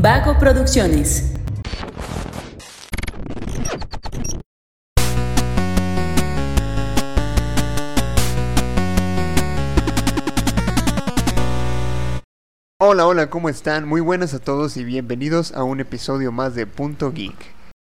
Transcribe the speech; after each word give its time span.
Vago 0.00 0.38
Producciones. 0.38 1.32
Hola, 12.80 13.08
hola, 13.08 13.28
¿cómo 13.28 13.48
están? 13.48 13.88
Muy 13.88 14.00
buenas 14.00 14.34
a 14.34 14.38
todos 14.38 14.76
y 14.76 14.84
bienvenidos 14.84 15.50
a 15.50 15.64
un 15.64 15.80
episodio 15.80 16.30
más 16.30 16.54
de 16.54 16.68
Punto 16.68 17.10
Geek. 17.10 17.34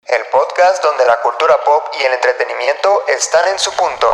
El 0.04 0.22
podcast 0.34 0.84
donde 0.84 1.06
la 1.06 1.18
cultura 1.24 1.56
pop 1.66 1.84
y 1.98 2.04
el 2.04 2.12
entretenimiento 2.12 2.90
están 3.18 3.48
en 3.54 3.58
su 3.58 3.72
punto. 3.72 4.08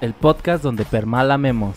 El 0.00 0.14
podcast 0.14 0.62
donde 0.62 0.86
permalamemos. 0.86 1.76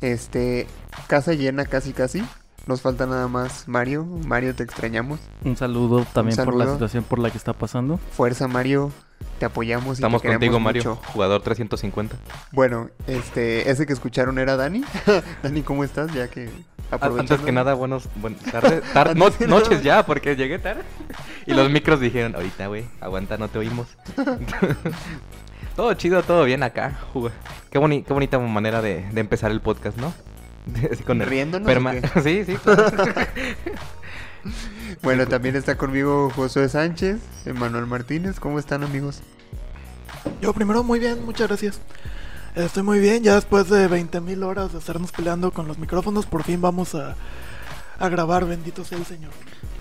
Este, 0.00 0.68
casa 1.08 1.32
llena 1.34 1.64
casi 1.66 1.92
casi. 1.92 2.22
Nos 2.66 2.82
falta 2.82 3.06
nada 3.06 3.28
más 3.28 3.66
Mario. 3.66 4.04
Mario, 4.04 4.54
te 4.54 4.62
extrañamos. 4.62 5.18
Un 5.42 5.56
saludo 5.56 6.04
también 6.12 6.36
por 6.44 6.54
la 6.54 6.70
situación 6.70 7.02
por 7.02 7.18
la 7.18 7.30
que 7.30 7.38
está 7.38 7.54
pasando. 7.54 7.96
Fuerza 8.12 8.46
Mario, 8.46 8.92
te 9.38 9.46
apoyamos 9.46 9.98
y 9.98 10.00
Estamos 10.02 10.20
te 10.20 10.28
contigo, 10.28 10.60
Mario, 10.60 10.82
mucho. 10.84 10.96
jugador 11.12 11.40
350. 11.42 12.16
Bueno, 12.52 12.90
este, 13.06 13.70
ese 13.70 13.86
que 13.86 13.94
escucharon 13.94 14.38
era 14.38 14.56
Dani. 14.56 14.84
Dani, 15.42 15.62
¿cómo 15.62 15.82
estás? 15.82 16.12
Ya 16.12 16.28
que 16.28 16.50
Antes 16.90 17.40
que 17.40 17.52
nada, 17.52 17.72
buenos, 17.74 18.06
buenas 18.16 18.40
tardes, 18.42 18.82
tar- 18.92 19.16
no- 19.16 19.30
noches 19.46 19.82
ya, 19.82 20.04
porque 20.04 20.36
llegué 20.36 20.58
tarde. 20.58 20.82
Y 21.46 21.54
los 21.54 21.70
micros 21.70 22.00
dijeron, 22.00 22.34
ahorita, 22.34 22.66
güey, 22.66 22.84
aguanta, 23.00 23.36
no 23.38 23.48
te 23.48 23.58
oímos. 23.58 23.88
todo 25.76 25.94
chido, 25.94 26.22
todo 26.22 26.44
bien 26.44 26.62
acá. 26.62 26.98
Qué, 27.70 27.78
boni- 27.78 28.04
qué 28.04 28.12
bonita 28.12 28.38
manera 28.38 28.82
de, 28.82 29.08
de 29.10 29.20
empezar 29.20 29.50
el 29.50 29.60
podcast, 29.60 29.96
¿no? 29.98 30.12
Con 31.06 31.22
el 31.22 31.28
¿Riéndonos 31.28 31.70
sí, 32.22 32.44
sí. 32.44 32.56
claro. 32.56 32.92
Bueno, 35.02 35.26
también 35.26 35.54
está 35.56 35.76
conmigo 35.76 36.30
Josué 36.34 36.68
Sánchez, 36.68 37.18
Emanuel 37.44 37.86
Martínez. 37.86 38.40
¿Cómo 38.40 38.58
están, 38.58 38.82
amigos? 38.82 39.20
Yo 40.40 40.52
primero 40.54 40.82
muy 40.82 40.98
bien, 40.98 41.24
muchas 41.24 41.48
gracias. 41.48 41.80
Estoy 42.54 42.82
muy 42.82 42.98
bien, 42.98 43.22
ya 43.22 43.34
después 43.34 43.68
de 43.68 43.88
20.000 43.88 44.42
horas 44.44 44.72
de 44.72 44.78
estarnos 44.78 45.12
peleando 45.12 45.50
con 45.52 45.68
los 45.68 45.78
micrófonos, 45.78 46.26
por 46.26 46.42
fin 46.42 46.60
vamos 46.60 46.94
a, 46.94 47.14
a 47.98 48.08
grabar, 48.08 48.46
bendito 48.46 48.84
sea 48.84 48.98
el 48.98 49.04
Señor. 49.04 49.30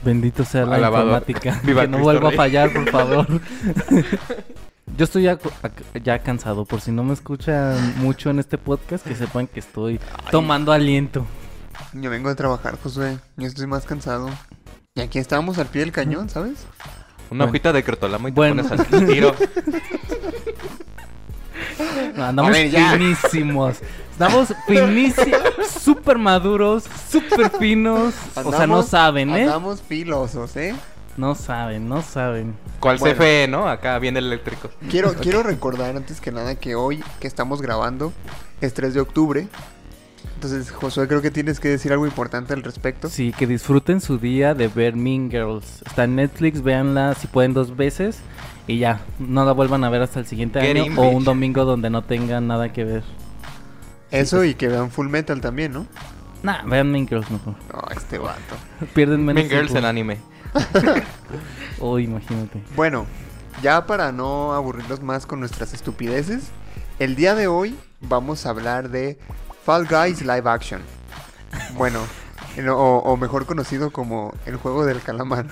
Bendito 0.03 0.43
sea 0.43 0.65
la 0.65 0.75
Alabado. 0.75 1.05
informática. 1.05 1.61
Viva 1.63 1.83
que 1.83 1.87
no 1.87 1.99
vuelva 1.99 2.29
a 2.29 2.33
fallar, 2.33 2.71
por 2.73 2.89
favor. 2.89 3.27
Yo 4.95 5.03
estoy 5.03 5.23
ya, 6.03 6.19
cansado. 6.19 6.65
Por 6.65 6.81
si 6.81 6.91
no 6.91 7.03
me 7.03 7.13
escuchan 7.13 7.95
mucho 7.99 8.29
en 8.29 8.39
este 8.39 8.57
podcast, 8.57 9.05
que 9.05 9.15
sepan 9.15 9.47
que 9.47 9.59
estoy 9.59 9.99
tomando 10.31 10.71
aliento. 10.71 11.25
Yo 11.93 12.09
vengo 12.09 12.29
de 12.29 12.35
trabajar, 12.35 12.77
Josué. 12.81 13.17
Yo 13.35 13.47
estoy 13.47 13.67
más 13.67 13.85
cansado. 13.85 14.29
Y 14.95 15.01
aquí 15.01 15.19
estamos 15.19 15.57
al 15.59 15.67
pie 15.67 15.81
del 15.81 15.91
cañón, 15.91 16.29
¿sabes? 16.29 16.65
Una 17.29 17.43
Bueno. 17.43 17.45
hojita 17.51 17.73
de 17.73 17.83
crotolamo 17.83 18.27
y 18.29 18.31
te 18.31 18.35
Bueno. 18.35 18.63
pones 18.63 18.79
al 18.79 19.05
tiro. 19.07 19.35
Andamos 22.17 22.51
ver, 22.51 22.71
ya. 22.71 22.93
finísimos. 22.93 23.77
Estamos 24.11 24.53
finísimos, 24.65 25.39
súper 25.83 26.17
maduros, 26.17 26.85
súper 27.11 27.51
finos. 27.51 28.15
o 28.35 28.51
sea, 28.51 28.65
no 28.65 28.77
Andamos- 28.79 28.87
saben, 28.87 29.29
¿eh? 29.29 29.43
Andamos 29.43 29.81
filosos, 29.83 30.55
¿eh? 30.57 30.73
No 31.17 31.33
saben, 31.35 31.89
no 31.89 32.01
saben. 32.03 32.55
¿Cuál 32.79 32.97
Bueno. 32.99 33.15
CFE, 33.15 33.47
no? 33.47 33.67
Acá 33.67 33.97
viene 33.99 34.19
el 34.19 34.25
eléctrico. 34.27 34.69
Quiero, 34.89 35.13
quiero 35.15 35.41
recordar 35.43 35.95
antes 35.95 36.21
que 36.21 36.31
nada 36.31 36.55
que 36.55 36.75
hoy 36.75 37.03
que 37.19 37.27
estamos 37.27 37.61
grabando 37.61 38.13
es 38.61 38.73
3 38.73 38.93
de 38.93 38.99
octubre. 39.01 39.47
Entonces, 40.35 40.69
Josué, 40.69 41.07
creo 41.07 41.23
que 41.23 41.31
tienes 41.31 41.59
que 41.59 41.69
decir 41.69 41.91
algo 41.91 42.05
importante 42.05 42.53
al 42.53 42.61
respecto. 42.61 43.09
Sí, 43.09 43.33
que 43.35 43.47
disfruten 43.47 43.99
su 44.01 44.19
día 44.19 44.53
de 44.53 44.67
ver 44.67 44.95
Mean 44.95 45.31
Girls. 45.31 45.81
Está 45.87 46.03
en 46.03 46.15
Netflix, 46.17 46.61
véanla 46.61 47.15
si 47.15 47.25
pueden 47.25 47.55
dos 47.55 47.75
veces 47.75 48.19
y 48.67 48.77
ya, 48.77 49.01
no 49.17 49.45
la 49.45 49.53
vuelvan 49.53 49.83
a 49.83 49.89
ver 49.89 50.03
hasta 50.03 50.19
el 50.19 50.27
siguiente 50.27 50.61
Get 50.61 50.75
año 50.75 50.85
in, 50.85 50.97
o 50.99 51.01
bitch. 51.03 51.15
un 51.15 51.23
domingo 51.23 51.65
donde 51.65 51.89
no 51.89 52.03
tengan 52.03 52.45
nada 52.45 52.71
que 52.71 52.83
ver. 52.83 53.03
Eso 54.11 54.43
y 54.43 54.53
que 54.53 54.67
vean 54.67 54.91
Full 54.91 55.07
Metal 55.07 55.41
también, 55.41 55.73
¿no? 55.73 55.87
Nah, 56.43 56.61
vean 56.63 56.91
Mean 56.91 57.07
Girls 57.07 57.31
mejor. 57.31 57.55
No, 57.73 57.81
este 57.95 58.19
vato. 58.19 58.55
Pierden 58.93 59.25
menos 59.25 59.43
Mean 59.43 59.49
Girls 59.49 59.73
en 59.73 59.85
anime. 59.85 60.17
Oh, 61.79 61.99
imagínate. 61.99 62.61
Bueno, 62.75 63.05
ya 63.61 63.85
para 63.85 64.11
no 64.11 64.53
aburrirlos 64.53 65.01
más 65.03 65.25
con 65.25 65.39
nuestras 65.39 65.73
estupideces, 65.73 66.45
el 66.99 67.15
día 67.15 67.35
de 67.35 67.47
hoy 67.47 67.77
vamos 68.01 68.45
a 68.45 68.49
hablar 68.49 68.89
de 68.89 69.19
Fall 69.63 69.85
Guys 69.87 70.21
Live 70.21 70.49
Action. 70.49 70.81
Bueno, 71.75 71.99
en- 72.55 72.69
o, 72.69 72.75
o 72.97 73.17
mejor 73.17 73.45
conocido 73.45 73.91
como 73.91 74.33
el 74.45 74.55
juego 74.55 74.85
del 74.85 75.01
calamar. 75.01 75.45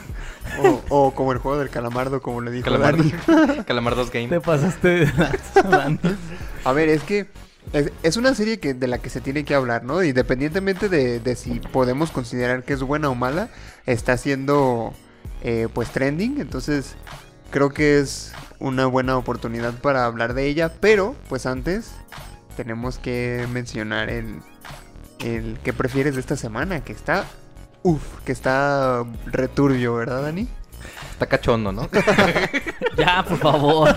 O, 0.63 0.81
o 0.89 1.11
como 1.13 1.31
el 1.31 1.37
juego 1.37 1.59
del 1.59 1.69
calamardo, 1.69 2.21
como 2.21 2.41
le 2.41 2.49
dijo 2.51 2.65
Calamar, 2.65 2.97
Dani. 2.97 3.63
Calamar 3.63 3.95
2 3.95 4.11
Game. 4.11 4.27
Te 4.29 4.41
pasaste 4.41 4.87
de. 5.05 6.15
A 6.63 6.71
ver, 6.71 6.89
es 6.89 7.03
que 7.03 7.27
es, 7.73 7.91
es 8.03 8.17
una 8.17 8.33
serie 8.35 8.59
que, 8.59 8.73
de 8.73 8.87
la 8.87 8.99
que 8.99 9.09
se 9.09 9.21
tiene 9.21 9.43
que 9.43 9.55
hablar, 9.55 9.83
¿no? 9.83 10.03
Independientemente 10.03 10.89
de, 10.89 11.19
de 11.19 11.35
si 11.35 11.59
podemos 11.59 12.11
considerar 12.11 12.63
que 12.63 12.73
es 12.73 12.81
buena 12.81 13.09
o 13.09 13.15
mala, 13.15 13.49
está 13.85 14.17
siendo 14.17 14.93
eh, 15.43 15.67
pues 15.73 15.89
trending, 15.91 16.39
entonces 16.39 16.95
creo 17.51 17.69
que 17.69 17.99
es 17.99 18.33
una 18.59 18.85
buena 18.85 19.17
oportunidad 19.17 19.73
para 19.73 20.05
hablar 20.05 20.33
de 20.33 20.47
ella, 20.47 20.73
pero 20.79 21.15
pues 21.29 21.45
antes 21.45 21.91
tenemos 22.55 22.97
que 22.97 23.45
mencionar 23.51 24.09
el, 24.09 24.41
el 25.19 25.59
que 25.63 25.73
prefieres 25.73 26.15
de 26.15 26.21
esta 26.21 26.35
semana, 26.35 26.83
que 26.83 26.93
está, 26.93 27.25
uff, 27.83 28.01
que 28.25 28.31
está 28.31 29.03
returbio, 29.27 29.95
¿verdad, 29.95 30.23
Dani? 30.23 30.47
Está 31.11 31.27
cachondo, 31.27 31.71
¿no? 31.71 31.89
Ya, 32.97 33.23
por 33.23 33.37
favor. 33.39 33.95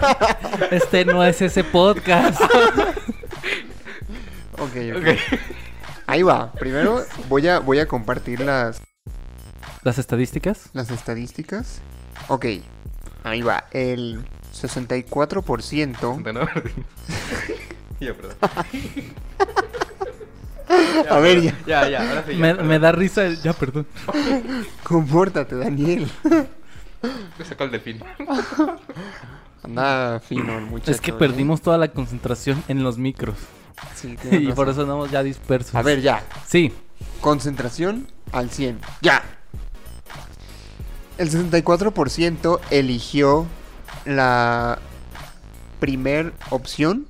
Este 0.72 1.04
no 1.04 1.22
es 1.24 1.40
ese 1.40 1.62
podcast. 1.62 2.40
Ok, 4.60 4.76
ok. 4.96 5.06
Ahí 6.06 6.22
va. 6.22 6.52
Primero 6.52 7.04
voy 7.28 7.46
a, 7.48 7.58
voy 7.60 7.78
a 7.80 7.86
compartir 7.86 8.40
las, 8.40 8.80
Las 9.82 9.98
estadísticas. 9.98 10.70
las 10.72 10.90
estadísticas. 10.90 11.80
Ok, 12.28 12.46
ahí 13.24 13.42
va. 13.42 13.64
El 13.70 14.24
64%. 14.54 16.22
¿De 16.22 16.32
no? 16.32 16.40
ya, 18.00 18.14
perdón. 18.14 18.36
A 21.10 21.18
ver, 21.20 21.40
ya. 21.40 21.54
Ya, 21.66 21.88
ya, 21.88 22.08
ahora 22.08 22.24
sí. 22.26 22.36
ya, 22.36 22.54
Me, 22.54 22.78
da 22.78 22.92
risa. 22.92 23.24
el- 23.24 23.40
Ya, 23.40 23.52
perdón. 23.54 23.86
Compórtate, 24.82 25.56
Daniel. 25.56 26.10
Me 27.38 27.44
sacó 27.44 27.64
el 27.64 27.70
delfín. 27.70 28.02
Anda 29.62 30.20
fino 30.20 30.58
el 30.58 30.66
muchacho. 30.66 30.90
Es 30.90 31.00
que 31.00 31.10
¿eh? 31.12 31.14
perdimos 31.14 31.62
toda 31.62 31.78
la 31.78 31.88
concentración 31.88 32.62
en 32.68 32.82
los 32.82 32.98
micros. 32.98 33.36
Sí, 33.94 34.16
Y 34.32 34.52
por 34.52 34.68
eso 34.68 34.82
andamos 34.82 35.10
ya 35.10 35.22
dispersos. 35.22 35.74
A 35.74 35.82
ver, 35.82 36.00
ya. 36.00 36.22
Sí. 36.46 36.72
Concentración 37.20 38.06
al 38.32 38.50
100. 38.50 38.80
Ya. 39.02 39.22
El 41.18 41.30
64% 41.30 42.60
eligió 42.70 43.46
la 44.04 44.78
primer 45.80 46.32
opción 46.50 47.06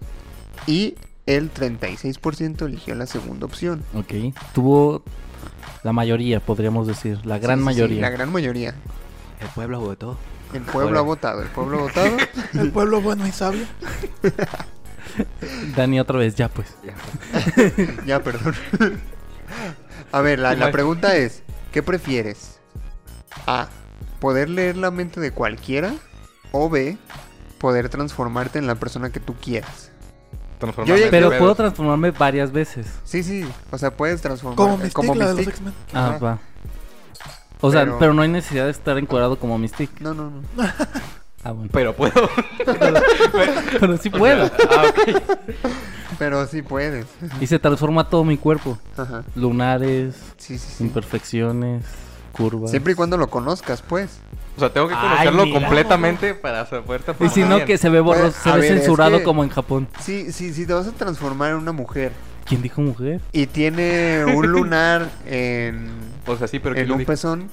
y 0.66 0.94
el 1.26 1.52
36% 1.52 2.66
eligió 2.66 2.94
la 2.94 3.06
segunda 3.06 3.44
opción. 3.46 3.82
Ok. 3.94 4.34
Tuvo 4.54 5.02
la 5.82 5.92
mayoría, 5.92 6.40
podríamos 6.40 6.86
decir. 6.86 7.24
La 7.26 7.38
gran 7.38 7.58
Sí, 7.58 7.60
sí, 7.60 7.60
sí, 7.60 7.64
mayoría. 7.64 8.00
la 8.00 8.10
gran 8.10 8.32
mayoría. 8.32 8.74
El 9.40 9.48
pueblo 9.48 9.80
votó. 9.80 10.16
El 10.54 10.62
pueblo 10.62 10.98
ha 10.98 11.02
votado, 11.02 11.42
el 11.42 11.48
pueblo 11.48 11.78
ha 11.78 11.82
votado. 11.82 12.16
El 12.54 12.72
pueblo 12.72 13.02
bueno 13.02 13.26
y 13.26 13.32
sabio. 13.32 13.66
Dani, 15.76 16.00
otra 16.00 16.18
vez, 16.18 16.34
ya 16.34 16.48
pues. 16.48 16.74
ya, 18.06 18.20
perdón. 18.24 18.54
A 20.12 20.20
ver, 20.20 20.38
la, 20.38 20.54
la 20.54 20.70
pregunta 20.70 21.16
es, 21.16 21.42
¿qué 21.72 21.82
prefieres? 21.82 22.60
A, 23.46 23.68
poder 24.20 24.48
leer 24.48 24.76
la 24.76 24.90
mente 24.90 25.20
de 25.20 25.32
cualquiera 25.32 25.94
o 26.52 26.70
B, 26.70 26.96
poder 27.58 27.88
transformarte 27.88 28.58
en 28.58 28.66
la 28.66 28.74
persona 28.74 29.10
que 29.10 29.20
tú 29.20 29.34
quieras. 29.34 29.90
Transformarme 30.58 31.04
Yo 31.04 31.10
Pero 31.10 31.38
puedo 31.38 31.54
transformarme 31.54 32.10
varias 32.10 32.52
veces. 32.52 32.86
Sí, 33.04 33.22
sí, 33.22 33.46
o 33.70 33.78
sea, 33.78 33.90
puedes 33.92 34.20
transformar 34.20 34.56
Como 34.56 34.76
Mystique, 34.78 35.14
la 35.14 35.28
de 35.28 35.34
los 35.34 35.46
Mystique. 35.46 35.72
Ah, 35.92 36.18
va. 36.22 36.38
O 37.60 37.70
sea, 37.70 37.80
Pero- 37.82 37.98
pero... 37.98 38.14
no 38.14 38.22
hay 38.22 38.28
necesidad 38.28 38.64
de 38.64 38.70
estar 38.70 38.98
encuadrado 38.98 39.38
como 39.38 39.58
Mystic. 39.58 40.00
No, 40.00 40.14
no, 40.14 40.30
no. 40.30 40.42
Ah, 41.48 41.52
bueno. 41.52 41.70
Pero 41.72 41.94
puedo. 41.96 42.28
Pero 43.80 43.96
sí 43.96 44.10
puedo. 44.10 44.44
ah. 44.70 44.84
Pero 46.18 46.46
sí 46.46 46.60
puedes. 46.62 47.06
Y 47.40 47.46
se 47.46 47.58
transforma 47.58 48.08
todo 48.08 48.22
mi 48.24 48.36
cuerpo. 48.36 48.78
Ajá. 48.96 49.22
Lunares, 49.34 50.14
Sí, 50.36 50.58
sí, 50.58 50.68
sí. 50.76 50.84
imperfecciones, 50.84 51.84
curvas. 52.32 52.70
Siempre 52.70 52.92
y 52.92 52.96
cuando 52.96 53.16
lo 53.16 53.28
conozcas, 53.30 53.80
pues. 53.82 54.10
O 54.56 54.60
sea, 54.60 54.70
tengo 54.72 54.88
que 54.88 54.94
Ay, 54.94 55.00
conocerlo 55.08 55.46
mira. 55.46 55.60
completamente 55.60 56.34
para 56.34 56.66
poder 56.68 57.00
Y 57.20 57.28
si 57.30 57.42
no, 57.44 57.64
que 57.64 57.78
se 57.78 57.88
ve 57.88 58.00
borroso, 58.00 58.24
Pues, 58.32 58.42
se 58.42 58.50
ve 58.52 58.58
ver, 58.60 58.72
es 58.72 58.78
censurado 58.80 59.18
que- 59.18 59.24
como 59.24 59.42
en 59.44 59.48
Japón. 59.50 59.88
Sí, 60.00 60.32
sí, 60.32 60.52
sí, 60.52 60.66
te 60.66 60.74
vas 60.74 60.86
a 60.86 60.92
transformar 60.92 61.52
en 61.52 61.56
una 61.58 61.72
mujer 61.72 62.12
¿Quién 62.44 62.60
dijo 62.60 62.82
mujer? 62.82 63.20
y 63.32 63.46
tiene 63.46 64.24
un 64.26 64.48
lunar 64.48 65.08
en, 65.26 65.88
O 66.26 66.36
sea, 66.36 66.46
sí, 66.48 66.58
pero 66.58 66.74
¿quién 66.74 66.86
en 66.86 66.92
un 66.92 66.98
dijo? 66.98 67.12
pezón, 67.12 67.48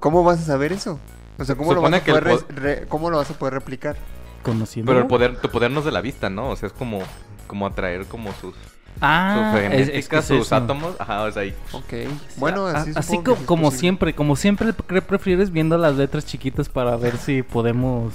¿cómo 0.00 0.24
vas 0.24 0.40
a 0.40 0.44
saber 0.44 0.72
eso? 0.72 0.98
O 1.38 1.44
sea, 1.44 1.54
¿cómo, 1.54 1.72
lo 1.72 1.80
vas, 1.82 1.90
Supone 1.90 1.96
a 1.96 2.04
poder, 2.04 2.24
pod- 2.24 2.46
res- 2.48 2.62
re- 2.62 2.86
¿cómo 2.88 3.10
lo 3.10 3.16
vas 3.18 3.30
a 3.30 3.34
poder 3.34 3.54
replicar? 3.54 3.96
Conociendo. 4.42 4.90
Pero 4.90 5.00
el 5.02 5.06
poder, 5.06 5.36
tu 5.40 5.48
poder 5.50 5.70
no 5.70 5.80
es 5.80 5.84
de 5.84 5.92
la 5.92 6.00
vista, 6.00 6.28
¿no? 6.30 6.50
O 6.50 6.56
sea, 6.56 6.66
es 6.68 6.72
como, 6.72 7.00
como 7.46 7.66
atraer 7.66 8.06
como 8.06 8.32
sus, 8.40 8.54
Ah, 9.00 9.52
sus 9.54 9.60
es- 9.90 10.08
que 10.08 10.16
es 10.18 10.24
sus 10.24 10.46
eso. 10.46 10.56
átomos. 10.56 10.96
Ajá, 10.98 11.22
o 11.22 11.30
sea, 11.30 11.44
y- 11.44 11.54
Ok, 11.72 11.92
bueno, 12.36 12.66
A- 12.66 12.72
así, 12.78 12.90
así 12.94 13.08
supongo 13.16 13.22
que 13.22 13.30
co- 13.30 13.36
sí 13.36 13.40
es 13.42 13.46
como 13.46 13.62
posible. 13.62 13.80
siempre, 13.80 14.14
como 14.14 14.36
siempre, 14.36 14.72
¿qué 14.88 15.02
prefieres 15.02 15.50
viendo 15.52 15.78
las 15.78 15.94
letras 15.96 16.26
chiquitas 16.26 16.68
para 16.68 16.96
ver 16.96 17.16
si 17.18 17.42
podemos 17.42 18.12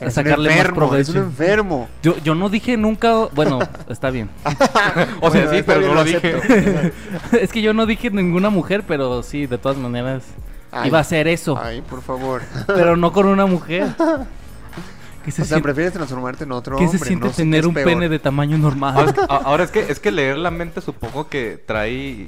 Es 0.00 0.14
sacarle 0.14 0.48
un 0.48 0.54
más 0.56 0.66
enfermo, 0.66 0.94
es 0.96 1.08
un 1.08 1.14
provecho? 1.14 1.18
enfermo. 1.28 1.88
Yo, 2.02 2.16
yo 2.18 2.34
no 2.34 2.48
dije 2.48 2.76
nunca, 2.76 3.12
bueno, 3.34 3.60
está 3.88 4.10
bien. 4.10 4.30
O 5.20 5.30
sea, 5.30 5.42
Bueno, 5.44 5.50
sí, 5.52 5.62
pero 5.64 5.80
no 5.82 5.94
lo 5.94 6.04
dije. 6.04 6.40
es 7.40 7.52
que 7.52 7.62
yo 7.62 7.72
no 7.72 7.86
dije 7.86 8.10
ninguna 8.10 8.50
mujer, 8.50 8.82
pero 8.86 9.22
sí, 9.22 9.46
de 9.46 9.58
todas 9.58 9.76
maneras 9.78 10.24
Ay. 10.70 10.88
iba 10.88 10.98
a 10.98 11.04
ser 11.04 11.28
eso, 11.28 11.58
Ay, 11.62 11.80
por 11.82 12.02
favor. 12.02 12.42
pero 12.66 12.96
no 12.96 13.12
con 13.12 13.26
una 13.26 13.46
mujer. 13.46 13.88
¿Qué 15.24 15.32
se 15.32 15.42
O 15.42 15.44
sea, 15.44 15.56
siente, 15.56 15.62
prefieres 15.64 15.92
transformarte 15.92 16.44
en 16.44 16.52
otro 16.52 16.76
qué 16.78 16.84
hombre. 16.84 16.98
se 16.98 17.04
siente 17.04 17.26
no 17.26 17.32
tener 17.32 17.66
un 17.66 17.74
peor. 17.74 17.86
pene 17.86 18.08
de 18.08 18.18
tamaño 18.18 18.56
Ahora, 18.56 18.62
normal? 18.68 19.08
es 19.08 19.12
que- 19.14 19.20
a- 19.20 19.36
ahora 19.36 19.64
es 19.64 19.70
que 19.70 19.80
es 19.92 20.00
que 20.00 20.10
leer 20.10 20.38
la 20.38 20.50
mente 20.50 20.80
supongo 20.80 21.28
que 21.28 21.62
trae 21.66 22.26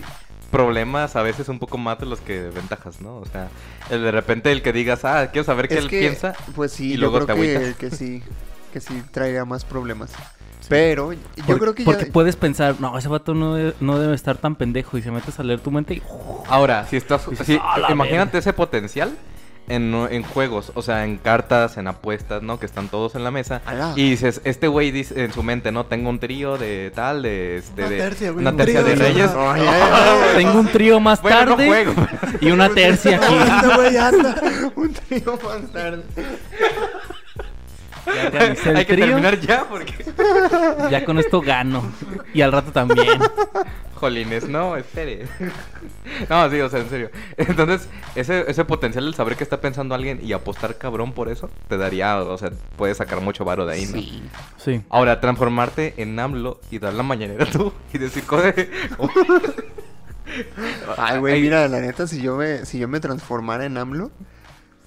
problemas 0.50 1.16
a 1.16 1.22
veces 1.22 1.48
un 1.48 1.58
poco 1.58 1.78
más 1.78 1.98
de 1.98 2.06
los 2.06 2.20
que 2.20 2.50
ventajas, 2.50 3.00
¿no? 3.00 3.16
O 3.18 3.24
sea, 3.26 3.48
el 3.88 4.02
de 4.02 4.10
repente 4.10 4.50
el 4.52 4.62
que 4.62 4.72
digas, 4.72 5.04
ah, 5.04 5.28
quiero 5.32 5.44
saber 5.44 5.68
qué 5.68 5.74
Es 5.74 5.84
él 5.84 5.88
que, 5.88 6.00
piensa. 6.00 6.34
Pues 6.54 6.72
sí, 6.72 6.88
y 6.88 6.94
yo 6.94 7.00
luego 7.08 7.24
creo 7.24 7.36
te 7.36 7.40
que, 7.42 7.74
que 7.78 7.90
sí, 7.96 8.22
que 8.72 8.80
sí 8.80 9.02
traería 9.12 9.44
más 9.44 9.64
problemas. 9.64 10.10
Pero 10.70 11.12
yo 11.12 11.18
Por- 11.46 11.58
creo 11.58 11.74
que 11.74 11.84
porque 11.84 12.06
ya... 12.06 12.12
puedes 12.12 12.36
pensar, 12.36 12.76
no, 12.78 12.96
ese 12.96 13.08
vato 13.08 13.34
no, 13.34 13.56
de- 13.56 13.74
no 13.80 13.98
debe 13.98 14.14
estar 14.14 14.38
tan 14.38 14.54
pendejo 14.54 14.96
y 14.96 15.02
se 15.02 15.10
metes 15.10 15.38
a 15.38 15.42
leer 15.42 15.60
tu 15.60 15.70
mente 15.70 15.94
y... 15.94 16.02
Ahora, 16.48 16.86
si 16.88 16.96
estás, 16.96 17.28
Dices, 17.28 17.46
si- 17.46 17.60
"A 17.62 17.78
la 17.78 17.90
imagínate 17.90 18.26
verga". 18.34 18.38
ese 18.38 18.52
potencial 18.54 19.10
en, 19.68 19.94
en 20.10 20.22
juegos, 20.24 20.72
o 20.74 20.82
sea, 20.82 21.04
en 21.04 21.16
cartas, 21.16 21.76
en 21.76 21.86
apuestas, 21.86 22.42
¿no? 22.42 22.58
Que 22.58 22.66
están 22.66 22.88
todos 22.88 23.14
en 23.14 23.22
la 23.22 23.30
mesa. 23.30 23.62
Alá. 23.66 23.92
Y 23.94 24.10
dices, 24.10 24.40
este 24.44 24.66
güey 24.66 24.90
dice 24.90 25.22
en 25.24 25.32
su 25.32 25.42
mente, 25.44 25.70
¿no? 25.70 25.86
Tengo 25.86 26.08
un 26.10 26.18
trío 26.18 26.56
de 26.58 26.90
tal, 26.92 27.22
de 27.22 27.58
este, 27.58 27.82
Una 27.82 27.90
de 27.90 27.96
tercia, 27.98 28.30
güey, 28.32 28.40
una 28.42 28.50
un 28.50 28.56
tercia 28.56 28.82
trío 28.82 28.94
de 28.96 28.96
de- 29.00 29.08
reyes. 29.12 29.30
Tengo 30.36 30.58
un 30.60 30.66
trío 30.68 30.98
más 30.98 31.22
Bueno, 31.22 31.40
no 31.44 31.46
tarde 31.56 31.66
juego. 31.68 31.94
y 32.40 32.50
una 32.50 32.68
tercia 32.70 33.16
aquí. 33.16 33.34
Este 33.34 33.76
güey 33.76 33.96
anda. 33.96 34.42
un 34.74 34.92
trío 34.92 35.38
más 35.44 35.72
tarde. 35.72 36.04
Ya 38.06 38.46
el 38.70 38.76
Hay 38.76 38.84
que 38.84 38.94
trío, 38.94 39.06
terminar 39.06 39.38
ya 39.40 39.64
porque... 39.68 40.04
ya 40.90 41.04
con 41.04 41.18
esto 41.18 41.40
gano. 41.40 41.92
Y 42.32 42.40
al 42.42 42.52
rato 42.52 42.72
también. 42.72 43.20
Jolines, 43.94 44.48
no, 44.48 44.76
espere. 44.76 45.26
No, 46.28 46.50
sí, 46.50 46.60
o 46.60 46.70
sea, 46.70 46.80
en 46.80 46.88
serio. 46.88 47.10
Entonces, 47.36 47.88
ese, 48.14 48.50
ese 48.50 48.64
potencial 48.64 49.04
del 49.04 49.14
saber 49.14 49.36
que 49.36 49.44
está 49.44 49.60
pensando 49.60 49.94
alguien 49.94 50.20
y 50.22 50.32
apostar 50.32 50.78
cabrón 50.78 51.12
por 51.12 51.28
eso, 51.28 51.50
te 51.68 51.76
daría, 51.76 52.18
o 52.18 52.38
sea, 52.38 52.50
puedes 52.76 52.96
sacar 52.96 53.20
mucho 53.20 53.44
varo 53.44 53.66
de 53.66 53.74
ahí, 53.74 53.84
¿no? 53.86 53.92
Sí. 53.92 54.22
Sí. 54.56 54.82
Ahora, 54.88 55.20
transformarte 55.20 55.94
en 55.98 56.18
AMLO 56.18 56.60
y 56.70 56.78
dar 56.78 56.94
la 56.94 57.02
mañanera 57.02 57.44
tú 57.46 57.72
y 57.92 57.98
decir 57.98 58.24
cosas... 58.24 58.54
Ay, 60.96 61.18
güey, 61.18 61.42
mira, 61.42 61.68
la 61.68 61.80
neta, 61.80 62.06
si 62.06 62.22
yo 62.22 62.36
me, 62.36 62.64
si 62.64 62.78
yo 62.78 62.88
me 62.88 63.00
transformara 63.00 63.64
en 63.64 63.76
AMLO, 63.76 64.10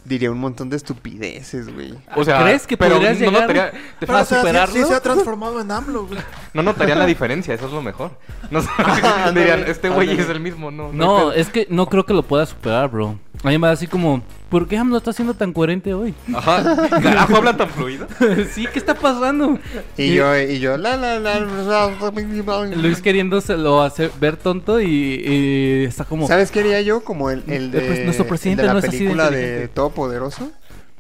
diría 0.06 0.32
un 0.32 0.40
montón 0.40 0.70
de 0.70 0.76
estupideces, 0.78 1.74
güey. 1.74 1.94
O 2.16 2.24
sea, 2.24 2.42
¿Crees 2.44 2.68
que 2.68 2.76
pero 2.78 2.96
podrías 2.96 3.20
no 3.20 3.26
llegar 3.28 3.42
notaría, 3.42 3.72
te- 3.72 3.78
Pero, 4.02 4.18
a 4.18 4.22
o 4.22 4.26
sea, 4.26 4.38
sí- 4.38 4.42
superarlo? 4.48 4.76
Sí, 4.76 4.84
se 4.86 4.94
ha 4.94 5.00
transformado 5.00 5.62
en 5.62 5.72
AMLO, 5.72 6.08
güey. 6.08 6.20
no 6.54 6.64
notarían 6.64 7.00
la 7.00 7.06
diferencia, 7.06 7.54
eso 7.54 7.68
es 7.68 7.72
lo 7.74 7.82
mejor. 7.82 8.12
No 8.52 8.62
sé, 8.62 8.68
Ah, 8.78 9.32
dirían, 9.36 9.64
este 9.68 9.90
güey 9.90 10.20
es 10.20 10.30
el 10.30 10.40
mismo, 10.40 10.72
no. 10.72 10.92
No, 10.92 11.32
es 11.32 11.50
que 11.50 11.68
no 11.70 11.88
creo 11.88 12.06
que 12.06 12.14
lo 12.14 12.24
pueda 12.24 12.46
superar, 12.46 12.90
bro. 12.90 13.18
A 13.44 13.50
mí 13.50 13.58
me 13.58 13.68
da 13.68 13.74
así 13.74 13.88
como, 13.88 14.24
¿por 14.50 14.70
qué 14.70 14.78
AMLO 14.78 14.98
está 14.98 15.12
siendo 15.12 15.34
tan 15.34 15.52
coherente 15.52 15.94
hoy? 15.94 16.16
Ajá, 16.34 16.88
carajo, 16.90 17.36
habla 17.36 17.58
tan 17.58 17.70
fluido. 17.70 18.08
sí, 18.54 18.66
¿qué 18.72 18.80
está 18.80 18.96
pasando? 18.96 19.60
Y 19.98 20.14
yo, 20.14 20.38
y 20.40 20.60
yo, 20.60 20.78
la, 20.78 20.96
la, 20.96 21.20
la, 21.20 21.42
la, 21.42 22.66
Luis 22.78 23.02
queriéndoselo 23.02 23.82
hacer 23.82 24.12
ver 24.22 24.38
tonto 24.38 24.80
y, 24.80 24.88
y 24.88 25.84
está 25.84 26.06
como... 26.06 26.26
¿Sabes 26.26 26.52
qué 26.52 26.62
haría 26.62 26.82
yo? 26.82 27.04
Como 27.04 27.32
el, 27.32 27.44
el 27.48 27.66
Eh, 27.66 27.80
de, 27.80 27.82
pues, 27.82 28.04
nuestro 28.06 28.24
el 28.24 28.30
presidente 28.30 28.62
de 28.62 28.68
la 28.68 28.74
no 28.74 28.80
es 28.80 28.86
así 28.86 28.98
de 29.00 29.04
película 29.04 29.30
de. 29.30 29.68
Todopoderoso. 29.68 30.50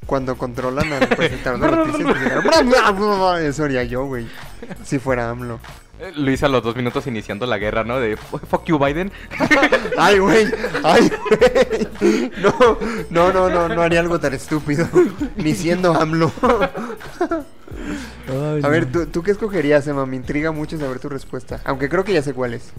Cuando 0.05 0.37
controlan 0.37 0.91
al 0.91 1.07
presentador 1.15 1.87
de 1.93 2.03
noticias. 2.03 3.43
Eso 3.43 3.63
haría 3.63 3.85
yo, 3.85 4.05
güey. 4.05 4.27
Si 4.83 4.99
fuera 4.99 5.29
AMLO. 5.29 5.59
Eh, 6.03 6.11
Luis 6.15 6.43
a 6.43 6.49
los 6.49 6.61
dos 6.63 6.75
minutos 6.75 7.07
iniciando 7.07 7.45
la 7.45 7.57
guerra, 7.57 7.83
¿no? 7.85 7.97
De 7.99 8.17
fuck 8.17 8.65
you, 8.65 8.77
Biden. 8.77 9.11
Ay, 9.97 10.19
güey. 10.19 10.47
Ay, 10.83 11.09
güey. 11.29 12.31
No, 12.41 12.77
no, 13.09 13.31
no, 13.31 13.49
no, 13.49 13.69
no 13.69 13.81
haría 13.81 13.99
algo 14.01 14.19
tan 14.19 14.33
estúpido. 14.33 14.87
Ni 15.37 15.53
siendo 15.55 15.93
AMLO. 15.93 16.31
Ay, 18.29 18.61
A 18.63 18.67
ver. 18.67 18.91
¿tú, 18.91 19.05
¿tú 19.07 19.23
qué 19.23 19.31
escogerías, 19.31 19.87
Emma? 19.87 20.05
Me 20.05 20.15
intriga 20.17 20.51
mucho 20.51 20.77
saber 20.77 20.99
tu 20.99 21.07
respuesta. 21.09 21.61
Aunque 21.65 21.87
creo 21.89 22.03
que 22.03 22.13
ya 22.13 22.21
sé 22.21 22.33
cuál 22.33 22.53
es. 22.55 22.71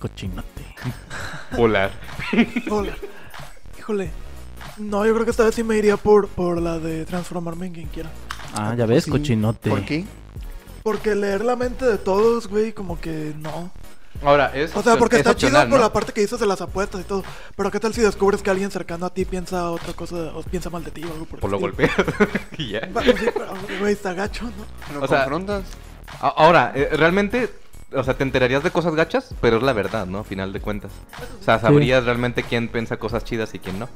Cochinote. 0.00 0.64
Polar. 1.56 1.90
Hola. 2.70 2.92
Híjole. 3.78 4.10
No, 4.78 5.06
yo 5.06 5.14
creo 5.14 5.24
que 5.24 5.30
esta 5.30 5.44
vez 5.44 5.54
sí 5.54 5.62
me 5.64 5.76
iría 5.78 5.96
por, 5.96 6.28
por 6.28 6.60
la 6.60 6.78
de 6.78 7.06
transformarme 7.06 7.66
en 7.66 7.72
quien 7.72 7.86
quiera. 7.88 8.10
Ah, 8.54 8.74
ya 8.76 8.84
ves, 8.84 9.04
Sí. 9.04 9.10
cochinote. 9.10 9.70
¿Por 9.70 9.84
qué? 9.84 10.04
Porque 10.86 11.16
leer 11.16 11.44
la 11.44 11.56
mente 11.56 11.84
de 11.84 11.98
todos, 11.98 12.46
güey, 12.46 12.72
como 12.72 13.00
que 13.00 13.34
no. 13.40 13.72
Ahora, 14.22 14.52
es 14.54 14.70
O 14.76 14.84
sea, 14.84 14.96
porque 14.96 15.16
es 15.16 15.26
está 15.26 15.34
chido 15.34 15.58
por 15.62 15.68
¿no? 15.68 15.78
la 15.78 15.92
parte 15.92 16.12
que 16.12 16.20
dices 16.20 16.38
de 16.38 16.46
las 16.46 16.60
apuestas 16.60 17.00
y 17.00 17.04
todo. 17.04 17.24
Pero 17.56 17.72
¿qué 17.72 17.80
tal 17.80 17.92
si 17.92 18.02
descubres 18.02 18.40
que 18.40 18.50
alguien 18.50 18.70
cercano 18.70 19.04
a 19.04 19.10
ti 19.12 19.24
piensa 19.24 19.68
otra 19.72 19.94
cosa 19.94 20.14
o 20.32 20.44
piensa 20.44 20.70
mal 20.70 20.84
de 20.84 20.92
ti 20.92 21.02
o 21.02 21.12
algo 21.12 21.24
por 21.24 21.40
Por 21.40 21.50
lo 21.50 21.58
golpeas. 21.58 21.90
y 22.56 22.70
ya. 22.70 22.88
Bueno, 22.92 23.14
sí, 23.18 23.26
pero, 23.34 23.48
güey, 23.80 23.94
está 23.94 24.14
gacho, 24.14 24.44
¿no? 24.44 24.94
¿Lo 24.94 25.04
O 25.04 25.08
sea, 25.08 25.24
confrontas? 25.24 25.64
Ahora, 26.20 26.70
eh, 26.76 26.90
realmente, 26.92 27.50
o 27.92 28.04
sea, 28.04 28.14
te 28.14 28.22
enterarías 28.22 28.62
de 28.62 28.70
cosas 28.70 28.94
gachas, 28.94 29.34
pero 29.40 29.56
es 29.56 29.64
la 29.64 29.72
verdad, 29.72 30.06
¿no? 30.06 30.20
A 30.20 30.24
final 30.24 30.52
de 30.52 30.60
cuentas. 30.60 30.92
O 31.40 31.42
sea, 31.42 31.58
sabrías 31.58 32.04
realmente 32.04 32.44
quién 32.44 32.68
piensa 32.68 32.96
cosas 32.96 33.24
chidas 33.24 33.52
y 33.54 33.58
quién 33.58 33.80
no. 33.80 33.88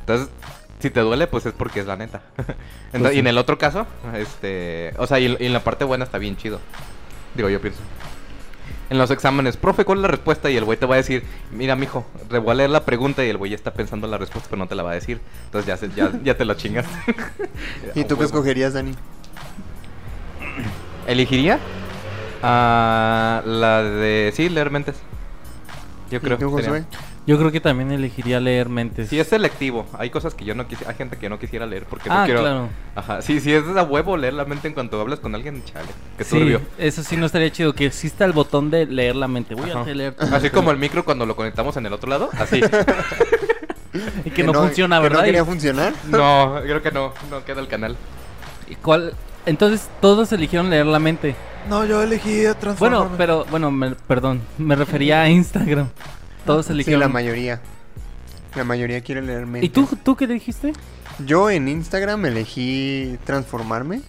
Entonces, 0.00 0.28
si 0.78 0.90
te 0.90 1.00
duele, 1.00 1.26
pues 1.26 1.46
es 1.46 1.52
porque 1.52 1.80
es 1.80 1.86
la 1.86 1.96
neta. 1.96 2.22
Entonces, 2.36 3.00
Pues 3.00 3.10
sí. 3.12 3.16
Y 3.16 3.20
en 3.20 3.26
el 3.26 3.38
otro 3.38 3.58
caso, 3.58 3.86
este... 4.14 4.92
O 4.98 5.06
sea, 5.06 5.18
y, 5.20 5.36
y 5.40 5.46
en 5.46 5.52
la 5.52 5.60
parte 5.64 5.84
buena 5.84 6.04
está 6.04 6.18
bien 6.18 6.36
chido. 6.36 6.60
Digo, 7.34 7.48
yo 7.48 7.60
pienso. 7.60 7.80
En 8.88 8.98
los 8.98 9.10
exámenes, 9.10 9.56
profe, 9.56 9.84
¿cuál 9.84 9.98
es 9.98 10.02
la 10.02 10.08
respuesta? 10.08 10.48
Y 10.48 10.56
el 10.56 10.64
güey 10.64 10.78
te 10.78 10.86
va 10.86 10.94
a 10.94 10.98
decir, 10.98 11.24
mira, 11.50 11.74
mijo, 11.74 12.06
te 12.30 12.38
voy 12.38 12.52
a 12.52 12.54
leer 12.54 12.70
la 12.70 12.84
pregunta 12.84 13.24
y 13.24 13.28
el 13.30 13.36
güey 13.36 13.50
ya 13.50 13.56
está 13.56 13.72
pensando 13.74 14.06
la 14.06 14.16
respuesta, 14.16 14.48
pero 14.48 14.60
no 14.60 14.68
te 14.68 14.76
la 14.76 14.84
va 14.84 14.92
a 14.92 14.94
decir. 14.94 15.20
Entonces 15.46 15.66
ya, 15.66 15.76
se- 15.76 15.90
ya, 15.90 16.12
ya 16.22 16.36
te 16.36 16.44
lo 16.44 16.54
chingas. 16.54 16.86
¿Y 17.96 18.04
tú 18.04 18.16
qué 18.16 18.24
escogerías, 18.24 18.74
Dani? 18.74 18.92
¿Elegiría? 21.06 21.58
a 22.42 23.42
la 23.44 23.82
de... 23.82 24.32
Sí, 24.36 24.48
leer 24.50 24.70
mentes. 24.70 24.94
Yo 26.10 26.20
creo 26.20 26.36
¿Y 26.36 26.40
tú, 26.40 26.54
que? 26.54 26.84
Yo 27.26 27.36
creo 27.38 27.50
que 27.50 27.60
también 27.60 27.90
elegiría 27.90 28.38
leer 28.38 28.68
mentes. 28.68 29.08
Sí, 29.08 29.18
es 29.18 29.26
selectivo. 29.26 29.84
Hay 29.98 30.10
cosas 30.10 30.34
que 30.34 30.44
yo 30.44 30.54
no 30.54 30.68
quisiera... 30.68 30.92
Hay 30.92 30.96
gente 30.96 31.16
que 31.16 31.28
no 31.28 31.38
quisiera 31.40 31.66
leer 31.66 31.84
porque 31.84 32.08
no 32.08 32.14
Ah, 32.20 32.24
quiero... 32.24 32.40
claro. 32.40 32.68
Ajá. 32.94 33.20
Sí, 33.20 33.40
sí, 33.40 33.52
es 33.52 33.64
a 33.76 33.82
huevo 33.82 34.16
leer 34.16 34.34
la 34.34 34.44
mente 34.44 34.68
en 34.68 34.74
cuanto 34.74 35.00
hablas 35.00 35.18
con 35.18 35.34
alguien, 35.34 35.64
chale. 35.64 35.88
Qué 36.16 36.22
Sí, 36.24 36.38
turbio. 36.38 36.60
eso 36.78 37.02
sí 37.02 37.16
no 37.16 37.26
estaría 37.26 37.50
chido. 37.50 37.72
Que 37.72 37.86
exista 37.86 38.24
el 38.24 38.32
botón 38.32 38.70
de 38.70 38.86
leer 38.86 39.16
la 39.16 39.26
mente. 39.26 39.54
Voy 39.56 39.70
Ajá. 39.70 39.80
a 39.80 39.84
leer. 39.86 40.14
Así 40.18 40.30
mente. 40.30 40.50
como 40.52 40.70
el 40.70 40.76
micro 40.78 41.04
cuando 41.04 41.26
lo 41.26 41.34
conectamos 41.34 41.76
en 41.76 41.86
el 41.86 41.92
otro 41.92 42.08
lado. 42.08 42.30
Así. 42.38 42.60
Y 44.26 44.30
que 44.30 44.42
no, 44.42 44.52
funciona, 44.52 44.96
que 44.98 45.02
¿verdad? 45.04 45.18
no 45.20 45.24
quería 45.24 45.44
funcionar? 45.44 45.94
no, 46.08 46.58
creo 46.62 46.82
que 46.82 46.90
no. 46.90 47.12
No 47.30 47.44
queda 47.44 47.60
el 47.60 47.68
canal. 47.68 47.96
¿y 48.68 48.74
¿Cuál? 48.74 49.14
Entonces 49.46 49.88
todos 50.02 50.30
eligieron 50.32 50.68
leer 50.68 50.84
la 50.86 50.98
mente. 50.98 51.34
No, 51.70 51.84
yo 51.86 52.02
elegí 52.02 52.42
transformarme. 52.60 52.98
Bueno, 53.06 53.14
pero, 53.16 53.44
bueno, 53.50 53.70
me- 53.70 53.94
perdón. 53.94 54.42
Me 54.58 54.76
refería 54.76 55.22
a 55.22 55.30
Instagram. 55.30 55.88
Todos 56.46 56.66
Sí, 56.66 56.72
eligieron. 56.72 57.00
la 57.00 57.08
mayoría. 57.08 57.60
La 58.54 58.64
mayoría 58.64 59.00
quiere 59.02 59.22
leer 59.22 59.46
mentes. 59.46 59.64
¿Y 59.68 59.72
tú, 59.72 59.86
tú 60.02 60.16
qué 60.16 60.26
dijiste? 60.26 60.72
Yo 61.24 61.50
en 61.50 61.68
Instagram 61.68 62.24
elegí 62.26 63.18
transformarme, 63.24 64.00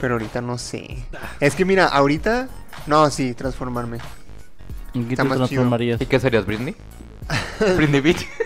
pero 0.00 0.14
ahorita 0.14 0.40
no 0.40 0.58
sé. 0.58 1.04
Es 1.40 1.54
que 1.54 1.64
mira, 1.64 1.86
ahorita... 1.86 2.48
No, 2.86 3.08
sí, 3.10 3.34
transformarme. 3.34 3.98
¿En 4.94 5.06
qué 5.06 5.14
Está 5.14 5.22
te 5.24 5.28
más 5.28 5.36
chido. 5.36 5.46
transformarías? 5.48 6.00
¿Y 6.00 6.06
qué 6.06 6.18
serías, 6.20 6.44
Britney? 6.46 6.74
Britney 7.76 8.00
Beach. 8.00 8.26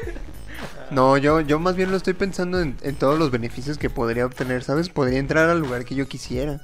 No, 0.89 1.17
yo, 1.17 1.41
yo 1.41 1.59
más 1.59 1.75
bien 1.75 1.91
lo 1.91 1.97
estoy 1.97 2.15
pensando 2.15 2.61
en, 2.61 2.77
en 2.81 2.95
todos 2.95 3.19
los 3.19 3.33
beneficios 3.33 3.77
que 3.77 3.91
podría 3.91 4.25
obtener, 4.25 4.63
¿sabes? 4.63 4.89
Podría 4.89 5.19
entrar 5.19 5.51
al 5.51 5.59
lugar 5.59 5.85
que 5.85 5.97
yo 5.97 6.07
quisiera. 6.07 6.61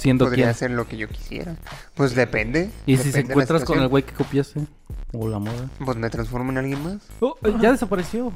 Siendo 0.00 0.24
Podría 0.24 0.44
quién. 0.44 0.50
hacer 0.50 0.70
lo 0.70 0.88
que 0.88 0.96
yo 0.96 1.08
quisiera. 1.08 1.56
Pues 1.94 2.14
depende. 2.14 2.70
¿Y 2.86 2.96
si 2.96 3.12
se 3.12 3.20
encuentras 3.20 3.64
con 3.64 3.78
el 3.80 3.88
güey 3.88 4.02
que 4.02 4.14
copiaste? 4.14 4.66
O 5.12 5.28
la 5.28 5.38
moda. 5.38 5.68
Pues 5.84 5.98
me 5.98 6.08
transformo 6.08 6.50
en 6.52 6.58
alguien 6.58 6.82
más. 6.82 7.02
Oh, 7.20 7.36
eh, 7.44 7.52
ya 7.60 7.70
desapareció. 7.70 8.32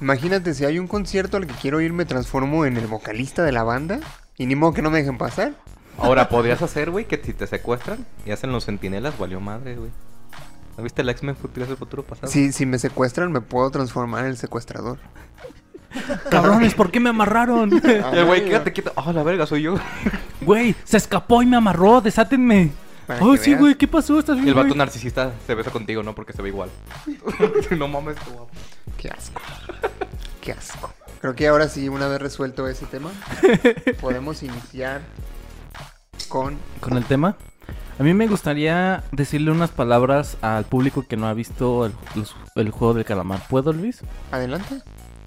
Imagínate, 0.00 0.54
si 0.54 0.64
hay 0.64 0.80
un 0.80 0.88
concierto 0.88 1.36
al 1.36 1.46
que 1.46 1.54
quiero 1.54 1.80
ir, 1.80 1.92
me 1.92 2.04
transformo 2.04 2.64
en 2.64 2.76
el 2.76 2.88
vocalista 2.88 3.44
de 3.44 3.52
la 3.52 3.62
banda. 3.62 4.00
Y 4.36 4.46
ni 4.46 4.56
modo 4.56 4.72
que 4.72 4.82
no 4.82 4.90
me 4.90 4.98
dejen 4.98 5.18
pasar. 5.18 5.54
Ahora, 5.98 6.28
podrías 6.28 6.62
hacer, 6.62 6.90
güey, 6.90 7.06
que 7.06 7.20
si 7.22 7.32
te 7.32 7.46
secuestran 7.46 8.04
y 8.26 8.32
hacen 8.32 8.50
los 8.50 8.64
sentinelas, 8.64 9.16
valió 9.18 9.40
madre, 9.40 9.76
güey. 9.76 9.90
¿No 10.76 10.82
viste 10.84 11.02
el 11.02 11.08
X-Men 11.10 11.36
Futuro 11.36 11.66
del 11.66 11.76
futuro 11.76 12.02
pasado? 12.04 12.26
Si, 12.30 12.52
si 12.52 12.66
me 12.66 12.78
secuestran, 12.78 13.30
me 13.30 13.40
puedo 13.40 13.70
transformar 13.70 14.24
en 14.24 14.30
el 14.30 14.36
secuestrador. 14.36 14.98
Cabrones, 16.30 16.74
¿por 16.74 16.90
qué 16.90 17.00
me 17.00 17.10
amarraron? 17.10 17.70
El 18.12 18.24
güey, 18.24 18.44
quédate 18.44 18.72
quieto. 18.72 18.92
Ah, 18.96 19.12
la 19.12 19.22
verga, 19.22 19.46
soy 19.46 19.62
yo. 19.62 19.76
Güey, 20.40 20.74
se 20.84 20.96
escapó 20.96 21.42
y 21.42 21.46
me 21.46 21.56
amarró, 21.56 22.00
desátenme. 22.00 22.70
Para 23.08 23.24
Oh, 23.24 23.32
que 23.32 23.38
sí, 23.38 23.50
veas. 23.50 23.60
güey, 23.60 23.74
¿qué 23.74 23.88
pasó? 23.88 24.18
¿Estás 24.18 24.36
Y 24.36 24.40
bien, 24.42 24.48
el 24.50 24.54
vato 24.54 24.68
güey? 24.68 24.78
narcisista 24.78 25.32
se 25.46 25.54
besa 25.54 25.70
contigo, 25.72 26.02
¿no? 26.02 26.14
Porque 26.14 26.32
se 26.32 26.42
ve 26.42 26.48
igual. 26.50 26.70
no 27.76 27.88
mames, 27.88 28.16
qué 28.18 28.30
guapo. 28.30 28.50
Qué 28.96 29.08
asco. 29.08 29.40
Qué 30.40 30.52
asco. 30.52 30.92
Creo 31.20 31.34
que 31.34 31.48
ahora 31.48 31.68
sí, 31.68 31.88
una 31.88 32.06
vez 32.06 32.20
resuelto 32.22 32.68
ese 32.68 32.86
tema, 32.86 33.10
podemos 34.00 34.42
iniciar 34.44 35.00
con... 36.28 36.56
Con 36.80 36.96
el 36.96 37.04
tema. 37.04 37.36
A 37.98 38.02
mí 38.04 38.14
me 38.14 38.28
gustaría 38.28 39.02
decirle 39.10 39.50
unas 39.50 39.70
palabras 39.70 40.36
al 40.40 40.64
público 40.66 41.04
que 41.08 41.16
no 41.16 41.26
ha 41.26 41.34
visto 41.34 41.86
el, 41.86 41.92
los- 42.14 42.36
el 42.54 42.70
juego 42.70 42.94
del 42.94 43.04
calamar. 43.04 43.42
¿Puedo, 43.48 43.72
Luis? 43.72 44.02
Adelante. 44.30 44.82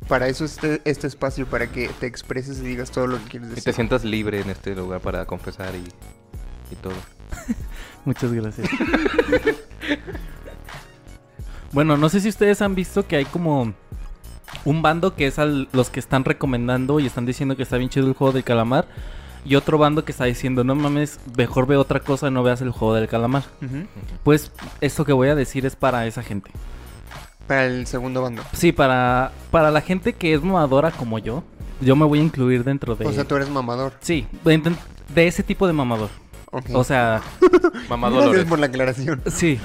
Para 0.08 0.28
eso 0.28 0.46
este, 0.46 0.82
este 0.86 1.08
espacio, 1.08 1.46
para 1.48 1.68
que 1.72 1.90
te 2.00 2.08
expreses 2.08 2.60
y 2.60 2.64
digas 2.64 2.92
todo 2.92 3.08
lo 3.08 3.18
que 3.20 3.26
quieres 3.30 3.48
Y 3.50 3.52
te 3.52 3.56
decir. 3.56 3.74
sientas 3.74 4.04
libre 4.04 4.42
en 4.42 4.50
este 4.50 4.76
lugar 4.76 5.00
para 5.02 5.26
confesar 5.26 5.74
y, 5.76 5.84
y 6.74 6.76
todo. 6.82 6.94
Muchas 8.06 8.34
gracias. 8.34 8.68
bueno, 11.72 11.98
no 11.98 12.10
sé 12.10 12.20
si 12.20 12.30
ustedes 12.30 12.62
han 12.62 12.76
visto 12.76 13.08
que 13.08 13.16
hay 13.18 13.26
como 13.26 13.74
un 14.66 14.82
bando 14.82 15.16
que 15.16 15.28
es 15.28 15.40
al- 15.40 15.70
los 15.72 15.90
que 15.90 16.00
están 16.00 16.26
recomendando 16.26 17.00
y 17.00 17.06
están 17.06 17.26
diciendo 17.26 17.56
que 17.56 17.64
está 17.64 17.78
bien 17.78 17.90
chido 17.90 18.08
el 18.08 18.14
juego 18.14 18.34
del 18.34 18.44
calamar. 18.44 18.88
Y 19.44 19.56
otro 19.56 19.80
bando 19.80 20.06
que 20.06 20.12
está 20.12 20.26
diciendo, 20.26 20.64
no 20.64 20.76
mames, 20.76 21.20
mejor 21.36 21.66
ve 21.66 21.76
otra 21.76 22.00
cosa 22.00 22.28
y 22.28 22.32
no 22.32 22.44
veas 22.44 22.62
el 22.62 22.70
juego 22.70 22.94
del 22.94 23.08
calamar. 23.08 23.44
Pues 24.24 24.52
esto 24.82 25.04
que 25.04 25.14
voy 25.14 25.30
a 25.30 25.36
decir 25.36 25.66
es 25.66 25.76
para 25.76 26.06
esa 26.06 26.22
gente. 26.22 26.52
Para 27.52 27.66
el 27.66 27.86
segundo 27.86 28.22
bando. 28.22 28.44
Sí, 28.54 28.72
para, 28.72 29.34
para 29.52 29.72
la 29.72 29.82
gente 29.82 30.14
que 30.14 30.34
es 30.34 30.42
mamadora 30.42 30.90
como 30.90 31.20
yo, 31.20 31.44
yo 31.82 31.98
me 31.98 32.06
voy 32.06 32.20
a 32.20 32.24
incluir 32.24 32.64
dentro 32.64 32.96
de... 32.96 33.06
O 33.06 33.12
sea, 33.12 33.26
tú 33.26 33.36
eres 33.36 33.50
mamador. 33.50 33.92
Sí, 34.00 34.26
de, 34.46 34.74
de 35.14 35.28
ese 35.28 35.44
tipo 35.44 35.68
de 35.68 35.74
mamador. 35.74 36.08
Ok. 36.50 36.70
O 36.74 36.86
sea, 36.86 37.22
Mamá 37.90 38.10
Gracias 38.10 38.46
por 38.46 38.58
la 38.58 38.68
aclaración. 38.68 39.22
sí. 39.26 39.60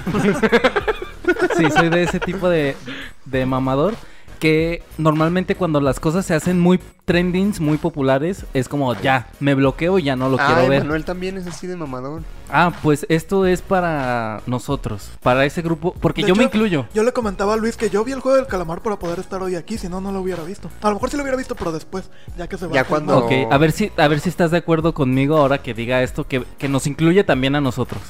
sí, 1.57 1.71
soy 1.71 1.87
de 1.87 2.03
ese 2.03 2.19
tipo 2.19 2.49
de, 2.49 2.75
de 3.23 3.45
mamador 3.45 3.93
que 4.37 4.83
normalmente 4.97 5.55
cuando 5.55 5.81
las 5.81 5.99
cosas 5.99 6.25
se 6.25 6.33
hacen 6.33 6.59
muy 6.59 6.79
trendings, 7.05 7.59
muy 7.59 7.77
populares, 7.77 8.45
es 8.53 8.67
como 8.69 8.93
ya, 8.95 9.29
me 9.39 9.55
bloqueo 9.55 9.97
y 9.99 10.03
ya 10.03 10.15
no 10.15 10.29
lo 10.29 10.37
quiero 10.37 10.67
ver. 10.67 10.83
Manuel 10.83 11.05
también 11.05 11.37
es 11.37 11.47
así 11.47 11.67
de 11.67 11.75
mamador. 11.75 12.21
Ah, 12.49 12.71
pues 12.83 13.05
esto 13.09 13.45
es 13.45 13.61
para 13.61 14.41
nosotros, 14.45 15.09
para 15.21 15.45
ese 15.45 15.61
grupo, 15.61 15.93
porque 15.99 16.21
De 16.21 16.27
yo 16.29 16.35
me 16.35 16.43
incluyo. 16.45 16.85
Yo 16.93 17.03
le 17.03 17.11
comentaba 17.13 17.53
a 17.53 17.57
Luis 17.57 17.77
que 17.77 17.89
yo 17.89 18.03
vi 18.03 18.11
el 18.13 18.19
juego 18.19 18.37
del 18.37 18.47
calamar 18.47 18.81
para 18.81 18.97
poder 18.97 19.19
estar 19.19 19.41
hoy 19.41 19.55
aquí, 19.55 19.77
si 19.77 19.89
no, 19.89 20.01
no 20.01 20.11
lo 20.11 20.21
hubiera 20.21 20.43
visto. 20.43 20.69
A 20.81 20.89
lo 20.89 20.95
mejor 20.95 21.09
sí 21.09 21.17
lo 21.17 21.23
hubiera 21.23 21.37
visto, 21.37 21.55
pero 21.55 21.71
después, 21.71 22.09
ya 22.37 22.47
que 22.47 22.57
se 22.57 22.67
va. 22.67 22.73
Ya 22.73 22.83
cuando- 22.83 23.17
Ok, 23.17 23.31
a 23.51 23.57
ver 23.57 23.71
si, 23.71 23.91
a 23.97 24.07
ver 24.07 24.19
si 24.19 24.29
estás 24.29 24.51
de 24.51 24.57
acuerdo 24.57 24.93
conmigo 24.93 25.37
ahora 25.37 25.57
que 25.59 25.73
diga 25.73 26.03
esto, 26.03 26.27
que, 26.27 26.43
que 26.57 26.67
nos 26.69 26.87
incluye 26.87 27.23
también 27.23 27.55
a 27.55 27.61
nosotros. 27.61 28.01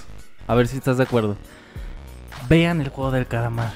A 0.47 0.55
ver 0.55 0.67
si 0.67 0.77
estás 0.77 0.97
de 0.97 1.03
acuerdo. 1.03 1.35
Vean 2.49 2.81
el 2.81 2.89
juego 2.89 3.11
del 3.11 3.27
calamar. 3.27 3.73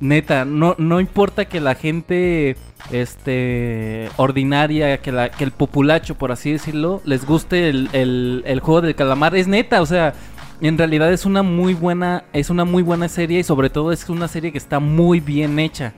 Neta, 0.00 0.44
no, 0.46 0.74
no 0.78 0.98
importa 1.00 1.44
que 1.44 1.60
la 1.60 1.74
gente 1.74 2.56
este 2.90 4.08
ordinaria, 4.16 4.98
que, 4.98 5.12
la, 5.12 5.30
que 5.30 5.44
el 5.44 5.50
populacho, 5.52 6.14
por 6.16 6.32
así 6.32 6.52
decirlo, 6.52 7.02
les 7.04 7.24
guste 7.26 7.68
el, 7.68 7.88
el- 7.92 8.42
el 8.46 8.60
juego 8.60 8.80
del 8.80 8.94
calamar. 8.94 9.34
Es 9.36 9.46
neta, 9.46 9.82
o 9.82 9.86
sea, 9.86 10.14
en 10.62 10.78
realidad 10.78 11.12
es 11.12 11.26
una 11.26 11.42
muy 11.42 11.74
buena, 11.74 12.24
es 12.32 12.50
una 12.50 12.64
muy 12.64 12.82
buena 12.82 13.08
serie 13.08 13.40
y 13.40 13.42
sobre 13.44 13.68
todo 13.70 13.92
es 13.92 14.08
una 14.08 14.28
serie 14.28 14.52
que 14.52 14.58
está 14.58 14.80
muy 14.80 15.20
bien 15.20 15.58
hecha. 15.58 15.92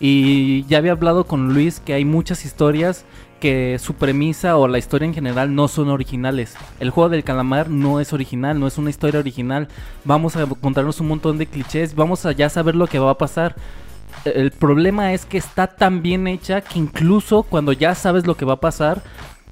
Y 0.00 0.64
ya 0.64 0.78
había 0.78 0.92
hablado 0.92 1.24
con 1.24 1.54
Luis 1.54 1.80
que 1.80 1.94
hay 1.94 2.04
muchas 2.04 2.44
historias 2.44 3.04
que 3.44 3.78
su 3.78 3.92
premisa 3.92 4.56
o 4.56 4.66
la 4.66 4.78
historia 4.78 5.04
en 5.04 5.12
general 5.12 5.54
no 5.54 5.68
son 5.68 5.90
originales. 5.90 6.54
El 6.80 6.88
juego 6.88 7.10
del 7.10 7.24
calamar 7.24 7.68
no 7.68 8.00
es 8.00 8.14
original, 8.14 8.58
no 8.58 8.66
es 8.66 8.78
una 8.78 8.88
historia 8.88 9.20
original. 9.20 9.68
Vamos 10.06 10.34
a 10.36 10.44
encontrarnos 10.44 10.98
un 11.02 11.08
montón 11.08 11.36
de 11.36 11.44
clichés, 11.44 11.94
vamos 11.94 12.24
a 12.24 12.32
ya 12.32 12.48
saber 12.48 12.74
lo 12.74 12.86
que 12.86 12.98
va 12.98 13.10
a 13.10 13.18
pasar. 13.18 13.54
El 14.24 14.50
problema 14.50 15.12
es 15.12 15.26
que 15.26 15.36
está 15.36 15.66
tan 15.66 16.00
bien 16.00 16.26
hecha 16.26 16.62
que 16.62 16.78
incluso 16.78 17.42
cuando 17.42 17.72
ya 17.72 17.94
sabes 17.94 18.26
lo 18.26 18.34
que 18.34 18.46
va 18.46 18.54
a 18.54 18.60
pasar, 18.60 19.02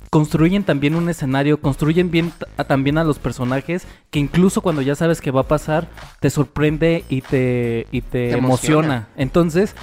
construyen 0.08 0.64
también 0.64 0.94
un 0.94 1.10
escenario, 1.10 1.60
construyen 1.60 2.10
bien 2.10 2.32
a- 2.56 2.64
también 2.64 2.96
a 2.96 3.04
los 3.04 3.18
personajes, 3.18 3.86
que 4.10 4.20
incluso 4.20 4.62
cuando 4.62 4.80
ya 4.80 4.94
sabes 4.94 5.20
que 5.20 5.30
va 5.30 5.42
a 5.42 5.48
pasar, 5.48 5.86
te 6.20 6.30
sorprende 6.30 7.04
y 7.10 7.20
te, 7.20 7.86
y 7.92 8.00
te, 8.00 8.30
Te 8.30 8.38
emociona. 8.38 8.78
emociona. 8.78 9.08
Entonces, 9.18 9.74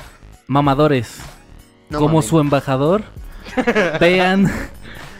mamadores, 0.48 1.20
No 1.92 2.00
como 2.00 2.24
su 2.24 2.40
embajador, 2.40 3.04
vean, 4.00 4.52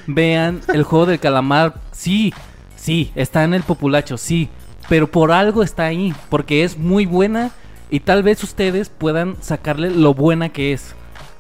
vean 0.08 0.62
el 0.74 0.84
juego 0.84 1.06
del 1.06 1.20
calamar. 1.20 1.76
Sí, 1.92 2.34
sí, 2.76 3.12
está 3.16 3.44
en 3.44 3.54
el 3.54 3.64
populacho, 3.64 4.18
sí, 4.18 4.50
pero 4.88 5.10
por 5.12 5.32
algo 5.32 5.64
está 5.64 5.86
ahí, 5.86 6.14
porque 6.30 6.64
es 6.64 6.78
muy 6.78 7.06
buena 7.06 7.52
y 7.90 8.02
tal 8.02 8.24
vez 8.24 8.44
ustedes 8.44 8.90
puedan 8.90 9.36
sacarle 9.42 9.90
lo 9.90 10.14
buena 10.14 10.50
que 10.50 10.74
es. 10.74 10.96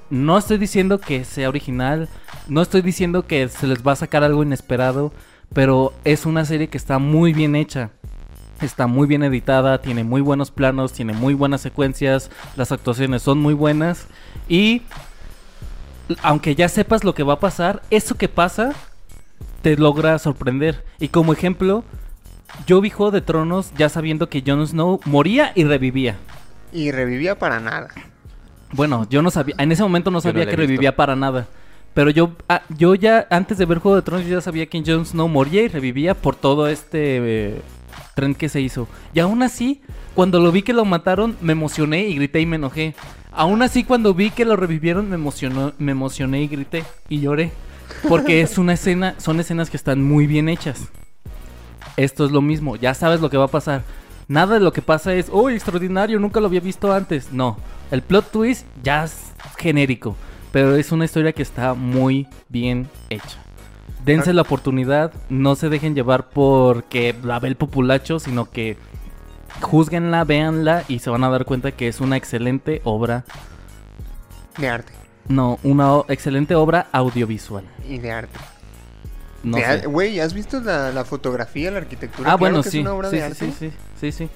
No 0.09 0.37
estoy 0.37 0.57
diciendo 0.57 0.99
que 0.99 1.23
sea 1.23 1.49
original, 1.49 2.09
no 2.47 2.61
estoy 2.61 2.81
diciendo 2.81 3.27
que 3.27 3.47
se 3.47 3.67
les 3.67 3.85
va 3.85 3.91
a 3.91 3.97
sacar 3.97 4.23
algo 4.23 4.43
inesperado, 4.43 5.13
pero 5.53 5.93
es 6.03 6.25
una 6.25 6.45
serie 6.45 6.67
que 6.67 6.77
está 6.77 6.97
muy 6.97 7.33
bien 7.33 7.55
hecha. 7.55 7.91
Está 8.61 8.87
muy 8.87 9.07
bien 9.07 9.23
editada, 9.23 9.79
tiene 9.79 10.03
muy 10.03 10.19
buenos 10.19 10.51
planos, 10.51 10.91
tiene 10.91 11.13
muy 11.13 11.33
buenas 11.33 11.61
secuencias, 11.61 12.29
las 12.57 12.73
actuaciones 12.73 13.21
son 13.21 13.39
muy 13.39 13.53
buenas 13.53 14.07
y 14.49 14.81
aunque 16.21 16.55
ya 16.55 16.69
sepas 16.69 17.03
lo 17.03 17.13
que 17.13 17.23
va 17.23 17.33
a 17.33 17.39
pasar, 17.39 17.81
eso 17.89 18.15
que 18.15 18.27
pasa 18.27 18.73
te 19.61 19.77
logra 19.77 20.17
sorprender. 20.19 20.83
Y 20.99 21.09
como 21.09 21.33
ejemplo, 21.33 21.83
yo 22.65 22.81
vi 22.81 22.89
Juego 22.89 23.11
de 23.11 23.21
Tronos 23.21 23.71
ya 23.77 23.89
sabiendo 23.89 24.29
que 24.29 24.43
Jon 24.45 24.65
Snow 24.65 24.99
moría 25.05 25.51
y 25.55 25.63
revivía. 25.63 26.17
Y 26.71 26.91
revivía 26.91 27.37
para 27.37 27.59
nada. 27.59 27.89
Bueno, 28.71 29.07
yo 29.09 29.21
no 29.21 29.31
sabía, 29.31 29.55
en 29.57 29.71
ese 29.71 29.83
momento 29.83 30.11
no 30.11 30.21
sabía 30.21 30.45
que 30.45 30.51
visto. 30.51 30.61
revivía 30.61 30.95
para 30.95 31.15
nada. 31.15 31.47
Pero 31.93 32.11
yo, 32.11 32.31
ah, 32.47 32.61
yo 32.77 32.93
ya, 32.93 33.27
antes 33.31 33.57
de 33.57 33.65
ver 33.65 33.79
Juego 33.79 33.95
de 33.95 34.03
Tronos, 34.03 34.25
yo 34.25 34.35
ya 34.35 34.41
sabía 34.41 34.67
que 34.67 34.83
Jon 34.85 35.05
Snow 35.05 35.27
moría 35.27 35.63
y 35.63 35.67
revivía 35.67 36.13
por 36.13 36.35
todo 36.35 36.67
este 36.67 37.17
eh, 37.21 37.61
trend 38.19 38.35
que 38.35 38.49
se 38.49 38.59
hizo. 38.59 38.87
Y 39.13 39.19
aún 39.19 39.41
así, 39.43 39.81
cuando 40.13 40.41
lo 40.41 40.51
vi 40.51 40.61
que 40.61 40.73
lo 40.73 40.83
mataron, 40.83 41.37
me 41.41 41.53
emocioné 41.53 42.07
y 42.07 42.15
grité 42.15 42.41
y 42.41 42.45
me 42.45 42.57
enojé. 42.57 42.93
Aún 43.31 43.61
así, 43.61 43.85
cuando 43.85 44.13
vi 44.13 44.29
que 44.29 44.43
lo 44.43 44.57
revivieron, 44.57 45.07
me 45.07 45.15
emocionó, 45.15 45.73
me 45.77 45.93
emocioné 45.93 46.41
y 46.41 46.47
grité 46.47 46.83
y 47.07 47.21
lloré. 47.21 47.51
Porque 48.09 48.41
es 48.41 48.57
una 48.57 48.73
escena, 48.73 49.15
son 49.17 49.39
escenas 49.39 49.69
que 49.69 49.77
están 49.77 50.03
muy 50.03 50.27
bien 50.27 50.49
hechas. 50.49 50.89
Esto 51.95 52.25
es 52.25 52.31
lo 52.31 52.41
mismo, 52.41 52.75
ya 52.75 52.93
sabes 52.93 53.21
lo 53.21 53.29
que 53.29 53.37
va 53.37 53.45
a 53.45 53.49
pasar. 53.49 53.83
Nada 54.27 54.55
de 54.55 54.59
lo 54.59 54.73
que 54.73 54.81
pasa 54.81 55.13
es, 55.15 55.27
oh, 55.31 55.49
extraordinario, 55.49 56.19
nunca 56.19 56.39
lo 56.39 56.47
había 56.47 56.59
visto 56.59 56.91
antes. 56.93 57.31
No, 57.31 57.57
el 57.89 58.01
plot 58.01 58.31
twist 58.31 58.65
ya 58.83 59.05
es 59.05 59.31
genérico, 59.57 60.15
pero 60.51 60.75
es 60.75 60.91
una 60.91 61.05
historia 61.05 61.31
que 61.31 61.41
está 61.41 61.73
muy 61.73 62.27
bien 62.49 62.89
hecha. 63.09 63.48
Dense 64.05 64.33
la 64.33 64.41
oportunidad, 64.43 65.11
no 65.29 65.55
se 65.55 65.69
dejen 65.69 65.93
llevar 65.93 66.29
porque 66.29 67.15
la 67.23 67.39
ve 67.39 67.49
el 67.49 67.55
populacho, 67.55 68.19
sino 68.19 68.49
que 68.49 68.77
juzguenla, 69.61 70.23
véanla 70.23 70.83
y 70.87 70.99
se 70.99 71.09
van 71.09 71.23
a 71.23 71.29
dar 71.29 71.45
cuenta 71.45 71.71
que 71.71 71.87
es 71.87 71.99
una 71.99 72.15
excelente 72.17 72.81
obra. 72.85 73.25
De 74.57 74.69
arte. 74.69 74.91
No, 75.27 75.59
una 75.63 76.01
excelente 76.07 76.55
obra 76.55 76.87
audiovisual. 76.91 77.63
Y 77.87 77.99
de 77.99 78.11
arte. 78.11 78.39
No 79.43 79.57
De 79.57 79.63
sé. 79.63 79.69
ar- 79.69 79.87
Güey, 79.87 80.19
¿has 80.19 80.33
visto 80.33 80.59
la, 80.59 80.91
la 80.91 81.05
fotografía, 81.05 81.69
la 81.71 81.77
arquitectura? 81.77 82.31
Ah, 82.31 82.37
Claro 82.37 82.39
bueno, 82.39 82.63
que 82.63 82.71
sí. 82.71 82.77
Es 82.79 82.81
una 82.81 82.93
obra 82.93 83.09
sí, 83.09 83.15
de 83.17 83.21
sí, 83.21 83.27
arte. 83.27 83.45
sí, 83.45 83.53
sí, 83.69 83.71
sí, 83.99 84.11
sí. 84.11 84.29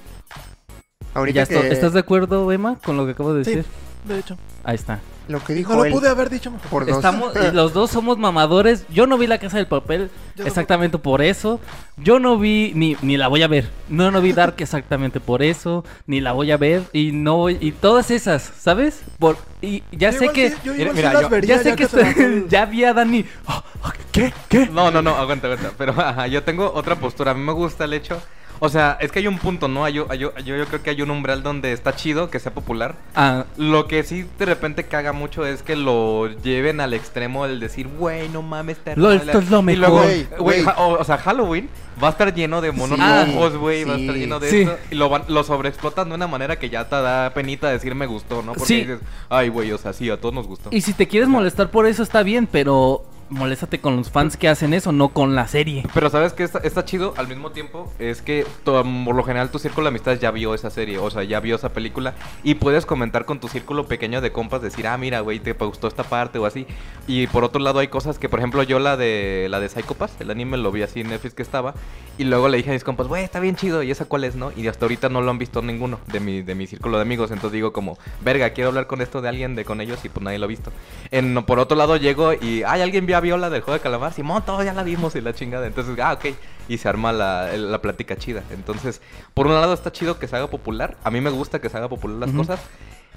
Ahorita 1.14 1.40
Ya 1.42 1.46
que 1.46 1.54
esto- 1.54 1.66
¿Estás 1.66 1.92
de 1.94 2.00
acuerdo, 2.00 2.50
Emma, 2.52 2.76
con 2.84 2.96
lo 2.96 3.04
que 3.06 3.12
acabo 3.12 3.34
de 3.34 3.44
Sí, 3.44 3.56
decir? 3.56 3.70
de 4.04 4.18
hecho. 4.18 4.36
Ahí 4.62 4.76
está. 4.76 5.00
Lo 5.28 5.42
que 5.42 5.54
dijo 5.54 5.72
No 5.72 5.78
lo 5.78 5.84
él 5.86 5.92
pude 5.92 6.08
haber 6.08 6.28
dicho 6.30 6.50
mejor. 6.50 6.68
por 6.68 6.86
dos. 6.86 6.96
Estamos, 6.96 7.32
los 7.52 7.72
dos 7.72 7.90
somos 7.90 8.18
mamadores. 8.18 8.84
Yo 8.90 9.06
no 9.06 9.16
vi 9.18 9.26
la 9.26 9.38
casa 9.38 9.56
del 9.56 9.66
papel 9.66 10.10
Yo 10.36 10.44
exactamente 10.46 10.98
por 10.98 11.22
eso. 11.22 11.60
Yo 11.96 12.18
no 12.18 12.38
vi, 12.38 12.72
ni, 12.74 12.96
ni 13.02 13.16
la 13.16 13.28
voy 13.28 13.42
a 13.42 13.48
ver. 13.48 13.70
No, 13.88 14.10
no 14.10 14.20
vi 14.20 14.32
Dark 14.32 14.56
exactamente 14.58 15.20
por 15.20 15.42
eso. 15.42 15.84
Ni 16.06 16.20
la 16.20 16.32
voy 16.32 16.50
a 16.50 16.56
ver. 16.56 16.82
Y 16.92 17.12
no 17.12 17.36
voy- 17.36 17.58
y 17.60 17.72
todas 17.72 18.10
esas, 18.10 18.52
¿sabes? 18.58 19.00
Por, 19.18 19.36
y 19.62 19.82
ya 19.92 20.10
Yo 20.10 20.18
sé 20.18 20.28
que. 20.30 20.50
sí- 20.50 20.56
yo 20.64 20.72
mira, 20.74 20.82
igual 20.82 20.90
sí 20.90 20.96
mira, 20.96 21.12
las 21.12 21.22
yo- 21.22 21.28
vería 21.30 21.56
ya 21.56 21.62
sé 21.62 21.74
que, 21.76 22.44
ya 22.48 22.64
vi 22.66 22.84
a 22.84 22.92
Dani. 22.92 23.24
"Ah, 23.46 23.62
ah, 23.82 23.92
¿Qué? 24.12 24.32
¿Qué? 24.48 24.66
No, 24.66 24.90
no, 24.90 25.02
no, 25.02 25.16
aguanta, 25.16 25.46
aguanta. 25.48 25.72
Pero 25.76 25.92
ajá, 26.00 26.26
yo 26.26 26.42
tengo 26.42 26.70
otra 26.74 26.96
postura. 26.96 27.30
A 27.32 27.34
mí 27.34 27.42
me 27.42 27.52
gusta 27.52 27.84
el 27.84 27.94
hecho. 27.94 28.20
O 28.64 28.68
sea, 28.68 28.96
es 29.00 29.12
que 29.12 29.18
hay 29.18 29.26
un 29.26 29.38
punto, 29.38 29.68
¿no? 29.68 29.84
Hay, 29.84 29.92
yo, 29.94 30.06
hay- 30.08 30.18
yo, 30.18 30.32
yo 30.38 30.64
creo 30.66 30.82
que 30.82 30.90
hay 30.90 31.02
un 31.02 31.10
umbral 31.10 31.42
donde 31.42 31.72
está 31.72 31.94
chido 31.94 32.30
que 32.30 32.40
sea 32.40 32.52
popular. 32.54 32.94
Ah, 33.14 33.44
Lo 33.56 33.86
que 33.86 34.02
sí 34.02 34.26
de 34.38 34.44
repente 34.46 34.84
caga 34.84 35.12
mucho 35.12 35.44
es 35.46 35.62
que 35.62 35.76
lo 35.76 36.28
lleven 36.42 36.80
al 36.80 36.94
extremo 36.94 37.46
del 37.46 37.60
decir, 37.60 37.88
güey, 37.88 38.28
no 38.28 38.42
mames, 38.42 38.78
está 38.78 38.94
Lo- 38.96 39.10
hermosa". 39.12 39.26
esto 39.32 39.38
es 39.40 39.50
lo 39.50 39.70
Y 39.70 39.76
luego, 39.76 39.96
mejor. 40.00 40.06
Güey, 40.06 40.26
güey, 40.38 40.62
ja- 40.64 40.74
o, 40.78 40.98
o 41.00 41.04
sea, 41.04 41.18
Halloween 41.18 41.68
va 42.02 42.08
a 42.08 42.10
estar 42.10 42.34
lleno 42.34 42.60
de 42.60 42.72
monos 42.72 42.98
Sí, 42.98 43.32
rojos, 43.32 43.56
güey, 43.56 43.84
va 43.84 43.94
a 43.94 43.98
estar 43.98 44.14
lleno 44.16 44.40
de 44.40 44.50
Sí. 44.50 44.60
esto. 44.62 44.76
Y 44.90 44.94
lo, 44.94 45.08
van- 45.08 45.24
lo 45.28 45.44
sobreexplotan 45.44 46.08
de 46.08 46.14
una 46.14 46.26
manera 46.26 46.58
que 46.58 46.70
ya 46.70 46.88
te 46.88 46.96
da 46.96 47.30
penita 47.34 47.68
decir 47.68 47.94
me 47.94 48.06
gustó, 48.06 48.42
¿no? 48.42 48.52
Porque 48.54 48.66
Sí. 48.66 48.76
dices, 48.80 48.98
ay, 49.28 49.48
güey, 49.50 49.70
o 49.72 49.78
sea, 49.78 49.92
sí, 49.92 50.10
a 50.10 50.16
todos 50.20 50.34
nos 50.34 50.46
gustó. 50.46 50.70
y 50.72 50.80
si 50.80 50.92
te 50.94 51.06
quieres 51.06 51.28
molestar 51.28 51.70
por 51.70 51.86
eso 51.86 52.02
está 52.02 52.22
bien, 52.22 52.46
pero 52.50 53.04
moléstate 53.30 53.80
con 53.80 53.96
los 53.96 54.10
fans 54.10 54.36
que 54.36 54.48
hacen 54.48 54.74
eso, 54.74 54.92
no 54.92 55.08
con 55.08 55.34
la 55.34 55.48
serie. 55.48 55.84
Pero 55.94 56.10
sabes 56.10 56.32
que 56.32 56.42
está, 56.42 56.58
está 56.60 56.84
chido 56.84 57.14
al 57.16 57.28
mismo 57.28 57.50
tiempo 57.50 57.92
es 57.98 58.22
que 58.22 58.46
por 58.64 59.14
lo 59.14 59.22
general 59.22 59.50
tu 59.50 59.58
círculo 59.58 59.84
de 59.84 59.88
amistades 59.88 60.20
ya 60.20 60.30
vio 60.30 60.54
esa 60.54 60.70
serie, 60.70 60.98
o 60.98 61.10
sea, 61.10 61.24
ya 61.24 61.40
vio 61.40 61.56
esa 61.56 61.70
película 61.70 62.14
y 62.42 62.54
puedes 62.54 62.86
comentar 62.86 63.24
con 63.24 63.40
tu 63.40 63.48
círculo 63.48 63.86
pequeño 63.86 64.20
de 64.20 64.32
compas, 64.32 64.62
decir, 64.62 64.86
ah, 64.86 64.96
mira, 64.96 65.20
güey, 65.20 65.40
te 65.40 65.52
gustó 65.52 65.88
esta 65.88 66.04
parte 66.04 66.38
o 66.38 66.46
así. 66.46 66.66
Y 67.06 67.26
por 67.28 67.44
otro 67.44 67.60
lado 67.60 67.78
hay 67.78 67.88
cosas 67.88 68.18
que, 68.18 68.28
por 68.28 68.38
ejemplo, 68.38 68.62
yo 68.62 68.78
la 68.78 68.96
de 68.96 69.46
la 69.50 69.60
de 69.60 69.68
Psycho 69.68 69.94
Pass, 69.94 70.12
el 70.20 70.30
anime 70.30 70.56
lo 70.56 70.72
vi 70.72 70.82
así 70.82 71.00
en 71.00 71.08
Netflix 71.08 71.34
que 71.34 71.42
estaba 71.42 71.74
y 72.18 72.24
luego 72.24 72.48
le 72.48 72.56
dije 72.56 72.70
a 72.70 72.72
mis 72.72 72.84
compas, 72.84 73.08
güey, 73.08 73.24
está 73.24 73.40
bien 73.40 73.56
chido 73.56 73.82
y 73.82 73.90
esa 73.90 74.04
cuál 74.04 74.24
es, 74.24 74.36
¿no? 74.36 74.52
Y 74.56 74.66
hasta 74.68 74.84
ahorita 74.84 75.08
no 75.08 75.20
lo 75.20 75.30
han 75.30 75.38
visto 75.38 75.62
ninguno 75.62 75.98
de 76.06 76.20
mi 76.20 76.42
de 76.42 76.54
mi 76.54 76.66
círculo 76.66 76.98
de 76.98 77.02
amigos, 77.02 77.30
entonces 77.30 77.52
digo 77.52 77.72
como, 77.72 77.98
verga, 78.22 78.50
quiero 78.50 78.68
hablar 78.68 78.86
con 78.86 79.00
esto 79.00 79.20
de 79.20 79.28
alguien 79.28 79.54
de 79.54 79.64
con 79.64 79.80
ellos 79.80 80.04
y 80.04 80.08
pues 80.08 80.22
nadie 80.22 80.38
lo 80.38 80.44
ha 80.44 80.48
visto. 80.48 80.72
En, 81.10 81.34
por 81.44 81.58
otro 81.58 81.76
lado 81.76 81.96
llego 81.96 82.32
y, 82.32 82.62
ay, 82.66 82.82
alguien 82.82 83.06
vio 83.06 83.13
a 83.14 83.20
Viola 83.20 83.50
del 83.50 83.62
juego 83.62 83.74
de 83.74 83.80
calamar, 83.80 84.12
Simón, 84.12 84.42
todos 84.44 84.64
ya 84.64 84.72
la 84.72 84.82
vimos 84.82 85.14
y 85.16 85.20
la 85.20 85.32
chingada. 85.32 85.66
Entonces, 85.66 85.96
ah, 86.00 86.12
ok. 86.14 86.34
Y 86.68 86.78
se 86.78 86.88
arma 86.88 87.12
la, 87.12 87.56
la 87.56 87.80
plática 87.80 88.16
chida. 88.16 88.42
Entonces, 88.50 89.00
por 89.34 89.46
un 89.46 89.54
lado 89.54 89.72
está 89.74 89.92
chido 89.92 90.18
que 90.18 90.28
se 90.28 90.36
haga 90.36 90.48
popular. 90.48 90.96
A 91.04 91.10
mí 91.10 91.20
me 91.20 91.30
gusta 91.30 91.60
que 91.60 91.68
se 91.68 91.76
haga 91.76 91.88
popular 91.88 92.18
las 92.18 92.32
cosas. 92.32 92.60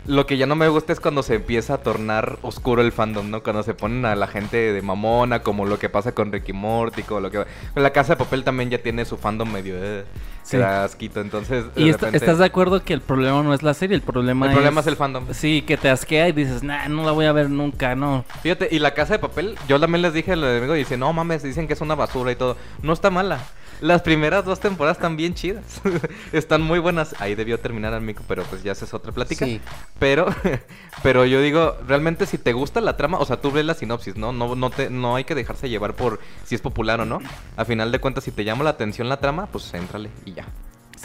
Lo 0.08 0.26
que 0.26 0.38
ya 0.38 0.46
no 0.46 0.56
me 0.56 0.70
gusta 0.70 0.94
es 0.94 1.00
cuando 1.02 1.22
se 1.22 1.36
empieza 1.36 1.74
a 1.76 1.78
tornar 1.80 2.40
oscuro 2.42 2.82
el 2.82 2.92
fandom, 2.94 3.30
¿no? 3.30 3.44
Cuando 3.44 3.62
se 3.64 3.74
ponen 3.74 4.06
a 4.06 4.16
la 4.16 4.28
gente 4.28 4.72
de 4.72 4.82
mamona, 4.82 5.42
como 5.44 5.66
lo 5.66 5.78
que 5.80 5.90
pasa 5.90 6.14
con 6.14 6.32
Ricky 6.32 6.54
Morty, 6.54 7.04
como 7.04 7.20
lo 7.20 7.30
que... 7.32 7.46
La 7.76 7.92
Casa 7.92 8.14
de 8.14 8.18
Papel 8.24 8.44
también 8.46 8.70
ya 8.70 8.78
tiene 8.78 9.04
su 9.06 9.18
fandom 9.18 9.52
medio... 9.52 9.76
Eh, 9.78 10.06
Sí. 10.44 10.52
que 10.52 10.58
da 10.60 10.86
asquito, 10.86 11.20
entonces... 11.20 11.66
de 11.76 11.82
Y 11.82 11.90
est- 11.90 12.00
repente- 12.00 12.16
estás 12.20 12.38
de 12.38 12.46
acuerdo 12.46 12.82
que 12.82 12.94
el 12.94 13.02
problema 13.02 13.44
no 13.44 13.54
es 13.54 13.64
la 13.64 13.74
serie, 13.74 13.98
el 13.98 14.02
problema 14.02 14.46
El 14.46 14.52
es... 14.52 14.56
problema 14.56 14.80
es 14.80 14.88
el 14.88 14.96
fandom. 14.96 15.26
Sí, 15.34 15.62
que 15.64 15.76
te 15.76 15.90
asquea 15.90 16.30
y 16.30 16.32
dices, 16.32 16.64
nah, 16.64 16.88
no 16.88 17.04
la 17.04 17.12
voy 17.12 17.26
a 17.26 17.34
ver 17.34 17.50
nunca, 17.50 17.96
no. 17.96 18.24
Fíjate, 18.44 18.70
y 18.72 18.80
la 18.80 18.94
casa 18.94 19.12
de 19.12 19.20
papel, 19.20 19.58
yo 19.68 19.78
también 19.78 20.04
les 20.04 20.14
dije 20.14 20.32
al 20.32 20.44
amigo 20.46 20.74
y 20.74 20.80
dice, 20.80 20.96
no 20.96 21.12
mames, 21.12 21.44
dicen 21.44 21.68
que 21.68 21.74
es 21.74 21.82
una 21.82 21.96
basura 21.96 22.32
y 22.32 22.38
todo. 22.38 22.56
No 22.82 22.94
está 22.94 23.10
mala. 23.10 23.42
Las 23.82 24.02
primeras 24.04 24.46
dos 24.46 24.62
temporadas 24.62 24.98
están 24.98 25.18
bien 25.18 25.34
chidas. 25.36 25.82
están 26.32 26.62
muy 26.62 26.80
buenas. 26.80 27.14
Ahí 27.20 27.36
debió 27.36 27.60
terminar 27.60 27.94
amigo, 27.94 28.22
pero 28.26 28.44
pues 28.44 28.64
ya 28.64 28.72
esa 28.72 28.86
es 28.86 28.94
otra 28.94 29.12
plática. 29.12 29.46
Sí. 29.46 29.60
Pero, 30.00 30.27
pero 31.04 31.25
yo 31.25 31.42
digo, 31.42 31.75
realmente 31.88 32.25
si 32.25 32.38
te 32.38 32.54
gusta 32.54 32.82
la 32.82 32.98
trama, 32.98 33.18
o 33.20 33.25
sea, 33.25 33.42
tú 33.42 33.51
ves 33.51 33.66
la 33.66 33.74
sinopsis, 33.74 34.16
¿no? 34.16 34.32
No, 34.32 34.56
no, 34.56 34.70
te, 34.70 34.89
no 34.89 35.16
hay 35.16 35.24
que 35.24 35.36
dejarse 35.36 35.70
llevar 35.70 35.94
por 35.96 36.20
si 36.46 36.56
es 36.56 36.62
popular 36.62 37.01
o 37.01 37.06
no. 37.06 37.20
A 37.56 37.66
final 37.66 37.92
de 37.92 38.00
cuentas, 38.00 38.24
si 38.24 38.32
te 38.32 38.44
llama 38.44 38.63
la 38.63 38.72
atención 38.72 39.10
la 39.10 39.18
trama, 39.18 39.48
pues 39.48 39.74
éntrale 39.74 40.10
y 40.25 40.34
ya. 40.34 40.46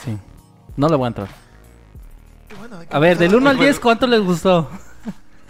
Sí. 0.04 0.16
No 0.76 0.88
le 0.88 0.96
voy 0.96 1.04
a 1.06 1.08
entrar. 1.08 1.28
Bueno, 2.58 2.76
A 2.90 2.99
ver, 2.99 3.16
del 3.18 3.34
1 3.34 3.49
al 3.50 3.56
Pues- 3.56 3.66
10, 3.68 3.80
¿cuánto 3.80 4.06
les 4.06 4.20
gustó? 4.20 4.68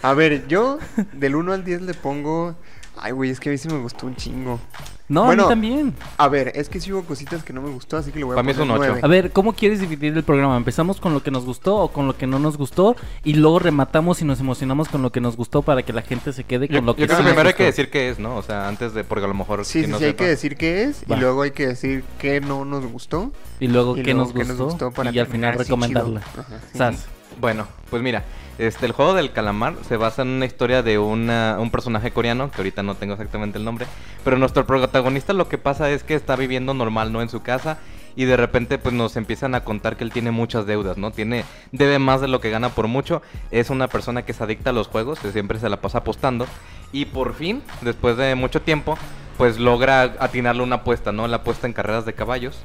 A 0.03 0.15
ver, 0.15 0.47
yo 0.49 0.79
del 1.13 1.37
1 1.37 1.53
al 1.53 1.65
10 1.65 1.83
le 1.83 1.95
pongo... 1.95 2.57
Ay, 2.97 3.13
güey, 3.13 3.31
es 3.31 3.41
que 3.41 3.49
a 3.49 3.53
mí 3.53 3.59
sí 3.59 3.69
me 3.69 3.79
gustó 3.79 4.07
un 4.07 4.17
chingo. 4.17 4.61
No, 5.09 5.31
a 5.31 5.35
mí 5.37 5.43
también. 5.47 5.95
A 6.17 6.29
ver, 6.29 6.53
es 6.55 6.69
que 6.71 6.81
sí 6.81 6.91
hubo 6.93 7.03
cositas 7.03 7.43
que 7.43 7.53
no 7.53 7.61
me 7.61 7.69
gustó, 7.71 7.99
así 7.99 8.13
que 8.13 8.19
le 8.21 8.25
voy 8.25 8.33
a 8.33 8.37
Para 8.37 8.45
mí 8.45 8.53
es 8.53 8.57
poner 8.57 8.71
un 8.71 8.81
ocho. 8.81 8.89
nueve. 8.93 9.01
A 9.05 9.09
ver, 9.09 9.31
¿cómo 9.31 9.53
quieres 9.53 9.81
dividir 9.81 10.17
el 10.17 10.23
programa? 10.23 10.57
¿Empezamos 10.57 11.01
con 11.01 11.13
lo 11.13 11.23
que 11.23 11.31
nos 11.31 11.45
gustó 11.45 11.77
o 11.77 11.89
con 11.89 12.07
lo 12.07 12.17
que 12.17 12.27
no 12.27 12.39
nos 12.39 12.57
gustó? 12.57 12.97
Y 13.25 13.35
luego 13.35 13.59
rematamos 13.59 14.23
y 14.23 14.25
nos 14.25 14.41
emocionamos 14.41 14.89
con 14.89 15.03
lo 15.03 15.13
que 15.13 15.21
nos 15.21 15.37
gustó 15.37 15.61
para 15.63 15.83
que 15.83 15.93
la 15.93 16.01
gente 16.03 16.33
se 16.33 16.45
quede 16.45 16.67
con 16.69 16.77
Yo, 16.77 16.83
lo 16.83 16.95
que 16.95 17.03
yo 17.03 17.07
creo 17.09 17.19
sí 17.19 17.23
que 17.23 17.25
nos 17.25 17.33
primero 17.33 17.49
hay 17.49 17.55
que 17.55 17.65
decir 17.65 17.91
qué 17.91 18.09
es, 18.09 18.19
¿no? 18.19 18.37
O 18.37 18.43
sea, 18.43 18.69
antes 18.69 18.95
de, 18.95 19.05
porque 19.05 19.25
a 19.25 19.29
lo 19.29 19.35
mejor... 19.35 19.65
Sí, 19.67 19.85
sí, 19.85 19.91
no 19.91 19.99
sí, 19.99 20.05
hay 20.05 20.15
que 20.15 20.27
decir 20.27 20.57
qué 20.57 20.85
es 20.85 21.03
Va. 21.11 21.17
y 21.17 21.21
luego 21.21 21.43
hay 21.43 21.51
que 21.51 21.67
decir 21.67 22.05
qué 22.19 22.41
no 22.41 22.65
nos 22.65 22.87
gustó. 22.87 23.33
Y 23.61 23.69
luego 23.69 23.97
y 23.99 24.03
qué 24.03 24.15
luego 24.15 24.33
nos 24.33 24.57
gustó, 24.59 24.93
y 25.13 25.19
al 25.19 25.27
final 25.27 25.55
recomendarla. 25.59 26.21
Ajá, 26.21 26.61
sí. 26.73 26.79
Sas. 26.79 27.07
Bueno, 27.41 27.67
pues 27.91 28.03
mira, 28.03 28.25
este, 28.59 28.87
el 28.87 28.93
juego 28.93 29.15
del 29.15 29.33
calamar 29.33 29.75
se 29.89 29.97
basa 29.97 30.23
en 30.23 30.29
una 30.29 30.47
historia 30.47 30.83
de 30.83 30.99
un 30.99 31.71
personaje 31.71 32.11
coreano, 32.11 32.51
que 32.51 32.59
ahorita 32.59 32.83
no 32.83 32.95
tengo 32.95 33.15
exactamente 33.15 33.59
el 33.59 33.65
nombre, 33.65 33.87
pero 34.25 34.39
nuestro 34.39 34.67
protagonista 34.67 35.33
lo 35.33 35.49
que 35.49 35.59
pasa 35.59 35.91
es 35.91 36.05
que 36.05 36.15
está 36.15 36.37
viviendo 36.37 36.75
normal, 36.75 37.13
¿no? 37.13 37.23
En 37.23 37.29
su 37.29 37.43
casa 37.43 37.79
y 38.15 38.25
de 38.25 38.37
repente 38.37 38.79
pues 38.79 38.95
nos 38.95 39.17
empiezan 39.17 39.55
a 39.55 39.65
contar 39.65 39.97
que 39.97 40.05
él 40.05 40.13
tiene 40.13 40.31
muchas 40.31 40.67
deudas, 40.67 40.99
¿no? 40.99 41.13
Tiene, 41.13 41.45
debe 41.73 41.99
más 41.99 42.21
de 42.21 42.29
lo 42.29 42.41
que 42.41 42.51
gana 42.51 42.69
por 42.69 42.89
mucho, 42.89 43.23
es 43.51 43.71
una 43.71 43.89
persona 43.89 44.23
que 44.25 44.33
es 44.33 44.41
adicta 44.41 44.71
a 44.71 44.75
los 44.75 44.89
juegos, 44.89 45.19
que 45.19 45.33
siempre 45.33 45.59
se 45.59 45.69
la 45.69 45.81
pasa 45.81 45.99
apostando 45.99 46.47
y 46.93 47.07
por 47.07 47.35
fin, 47.35 47.63
después 47.81 48.17
de 48.17 48.35
mucho 48.35 48.61
tiempo, 48.61 48.99
pues 49.39 49.59
logra 49.59 50.03
atinarle 50.19 50.63
una 50.63 50.77
apuesta, 50.77 51.11
¿no? 51.11 51.27
La 51.27 51.39
apuesta 51.39 51.67
en 51.67 51.73
carreras 51.73 52.05
de 52.05 52.13
caballos. 52.13 52.59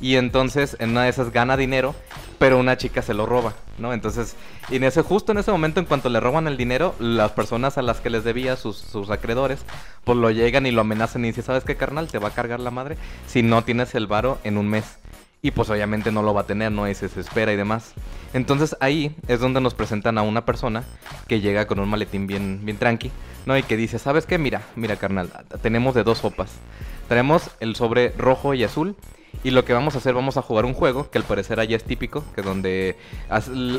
Y 0.00 0.16
entonces 0.16 0.76
en 0.78 0.90
una 0.90 1.04
de 1.04 1.10
esas 1.10 1.32
gana 1.32 1.56
dinero, 1.56 1.94
pero 2.38 2.58
una 2.58 2.76
chica 2.76 3.00
se 3.02 3.14
lo 3.14 3.24
roba, 3.24 3.54
¿no? 3.78 3.92
Entonces, 3.92 4.36
en 4.70 4.84
ese, 4.84 5.02
justo 5.02 5.32
en 5.32 5.38
ese 5.38 5.50
momento, 5.50 5.80
en 5.80 5.86
cuanto 5.86 6.10
le 6.10 6.20
roban 6.20 6.46
el 6.46 6.56
dinero, 6.56 6.94
las 6.98 7.32
personas 7.32 7.78
a 7.78 7.82
las 7.82 8.00
que 8.00 8.10
les 8.10 8.24
debía, 8.24 8.56
sus, 8.56 8.76
sus 8.76 9.10
acreedores, 9.10 9.64
pues 10.04 10.18
lo 10.18 10.30
llegan 10.30 10.66
y 10.66 10.70
lo 10.70 10.82
amenazan 10.82 11.24
y 11.24 11.28
dicen, 11.28 11.44
¿sabes 11.44 11.64
qué, 11.64 11.76
carnal? 11.76 12.08
Te 12.08 12.18
va 12.18 12.28
a 12.28 12.34
cargar 12.34 12.60
la 12.60 12.70
madre 12.70 12.96
si 13.26 13.42
no 13.42 13.64
tienes 13.64 13.94
el 13.94 14.06
varo 14.06 14.38
en 14.44 14.58
un 14.58 14.68
mes. 14.68 14.98
Y 15.42 15.52
pues 15.52 15.70
obviamente 15.70 16.10
no 16.10 16.22
lo 16.22 16.34
va 16.34 16.40
a 16.42 16.46
tener, 16.46 16.72
¿no? 16.72 16.88
Y 16.88 16.94
se 16.94 17.08
desespera 17.08 17.52
y 17.52 17.56
demás. 17.56 17.92
Entonces 18.34 18.76
ahí 18.80 19.14
es 19.28 19.40
donde 19.40 19.60
nos 19.60 19.74
presentan 19.74 20.18
a 20.18 20.22
una 20.22 20.44
persona 20.44 20.82
que 21.28 21.40
llega 21.40 21.66
con 21.66 21.78
un 21.78 21.88
maletín 21.88 22.26
bien, 22.26 22.60
bien 22.64 22.78
tranqui, 22.78 23.12
¿no? 23.44 23.56
Y 23.56 23.62
que 23.62 23.76
dice, 23.76 23.98
¿sabes 23.98 24.26
qué? 24.26 24.38
Mira, 24.38 24.62
mira, 24.74 24.96
carnal, 24.96 25.30
tenemos 25.62 25.94
de 25.94 26.02
dos 26.02 26.18
sopas. 26.18 26.50
Tenemos 27.08 27.50
el 27.60 27.76
sobre 27.76 28.10
rojo 28.18 28.54
y 28.54 28.64
azul. 28.64 28.96
Y 29.44 29.50
lo 29.50 29.64
que 29.64 29.72
vamos 29.72 29.94
a 29.94 29.98
hacer, 29.98 30.12
vamos 30.14 30.36
a 30.36 30.42
jugar 30.42 30.64
un 30.64 30.74
juego 30.74 31.08
que 31.10 31.18
al 31.18 31.24
parecer 31.24 31.60
allá 31.60 31.76
es 31.76 31.84
típico, 31.84 32.24
que 32.34 32.42
donde 32.42 32.96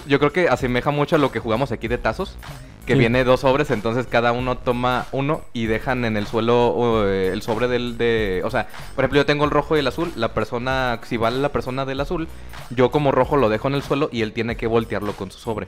yo 0.08 0.20
creo 0.20 0.32
que 0.32 0.48
asemeja 0.48 0.92
mucho 0.92 1.16
a 1.18 1.20
lo 1.20 1.32
que 1.32 1.40
jugamos 1.40 1.72
aquí 1.72 1.88
de 1.88 1.98
tazos, 1.98 2.38
que 2.86 2.94
Sí. 2.94 3.00
viene 3.00 3.26
dos 3.26 3.42
sobres, 3.42 3.70
entonces 3.72 4.08
cada 4.08 4.32
uno 4.32 4.58
toma 4.58 5.08
uno 5.12 5.42
y 5.52 5.66
dejan 5.66 6.06
en 6.06 6.16
el 6.16 6.26
suelo 6.26 7.04
eh, 7.06 7.32
el 7.34 7.42
sobre 7.42 7.68
del 7.68 7.98
de, 7.98 8.42
o 8.46 8.50
sea, 8.50 8.68
por 8.96 9.04
ejemplo, 9.04 9.20
yo 9.20 9.26
tengo 9.26 9.44
el 9.44 9.52
rojo 9.52 9.76
y 9.76 9.80
el 9.82 9.88
azul, 9.88 10.14
la 10.16 10.34
persona 10.34 11.02
si 11.04 11.18
vale 11.18 11.38
la 11.40 11.50
persona 11.50 11.84
del 11.84 12.00
azul, 12.00 12.30
yo 12.70 12.90
como 12.90 13.12
rojo 13.12 13.36
lo 13.36 13.50
dejo 13.50 13.68
en 13.68 13.74
el 13.76 13.82
suelo 13.84 14.10
y 14.12 14.22
él 14.22 14.32
tiene 14.32 14.56
que 14.56 14.68
voltearlo 14.68 15.14
con 15.14 15.32
su 15.32 15.40
sobre. 15.40 15.68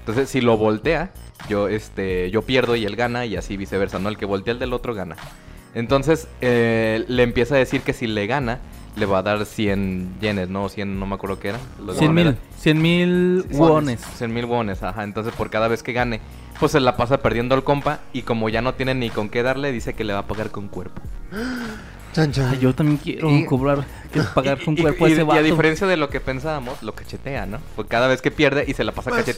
Entonces, 0.00 0.28
si 0.28 0.42
lo 0.42 0.58
voltea, 0.58 1.10
yo 1.48 1.68
este 1.68 2.30
yo 2.30 2.42
pierdo 2.42 2.76
y 2.76 2.84
él 2.84 2.96
gana 2.96 3.24
y 3.24 3.36
así 3.36 3.56
viceversa, 3.56 3.98
¿no? 3.98 4.10
El 4.10 4.18
que 4.18 4.26
voltea 4.26 4.52
el 4.52 4.58
del 4.58 4.74
otro 4.74 4.94
gana. 4.94 5.16
Entonces, 5.74 6.28
eh, 6.40 7.04
le 7.08 7.22
empieza 7.22 7.54
a 7.54 7.58
decir 7.58 7.82
que 7.82 7.92
si 7.92 8.06
le 8.06 8.26
gana, 8.26 8.58
le 8.98 9.06
va 9.06 9.18
a 9.18 9.22
dar 9.22 9.44
100 9.46 10.16
yenes, 10.20 10.48
¿no? 10.48 10.68
100, 10.68 10.98
no 10.98 11.06
me 11.06 11.14
acuerdo 11.14 11.38
qué 11.38 11.48
era. 11.50 11.58
lo 11.84 11.92
de 11.92 11.98
100 11.98 12.14
mil, 12.14 12.24
moneda. 12.26 12.42
100 12.58 12.82
mil 12.82 13.44
wones. 13.52 14.00
100 14.16 14.34
mil 14.34 14.44
wones, 14.44 14.82
ajá. 14.82 15.04
Entonces, 15.04 15.32
por 15.34 15.48
cada 15.50 15.68
vez 15.68 15.82
que 15.82 15.92
gane, 15.92 16.20
pues 16.60 16.72
se 16.72 16.80
la 16.80 16.96
pasa 16.96 17.18
perdiendo 17.18 17.54
al 17.54 17.64
compa. 17.64 18.00
Y 18.12 18.22
como 18.22 18.48
ya 18.48 18.60
no 18.62 18.74
tiene 18.74 18.94
ni 18.94 19.10
con 19.10 19.28
qué 19.28 19.42
darle, 19.42 19.72
dice 19.72 19.94
que 19.94 20.04
le 20.04 20.12
va 20.12 20.20
a 20.20 20.26
pagar 20.26 20.50
con 20.50 20.68
cuerpo. 20.68 21.00
Chan, 22.14 22.32
chan. 22.32 22.48
Ay, 22.50 22.58
yo 22.58 22.74
también 22.74 22.96
quiero 22.96 23.30
Y- 23.30 23.44
cobrar, 23.44 23.84
quiero 24.10 24.28
pagar 24.34 24.58
con 24.64 24.74
Y- 24.74 24.78
y- 24.80 24.82
cuerpo 24.82 25.04
a 25.04 25.08
y- 25.08 25.12
ese 25.12 25.22
y 25.24 25.30
a 25.38 25.42
diferencia 25.42 25.86
de 25.86 25.96
lo 25.98 26.08
que 26.08 26.20
pensábamos, 26.20 26.82
lo 26.82 26.94
cachetea, 26.94 27.44
¿no? 27.46 27.58
Pues 27.76 27.86
cada 27.86 28.08
vez 28.08 28.22
que 28.22 28.30
pierde 28.30 28.64
y 28.66 28.72
se 28.74 28.82
la 28.82 28.92
pasa 28.92 29.10
Pues 29.10 29.24
sí. 29.26 29.32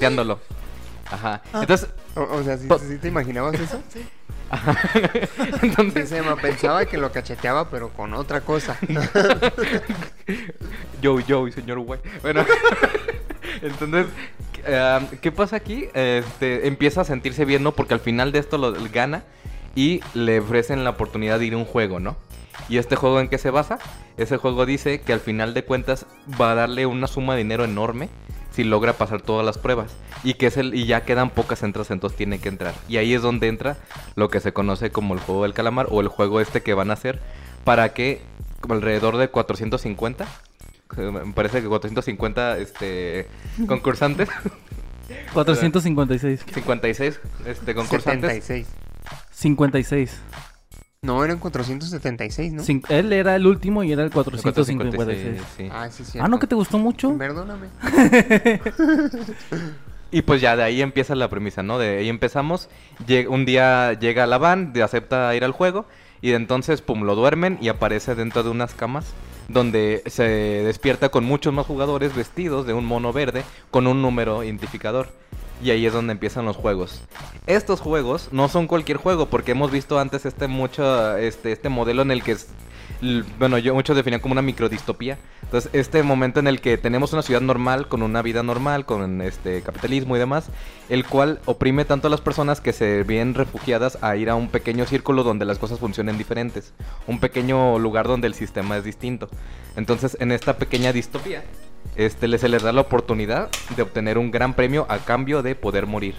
Ajá. 1.11 1.43
Ah. 1.53 1.61
Entonces, 1.63 1.89
O, 2.15 2.23
o 2.23 2.43
sea, 2.43 2.57
¿sí, 2.59 2.67
Po- 2.67 2.79
sí 2.79 2.97
te 2.99 3.09
imaginabas 3.09 3.55
eso? 3.55 3.81
Sí. 3.93 4.07
entonces 5.63 6.09
Sí, 6.09 6.17
se 6.17 6.23
me 6.23 6.35
pensaba 6.37 6.85
que 6.85 6.99
lo 6.99 7.13
cacheteaba, 7.13 7.71
pero 7.71 7.91
con 7.91 8.15
otra 8.15 8.41
cosa. 8.41 8.77
Yo, 11.01 11.19
yo, 11.21 11.47
señor 11.51 11.79
güey. 11.81 12.01
Bueno, 12.23 12.45
entonces, 13.63 14.07
¿qué 15.21 15.33
pasa 15.33 15.57
aquí? 15.57 15.87
Este, 15.95 16.67
empieza 16.67 17.01
a 17.03 17.05
sentirse 17.05 17.45
bien, 17.45 17.63
¿no? 17.63 17.73
Porque 17.73 17.95
al 17.95 18.01
final 18.01 18.33
de 18.33 18.39
esto 18.39 18.59
lo 18.59 18.75
gana 18.93 19.23
y 19.75 20.01
le 20.15 20.41
ofrecen 20.41 20.85
la 20.85 20.91
oportunidad 20.91 21.39
de 21.39 21.47
ir 21.47 21.55
a 21.55 21.57
un 21.57 21.65
juego, 21.65 22.01
¿no? 22.01 22.17
¿Y 22.69 22.77
este 22.79 22.97
juego 22.97 23.21
en 23.21 23.29
qué 23.29 23.39
se 23.39 23.51
basa? 23.51 23.79
Ese 24.19 24.37
juego 24.37 24.67
dice 24.67 25.01
que 25.01 25.13
al 25.13 25.21
final 25.21 25.55
de 25.55 25.65
cuentas 25.65 26.07
va 26.41 26.53
a 26.53 26.55
darle 26.55 26.87
una 26.87 27.07
suma 27.07 27.33
de 27.35 27.39
dinero 27.39 27.65
enorme 27.65 28.09
si 28.61 28.65
logra 28.65 28.93
pasar 28.93 29.23
todas 29.23 29.45
las 29.45 29.57
pruebas. 29.57 29.91
Y 30.23 30.35
que 30.35 30.47
es 30.47 30.59
el, 30.59 30.75
y 30.75 30.85
ya 30.85 31.03
quedan 31.07 31.31
pocas 31.31 31.63
entradas, 31.63 31.91
entonces 31.91 32.17
tiene 32.17 32.41
que 32.41 32.51
entrar. 32.51 32.75
Y 32.89 32.99
ahí 32.99 33.15
es 33.15 33.23
donde 33.23 33.49
entra 33.49 33.79
lo 34.17 34.29
que 34.29 34.41
se 34.41 34.53
conoce 34.53 34.91
como 34.91 35.15
el 35.15 35.21
juego 35.21 35.45
del 35.45 35.55
calamar 35.55 35.87
o 35.91 36.03
el 36.03 36.09
juego 36.09 36.41
este 36.41 36.63
que 36.63 36.75
van 36.75 36.91
a 36.91 36.95
hacer 36.95 37.21
para 37.65 37.95
que 37.95 38.21
como 38.61 38.75
alrededor 38.75 39.17
de 39.17 39.29
450 39.29 40.27
que 40.95 41.01
me 41.01 41.33
parece 41.33 41.63
que 41.63 41.69
450 41.69 42.59
este 42.59 43.27
concursantes 43.67 44.29
456. 45.33 46.45
56 46.53 47.21
este 47.47 47.75
concursantes 47.75 48.45
76. 48.45 48.67
56. 49.31 50.21
No, 51.03 51.25
eran 51.25 51.39
476, 51.39 52.53
¿no? 52.53 52.63
Cin- 52.63 52.85
él 52.91 53.15
era 53.15 53.35
el 53.35 53.47
último 53.47 53.83
y 53.83 53.91
era 53.91 54.03
el 54.05 54.11
456. 54.11 54.85
456, 54.95 55.57
sí. 55.57 55.69
Ah, 55.73 55.89
sí, 55.91 56.05
sí. 56.05 56.19
Ah, 56.21 56.29
¿no 56.29 56.39
que 56.39 56.47
te 56.47 56.55
gustó 56.55 56.77
mucho? 56.79 57.17
Perdóname. 57.17 57.69
Y 60.13 60.23
pues 60.23 60.41
ya 60.41 60.57
de 60.57 60.65
ahí 60.65 60.83
empieza 60.83 61.15
la 61.15 61.29
premisa, 61.31 61.63
¿no? 61.63 61.79
De 61.79 61.99
ahí 61.99 62.09
empezamos. 62.09 62.69
Un 63.29 63.45
día 63.45 63.93
llega 63.93 64.27
la 64.27 64.39
van, 64.39 64.73
de- 64.73 64.83
acepta 64.83 65.33
ir 65.37 65.45
al 65.45 65.53
juego. 65.53 65.87
Y 66.21 66.31
de 66.31 66.35
entonces, 66.37 66.83
pum, 66.83 67.05
lo 67.05 67.15
duermen 67.15 67.59
y 67.61 67.69
aparece 67.69 68.17
dentro 68.17 68.43
de 68.43 68.51
unas 68.51 68.75
camas. 68.75 69.07
Donde 69.49 70.03
se 70.07 70.25
despierta 70.25 71.11
con 71.11 71.25
muchos 71.25 71.55
más 71.55 71.65
jugadores 71.65 72.13
vestidos 72.17 72.67
de 72.67 72.73
un 72.73 72.87
mono 72.87 73.13
verde 73.13 73.45
con 73.71 73.87
un 73.87 74.03
número 74.03 74.43
identificador. 74.43 75.11
Y 75.63 75.71
ahí 75.71 75.85
es 75.85 75.93
donde 75.93 76.13
empiezan 76.13 76.47
los 76.47 76.57
juegos. 76.57 77.03
Estos 77.47 77.81
juegos 77.81 78.29
no 78.33 78.49
son 78.49 78.67
cualquier 78.67 78.97
juego, 78.97 79.27
porque 79.27 79.53
hemos 79.53 79.71
visto 79.71 79.99
antes 79.99 80.25
este 80.25 80.47
mucho, 80.47 81.17
este, 81.17 81.53
este 81.53 81.69
modelo 81.69 82.03
en 82.03 82.11
el 82.11 82.23
que 82.23 82.33
es, 82.33 82.49
bueno, 83.39 83.59
yo 83.59 83.75
muchos 83.75 83.95
definían 83.95 84.21
como 84.21 84.33
una 84.33 84.43
microdistopía. 84.43 85.19
Entonces, 85.43 85.71
este 85.75 86.03
momento 86.03 86.41
en 86.41 86.47
el 86.47 86.61
que 86.61 86.79
tenemos 86.79 87.13
una 87.13 87.23
ciudad 87.23 87.41
normal, 87.43 87.89
con 87.89 88.03
una 88.03 88.23
vida 88.23 88.43
normal, 88.43 88.87
con 88.87 89.21
este 89.21 89.61
capitalismo 89.63 90.17
y 90.17 90.19
demás, 90.19 90.47
el 90.89 91.05
cual 91.05 91.41
oprime 91.45 91.85
tanto 91.85 92.07
a 92.07 92.11
las 92.11 92.21
personas 92.21 92.61
que 92.61 92.73
se 92.73 93.03
ven 93.03 93.35
refugiadas 93.35 93.99
a 94.01 94.17
ir 94.17 94.31
a 94.31 94.37
un 94.37 94.49
pequeño 94.49 94.87
círculo 94.87 95.25
donde 95.25 95.45
las 95.45 95.59
cosas 95.59 95.79
funcionen 95.79 96.17
diferentes. 96.17 96.73
Un 97.07 97.21
pequeño 97.21 97.79
lugar 97.79 98.07
donde 98.07 98.29
el 98.29 98.35
sistema 98.35 98.79
es 98.79 98.85
distinto. 98.85 99.29
Entonces, 99.77 100.17
en 100.21 100.33
esta 100.33 100.57
pequeña 100.57 100.93
distopía, 100.93 101.43
este, 102.07 102.39
se 102.39 102.49
les 102.49 102.63
da 102.63 102.73
la 102.73 102.81
oportunidad 102.81 103.51
de 103.77 103.83
obtener 103.83 104.17
un 104.17 104.31
gran 104.31 104.55
premio 104.55 104.87
a 104.89 104.99
cambio 104.99 105.43
de 105.43 105.55
poder 105.55 105.87
morir. 105.87 106.15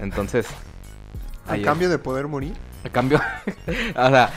Entonces, 0.00 0.46
A 1.46 1.56
cambio 1.58 1.88
de 1.88 1.98
poder 1.98 2.26
morir. 2.26 2.54
A 2.84 2.88
cambio, 2.90 3.20
o 3.96 4.08
sea, 4.08 4.30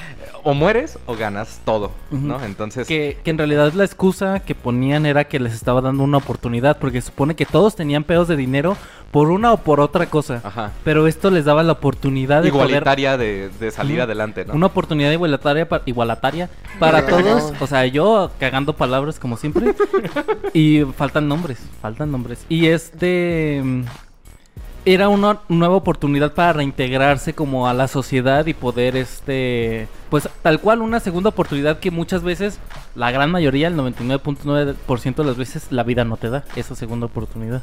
o 0.44 0.56
mueres 0.56 0.98
o 1.06 1.16
ganas 1.16 1.62
todo, 1.64 1.92
¿no? 2.10 2.44
Entonces, 2.44 2.88
Que, 2.88 3.20
que 3.24 3.30
en 3.30 3.38
realidad 3.38 3.72
la 3.74 3.84
excusa 3.86 4.40
que 4.40 4.56
ponían 4.56 5.06
era 5.06 5.26
que 5.26 5.40
les 5.40 5.54
estaba 5.54 5.82
dando 5.82 6.04
una 6.04 6.18
oportunidad, 6.18 6.78
porque 6.80 7.00
se 7.02 7.08
supone 7.08 7.36
que 7.36 7.46
todos 7.46 7.76
tenían 7.76 8.04
pedos 8.04 8.28
de 8.28 8.36
dinero 8.36 8.76
por 9.12 9.30
una 9.30 9.54
o 9.54 9.58
por 9.58 9.80
otra 9.80 10.08
cosa. 10.08 10.42
ajá, 10.44 10.72
Pero 10.84 11.06
esto 11.06 11.30
les 11.30 11.46
daba 11.46 11.62
la 11.62 11.74
oportunidad 11.74 12.42
de 12.42 12.50
poder... 12.52 12.70
igualitaria 12.70 13.18
de, 13.18 13.50
de 13.60 13.70
salir 13.72 14.02
adelante, 14.02 14.44
¿no? 14.46 14.54
Una 14.56 14.66
oportunidad 14.68 15.12
igualataria, 15.12 15.70
pa- 15.70 15.84
igualataria 15.86 16.50
para 16.80 17.06
todos. 17.06 17.54
O 17.62 17.68
sea, 17.68 17.86
yo 17.86 18.32
cagando 18.40 18.74
palabras 18.74 19.20
como 19.20 19.38
siempre. 19.38 19.76
y 20.54 20.82
faltan 20.98 21.28
nombres, 21.28 21.60
faltan 21.82 22.10
nombres. 22.12 22.46
Y 22.50 22.66
este 22.68 23.62
era 24.86 25.10
una 25.10 25.40
nueva 25.48 25.76
oportunidad 25.76 26.34
para 26.34 26.54
reintegrarse 26.54 27.34
como 27.34 27.68
a 27.68 27.74
la 27.74 27.88
sociedad 27.88 28.46
y 28.48 28.54
poder 28.54 28.96
este 28.96 29.88
pues 30.10 30.28
tal 30.42 30.60
cual 30.60 30.82
una 30.82 31.00
segunda 31.00 31.30
oportunidad 31.30 31.80
que 31.80 31.92
muchas 31.92 32.24
veces 32.24 32.60
la 32.96 33.12
gran 33.12 33.32
mayoría, 33.32 33.68
el 33.68 33.78
99.9% 33.78 35.16
de 35.16 35.24
las 35.24 35.38
veces 35.38 35.68
la 35.72 35.84
vida 35.84 36.04
no 36.04 36.18
te 36.18 36.30
da 36.30 36.44
esa 36.56 36.76
segunda 36.76 37.06
oportunidad. 37.06 37.62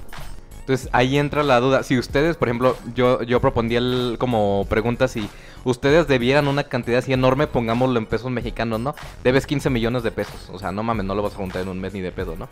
Entonces 0.69 0.91
ahí 0.93 1.17
entra 1.17 1.43
la 1.43 1.61
duda. 1.61 1.83
Si 1.83 1.99
ustedes, 1.99 2.37
por 2.37 2.49
ejemplo, 2.49 2.77
yo, 2.95 3.23
yo 3.23 3.41
propondría 3.41 3.79
el- 3.79 4.17
como 4.19 4.67
pregunta 4.69 5.09
si 5.09 5.27
ustedes 5.65 6.07
debieran 6.09 6.47
una 6.47 6.65
cantidad 6.65 6.99
así 6.99 7.11
enorme, 7.15 7.47
pongámoslo 7.47 7.99
en 7.99 8.05
pesos 8.05 8.31
mexicanos, 8.31 8.79
¿no? 8.79 8.95
Debes 9.25 9.47
15 9.47 9.71
millones 9.71 10.03
de 10.03 10.11
pesos. 10.11 10.51
O 10.53 10.59
sea, 10.59 10.71
no 10.71 10.83
mames, 10.83 11.07
no 11.07 11.15
lo 11.15 11.23
vas 11.23 11.33
a 11.33 11.37
juntar 11.37 11.63
en 11.63 11.69
un 11.69 11.81
mes 11.81 11.95
ni 11.95 12.03
de 12.03 12.13
pedo, 12.13 12.37
¿no? 12.37 12.51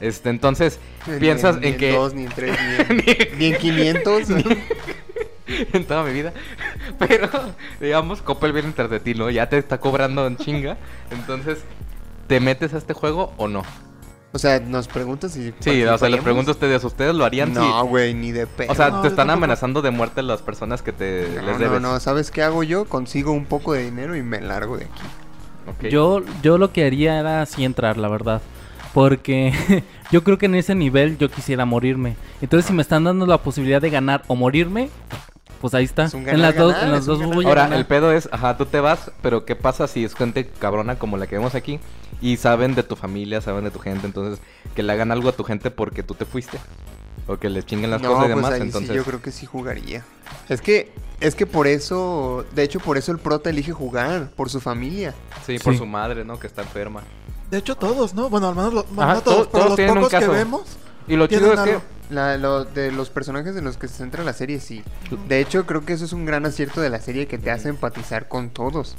Este, 0.00 0.30
entonces, 0.30 0.78
piensas 1.18 1.58
Ni 1.58 1.66
en 1.66 1.76
que... 1.76 1.90
dos, 1.90 2.14
ni 2.14 2.22
en 2.26 2.28
tres, 2.30 2.56
ni 2.88 3.02
en, 3.32 3.38
ni 3.40 3.46
en 3.46 3.56
500. 3.58 4.22
en 5.72 5.84
toda 5.86 6.04
mi 6.04 6.12
vida. 6.12 6.32
Pero, 7.00 7.28
digamos, 7.80 8.22
Coppel 8.22 8.52
viene 8.52 8.70
tras 8.76 8.90
de 8.90 9.00
ti, 9.00 9.14
¿no? 9.14 9.28
Ya 9.28 9.48
te 9.48 9.58
está 9.58 9.80
cobrando 9.80 10.24
en 10.28 10.36
chinga. 10.36 10.76
Entonces, 11.10 11.58
¿te 12.28 12.38
metes 12.38 12.74
a 12.74 12.78
este 12.78 12.94
juego 12.94 13.32
o 13.38 13.48
no? 13.48 13.64
O 14.36 14.38
sea, 14.38 14.60
nos 14.60 14.86
preguntas 14.86 15.32
si. 15.32 15.52
Sí, 15.60 15.82
o 15.82 15.96
sea, 15.98 16.10
les 16.10 16.20
pregunto 16.20 16.50
a 16.50 16.54
ustedes, 16.54 16.84
¿ustedes 16.84 17.14
lo 17.14 17.24
harían? 17.24 17.54
No, 17.54 17.86
güey, 17.86 18.12
ni 18.12 18.32
de 18.32 18.46
pedo. 18.46 18.70
O 18.70 18.74
sea, 18.74 18.90
No, 18.90 19.00
te 19.00 19.08
están 19.08 19.30
amenazando 19.30 19.80
de 19.80 19.90
muerte 19.90 20.22
las 20.22 20.42
personas 20.42 20.82
que 20.82 20.92
te 20.92 21.26
no, 21.36 21.42
les 21.42 21.52
no, 21.54 21.58
debes. 21.58 21.80
no, 21.80 21.98
¿sabes 22.00 22.30
qué 22.30 22.42
hago 22.42 22.62
yo? 22.62 22.84
Consigo 22.84 23.32
un 23.32 23.46
poco 23.46 23.72
de 23.72 23.84
dinero 23.84 24.14
y 24.14 24.22
me 24.22 24.40
largo 24.42 24.76
de 24.76 24.84
aquí. 24.84 25.88
Yo, 25.90 26.22
yo 26.42 26.58
lo 26.58 26.70
que 26.70 26.84
haría 26.84 27.18
era 27.18 27.40
así 27.42 27.64
entrar, 27.64 27.96
la 27.96 28.08
verdad. 28.08 28.42
Porque 28.92 29.52
yo 30.12 30.22
creo 30.22 30.36
que 30.38 30.46
en 30.46 30.54
ese 30.54 30.74
nivel 30.74 31.16
yo 31.18 31.30
quisiera 31.30 31.64
morirme. 31.64 32.16
Entonces, 32.42 32.66
si 32.66 32.72
me 32.74 32.82
están 32.82 33.04
dando 33.04 33.24
la 33.26 33.38
posibilidad 33.38 33.80
de 33.80 33.88
ganar 33.90 34.22
o 34.26 34.36
morirme, 34.36 34.90
pues 35.60 35.74
ahí 35.74 35.84
está. 35.84 36.04
Es 36.04 36.14
un 36.14 36.28
en 36.28 36.42
las 36.42 36.56
dos, 36.56 36.74
en 36.80 36.92
las 36.92 37.06
dos 37.06 37.20
Ahora, 37.44 37.74
el 37.74 37.86
pedo 37.86 38.12
es, 38.12 38.28
ajá, 38.32 38.56
tú 38.56 38.66
te 38.66 38.80
vas, 38.80 39.10
pero 39.22 39.44
¿qué 39.44 39.56
pasa 39.56 39.86
si 39.88 40.04
es 40.04 40.14
gente 40.14 40.46
cabrona 40.46 40.98
como 40.98 41.16
la 41.16 41.26
que 41.26 41.36
vemos 41.36 41.54
aquí? 41.54 41.80
Y 42.20 42.36
saben 42.36 42.74
de 42.74 42.82
tu 42.82 42.96
familia, 42.96 43.40
saben 43.40 43.64
de 43.64 43.70
tu 43.70 43.78
gente, 43.78 44.06
entonces 44.06 44.40
que 44.74 44.82
le 44.82 44.92
hagan 44.92 45.12
algo 45.12 45.28
a 45.28 45.32
tu 45.32 45.44
gente 45.44 45.70
porque 45.70 46.02
tú 46.02 46.14
te 46.14 46.24
fuiste. 46.24 46.58
O 47.28 47.38
que 47.38 47.50
les 47.50 47.66
chinguen 47.66 47.90
las 47.90 48.00
no, 48.00 48.10
cosas 48.10 48.24
y 48.24 48.32
pues 48.32 48.36
demás, 48.36 48.52
ahí 48.52 48.60
entonces... 48.62 48.90
sí, 48.90 48.94
yo 48.96 49.02
creo 49.04 49.20
que 49.20 49.32
sí 49.32 49.46
jugaría. 49.46 50.04
Es 50.48 50.60
que, 50.60 50.92
es 51.20 51.34
que 51.34 51.44
por 51.44 51.66
eso, 51.66 52.44
de 52.54 52.62
hecho, 52.62 52.78
por 52.78 52.96
eso 52.98 53.10
el 53.10 53.18
prota 53.18 53.50
elige 53.50 53.72
jugar, 53.72 54.30
por 54.36 54.48
su 54.48 54.60
familia. 54.60 55.12
Sí, 55.44 55.58
por 55.58 55.76
su 55.76 55.86
madre, 55.86 56.24
¿no? 56.24 56.38
Que 56.38 56.46
está 56.46 56.62
enferma. 56.62 57.02
De 57.50 57.58
hecho, 57.58 57.74
todos, 57.76 58.14
¿no? 58.14 58.28
Bueno, 58.30 58.48
al 58.48 58.54
menos 58.54 58.74
lo- 58.74 58.84
bueno, 58.84 59.02
Ajá, 59.02 59.14
no 59.14 59.20
todos, 59.22 59.50
todos- 59.50 59.50
pero 59.50 59.74
todos 59.74 59.88
los 59.96 60.04
pocos 60.04 60.20
que 60.20 60.28
vemos. 60.28 60.62
Y 61.08 61.16
lo 61.16 61.26
chido 61.26 61.52
es 61.52 61.60
que... 61.60 61.78
La, 62.10 62.36
lo, 62.36 62.64
de 62.64 62.92
los 62.92 63.10
personajes 63.10 63.56
en 63.56 63.64
los 63.64 63.76
que 63.78 63.88
se 63.88 63.94
centra 63.94 64.22
la 64.22 64.32
serie, 64.32 64.60
sí. 64.60 64.84
De 65.28 65.40
hecho, 65.40 65.66
creo 65.66 65.84
que 65.84 65.92
eso 65.92 66.04
es 66.04 66.12
un 66.12 66.24
gran 66.24 66.46
acierto 66.46 66.80
de 66.80 66.88
la 66.88 67.00
serie 67.00 67.26
que 67.26 67.36
te 67.38 67.50
hace 67.50 67.68
empatizar 67.68 68.28
con 68.28 68.50
todos. 68.50 68.94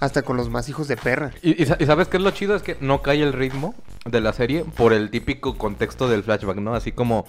Hasta 0.00 0.22
con 0.22 0.36
los 0.36 0.50
más 0.50 0.68
hijos 0.68 0.88
de 0.88 0.96
perra. 0.96 1.30
Y, 1.42 1.62
y 1.62 1.66
sa- 1.66 1.76
y 1.78 1.86
sabes 1.86 2.08
qué 2.08 2.18
es 2.18 2.22
lo 2.22 2.30
chido? 2.30 2.54
Es 2.54 2.62
que 2.62 2.76
no 2.80 3.00
cae 3.02 3.22
el 3.22 3.32
ritmo 3.32 3.74
de 4.04 4.20
la 4.20 4.32
serie 4.34 4.64
por 4.76 4.92
el 4.92 5.10
típico 5.10 5.56
contexto 5.56 6.08
del 6.08 6.22
flashback, 6.22 6.56
¿no? 6.58 6.74
Así 6.74 6.92
como 6.92 7.26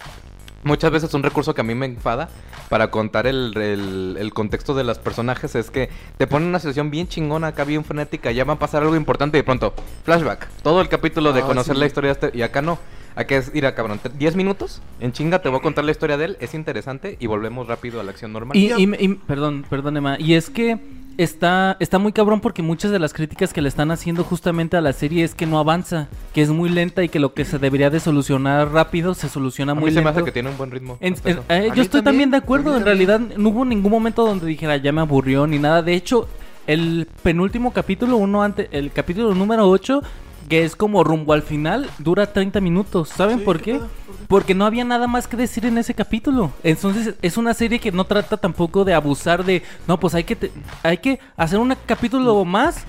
muchas 0.64 0.92
veces 0.92 1.14
un 1.14 1.24
recurso 1.24 1.54
que 1.54 1.62
a 1.62 1.64
mí 1.64 1.76
me 1.76 1.86
enfada 1.86 2.28
para 2.68 2.92
contar 2.92 3.26
el, 3.26 3.56
el- 3.58 4.18
el 4.20 4.34
contexto 4.34 4.74
de 4.74 4.84
los 4.84 5.00
personajes 5.00 5.56
es 5.56 5.72
que 5.72 5.90
te 6.18 6.28
ponen 6.28 6.50
una 6.50 6.60
situación 6.60 6.92
bien 6.92 7.08
chingona, 7.08 7.48
acá 7.48 7.64
bien 7.64 7.86
frenética, 7.86 8.32
ya 8.32 8.44
va 8.44 8.54
a 8.54 8.60
pasar 8.60 8.84
algo 8.84 8.96
importante 8.98 9.38
y 9.38 9.42
de 9.42 9.46
pronto, 9.46 9.74
flashback. 10.04 10.48
Todo 10.62 10.82
el 10.82 10.90
capítulo 10.90 11.32
de 11.32 11.42
Ah, 11.42 11.46
conocer 11.46 11.76
sí. 11.76 11.80
la 11.80 11.86
historia 11.86 12.14
de 12.14 12.28
este, 12.28 12.38
y 12.38 12.42
acá 12.42 12.62
no. 12.62 12.80
Acá 13.18 13.36
es, 13.36 13.54
mira 13.54 13.74
cabrón, 13.76 14.00
te- 14.00 14.10
10 14.10 14.36
minutos, 14.36 14.82
en 15.00 15.12
chinga 15.12 15.42
te 15.42 15.50
voy 15.50 15.58
a 15.60 15.62
contar 15.62 15.84
la 15.84 15.92
historia 15.92 16.18
de 16.18 16.26
él, 16.26 16.38
es 16.40 16.54
interesante 16.54 17.18
y 17.20 17.26
volvemos 17.28 17.68
rápido 17.68 18.00
a 18.00 18.04
la 18.04 18.12
acción 18.12 18.32
normal. 18.32 18.56
Y, 18.56 18.72
y- 18.72 18.96
y- 19.00 19.16
perdón, 19.16 19.66
perdón, 19.70 19.98
Emma. 19.98 20.18
Y 20.20 20.36
es 20.36 20.50
que 20.50 20.78
está, 21.18 21.78
está 21.80 21.98
muy 21.98 22.12
cabrón 22.12 22.42
porque 22.42 22.62
muchas 22.62 22.92
de 22.92 23.00
las 23.00 23.12
críticas 23.14 23.52
que 23.54 23.62
le 23.62 23.70
están 23.70 23.90
haciendo 23.90 24.24
justamente 24.24 24.78
a 24.78 24.82
la 24.82 24.94
serie 24.94 25.24
es 25.24 25.34
que 25.34 25.48
no 25.48 25.58
avanza, 25.58 26.10
que 26.34 26.44
es 26.44 26.50
muy 26.50 26.70
lenta 26.70 27.04
y 27.04 27.10
que 27.10 27.20
lo 27.20 27.34
que 27.34 27.44
se 27.44 27.58
debería 27.58 27.90
de 27.90 28.00
solucionar 28.00 28.72
rápido 28.72 29.16
se 29.16 29.28
soluciona 29.30 29.72
a 29.72 29.76
mí 29.76 29.82
muy 29.82 29.92
se 29.92 30.02
me 30.02 30.10
hace 30.12 30.24
que 30.24 30.32
tiene 30.32 30.50
un 30.52 30.58
buen 30.58 30.70
ritmo. 30.70 30.98
En- 31.02 31.16
en- 31.26 31.40
eh, 31.50 31.72
yo 31.76 31.82
estoy 31.82 32.04
también, 32.04 32.30
de 32.30 32.38
acuerdo. 32.38 32.78
En 32.78 32.86
realidad 32.86 33.20
no 33.20 33.50
hubo 33.50 33.66
ningún 33.66 33.92
momento 33.92 34.26
donde 34.28 34.46
dijera 34.46 34.78
ya 34.78 34.92
me 34.92 35.02
aburrió 35.02 35.48
ni 35.48 35.58
nada. 35.58 35.82
De 35.82 35.94
hecho, 35.96 36.28
el 36.68 37.08
penúltimo 37.24 37.74
capítulo, 37.74 38.18
uno 38.18 38.44
antes, 38.44 38.68
el 38.72 38.92
capítulo 38.92 39.34
número 39.34 39.68
8, 39.68 40.04
que 40.50 40.64
es 40.64 40.76
como 40.76 41.04
rumbo 41.04 41.34
al 41.34 41.42
final, 41.44 41.90
dura 42.00 42.32
30 42.32 42.62
minutos. 42.62 43.10
¿Saben 43.10 43.40
Sí, 43.40 43.46
por 43.46 43.62
¿qué. 43.62 43.80
Porque 44.28 44.54
no 44.56 44.66
había 44.66 44.84
nada 44.84 45.08
más 45.08 45.28
que 45.28 45.38
decir 45.38 45.66
en 45.66 45.78
ese 45.78 45.94
capítulo. 45.94 46.52
Entonces 46.64 47.16
es 47.22 47.38
una 47.38 47.54
serie 47.54 47.80
que 47.80 47.92
no 47.92 48.04
trata 48.06 48.38
tampoco 48.38 48.84
de 48.86 48.94
abusar 48.94 49.44
de, 49.46 49.64
no, 49.88 50.00
pues 50.00 50.14
hay 50.16 50.24
que 50.24 50.36
te- 50.36 50.52
hay 50.84 50.98
que 50.98 51.20
hacer 51.38 51.60
un 51.60 51.76
capítulo 51.86 52.44
más 52.46 52.86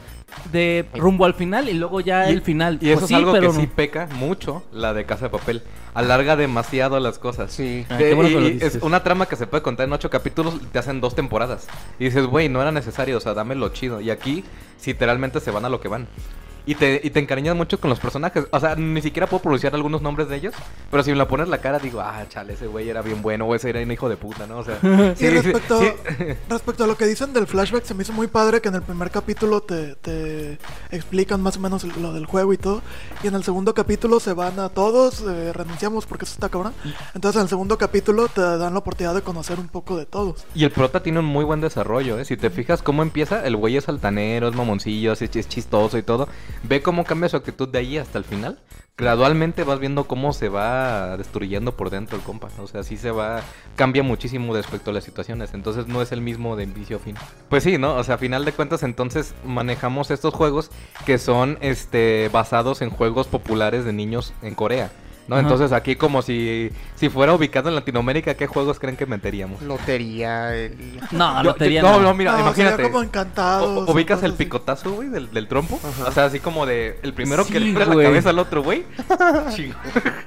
de 0.53 0.85
rumbo 0.95 1.25
al 1.25 1.35
final 1.35 1.69
y 1.69 1.73
luego 1.75 2.01
ya 2.01 2.29
Y- 2.31 2.35
el 2.35 2.43
final. 2.43 2.79
Y 2.83 2.91
eso 2.91 3.01
Pues 3.01 3.03
es 3.05 3.09
sí, 3.09 3.15
algo 3.15 3.33
pero 3.33 3.51
que 3.51 3.57
no. 3.57 3.61
sí 3.63 3.67
peca 3.67 4.09
mucho 4.19 4.63
la 4.73 4.93
de 4.95 5.05
Casa 5.07 5.25
de 5.27 5.31
Papel. 5.31 5.63
Alarga 5.95 6.37
demasiado 6.37 7.01
las 7.01 7.19
cosas. 7.19 7.53
Sí. 7.53 7.87
Ah, 7.89 7.97
De- 7.97 8.09
qué 8.11 8.15
bueno 8.15 8.29
y- 8.31 8.35
que 8.35 8.41
lo 8.41 8.49
y 8.49 8.53
dices. 8.53 8.75
es 8.77 8.83
una 8.83 9.03
trama 9.03 9.27
que 9.27 9.37
se 9.37 9.47
puede 9.47 9.63
contar 9.63 9.87
en 9.87 9.93
ocho 9.95 10.11
capítulos 10.11 10.55
y 10.63 10.67
te 10.67 10.79
hacen 10.79 11.01
dos 11.01 11.15
temporadas. 11.15 11.67
Y 11.99 12.05
dices, 12.05 12.27
güey, 12.27 12.49
no 12.49 12.61
era 12.61 12.71
necesario, 12.73 13.17
o 13.17 13.21
sea, 13.21 13.35
dame 13.35 13.55
lo 13.55 13.71
chido. 13.71 14.01
Y 14.01 14.11
aquí, 14.11 14.45
literalmente 14.87 15.41
se 15.41 15.51
van 15.51 15.65
a 15.65 15.69
lo 15.69 15.81
que 15.81 15.89
van. 15.89 16.07
Y 16.69 16.75
te, 16.75 17.01
y 17.03 17.09
te 17.09 17.19
encariñas 17.19 17.57
mucho 17.57 17.81
con 17.81 17.89
los 17.89 17.99
personajes. 17.99 18.45
O 18.51 18.61
sea, 18.61 18.75
ni 18.77 19.01
siquiera 19.01 19.27
puedo 19.27 19.41
pronunciar 19.41 19.75
algunos 19.75 20.03
nombres 20.03 20.29
de 20.29 20.37
ellos. 20.37 20.55
Pero 20.91 21.03
si 21.03 21.11
me 21.11 21.17
la 21.17 21.27
pones 21.27 21.49
la 21.49 21.63
cara, 21.63 21.79
digo, 21.79 22.03
ah, 22.03 22.27
chale, 22.29 22.53
ese 22.53 22.67
güey 22.67 22.91
era 22.91 23.01
bien 23.01 23.23
bueno. 23.23 23.47
O 23.47 23.55
ese 23.55 23.71
era 23.71 23.81
un 23.81 23.91
hijo 23.91 24.07
de 24.11 24.19
puta, 24.19 24.47
¿no? 24.47 24.59
O 24.59 24.65
sea, 24.65 24.79
Y 24.83 25.17
sí, 25.17 25.29
sí, 25.29 25.31
respecto, 25.31 25.81
sí. 25.81 25.89
respecto 26.51 26.85
a 26.85 26.87
lo 26.87 26.99
que 26.99 27.07
dicen 27.07 27.33
del 27.33 27.47
flashback, 27.47 27.85
se 27.85 27.95
me 27.95 28.03
hizo 28.03 28.13
muy 28.13 28.27
padre 28.27 28.61
que 28.61 28.69
en 28.69 28.75
el 28.75 28.83
primer 28.83 29.11
capítulo 29.11 29.63
te, 29.63 29.95
te 29.95 30.59
explican 30.91 31.41
más 31.41 31.57
o 31.57 31.61
menos 31.61 31.85
lo 31.97 32.13
del 32.13 32.27
juego 32.27 32.53
y 32.53 32.59
todo. 32.59 32.83
Y 33.23 33.29
en 33.29 33.35
el 33.35 33.45
segundo 33.45 33.73
capítulo 33.73 34.21
se 34.21 34.35
van 34.35 34.61
a 34.61 34.69
todos, 34.69 35.23
eh, 35.23 35.55
renunciamos 35.55 36.05
porque 36.05 36.27
eso 36.27 36.35
está 36.35 36.51
cabrón. 36.51 36.75
Entonces 37.15 37.37
en 37.37 37.45
el 37.45 37.49
segundo 37.49 37.79
capítulo 37.79 38.29
te 38.29 38.43
dan 38.43 38.75
la 38.75 38.81
oportunidad 38.81 39.15
de 39.15 39.23
conocer 39.23 39.59
un 39.59 39.69
poco 39.69 39.97
de 39.97 40.05
todos. 40.05 40.45
Y 40.55 40.65
el 40.65 40.71
prota 40.71 41.03
tiene 41.03 41.21
un 41.21 41.25
muy 41.25 41.47
buen 41.47 41.63
desarrollo, 41.63 42.19
¿eh? 42.19 42.27
Si 42.27 42.37
te 42.37 42.51
fijas 42.51 42.83
cómo 42.83 43.01
empieza, 43.03 43.47
el 43.47 43.57
güey 43.57 43.79
es 43.79 43.89
altanero, 43.89 44.49
es 44.49 44.55
mamoncillo, 44.55 45.15
es 45.15 45.49
chistoso 45.49 45.97
y 45.97 46.03
todo. 46.03 46.29
Ve 46.63 46.83
cómo 46.83 47.05
cambia 47.05 47.29
su 47.29 47.37
actitud 47.37 47.69
de 47.69 47.79
ahí 47.79 47.99
hasta 47.99 48.19
el 48.19 48.25
final. 48.25 48.59
Gradualmente 48.97 49.63
vas 49.63 49.79
viendo 49.79 50.05
cómo 50.05 50.33
se 50.33 50.49
va 50.49 51.17
destruyendo 51.17 51.77
por 51.77 51.91
dentro 51.91 52.17
el 52.17 52.23
compa. 52.25 52.49
O 52.59 52.67
sea, 52.67 52.83
sí 52.83 52.97
se 52.97 53.13
va. 53.13 53.43
Cambia 53.77 54.03
muchísimo 54.03 54.53
respecto 54.55 54.91
a 54.91 54.95
las 54.95 55.05
situaciones. 55.05 55.55
Entonces 55.55 55.87
no 55.87 56.03
es 56.03 56.11
el 56.11 56.21
mismo 56.21 56.57
de 56.57 56.65
inicio 56.65 56.97
a 56.97 57.01
fin. 57.01 57.15
Pues 57.49 57.63
sí, 57.63 57.79
¿no? 57.79 57.95
O 57.95 58.03
sea, 58.03 58.17
a 58.17 58.19
final 58.19 58.45
de 58.45 58.53
cuentas, 58.53 58.83
entonces 58.83 59.35
manejamos 59.45 60.11
estos 60.11 60.35
juegos 60.35 60.71
que 61.07 61.19
son 61.19 61.59
este 61.61 62.29
basados 62.33 62.83
en 62.83 62.91
juegos 62.91 63.29
populares 63.29 63.85
de 63.85 63.93
niños 63.93 64.33
en 64.43 64.55
Corea. 64.55 64.91
¿No? 65.29 65.37
Ajá. 65.37 65.43
Entonces 65.43 65.73
aquí 65.73 65.95
como 65.97 66.23
si, 66.23 66.71
si 66.97 67.09
fuera 67.09 67.35
ubicado 67.35 67.69
en 67.69 67.75
Latinoamérica, 67.75 68.35
¿qué 68.35 68.47
juegos 68.47 68.79
creen 68.79 68.97
que 68.97 69.07
meteríamos? 69.07 69.63
Lotería, 69.63 70.55
el... 70.57 71.01
No, 71.13 71.37
Yo- 71.39 71.43
lotería 71.51 71.83
yo- 71.83 71.89
no, 71.89 71.97
no. 71.99 72.03
no, 72.05 72.15
mira, 72.15 72.33
No, 72.33 72.41
imagínate. 72.41 72.77
sería 72.77 72.91
como 72.93 73.05
encantados. 73.05 73.89
O- 73.89 73.93
ubicas 73.93 74.23
el 74.23 74.33
así. 74.33 74.45
picotazo, 74.45 74.93
güey, 74.93 75.09
del, 75.09 75.31
del 75.31 75.47
trompo. 75.47 75.79
O 76.07 76.11
sea, 76.13 76.25
así 76.25 76.41
como 76.41 76.67
de 76.67 76.99
el 77.03 77.13
primero 77.13 77.47
que 77.47 77.61
le 77.61 77.73
la 77.73 77.85
güey. 77.85 78.07
cabeza 78.07 78.31
al 78.31 78.39
otro, 78.39 78.63
güey. 78.63 78.85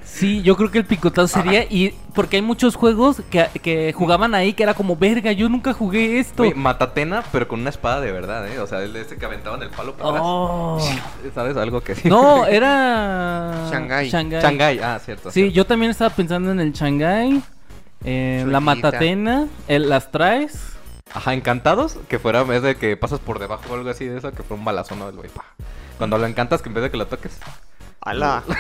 Sí, 0.04 0.42
yo 0.44 0.56
creo 0.56 0.70
que 0.72 0.78
el 0.80 0.86
picotazo 0.86 1.28
sería. 1.42 1.64
Y 1.64 1.94
porque 2.14 2.36
hay 2.38 2.42
muchos 2.42 2.76
juegos 2.76 3.22
que, 3.30 3.48
que 3.62 3.94
jugaban 3.94 4.36
ahí 4.36 4.54
que 4.54 4.64
era 4.64 4.74
como, 4.74 4.96
verga, 4.96 5.32
yo 5.32 5.50
nunca 5.50 5.74
jugué 5.74 6.20
esto. 6.20 6.44
Güey, 6.44 6.54
Matatena, 6.54 7.24
pero 7.32 7.48
con 7.48 7.62
una 7.62 7.70
espada 7.70 8.02
de 8.02 8.12
verdad, 8.12 8.48
¿eh? 8.48 8.60
O 8.60 8.68
sea, 8.68 8.82
el 8.84 8.96
ese 8.96 9.18
que 9.18 9.26
aventaban 9.26 9.62
el 9.64 9.70
palo 9.70 9.94
para 9.94 10.10
atrás. 10.10 10.24
Oh. 10.26 10.80
¿Sabes? 11.34 11.56
Algo 11.58 11.82
que 11.82 11.96
sí. 11.96 12.10
No, 12.10 12.46
era. 12.48 13.68
Shanghái. 13.72 14.10
Shanghái. 14.10 14.42
Shanghai, 14.42 14.80
ah, 14.80 14.91
cierto. 15.00 15.32
Sí, 15.32 15.42
cierto. 15.42 15.56
yo 15.56 15.66
también 15.66 15.92
estaba 15.92 16.14
pensando 16.14 16.52
en 16.52 16.60
el 16.60 16.74
Shanghai. 16.74 17.42
En 18.04 18.52
la. 18.52 18.60
Matatena. 18.60 19.48
El, 19.68 19.90
las 19.90 20.12
traes. 20.12 20.72
Ajá, 21.14 21.34
encantados, 21.34 21.98
que 22.08 22.20
fuera 22.20 22.42
en 22.42 22.48
vez 22.48 22.62
de 22.64 22.76
que 22.76 22.96
pasas 22.96 23.20
por 23.20 23.40
debajo 23.40 23.64
o 23.70 23.76
algo 23.76 23.90
así 23.90 24.06
de 24.06 24.18
eso, 24.18 24.32
que 24.32 24.44
fue 24.44 24.56
un 24.56 24.64
balazo, 24.64 24.96
¿no? 24.96 25.10
El 25.10 25.16
güey, 25.18 25.30
pa. 25.30 25.46
Cuando 25.98 26.18
lo 26.18 26.26
encantas, 26.26 26.62
que 26.62 26.70
en 26.70 26.76
vez 26.76 26.84
de 26.84 26.92
que 26.92 26.98
lo 26.98 27.08
toques. 27.08 27.38
¡Hala! 28.02 28.44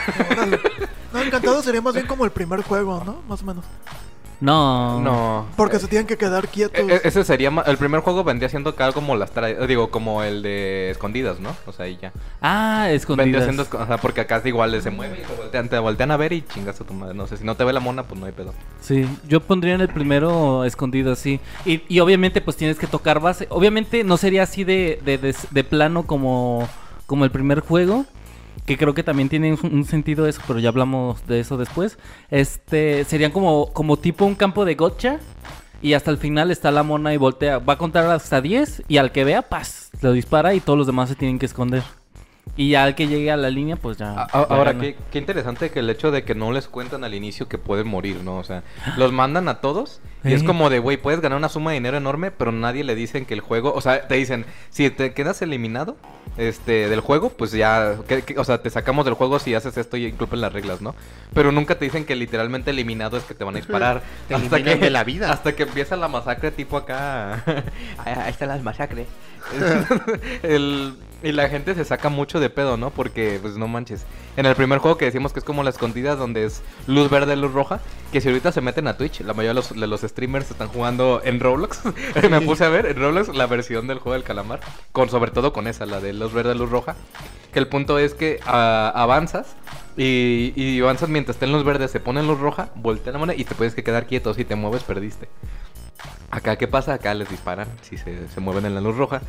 No, 1.14 1.22
encantado 1.22 1.62
sería 1.62 1.82
más 1.82 1.94
bien 1.94 2.08
como 2.08 2.24
el 2.24 2.32
primer 2.32 2.62
juego, 2.62 3.04
¿no? 3.06 3.22
Más 3.28 3.42
o 3.42 3.46
menos. 3.46 3.66
No. 4.42 5.00
No. 5.02 5.46
Porque 5.56 5.80
se 5.80 5.88
tienen 5.88 6.08
que 6.08 6.18
quedar 6.18 6.48
quietos. 6.48 6.78
E- 6.90 6.96
e- 6.96 7.02
ese 7.04 7.24
sería 7.24 7.50
el 7.66 7.78
primer 7.78 8.02
juego 8.02 8.24
vendría 8.24 8.50
siendo 8.50 8.72
acá 8.72 8.92
como 8.92 9.16
las 9.16 9.34
tra- 9.34 9.66
digo 9.68 9.92
como 9.92 10.24
el 10.24 10.42
de 10.42 10.90
escondidas, 10.92 11.40
¿no? 11.40 11.56
O 11.68 11.72
sea, 11.72 11.86
ahí 11.86 11.98
ya. 12.02 12.12
Ah, 12.42 12.80
Vendría 12.88 12.96
escondidas. 12.96 13.44
siendo 13.44 13.64
esco- 13.66 13.84
o 13.84 13.88
sea, 13.88 13.98
porque 13.98 14.22
acá 14.22 14.42
igual 14.44 14.82
se 14.82 14.90
mueve 14.90 15.20
y 15.20 15.26
te 15.26 15.34
voltean, 15.36 15.70
te 15.70 15.78
voltean 15.80 16.12
a 16.12 16.18
ver 16.18 16.34
y 16.34 16.42
chingas 16.42 16.82
a 16.82 16.84
tu 16.84 16.94
madre. 16.94 17.14
No 17.14 17.28
sé, 17.28 17.38
si 17.38 17.44
no 17.44 17.56
te 17.56 17.64
ve 17.64 17.72
la 17.72 17.80
mona, 17.80 18.04
pues 18.04 18.20
no 18.20 18.26
hay 18.26 18.32
pedo. 18.32 18.54
Sí, 18.82 19.08
yo 19.28 19.40
pondría 19.42 19.76
en 19.76 19.82
el 19.82 19.90
primero 19.90 20.66
escondido 20.66 21.12
así. 21.12 21.40
Y, 21.66 21.84
y 21.88 22.00
obviamente 22.00 22.42
pues 22.42 22.58
tienes 22.58 22.78
que 22.80 22.88
tocar 22.88 23.20
base. 23.20 23.46
Obviamente 23.52 24.04
no 24.04 24.18
sería 24.18 24.44
así 24.44 24.64
de, 24.64 25.00
de, 25.06 25.18
de- 25.20 25.36
de 25.52 25.64
plano 25.64 26.04
como, 26.08 26.68
como 27.06 27.26
el 27.26 27.32
primer 27.32 27.60
juego. 27.60 28.06
Que 28.66 28.78
creo 28.78 28.94
que 28.94 29.04
también 29.04 29.30
tiene 29.30 29.54
un, 29.54 29.60
un 29.74 29.86
sentido 29.86 30.28
eso, 30.28 30.42
pero 30.48 30.60
ya 30.60 30.70
hablamos 30.70 31.26
de 31.28 31.40
eso 31.40 31.58
después. 31.58 31.98
Este, 32.30 33.04
serían 33.06 33.32
como, 33.32 33.74
como 33.74 33.98
tipo 33.98 34.26
un 34.26 34.36
campo 34.36 34.66
de 34.66 34.76
gotcha. 34.76 35.20
Y 35.82 35.94
hasta 35.94 36.12
el 36.12 36.18
final 36.18 36.52
está 36.52 36.72
la 36.72 36.84
mona 36.84 37.14
y 37.14 37.18
voltea. 37.18 37.58
Va 37.58 37.74
a 37.74 37.78
contar 37.78 38.06
hasta 38.06 38.40
10 38.40 38.84
y 38.88 38.98
al 38.98 39.12
que 39.12 39.24
vea, 39.24 39.42
paz, 39.42 39.90
lo 40.02 40.12
dispara 40.12 40.54
y 40.54 40.60
todos 40.60 40.78
los 40.78 40.88
demás 40.88 41.10
se 41.10 41.16
tienen 41.16 41.40
que 41.40 41.48
esconder. 41.48 41.84
Y 42.58 42.72
ya 42.72 42.84
al 42.84 42.96
que 42.96 43.08
llegue 43.08 43.32
a 43.32 43.38
la 43.38 43.50
línea, 43.50 43.78
pues 43.78 43.98
ya. 43.98 44.12
A- 44.12 44.24
a- 44.24 44.28
ya 44.28 44.56
Ahora, 44.56 44.78
qué, 44.78 44.98
qué 45.10 45.20
interesante 45.20 45.70
que 45.70 45.80
el 45.80 45.90
hecho 45.90 46.12
de 46.12 46.24
que 46.24 46.36
no 46.36 46.52
les 46.52 46.68
cuentan 46.68 47.06
al 47.06 47.14
inicio 47.14 47.48
que 47.48 47.58
pueden 47.58 47.88
morir, 47.88 48.18
¿no? 48.24 48.38
O 48.38 48.44
sea, 48.44 48.64
los 48.98 49.14
mandan 49.14 49.48
a 49.48 49.62
todos 49.62 50.02
y 50.26 50.34
es 50.34 50.44
como 50.44 50.70
de, 50.70 50.80
güey, 50.80 50.98
puedes 50.98 51.22
ganar 51.22 51.38
una 51.38 51.48
suma 51.48 51.72
de 51.72 51.76
dinero 51.76 51.96
enorme, 51.98 52.30
pero 52.30 52.52
nadie 52.52 52.84
le 52.84 52.94
dicen 52.94 53.26
que 53.26 53.34
el 53.36 53.40
juego, 53.40 53.74
o 53.74 53.80
sea, 53.80 54.06
te 54.08 54.16
dicen, 54.16 54.46
si 54.70 54.90
te 54.90 55.14
quedas 55.14 55.42
eliminado 55.42 55.96
este 56.38 56.90
del 56.90 57.00
juego, 57.00 57.30
pues 57.30 57.54
ya, 57.54 57.96
que- 58.08 58.22
que- 58.24 58.38
o 58.38 58.44
sea, 58.44 58.62
te 58.62 58.70
sacamos 58.70 59.06
del 59.06 59.14
juego 59.14 59.40
si 59.40 59.56
haces 59.56 59.78
esto 59.78 59.96
y 59.96 60.06
incumplen 60.06 60.42
las 60.42 60.52
reglas, 60.52 60.82
¿no? 60.82 60.94
Pero 61.34 61.54
nunca 61.54 61.76
te 61.80 61.86
dicen 61.86 62.04
que 62.06 62.16
literalmente 62.18 62.72
eliminado 62.72 63.16
es 63.16 63.24
que 63.24 63.34
te 63.34 63.46
van 63.46 63.56
a 63.56 63.60
disparar. 63.62 64.02
Te 64.28 64.36
eliminan 64.36 64.80
de 64.82 64.90
la 64.90 65.06
vida. 65.06 65.32
Hasta 65.32 65.54
que 65.56 65.64
empieza 65.64 65.96
la 65.96 66.10
masacre 66.10 66.52
tipo 66.52 66.76
acá. 66.76 67.44
Ahí 68.06 68.30
están 68.30 68.50
las 68.50 68.62
masacres. 68.62 69.08
El- 70.44 70.96
y 71.24 71.32
la 71.32 71.50
gente 71.50 71.76
se 71.76 71.86
saca 71.86 72.10
mucho 72.10 72.40
de 72.40 72.50
pedo, 72.50 72.78
¿no? 72.78 72.90
Porque, 72.90 73.40
pues 73.42 73.56
no 73.58 73.68
manches. 73.68 74.06
En 74.38 74.46
el 74.46 74.56
primer 74.56 74.80
juego 74.80 74.98
que 74.98 75.06
decimos 75.06 75.34
que 75.34 75.40
es 75.40 75.46
como 75.46 75.64
la 75.64 75.70
escondida, 75.70 76.16
donde 76.16 76.46
es 76.46 76.62
luz 76.88 77.10
verde, 77.10 77.36
luz 77.36 77.54
roja, 77.54 77.80
que 78.12 78.22
si 78.22 78.30
ahorita 78.30 78.52
se 78.52 78.62
meten 78.62 78.88
a 78.88 78.98
Twitch, 78.98 79.22
la 79.22 79.34
mayoría 79.34 79.50
de 79.50 79.56
los, 79.56 79.80
de 79.80 79.88
los 79.88 80.02
streamers 80.02 80.50
están 80.50 80.70
jugando 80.70 81.22
en 81.24 81.40
Roblox. 81.40 81.82
Me 82.30 82.42
puse 82.42 82.66
a 82.66 82.70
ver 82.70 82.86
en 82.86 82.98
Roblox 82.98 83.36
la 83.36 83.46
versión 83.46 83.88
del 83.88 84.00
juego 84.00 84.14
del 84.14 84.24
calamar, 84.24 84.62
con 84.92 85.10
sobre 85.10 85.32
todo 85.32 85.54
con 85.54 85.68
esa, 85.68 85.86
la 85.86 86.00
de 86.00 86.14
luz 86.14 86.34
verde, 86.34 86.56
luz 86.56 86.70
roja. 86.70 86.96
Que 87.54 87.60
el 87.60 87.68
punto 87.68 88.00
es 88.00 88.14
que 88.14 88.40
ah, 88.46 88.92
avanzas 88.96 89.56
y, 89.98 90.54
y 90.56 90.80
avanzas 90.82 91.10
mientras 91.10 91.36
esté 91.36 91.46
en 91.46 91.52
luz 91.52 91.64
verde, 91.64 91.88
se 91.88 92.00
pone 92.00 92.24
luz 92.24 92.40
roja, 92.40 92.70
voltea 92.76 93.14
la 93.14 93.20
moneda 93.20 93.40
y 93.40 93.44
te 93.44 93.56
puedes 93.56 93.76
que 93.76 93.84
quedar 93.84 94.08
quieto. 94.08 94.34
Si 94.34 94.46
te 94.46 94.56
mueves, 94.56 94.84
perdiste. 94.84 95.28
Acá, 96.32 96.56
¿qué 96.56 96.68
pasa? 96.68 96.94
Acá 96.94 97.14
les 97.14 97.30
disparan 97.30 97.68
si 97.82 97.98
se, 97.98 98.28
se 98.30 98.40
mueven 98.40 98.66
en 98.66 98.74
la 98.74 98.82
luz 98.82 98.96
roja. 98.96 99.22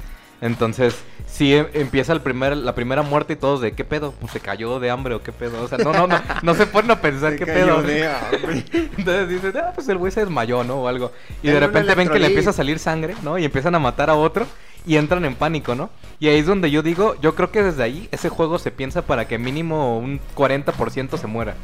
Entonces, 0.43 0.97
si 1.27 1.55
em- 1.55 1.69
empieza 1.73 2.13
el 2.13 2.21
primer, 2.21 2.55
la 2.57 2.75
primera 2.75 3.01
muerte 3.03 3.33
y 3.33 3.37
todos 3.37 3.61
de 3.63 3.73
qué 3.73 3.85
pedo, 3.85 4.13
pues 4.21 4.33
se 4.33 4.41
cayó 4.41 4.79
de 4.81 4.91
hambre 4.91 5.15
o 5.15 5.23
qué 5.23 5.33
pedo. 5.33 5.63
O 5.63 5.69
sea, 5.69 5.79
no, 5.79 5.93
no, 5.95 6.07
no, 6.07 6.21
no 6.43 6.55
se 6.55 6.67
ponen 6.67 6.91
a 6.91 7.01
pensar 7.01 7.37
qué 7.37 7.47
cayó 7.47 7.77
pedo. 7.77 7.83
de 7.83 8.07
hambre. 8.09 8.65
Entonces 8.99 9.29
dicen, 9.31 9.53
ah, 9.57 9.73
pues 9.75 9.89
el 9.89 9.97
güey 9.99 10.13
se 10.13 10.21
desmayó, 10.21 10.63
¿no? 10.65 10.83
O 10.83 10.89
algo. 10.89 11.13
Y 11.43 11.49
Era 11.49 11.61
de 11.61 11.67
repente 11.69 11.95
ven 11.95 12.09
que 12.11 12.19
le 12.19 12.27
empieza 12.27 12.51
a 12.51 12.53
salir 12.53 12.79
sangre, 12.79 13.15
¿no? 13.23 13.39
Y 13.39 13.45
empiezan 13.45 13.75
a 13.75 13.79
matar 13.79 14.11
a 14.11 14.15
otro 14.15 14.47
y 14.85 14.97
entran 14.97 15.25
en 15.25 15.37
pánico, 15.37 15.75
¿no? 15.77 15.89
Y 16.19 16.27
ahí 16.29 16.41
es 16.41 16.47
donde 16.47 16.71
yo 16.71 16.83
digo, 16.83 17.15
yo 17.23 17.35
creo 17.37 17.51
que 17.53 17.63
desde 17.63 17.83
ahí 17.85 18.09
ese 18.11 18.29
juego 18.29 18.59
se 18.59 18.71
piensa 18.73 19.03
para 19.03 19.27
que 19.29 19.39
mínimo 19.39 19.97
un 19.99 20.21
40% 20.37 21.17
se 21.19 21.27
muera. 21.29 21.55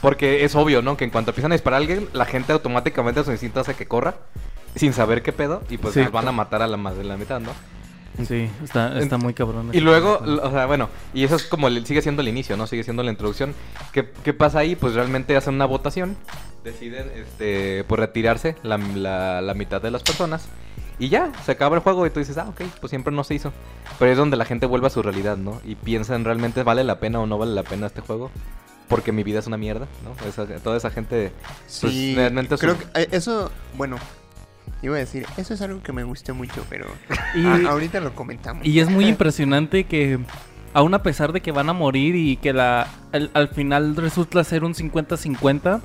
Porque 0.00 0.44
es 0.44 0.56
obvio, 0.56 0.80
¿no? 0.82 0.96
Que 0.96 1.04
en 1.04 1.10
cuanto 1.10 1.30
empiezan 1.30 1.52
a 1.52 1.54
disparar 1.54 1.76
a 1.76 1.80
alguien, 1.82 2.08
la 2.14 2.24
gente 2.24 2.52
automáticamente 2.52 3.22
su 3.22 3.30
instinto 3.30 3.60
hace 3.60 3.74
que 3.74 3.86
corra 3.86 4.14
sin 4.74 4.94
saber 4.94 5.22
qué 5.22 5.32
pedo 5.34 5.62
y 5.68 5.76
pues 5.76 5.92
Sí. 5.94 6.00
van 6.10 6.26
a 6.26 6.32
matar 6.32 6.62
a 6.62 6.66
la 6.66 6.78
más 6.78 6.96
de 6.96 7.04
la 7.04 7.16
mitad, 7.18 7.38
¿no? 7.40 7.50
Sí, 8.26 8.48
está, 8.62 8.98
está 8.98 9.16
muy 9.16 9.32
cabrón. 9.34 9.70
Y 9.72 9.80
luego, 9.80 10.20
o 10.42 10.50
sea, 10.50 10.66
bueno, 10.66 10.88
y 11.14 11.24
eso 11.24 11.36
es 11.36 11.44
como, 11.44 11.68
el- 11.68 11.86
sigue 11.86 12.02
siendo 12.02 12.20
el 12.22 12.28
inicio, 12.28 12.56
¿no? 12.56 12.66
Sigue 12.66 12.84
siendo 12.84 13.02
la 13.02 13.10
introducción. 13.10 13.54
¿Qué, 13.92 14.10
qué 14.22 14.34
pasa 14.34 14.58
ahí? 14.58 14.76
Pues 14.76 14.94
realmente 14.94 15.34
hacen 15.36 15.54
una 15.54 15.64
votación, 15.64 16.16
deciden, 16.62 17.10
este, 17.14 17.84
por 17.84 17.98
retirarse 18.00 18.56
la, 18.62 18.76
la- 18.76 19.40
la 19.40 19.54
mitad 19.54 19.80
de 19.80 19.90
las 19.90 20.02
personas. 20.02 20.46
Y 20.98 21.08
ya, 21.08 21.32
se 21.44 21.52
acaba 21.52 21.74
el 21.74 21.82
juego 21.82 22.06
y 22.06 22.10
tú 22.10 22.20
dices, 22.20 22.36
ah, 22.38 22.46
ok, 22.48 22.60
pues 22.80 22.90
siempre 22.90 23.12
no 23.14 23.24
se 23.24 23.34
hizo. 23.34 23.52
Pero 23.98 24.12
es 24.12 24.18
donde 24.18 24.36
la 24.36 24.44
gente 24.44 24.66
vuelve 24.66 24.86
a 24.86 24.90
su 24.90 25.02
realidad, 25.02 25.36
¿no? 25.38 25.60
Y 25.64 25.74
piensan 25.74 26.24
realmente 26.24 26.62
vale 26.62 26.84
la 26.84 27.00
pena 27.00 27.18
o 27.18 27.26
no 27.26 27.38
vale 27.38 27.52
la 27.54 27.62
pena 27.62 27.86
este 27.86 28.02
juego. 28.02 28.30
Porque 28.88 29.10
mi 29.10 29.22
vida 29.22 29.38
es 29.38 29.46
una 29.46 29.56
mierda, 29.56 29.86
¿no? 30.04 30.28
Esa- 30.28 30.46
toda 30.62 30.76
esa 30.76 30.90
gente... 30.90 31.32
pues, 31.80 31.92
Sí, 31.92 32.14
realmente 32.14 32.56
creo 32.58 32.74
su- 32.74 32.80
que 32.80 33.00
eh, 33.00 33.08
eso, 33.10 33.50
bueno, 33.74 33.96
iba 34.82 34.96
a 34.96 34.98
decir, 34.98 35.24
eso 35.36 35.54
es 35.54 35.62
algo 35.62 35.82
que 35.82 35.92
me 35.92 36.04
gusta 36.04 36.32
mucho, 36.32 36.64
pero 36.68 36.86
Y- 37.34 37.44
a- 37.46 37.70
ahorita 37.70 38.00
lo 38.00 38.14
comentamos. 38.14 38.64
Y 38.66 38.80
es 38.80 38.90
muy 38.90 39.06
impresionante 39.08 39.84
que, 39.84 40.18
aún 40.74 40.94
a 40.94 41.02
pesar 41.02 41.32
de 41.32 41.40
que 41.40 41.52
van 41.52 41.68
a 41.68 41.72
morir 41.72 42.14
y 42.16 42.36
que 42.36 42.52
la, 42.52 42.88
al 43.34 43.48
final 43.48 43.94
resulta 43.96 44.42
ser 44.44 44.64
un 44.64 44.74
50-50, 44.74 45.80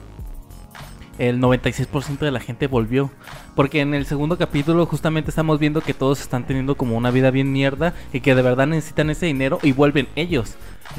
el 1.20 1.40
96% 1.42 2.20
de 2.20 2.32
la 2.32 2.40
gente 2.40 2.68
volvió. 2.68 3.10
Porque 3.56 3.82
en 3.82 3.96
el 3.96 4.06
segundo 4.06 4.38
capítulo 4.38 4.86
justamente 4.86 5.32
estamos 5.32 5.58
viendo 5.60 5.82
que 5.82 5.96
todos 5.96 6.22
están 6.22 6.46
teniendo 6.46 6.76
como 6.76 6.96
una 6.96 7.10
vida 7.10 7.32
bien 7.32 7.52
mierda 7.52 7.94
y 8.14 8.22
que 8.22 8.36
de 8.36 8.44
verdad 8.44 8.68
necesitan 8.68 9.10
ese 9.10 9.26
dinero 9.26 9.58
y 9.64 9.72
vuelven 9.72 10.08
ellos. 10.16 10.56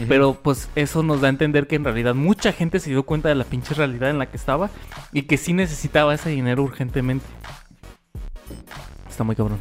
Pero 0.08 0.34
pues 0.34 0.68
eso 0.74 1.02
nos 1.04 1.20
da 1.20 1.28
a 1.28 1.30
entender 1.30 1.66
que 1.66 1.76
en 1.76 1.84
realidad 1.84 2.14
mucha 2.14 2.52
gente 2.52 2.78
se 2.80 2.90
dio 2.90 3.04
cuenta 3.04 3.28
de 3.28 3.36
la 3.36 3.44
pinche 3.44 3.74
realidad 3.74 4.10
en 4.10 4.18
la 4.18 4.26
que 4.26 4.36
estaba 4.36 4.70
y 5.12 5.22
que 5.22 5.36
sí 5.38 5.52
necesitaba 5.52 6.14
ese 6.14 6.30
dinero 6.30 6.62
urgentemente. 6.64 7.24
Está 9.08 9.24
muy 9.24 9.36
cabrón. 9.36 9.58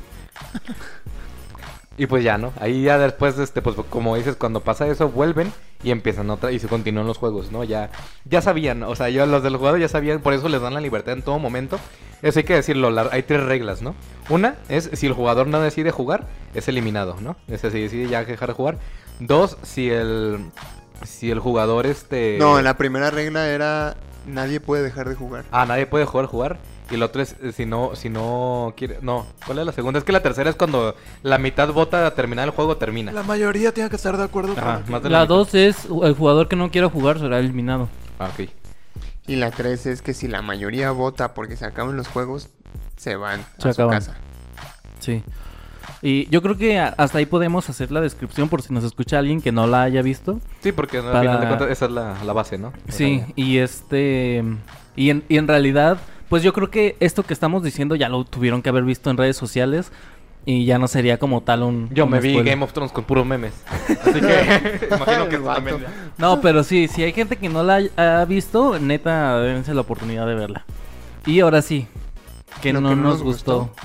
Y 1.99 2.05
pues 2.05 2.23
ya, 2.23 2.37
¿no? 2.37 2.53
Ahí 2.59 2.83
ya 2.83 2.99
después, 2.99 3.39
este, 3.39 3.61
pues 3.63 3.75
como 3.89 4.15
dices, 4.15 4.35
cuando 4.35 4.59
pasa 4.61 4.85
eso, 4.87 5.09
vuelven 5.09 5.51
y 5.83 5.89
empiezan 5.89 6.29
otra 6.29 6.51
y 6.51 6.59
se 6.59 6.67
continúan 6.67 7.07
los 7.07 7.17
juegos, 7.17 7.51
¿no? 7.51 7.63
Ya, 7.63 7.89
ya 8.25 8.39
sabían, 8.43 8.83
o 8.83 8.95
sea, 8.95 9.09
yo 9.09 9.25
los 9.25 9.41
del 9.41 9.57
jugador 9.57 9.79
ya 9.79 9.87
sabían, 9.89 10.19
por 10.21 10.33
eso 10.33 10.47
les 10.47 10.61
dan 10.61 10.75
la 10.75 10.81
libertad 10.81 11.13
en 11.15 11.23
todo 11.23 11.39
momento. 11.39 11.79
Eso 12.21 12.37
hay 12.37 12.45
que 12.45 12.53
decirlo, 12.53 12.91
la- 12.91 13.09
hay 13.11 13.23
tres 13.23 13.43
reglas, 13.43 13.81
¿no? 13.81 13.95
Una 14.29 14.55
es 14.69 14.91
si 14.93 15.07
el 15.07 15.13
jugador 15.13 15.47
no 15.47 15.59
decide 15.59 15.89
jugar, 15.89 16.27
es 16.53 16.67
eliminado, 16.67 17.15
¿no? 17.19 17.35
Es 17.47 17.63
decir, 17.63 17.71
si 17.71 17.81
decide 17.81 18.07
ya 18.09 18.23
dejar 18.23 18.49
de 18.49 18.53
jugar. 18.55 18.77
Dos, 19.19 19.57
si 19.63 19.89
el 19.89 20.51
si 21.03 21.29
el 21.31 21.39
jugador 21.39 21.85
este 21.87 22.37
No, 22.39 22.59
la 22.61 22.75
primera 22.77 23.09
regla 23.11 23.47
era 23.49 23.95
nadie 24.27 24.59
puede 24.59 24.83
dejar 24.83 25.09
de 25.09 25.15
jugar. 25.15 25.45
Ah, 25.51 25.65
nadie 25.65 25.87
puede 25.87 26.05
jugar 26.05 26.27
jugar. 26.27 26.57
Y 26.89 26.95
el 26.95 27.03
otro 27.03 27.21
es 27.21 27.35
eh, 27.41 27.51
si 27.51 27.65
no, 27.65 27.91
si 27.95 28.09
no 28.09 28.73
quiere. 28.77 28.99
No, 29.01 29.25
¿cuál 29.45 29.59
es 29.59 29.65
la 29.65 29.71
segunda? 29.73 29.99
Es 29.99 30.05
que 30.05 30.11
la 30.13 30.21
tercera 30.23 30.49
es 30.49 30.55
cuando 30.55 30.95
la 31.23 31.37
mitad 31.37 31.67
vota 31.73 32.05
a 32.07 32.11
terminar 32.15 32.45
el 32.47 32.51
juego, 32.53 32.77
termina. 32.77 33.11
La 33.11 33.23
mayoría 33.23 33.73
tiene 33.73 33.89
que 33.89 33.97
estar 33.97 34.15
de 34.17 34.23
acuerdo 34.23 34.53
Ajá, 34.53 34.61
para 34.61 34.83
que- 34.85 34.91
más 34.91 35.03
de 35.03 35.09
La 35.09 35.19
mitad. 35.21 35.35
2 35.35 35.53
es 35.55 35.85
el 36.03 36.13
jugador 36.13 36.47
que 36.47 36.55
no 36.55 36.71
quiera 36.71 36.89
jugar 36.89 37.19
será 37.19 37.39
eliminado. 37.39 37.89
Ah, 38.19 38.29
ok. 38.33 38.49
Y 39.27 39.35
la 39.35 39.51
tres 39.51 39.85
es 39.85 40.01
que 40.01 40.13
si 40.13 40.29
la 40.29 40.41
mayoría 40.41 40.91
vota 40.91 41.33
porque 41.33 41.57
se 41.57 41.65
acaban 41.65 41.97
los 41.97 42.07
juegos, 42.07 42.49
se 42.95 43.17
van 43.17 43.41
Se 43.57 43.67
a 43.69 43.73
su 43.73 43.81
acaban. 43.81 43.93
casa. 43.99 44.15
Sí. 44.99 45.21
Y 46.01 46.29
yo 46.29 46.41
creo 46.41 46.57
que 46.57 46.79
hasta 46.79 47.17
ahí 47.17 47.25
podemos 47.25 47.69
hacer 47.69 47.91
la 47.91 47.99
descripción 48.01 48.47
por 48.49 48.61
si 48.61 48.71
nos 48.73 48.83
escucha 48.83 49.17
alguien 49.19 49.41
que 49.41 49.51
no 49.51 49.67
la 49.67 49.81
haya 49.83 50.01
visto. 50.01 50.39
Sí, 50.61 50.71
porque 50.71 50.99
¿no? 51.01 51.07
al 51.07 51.11
Para- 51.11 51.21
final 51.23 51.39
de 51.41 51.47
cuentas 51.47 51.69
esa 51.71 51.85
es 51.85 51.91
la, 51.91 52.23
la 52.23 52.33
base, 52.33 52.57
¿no? 52.57 52.71
Sí, 52.87 53.23
y 53.35 53.57
este. 53.57 54.43
Y 54.95 55.09
en, 55.09 55.23
y 55.27 55.37
en 55.37 55.47
realidad, 55.47 55.97
pues 56.29 56.43
yo 56.43 56.53
creo 56.53 56.69
que 56.69 56.95
esto 56.99 57.23
que 57.23 57.33
estamos 57.33 57.63
diciendo 57.63 57.95
ya 57.95 58.09
lo 58.09 58.23
tuvieron 58.25 58.61
que 58.61 58.69
haber 58.69 58.83
visto 58.83 59.09
en 59.09 59.17
redes 59.17 59.37
sociales. 59.37 59.91
Y 60.49 60.63
ya 60.63 60.79
no 60.79 60.87
sería 60.87 61.19
como 61.19 61.41
tal 61.41 61.61
un. 61.63 61.89
Yo 61.93 62.05
un 62.05 62.11
me 62.11 62.21
vi. 62.21 62.41
Game 62.41 62.63
of 62.63 62.71
Thrones 62.71 62.93
con 62.93 63.03
puros 63.03 63.25
memes. 63.25 63.53
Así 64.01 64.21
que 64.21 64.87
imagino 64.95 65.27
que 65.27 65.37
también. 65.39 65.85
No, 66.17 66.39
pero 66.39 66.63
sí, 66.63 66.87
si 66.87 67.03
hay 67.03 67.11
gente 67.11 67.35
que 67.35 67.49
no 67.49 67.63
la 67.63 67.81
ha 67.97 68.23
visto, 68.23 68.79
neta, 68.79 69.41
dense 69.41 69.73
la 69.73 69.81
oportunidad 69.81 70.25
de 70.25 70.35
verla. 70.35 70.65
Y 71.25 71.41
ahora 71.41 71.61
sí, 71.61 71.85
que 72.61 72.71
no, 72.71 72.79
que 72.79 72.83
no 72.83 72.95
nos 72.95 73.15
nos 73.15 73.23
gustó. 73.23 73.59
gustó. 73.65 73.75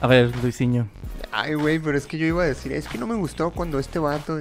A 0.00 0.06
ver, 0.06 0.32
Luisinho. 0.42 0.88
Ay, 1.30 1.52
güey, 1.52 1.78
pero 1.78 1.98
es 1.98 2.06
que 2.06 2.16
yo 2.16 2.26
iba 2.26 2.42
a 2.42 2.46
decir, 2.46 2.72
es 2.72 2.88
que 2.88 2.96
no 2.96 3.06
me 3.06 3.14
gustó 3.14 3.50
cuando 3.50 3.78
este 3.78 3.98
vato... 3.98 4.40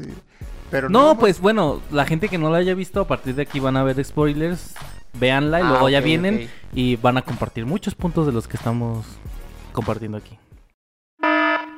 Pero 0.71 0.89
No, 0.89 1.17
pues 1.17 1.41
bueno, 1.41 1.81
la 1.91 2.05
gente 2.05 2.29
que 2.29 2.37
no 2.37 2.49
la 2.49 2.59
haya 2.59 2.73
visto, 2.73 3.01
a 3.01 3.07
partir 3.07 3.35
de 3.35 3.41
aquí 3.41 3.59
van 3.59 3.75
a 3.75 3.83
ver 3.83 4.03
spoilers. 4.03 4.73
Véanla 5.19 5.59
y 5.59 5.63
Ah, 5.63 5.69
luego 5.69 5.89
ya 5.89 6.01
vienen 6.01 6.49
y 6.73 6.95
van 6.97 7.17
a 7.17 7.21
compartir 7.21 7.65
muchos 7.65 7.95
puntos 7.95 8.25
de 8.25 8.31
los 8.33 8.47
que 8.47 8.57
estamos 8.57 9.05
compartiendo 9.71 10.17
aquí. 10.17 10.37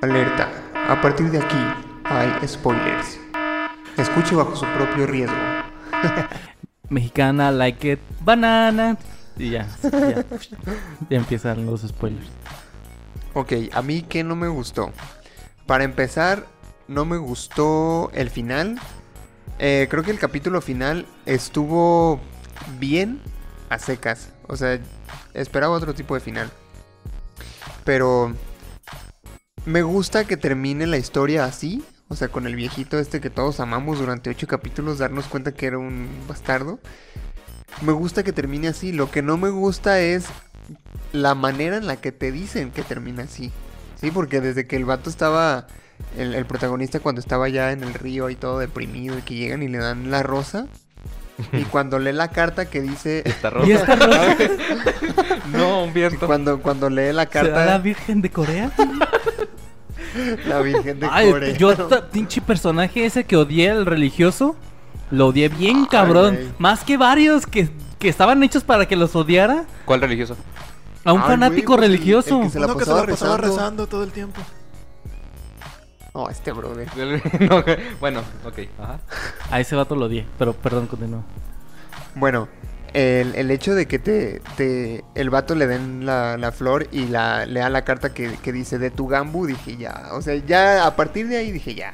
Alerta, 0.02 0.50
a 0.88 1.02
partir 1.02 1.30
de 1.32 1.39
aquí 1.39 1.58
hay 2.04 2.47
spoilers. 2.47 3.19
Escuche 3.97 4.36
bajo 4.36 4.56
su 4.56 4.65
propio 4.65 5.08
riesgo. 5.08 5.36
Mexicana, 6.89 7.52
like 7.52 7.91
it, 7.93 8.00
banana. 8.21 8.97
Y 9.38 9.52
ya, 9.52 9.67
ya, 9.84 10.26
ya 11.10 11.17
empiezan 11.17 11.65
los 11.65 11.82
spoilers. 11.82 12.28
Ok, 13.34 13.54
a 13.73 13.82
mí 13.82 14.02
que 14.04 14.23
no 14.23 14.36
me 14.36 14.47
gustó. 14.47 14.91
Para 15.65 15.84
empezar, 15.84 16.45
no 16.88 17.06
me 17.06 17.17
gustó 17.17 18.10
el 18.13 18.30
final. 18.30 18.80
Eh, 19.60 19.88
creo 19.89 20.04
que 20.04 20.12
el 20.12 20.19
capítulo 20.19 20.62
final 20.62 21.06
estuvo 21.26 22.19
bien 22.80 23.22
a 23.70 23.80
secas. 23.80 24.30
O 24.48 24.56
sea, 24.56 24.80
esperaba 25.34 25.76
otro 25.76 25.93
tipo 25.93 26.15
de 26.15 26.22
final. 26.22 26.52
Pero 27.84 28.34
me 29.65 29.82
gusta 29.82 30.26
que 30.26 30.38
termine 30.38 30.88
la 30.88 30.98
historia 30.98 31.46
así. 31.46 31.84
O 32.10 32.15
sea, 32.15 32.30
con 32.30 32.48
el 32.48 32.56
viejito 32.56 33.00
este 33.00 33.20
que 33.20 33.30
todos 33.30 33.60
amamos 33.60 34.00
durante 34.00 34.30
ocho 34.30 34.48
capítulos, 34.48 34.98
darnos 34.98 35.28
cuenta 35.28 35.54
que 35.54 35.65
era 35.67 35.78
un 35.78 36.08
bastardo. 36.28 36.80
Me 37.82 37.91
gusta 37.91 38.24
que 38.24 38.32
termine 38.32 38.70
así. 38.70 38.93
Lo 38.93 39.12
que 39.12 39.22
no 39.22 39.38
me 39.38 39.50
gusta 39.50 40.00
es 40.00 40.26
la 41.12 41.36
manera 41.36 41.78
en 41.78 41.88
la 41.88 41.98
que 41.98 42.12
te 42.12 42.32
dicen 42.32 42.72
que 42.72 42.84
termina 42.84 43.24
así. 43.24 43.52
Sí, 44.00 44.12
porque 44.12 44.41
desde 44.41 44.67
que 44.67 44.76
el 44.76 44.86
vato 44.86 45.10
estaba, 45.10 45.67
el, 46.17 46.34
el 46.34 46.46
protagonista 46.46 47.00
cuando 47.00 47.20
estaba 47.20 47.50
ya 47.50 47.72
en 47.72 47.84
el 47.84 47.93
río 47.93 48.30
y 48.30 48.36
todo 48.36 48.60
deprimido 48.60 49.17
y 49.17 49.22
que 49.22 49.36
llegan 49.36 49.63
y 49.63 49.67
le 49.67 49.80
dan 49.80 50.12
la 50.12 50.24
rosa. 50.24 50.67
Y 51.54 51.63
cuando 51.65 52.00
lee 52.00 52.13
la 52.13 52.30
carta 52.32 52.69
que 52.69 52.82
dice... 52.82 53.21
Está 53.26 53.52
¿Y 53.65 53.71
esta 53.71 53.95
rosa 53.95 54.36
no, 55.52 55.84
un 55.84 55.93
viento. 55.93 56.26
Cuando, 56.26 56.60
cuando 56.62 56.89
lee 56.89 57.13
la 57.13 57.26
será 57.28 57.43
la 57.43 57.56
carta, 57.56 57.78
Virgen 57.78 58.21
de 58.21 58.30
Corea? 58.32 58.71
la 60.47 60.60
Virgen 60.62 61.00
de 61.00 61.08
Ay, 61.12 61.32
Corea. 61.32 61.58
yo, 61.58 61.76
pinche 62.12 62.41
personaje 62.41 63.06
ese 63.06 63.23
que 63.26 63.36
odié, 63.38 63.67
el 63.69 63.86
religioso, 63.86 64.56
lo 65.12 65.28
odié 65.28 65.50
bien 65.50 65.78
Ay, 65.82 65.88
cabrón. 65.91 66.39
Más 66.58 66.84
que 66.84 66.97
varios 66.97 67.45
que, 67.45 67.69
que 68.00 68.10
estaban 68.10 68.41
hechos 68.43 68.63
para 68.63 68.88
que 68.88 68.95
los 68.95 69.15
odiara. 69.15 69.65
¿Cuál 69.86 70.02
religioso? 70.02 70.36
A 71.04 71.13
un 71.13 71.21
Ay, 71.21 71.28
fanático 71.28 71.76
pues, 71.76 71.86
el- 71.86 71.91
religioso. 71.93 72.38
el 72.38 72.43
que 72.45 72.50
se 72.50 72.60
la 72.60 72.65
Uno 72.65 72.78
que 72.78 72.84
se 72.86 72.89
la 72.91 72.95
pasaba 72.97 73.12
pasaba 73.12 73.38
rezando. 73.38 73.58
rezando 73.62 73.88
todo 73.88 74.04
el 74.04 74.12
tiempo. 74.12 74.41
Oh, 76.19 76.30
este 76.32 76.51
brother. 76.51 76.88
No, 77.47 77.63
bueno, 77.99 78.21
ok. 78.43 78.60
Ajá. 78.82 78.99
A 79.51 79.60
ese 79.60 79.75
vato 79.75 79.95
lo 79.95 80.06
odié, 80.08 80.25
pero 80.39 80.53
perdón, 80.53 80.88
continúa. 80.88 81.21
Bueno, 82.15 82.47
el, 82.93 83.36
el 83.36 83.51
hecho 83.51 83.75
de 83.75 83.86
que 83.88 83.99
te, 83.99 84.41
te 84.56 85.03
el 85.13 85.30
vato 85.30 85.53
le 85.53 85.67
den 85.67 86.08
la, 86.08 86.36
la 86.38 86.51
flor 86.51 86.88
y 86.91 87.06
la, 87.06 87.45
lea 87.45 87.69
la 87.69 87.84
carta 87.84 88.15
que, 88.15 88.36
que 88.41 88.51
dice 88.51 88.80
de 88.80 88.89
tu 88.89 89.06
gambu, 89.08 89.45
dije 89.45 89.77
ya. 89.77 90.10
O 90.13 90.23
sea, 90.23 90.34
ya 90.43 90.88
a 90.88 90.95
partir 90.95 91.27
de 91.27 91.38
ahí 91.38 91.51
dije 91.51 91.75
ya. 91.75 91.93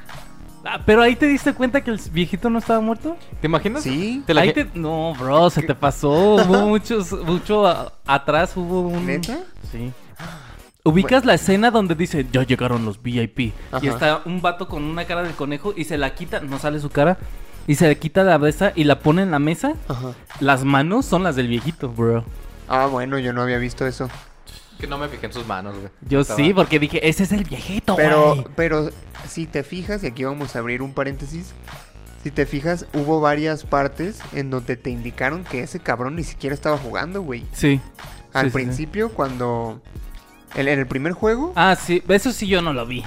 Ah, 0.63 0.79
pero 0.85 1.01
ahí 1.01 1.17
te 1.17 1.27
diste 1.27 1.53
cuenta 1.53 1.81
que 1.81 1.91
el 1.91 1.99
viejito 2.13 2.49
no 2.49 2.59
estaba 2.59 2.79
muerto. 2.79 3.17
¿Te 3.41 3.47
imaginas? 3.47 3.83
Sí. 3.83 4.23
Te 4.25 4.33
la 4.33 4.43
Ahí 4.43 4.53
te... 4.53 4.69
No, 4.75 5.13
bro, 5.19 5.49
se 5.49 5.61
te 5.63 5.75
pasó. 5.75 6.35
Hubo 6.35 6.61
muchos, 6.67 7.11
mucho 7.11 7.67
a- 7.67 7.91
atrás 8.05 8.55
hubo 8.55 8.79
un... 8.87 9.05
¿Neta? 9.05 9.39
Sí. 9.69 9.91
Ubicas 10.85 11.23
la 11.23 11.35
escena 11.35 11.71
donde 11.71 11.95
dice, 11.95 12.25
ya 12.29 12.43
llegaron 12.43 12.83
los 12.83 13.01
VIP. 13.01 13.39
Y 13.81 13.87
está 13.87 14.21
un 14.25 14.41
vato 14.41 14.67
con 14.67 14.83
una 14.83 15.05
cara 15.05 15.23
de 15.23 15.31
conejo 15.31 15.73
y 15.77 15.85
se 15.85 15.97
la 15.97 16.13
quita, 16.13 16.41
no 16.41 16.59
sale 16.59 16.79
su 16.81 16.89
cara. 16.89 17.17
Y 17.67 17.75
se 17.75 17.87
le 17.87 17.97
quita 17.97 18.25
la 18.25 18.37
besa 18.37 18.73
y 18.75 18.83
la 18.83 18.99
pone 18.99 19.21
en 19.21 19.31
la 19.31 19.39
mesa. 19.39 19.75
Ajá. 19.87 20.11
Las 20.41 20.65
manos 20.65 21.05
son 21.05 21.23
las 21.23 21.37
del 21.37 21.47
viejito, 21.47 21.87
bro. 21.87 22.25
Ah, 22.67 22.87
bueno, 22.87 23.17
yo 23.17 23.31
no 23.31 23.41
había 23.43 23.59
visto 23.59 23.87
eso. 23.87 24.09
Que 24.77 24.85
no 24.87 24.97
me 24.97 25.07
fijé 25.07 25.27
en 25.27 25.31
sus 25.31 25.47
manos, 25.47 25.73
güey. 25.77 25.87
Yo 26.01 26.19
Estaba- 26.19 26.35
sí, 26.37 26.53
porque 26.53 26.79
dije, 26.79 27.07
ese 27.07 27.23
es 27.23 27.31
el 27.31 27.45
viejito, 27.45 27.95
Pero, 27.95 28.35
güey. 28.35 28.47
pero 28.57 28.89
si 29.29 29.45
te 29.45 29.63
fijas, 29.63 30.03
y 30.03 30.07
aquí 30.07 30.25
vamos 30.25 30.53
a 30.57 30.59
abrir 30.59 30.81
un 30.81 30.93
paréntesis. 30.93 31.53
Si 32.23 32.31
te 32.31 32.45
fijas, 32.45 32.87
hubo 32.93 33.21
varias 33.21 33.63
partes 33.63 34.19
en 34.33 34.49
donde 34.49 34.75
te 34.75 34.89
indicaron 34.89 35.45
que 35.45 35.61
ese 35.63 35.79
cabrón 35.79 36.17
ni 36.17 36.25
siquiera 36.25 36.53
estaba 36.53 36.77
jugando, 36.77 37.21
güey. 37.21 37.45
Sí. 37.53 37.79
Al 38.33 38.47
Sí, 38.47 38.51
sí, 38.51 38.57
sí. 38.59 38.63
principio, 38.65 39.09
cuando. 39.13 39.81
En, 40.55 40.67
en 40.67 40.79
el 40.79 40.87
primer 40.87 41.13
juego. 41.13 41.53
Ah, 41.55 41.75
sí, 41.75 42.03
eso 42.07 42.31
sí 42.31 42.47
yo 42.47 42.61
no 42.61 42.73
lo 42.73 42.85
vi. 42.85 43.03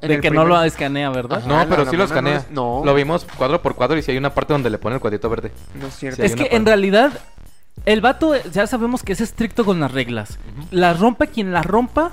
De 0.00 0.14
el 0.14 0.20
que 0.20 0.30
no 0.30 0.44
lo 0.44 0.62
escanea, 0.62 1.10
¿verdad? 1.10 1.38
Ajá. 1.38 1.48
No, 1.48 1.68
pero 1.68 1.84
la- 1.84 1.90
sí 1.90 1.96
la 1.96 2.02
lo 2.04 2.08
no 2.08 2.14
escanea. 2.14 2.36
es- 2.38 2.50
no. 2.50 2.82
Lo 2.84 2.94
vimos 2.94 3.26
cuadro 3.36 3.60
por 3.62 3.74
cuadro 3.74 3.98
y 3.98 4.02
si 4.02 4.12
hay 4.12 4.16
una 4.18 4.32
parte 4.32 4.52
donde 4.52 4.70
le 4.70 4.78
pone 4.78 4.94
el 4.96 5.00
cuadrito 5.00 5.28
verde. 5.28 5.50
No 5.80 5.88
es 5.88 5.96
cierto. 5.96 6.22
Sí, 6.22 6.26
Es 6.26 6.36
que 6.36 6.48
en 6.54 6.64
realidad 6.66 7.12
el 7.84 8.00
vato 8.00 8.32
ya 8.52 8.66
sabemos 8.66 9.02
que 9.02 9.12
es 9.12 9.20
estricto 9.20 9.64
con 9.64 9.80
las 9.80 9.90
reglas. 9.92 10.38
Las 10.70 11.00
rompa 11.00 11.26
quien 11.26 11.52
las 11.52 11.66
rompa, 11.66 12.10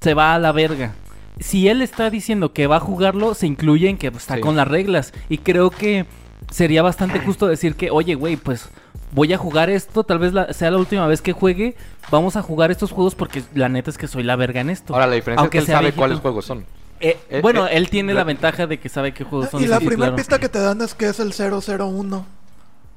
se 0.00 0.14
va 0.14 0.34
a 0.34 0.38
la 0.38 0.52
verga. 0.52 0.92
Si 1.40 1.68
él 1.68 1.82
está 1.82 2.10
diciendo 2.10 2.52
que 2.52 2.66
va 2.66 2.76
a 2.76 2.80
jugarlo, 2.80 3.34
se 3.34 3.46
incluye 3.46 3.88
en 3.88 3.98
que 3.98 4.06
está 4.08 4.36
Sí. 4.36 4.40
con 4.40 4.56
las 4.56 4.68
reglas. 4.68 5.12
Y 5.28 5.38
creo 5.38 5.70
que 5.70 6.06
sería 6.50 6.82
bastante 6.82 7.18
justo 7.26 7.46
decir 7.48 7.74
que, 7.74 7.90
oye, 7.90 8.14
güey, 8.14 8.36
pues 8.36 8.68
voy 9.12 9.32
a 9.32 9.38
jugar 9.38 9.70
esto, 9.70 10.04
tal 10.04 10.18
vez 10.18 10.32
la- 10.32 10.52
sea 10.52 10.70
la 10.70 10.78
última 10.78 11.06
vez 11.06 11.22
que 11.22 11.32
juegue. 11.32 11.76
Vamos 12.10 12.36
a 12.36 12.42
jugar 12.42 12.70
estos 12.70 12.92
juegos 12.92 13.14
porque 13.14 13.42
la 13.54 13.68
neta 13.68 13.90
es 13.90 13.98
que 13.98 14.06
soy 14.08 14.22
la 14.22 14.36
verga 14.36 14.60
en 14.60 14.70
esto. 14.70 14.94
Ahora, 14.94 15.06
la 15.06 15.14
diferencia 15.14 15.40
Aunque 15.40 15.58
es 15.58 15.64
que 15.64 15.70
él 15.72 15.74
sabe 15.76 15.84
viejito. 15.86 16.00
cuáles 16.00 16.18
juegos 16.20 16.44
son. 16.44 16.64
Eh, 17.00 17.18
Eh, 17.28 17.40
bueno, 17.42 17.66
eh, 17.66 17.76
él 17.76 17.90
tiene 17.90 18.14
la 18.14 18.20
la- 18.20 18.24
ventaja 18.24 18.66
de 18.66 18.78
que 18.78 18.88
sabe 18.88 19.12
qué 19.12 19.24
juegos 19.24 19.50
son. 19.50 19.62
Y 19.62 19.66
la 19.66 19.78
sí, 19.78 19.86
primera 19.86 20.06
claro. 20.10 20.16
pista 20.16 20.38
que 20.38 20.48
te 20.48 20.58
dan 20.58 20.80
es 20.82 20.94
que 20.94 21.08
es 21.08 21.20
el 21.20 21.32
001. 21.32 22.24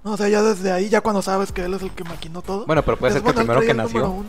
O 0.03 0.15
sea, 0.15 0.29
ya 0.29 0.41
desde 0.41 0.71
ahí, 0.71 0.87
ya 0.87 1.01
cuando 1.01 1.21
sabes 1.21 1.51
que 1.51 1.63
él 1.65 1.73
es 1.73 1.81
el 1.81 1.91
que 1.91 2.05
maquinó 2.05 2.41
todo. 2.41 2.65
Bueno, 2.65 2.81
pero 2.83 2.95
puede 2.97 3.11
ser 3.13 3.21
que 3.21 3.29
el 3.29 3.33
bueno, 3.35 3.51
primero 3.51 3.67
que 3.67 3.73
nació. 3.73 4.23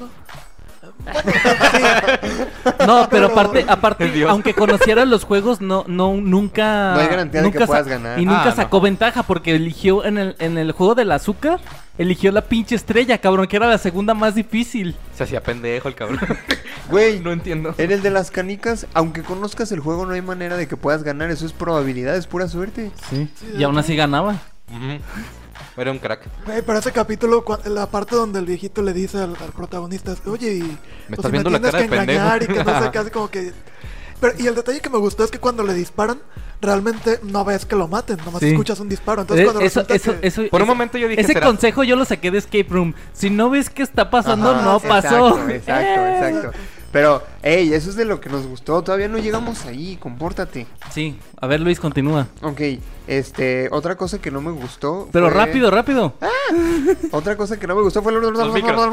No, 2.86 3.08
pero 3.10 3.26
aparte, 3.26 3.64
aparte, 3.68 4.10
Dios. 4.10 4.30
aunque 4.30 4.54
conociera 4.54 5.04
los 5.04 5.24
juegos, 5.24 5.60
no, 5.60 5.84
no, 5.86 6.14
nunca. 6.14 6.92
No 6.94 7.00
hay 7.00 7.08
garantía 7.08 7.40
de 7.40 7.46
nunca 7.46 7.58
que 7.58 7.64
sa- 7.64 7.68
puedas 7.68 7.88
ganar. 7.88 8.18
Y 8.18 8.24
nunca 8.24 8.42
Ah, 8.42 8.50
no. 8.50 8.56
sacó 8.56 8.80
ventaja 8.80 9.22
porque 9.22 9.54
eligió 9.54 10.04
en 10.04 10.18
el, 10.18 10.36
en 10.38 10.58
el 10.58 10.72
juego 10.72 10.94
del 10.94 11.12
azúcar, 11.12 11.60
eligió 11.98 12.32
la 12.32 12.42
pinche 12.42 12.74
estrella, 12.74 13.18
cabrón, 13.18 13.46
que 13.46 13.56
era 13.56 13.68
la 13.68 13.78
segunda 13.78 14.14
más 14.14 14.34
difícil. 14.34 14.96
Se 15.14 15.24
hacía 15.24 15.42
pendejo 15.42 15.88
el 15.88 15.94
cabrón. 15.94 16.20
Güey, 16.90 17.20
no 17.20 17.30
entiendo. 17.30 17.72
en 17.78 17.92
el 17.92 18.02
de 18.02 18.10
las 18.10 18.32
canicas, 18.32 18.86
aunque 18.94 19.22
conozcas 19.22 19.70
el 19.70 19.78
juego, 19.78 20.06
no 20.06 20.14
hay 20.14 20.22
manera 20.22 20.56
de 20.56 20.66
que 20.66 20.76
puedas 20.76 21.04
ganar. 21.04 21.30
Eso 21.30 21.46
es 21.46 21.52
probabilidad, 21.52 22.16
es 22.16 22.26
pura 22.26 22.48
suerte. 22.48 22.90
Sí. 23.08 23.28
Sí, 23.38 23.46
Y 23.58 23.62
aún 23.62 23.78
así 23.78 23.94
ganaba. 23.94 24.32
Ujú. 24.68 24.98
Era 25.80 25.90
un 25.92 25.98
crack. 25.98 26.28
Güey, 26.46 26.62
pero 26.62 26.78
ese 26.78 26.92
capítulo, 26.92 27.44
la 27.66 27.86
parte 27.86 28.14
donde 28.16 28.38
el 28.38 28.46
viejito 28.46 28.82
le 28.82 28.92
dice 28.92 29.18
al, 29.18 29.34
al 29.42 29.52
protagonista, 29.56 30.14
oye, 30.26 30.52
y 30.54 30.60
Me 30.62 30.68
pues, 30.68 31.18
estás 31.18 31.24
si 31.26 31.30
viendo 31.32 31.50
la 31.50 31.58
tienes 31.58 31.70
cara 31.72 31.84
que 31.84 31.90
de 31.90 31.96
pendejo. 31.96 32.20
engañar 32.20 32.42
y 32.42 32.46
que 32.46 32.64
no 32.64 32.82
sé 32.84 32.90
qué, 32.90 32.98
así 33.00 33.10
como 33.10 33.30
que... 33.30 33.52
Pero, 34.20 34.34
y 34.38 34.46
el 34.46 34.54
detalle 34.54 34.80
que 34.80 34.90
me 34.90 34.98
gustó 34.98 35.24
es 35.24 35.30
que 35.30 35.38
cuando 35.38 35.62
le 35.62 35.72
disparan, 35.72 36.18
realmente 36.60 37.20
no 37.22 37.42
ves 37.42 37.64
que 37.64 37.74
lo 37.74 37.88
maten, 37.88 38.18
nomás 38.18 38.40
Sí. 38.40 38.50
escuchas 38.50 38.78
un 38.80 38.90
disparo. 38.90 39.22
Entonces 39.22 39.44
Eh, 39.44 39.46
cuando 39.46 39.64
eso, 39.64 39.80
eso, 39.88 40.20
que... 40.20 40.26
eso, 40.26 40.42
Por 40.50 40.60
un 40.60 40.68
momento 40.68 40.98
yo 40.98 41.08
dije, 41.08 41.22
Ese 41.22 41.32
¿será? 41.32 41.46
consejo 41.46 41.82
yo 41.84 41.96
lo 41.96 42.04
saqué 42.04 42.30
de 42.30 42.36
Escape 42.36 42.66
Room. 42.68 42.92
Si 43.14 43.30
no 43.30 43.48
ves 43.48 43.70
qué 43.70 43.82
está 43.82 44.10
pasando, 44.10 44.50
Ajá, 44.50 44.62
no 44.62 44.78
pasó. 44.80 45.38
Exacto, 45.48 45.50
exacto, 45.50 46.00
Eh. 46.06 46.18
exacto. 46.18 46.58
Pero, 46.92 47.22
hey, 47.42 47.72
eso 47.72 47.88
es 47.90 47.96
de 47.96 48.04
lo 48.04 48.20
que 48.20 48.28
nos 48.28 48.46
gustó. 48.48 48.82
Todavía 48.82 49.06
no 49.06 49.18
llegamos 49.18 49.64
ahí, 49.64 49.96
compórtate. 49.96 50.66
Sí, 50.92 51.16
a 51.40 51.46
ver 51.46 51.60
Luis, 51.60 51.78
continúa. 51.78 52.26
Ok, 52.42 52.60
este, 53.06 53.68
otra 53.70 53.94
cosa 53.94 54.18
que 54.20 54.30
no 54.32 54.40
me 54.40 54.50
gustó. 54.50 55.08
Pero 55.12 55.30
fue- 55.30 55.36
rápido, 55.36 55.70
rápido. 55.70 56.14
Otra 57.12 57.36
cosa 57.36 57.58
que 57.60 57.66
no 57.68 57.76
me 57.76 57.82
gustó 57.82 58.02
fue 58.02 58.12
lo 58.12 58.20
micros. 58.52 58.90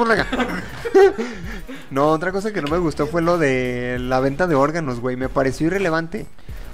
No, 1.89 2.09
otra 2.09 2.31
cosa 2.31 2.51
que 2.51 2.61
no 2.61 2.67
me 2.69 2.77
gustó 2.77 3.07
fue 3.07 3.21
lo 3.21 3.37
de 3.37 3.97
la 3.99 4.19
venta 4.19 4.45
de 4.47 4.55
órganos, 4.55 4.99
güey. 4.99 5.15
Me 5.15 5.29
pareció 5.29 5.67
irrelevante. 5.67 6.27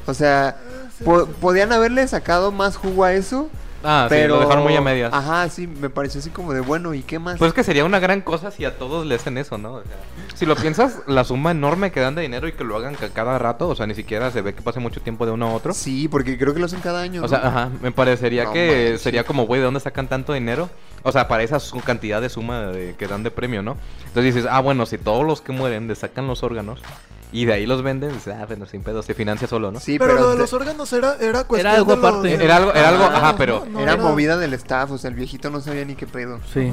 O 0.08 0.14
sea, 0.14 0.58
po- 1.06 1.28
podían 1.28 1.72
haberle 1.72 2.08
sacado 2.08 2.52
más 2.52 2.76
jugo 2.76 3.04
a 3.06 3.14
eso 3.14 3.50
Ah, 3.84 4.06
sí, 4.10 4.16
pero 4.16 4.36
lo 4.36 4.42
dejaron 4.42 4.64
muy 4.64 4.76
a 4.76 4.82
medias. 4.82 5.14
Ajá, 5.14 5.48
sí, 5.50 5.68
me 5.68 5.90
pareció 5.90 6.20
así 6.20 6.30
como 6.30 6.54
de 6.54 6.62
bueno, 6.62 6.94
¿y 6.94 7.02
qué 7.04 7.20
más? 7.20 7.38
Pues 7.38 7.50
es 7.50 7.54
que 7.54 7.64
sería 7.64 7.84
una 7.86 8.00
gran 8.00 8.22
cosa 8.22 8.50
si 8.52 8.64
a 8.66 8.78
todos 8.78 9.06
le 9.06 9.16
hacen 9.16 9.38
eso, 9.38 9.58
¿no? 9.58 9.74
O 9.76 9.82
sea, 9.84 9.92
si 10.36 10.46
lo 10.46 10.56
piensas, 10.56 11.00
la 11.08 11.24
suma 11.24 11.52
enorme 11.52 11.92
que 11.92 12.00
dan 12.00 12.16
de 12.16 12.22
dinero 12.22 12.48
y 12.48 12.54
que 12.54 12.64
lo 12.64 12.76
hagan 12.78 12.96
ca- 12.96 13.10
cada 13.10 13.38
rato, 13.38 13.68
o 13.68 13.76
sea, 13.76 13.86
ni 13.86 13.94
siquiera 13.96 14.32
se 14.32 14.42
ve 14.42 14.54
que 14.56 14.62
pase 14.62 14.80
mucho 14.80 15.02
tiempo 15.02 15.26
de 15.26 15.32
uno 15.34 15.48
a 15.50 15.54
otro. 15.54 15.74
Sí, 15.74 16.08
porque 16.08 16.38
creo 16.38 16.54
que 16.54 16.60
lo 16.60 16.66
hacen 16.68 16.80
cada 16.80 17.02
año. 17.02 17.24
O 17.24 17.28
sea, 17.28 17.40
ajá, 17.40 17.70
me 17.82 17.92
parecería 17.92 18.46
No 18.46 18.54
que 18.54 18.68
manches. 18.68 19.02
sería 19.02 19.24
como, 19.26 19.46
güey, 19.46 19.60
¿de 19.60 19.66
dónde 19.66 19.80
sacan 19.80 20.08
tanto 20.08 20.34
dinero? 20.34 20.70
O 21.04 21.12
sea, 21.12 21.28
para 21.28 21.44
esa 21.44 21.60
su- 21.60 21.80
cantidad 21.82 22.22
de 22.22 22.30
suma 22.30 22.68
de- 22.68 22.96
que 22.98 23.08
dan 23.08 23.24
de 23.24 23.32
premio, 23.32 23.62
¿no? 23.62 23.76
Entonces 24.08 24.34
dices, 24.34 24.50
ah, 24.50 24.62
bueno, 24.62 24.86
si 24.86 24.98
todos 24.98 25.26
los 25.26 25.42
que 25.42 25.52
mueren 25.52 25.88
le 25.88 25.96
sacan 25.96 26.26
los 26.28 26.42
órganos 26.44 26.80
y 27.34 27.44
de 27.46 27.54
ahí 27.54 27.66
los 27.66 27.84
venden, 27.84 28.14
dices, 28.14 28.34
ah, 28.40 28.46
bueno, 28.46 28.66
sin 28.66 28.82
pedo, 28.84 29.04
se 29.04 29.14
financia 29.14 29.48
solo, 29.48 29.72
¿no? 29.72 29.80
Sí, 29.82 30.00
pero, 30.00 30.12
pero, 30.14 30.22
lo 30.24 30.32
de 30.32 30.38
los 30.38 30.54
órganos 30.54 30.94
era, 30.94 31.16
era 31.20 31.44
cuestión 31.44 31.74
algo 31.76 31.96
de 31.96 32.02
los- 32.02 32.06
aparte. 32.10 32.34
Era 32.36 32.56
algo, 32.56 32.74
era 32.74 32.90
algo, 32.90 33.04
Ah, 33.04 33.18
ajá, 33.18 33.36
pero... 33.38 33.66
no, 33.70 33.80
era 33.82 33.94
era- 33.94 34.02
movida 34.04 34.38
del 34.38 34.54
staff, 34.54 34.92
o 34.92 34.98
sea, 34.98 35.10
el 35.10 35.16
viejito 35.16 35.50
no 35.50 35.60
sabía 35.60 35.84
ni 35.84 35.96
qué 35.96 36.08
pedo. 36.08 36.40
Sí. 36.54 36.72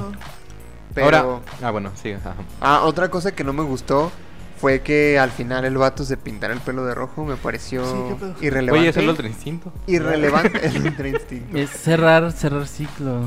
Pero... 0.94 1.04
Ahora, 1.18 1.40
ah, 1.62 1.70
bueno, 1.70 1.90
sí, 2.00 2.12
ajá. 2.12 2.34
Ah, 2.60 2.82
otra 2.84 3.08
cosa 3.10 3.32
que 3.32 3.42
no 3.44 3.52
me 3.52 3.62
gustó 3.62 4.12
fue 4.60 4.80
que 4.82 5.18
al 5.18 5.30
final 5.30 5.64
el 5.64 5.78
vato 5.78 6.04
se 6.04 6.16
pintara 6.18 6.52
el 6.52 6.60
pelo 6.60 6.84
de 6.84 6.94
rojo, 6.94 7.24
me 7.24 7.36
pareció 7.36 7.84
Sí, 7.84 7.96
qué 8.08 8.14
pedo. 8.16 8.34
irrelevante. 8.42 8.80
Oye, 8.80 8.88
es 8.90 8.96
el 8.98 9.08
otro 9.08 9.26
instinto. 9.26 9.72
Irrelevante 9.86 10.66
el 10.66 10.82
Ultra 10.86 11.08
Instinto. 11.08 11.56
Es 11.56 11.70
cerrar, 11.70 12.30
cerrar 12.32 12.66
ciclos. 12.66 13.26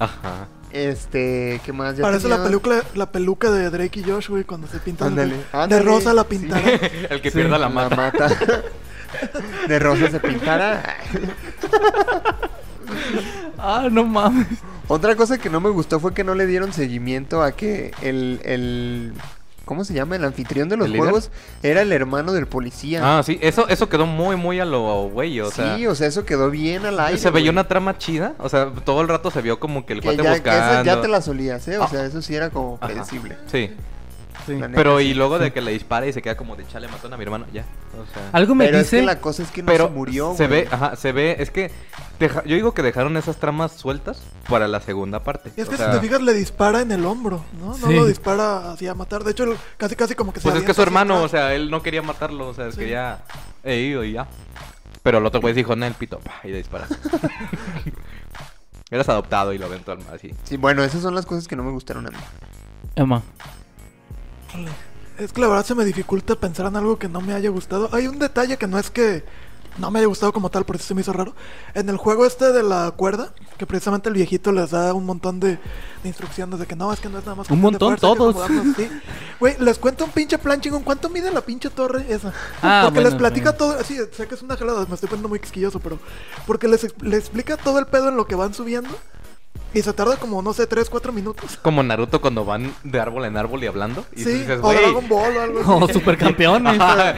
Ajá. 0.00 0.48
Este, 0.74 1.60
¿qué 1.64 1.72
más? 1.72 1.96
Ya 1.96 2.02
Parece 2.02 2.26
la 2.28 2.42
peluca, 2.42 2.82
la 2.96 3.12
peluca 3.12 3.48
de 3.52 3.70
Drake 3.70 4.00
y 4.00 4.10
Josh, 4.10 4.28
güey, 4.28 4.42
cuando 4.42 4.66
se 4.66 4.78
pintan 4.80 5.08
Ándale, 5.10 5.36
de, 5.36 5.44
ándale, 5.52 5.84
de 5.84 5.88
rosa 5.88 6.12
la 6.12 6.22
sí. 6.22 6.28
pintaron. 6.30 6.68
El 7.10 7.22
que 7.22 7.30
Sí, 7.30 7.36
pierda 7.36 7.58
la 7.58 7.68
La 7.68 7.68
mata. 7.68 7.94
mata. 7.96 8.28
de 9.68 9.78
rosa 9.78 10.10
se 10.10 10.18
pintara. 10.20 10.82
Ah, 13.58 13.88
no 13.90 14.04
mames. 14.04 14.46
Otra 14.88 15.16
cosa 15.16 15.38
que 15.38 15.48
no 15.48 15.58
me 15.60 15.70
gustó 15.70 15.98
fue 15.98 16.12
que 16.12 16.22
no 16.22 16.34
le 16.34 16.46
dieron 16.46 16.72
seguimiento 16.74 17.42
a 17.42 17.52
que 17.52 17.92
el, 18.02 18.40
el 18.44 19.12
¿cómo 19.64 19.84
se 19.84 19.94
llama? 19.94 20.16
El 20.16 20.24
anfitrión 20.24 20.68
de 20.68 20.76
los 20.76 20.88
juegos 20.90 21.30
era 21.62 21.82
el 21.82 21.92
hermano 21.92 22.32
del 22.32 22.46
policía. 22.46 23.00
Ah, 23.18 23.22
sí, 23.22 23.38
eso, 23.42 23.68
eso 23.68 23.88
quedó 23.88 24.06
muy, 24.06 24.36
muy 24.36 24.60
a 24.60 24.64
lo 24.64 25.08
güey, 25.08 25.40
o 25.40 25.50
sea... 25.50 25.76
sí, 25.76 25.86
o 25.86 25.94
sea, 25.94 26.06
eso 26.06 26.24
quedó 26.24 26.50
bien 26.50 26.84
al 26.86 26.98
aire. 27.00 27.18
se 27.18 27.30
veía 27.30 27.50
una 27.50 27.66
trama 27.68 27.98
chida, 27.98 28.34
o 28.38 28.48
sea, 28.48 28.70
todo 28.84 29.00
el 29.00 29.08
rato 29.08 29.30
se 29.30 29.42
vio 29.42 29.58
como 29.60 29.84
que 29.86 29.94
el 29.94 30.00
que 30.00 30.08
cuate 30.08 30.22
ya, 30.22 30.34
que 30.34 30.50
buscando. 30.50 30.84
ya 30.84 31.00
te 31.00 31.08
la 31.08 31.20
solías, 31.22 31.66
¿eh? 31.68 31.78
O 31.78 31.84
Ah. 31.84 31.88
sea, 31.88 32.04
eso 32.04 32.20
sí 32.22 32.34
era 32.34 32.50
como 32.50 32.78
predecible. 32.78 33.36
Sí, 33.50 33.70
Sí. 34.46 34.52
La 34.58 34.68
neta, 34.68 34.76
pero 34.76 34.98
sí. 34.98 35.06
y 35.06 35.14
luego 35.14 35.38
de 35.38 35.52
que 35.52 35.60
le 35.60 35.70
dispara 35.72 36.06
y 36.06 36.12
se 36.12 36.20
queda 36.20 36.36
como 36.36 36.56
de 36.56 36.66
chale, 36.66 36.88
mataron 36.88 37.14
a 37.14 37.16
mi 37.16 37.22
hermano, 37.24 37.46
ya. 37.52 37.62
O 37.92 38.12
sea, 38.12 38.28
Algo 38.32 38.54
me 38.54 38.66
Pero 38.66 38.78
es 38.78 38.84
dice. 38.84 39.00
que 39.00 39.06
la 39.06 39.20
cosa 39.20 39.42
es 39.42 39.50
que 39.50 39.62
no 39.62 39.66
pero 39.66 39.86
se 39.86 39.92
murió, 39.92 40.34
se 40.36 40.46
güey. 40.48 40.62
ve, 40.64 40.68
ajá, 40.70 40.96
se 40.96 41.12
ve, 41.12 41.36
es 41.38 41.50
que 41.50 41.70
deja- 42.18 42.44
yo 42.44 42.54
digo 42.56 42.74
que 42.74 42.82
dejaron 42.82 43.16
esas 43.16 43.36
tramas 43.38 43.72
sueltas 43.72 44.20
para 44.48 44.68
la 44.68 44.80
segunda 44.80 45.20
parte. 45.24 45.50
Y 45.56 45.60
es 45.62 45.68
o 45.68 45.70
que 45.70 45.76
sea, 45.78 45.92
si 45.92 45.98
te 46.00 46.06
fijas, 46.06 46.20
le 46.22 46.34
dispara 46.34 46.80
en 46.82 46.92
el 46.92 47.04
hombro, 47.06 47.42
¿no? 47.58 47.76
No 47.78 47.86
Sí. 47.88 47.94
lo 47.94 48.04
dispara 48.06 48.72
así 48.72 48.86
a 48.86 48.94
matar. 48.94 49.24
De 49.24 49.30
hecho, 49.30 49.46
casi 49.78 49.96
casi 49.96 50.14
como 50.14 50.32
que 50.32 50.40
se 50.40 50.48
Pues 50.48 50.60
es 50.60 50.66
que 50.66 50.74
su 50.74 50.82
hermano, 50.82 51.22
o 51.22 51.28
sea, 51.28 51.54
él 51.54 51.70
no 51.70 51.82
quería 51.82 52.02
matarlo, 52.02 52.48
o 52.48 52.54
sea, 52.54 52.70
Sí. 52.70 52.78
quería 52.78 53.20
eh, 53.62 53.78
ido 53.80 54.04
y 54.04 54.12
ya. 54.12 54.28
Pero 55.02 55.18
el 55.18 55.26
otro 55.26 55.40
güey 55.40 55.54
dijo, 55.54 55.74
no, 55.76 55.86
el 55.86 55.94
pito, 55.94 56.18
pa, 56.18 56.40
y 56.44 56.48
le 56.48 56.58
dispara. 56.58 56.86
Eras 58.90 59.08
adoptado 59.08 59.52
y 59.52 59.58
lo 59.58 59.66
aventó 59.66 59.92
al 59.92 59.98
mar, 59.98 60.14
así. 60.14 60.32
Sí, 60.44 60.56
bueno, 60.56 60.84
esas 60.84 61.02
son 61.02 61.14
las 61.14 61.26
cosas 61.26 61.48
que 61.48 61.56
no 61.56 61.64
me 61.64 61.70
gustaron 61.72 62.06
a 62.06 62.10
mí. 62.10 62.16
Emma. 62.94 63.22
Híjole. 64.54 64.70
Es 65.18 65.32
que 65.32 65.40
la 65.40 65.48
verdad 65.48 65.64
se 65.64 65.74
me 65.74 65.84
dificulta 65.84 66.34
pensar 66.34 66.66
en 66.66 66.76
algo 66.76 66.98
que 66.98 67.08
no 67.08 67.20
me 67.20 67.34
haya 67.34 67.48
gustado. 67.50 67.88
Hay 67.92 68.08
un 68.08 68.18
detalle 68.18 68.56
que 68.56 68.66
no 68.66 68.78
es 68.78 68.90
que 68.90 69.24
no 69.78 69.90
me 69.90 69.98
haya 69.98 70.08
gustado 70.08 70.32
como 70.32 70.50
tal, 70.50 70.64
por 70.64 70.76
eso 70.76 70.86
se 70.86 70.94
me 70.94 71.00
hizo 71.00 71.12
raro. 71.12 71.34
En 71.74 71.88
el 71.88 71.96
juego 71.96 72.26
este 72.26 72.52
de 72.52 72.62
la 72.62 72.92
cuerda, 72.92 73.32
que 73.58 73.66
precisamente 73.66 74.08
el 74.08 74.14
viejito 74.14 74.50
les 74.50 74.70
da 74.70 74.92
un 74.92 75.06
montón 75.06 75.38
de, 75.38 75.58
de 76.02 76.08
instrucciones 76.08 76.58
de 76.58 76.66
que 76.66 76.74
no, 76.74 76.92
es 76.92 77.00
que 77.00 77.08
no 77.08 77.18
es 77.18 77.24
nada 77.24 77.36
más 77.36 77.50
Un 77.50 77.60
montón, 77.60 77.96
fuerza, 77.96 78.16
todos. 78.16 78.36
Güey, 79.38 79.56
les 79.60 79.78
cuento 79.78 80.04
un 80.04 80.10
pinche 80.10 80.38
plan 80.38 80.60
chingón. 80.60 80.82
¿Cuánto 80.82 81.08
mide 81.08 81.30
la 81.30 81.40
pinche 81.40 81.70
torre 81.70 82.06
esa? 82.08 82.32
Ah, 82.62 82.82
porque 82.84 83.00
bueno, 83.00 83.10
les 83.10 83.18
platica 83.18 83.56
todo. 83.56 83.82
Sí, 83.84 83.98
sé 84.12 84.26
que 84.26 84.34
es 84.34 84.42
una 84.42 84.56
jalada, 84.56 84.84
me 84.86 84.94
estoy 84.94 85.08
poniendo 85.08 85.28
muy 85.28 85.38
quisquilloso, 85.38 85.78
pero. 85.80 85.98
Porque 86.46 86.66
les, 86.66 86.92
les 87.02 87.20
explica 87.20 87.56
todo 87.56 87.78
el 87.78 87.86
pedo 87.86 88.08
en 88.08 88.16
lo 88.16 88.26
que 88.26 88.34
van 88.34 88.54
subiendo. 88.54 88.96
Y 89.74 89.82
se 89.82 89.92
tarda 89.92 90.16
como, 90.16 90.40
no 90.40 90.52
sé, 90.52 90.66
3, 90.66 90.88
4 90.88 91.12
minutos. 91.12 91.58
Como 91.60 91.82
Naruto 91.82 92.20
cuando 92.20 92.44
van 92.44 92.72
de 92.84 93.00
árbol 93.00 93.24
en 93.24 93.36
árbol 93.36 93.62
y 93.64 93.66
hablando. 93.66 94.04
Y 94.14 94.22
Sí, 94.22 94.30
dices, 94.30 94.60
o. 94.62 94.72
Dragon 94.72 95.08
Ball 95.08 95.36
o 95.36 95.40
algo 95.42 95.58
así. 95.60 95.68
Oh, 95.74 95.88
supercampeones. 95.88 96.80
Ajá, 96.80 97.14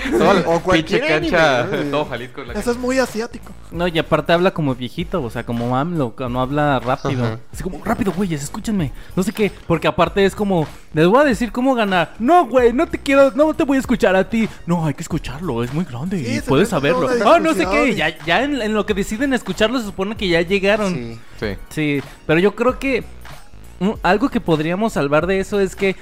O 0.46 0.60
cualquier 0.60 1.04
anime, 1.12 1.30
cancha, 1.36 1.64
¿no? 1.84 1.90
todo 1.90 2.04
Jalisco. 2.06 2.42
la 2.44 2.54
Eso 2.54 2.70
es 2.70 2.78
muy 2.78 2.98
asiático. 2.98 3.52
No, 3.70 3.86
y 3.88 3.98
aparte 3.98 4.32
habla 4.32 4.52
como 4.52 4.74
viejito, 4.74 5.22
o 5.22 5.30
sea, 5.30 5.44
como 5.44 5.76
AMLO, 5.76 6.16
que 6.16 6.28
no 6.28 6.40
habla 6.40 6.78
rápido. 6.80 7.24
Ajá. 7.24 7.38
Así 7.52 7.62
como, 7.62 7.84
rápido, 7.84 8.12
güeyes, 8.12 8.42
escúchenme. 8.42 8.92
No 9.14 9.22
sé 9.22 9.32
qué, 9.32 9.52
porque 9.66 9.88
aparte 9.88 10.24
es 10.24 10.34
como, 10.34 10.66
les 10.94 11.06
voy 11.06 11.20
a 11.20 11.24
decir 11.24 11.52
cómo 11.52 11.74
ganar. 11.74 12.14
No, 12.18 12.46
güey, 12.46 12.72
no 12.72 12.86
te 12.86 12.98
quiero, 12.98 13.32
no 13.32 13.52
te 13.54 13.64
voy 13.64 13.76
a 13.76 13.80
escuchar 13.80 14.16
a 14.16 14.28
ti. 14.28 14.48
No, 14.64 14.86
hay 14.86 14.94
que 14.94 15.02
escucharlo, 15.02 15.62
es 15.62 15.74
muy 15.74 15.84
grande 15.84 16.18
Sí, 16.24 16.36
y 16.36 16.40
puedes 16.40 16.68
saberlo. 16.70 17.08
Ah, 17.26 17.38
no 17.38 17.52
sé 17.52 17.66
qué, 17.66 17.94
ya, 17.94 18.16
ya 18.24 18.42
en, 18.42 18.62
en 18.62 18.72
lo 18.72 18.86
que 18.86 18.94
deciden 18.94 19.34
escucharlo 19.34 19.78
se 19.78 19.84
supone 19.86 20.16
que 20.16 20.28
ya 20.28 20.40
llegaron. 20.40 20.94
Sí. 20.94 21.18
Sí. 21.38 21.46
Sí, 21.68 22.02
pero 22.26 22.40
yo 22.40 22.45
creo 22.54 22.78
que 22.78 23.04
algo 24.02 24.28
que 24.28 24.40
podríamos 24.40 24.92
salvar 24.94 25.26
de 25.26 25.40
eso 25.40 25.60
es 25.60 25.76
que, 25.76 25.96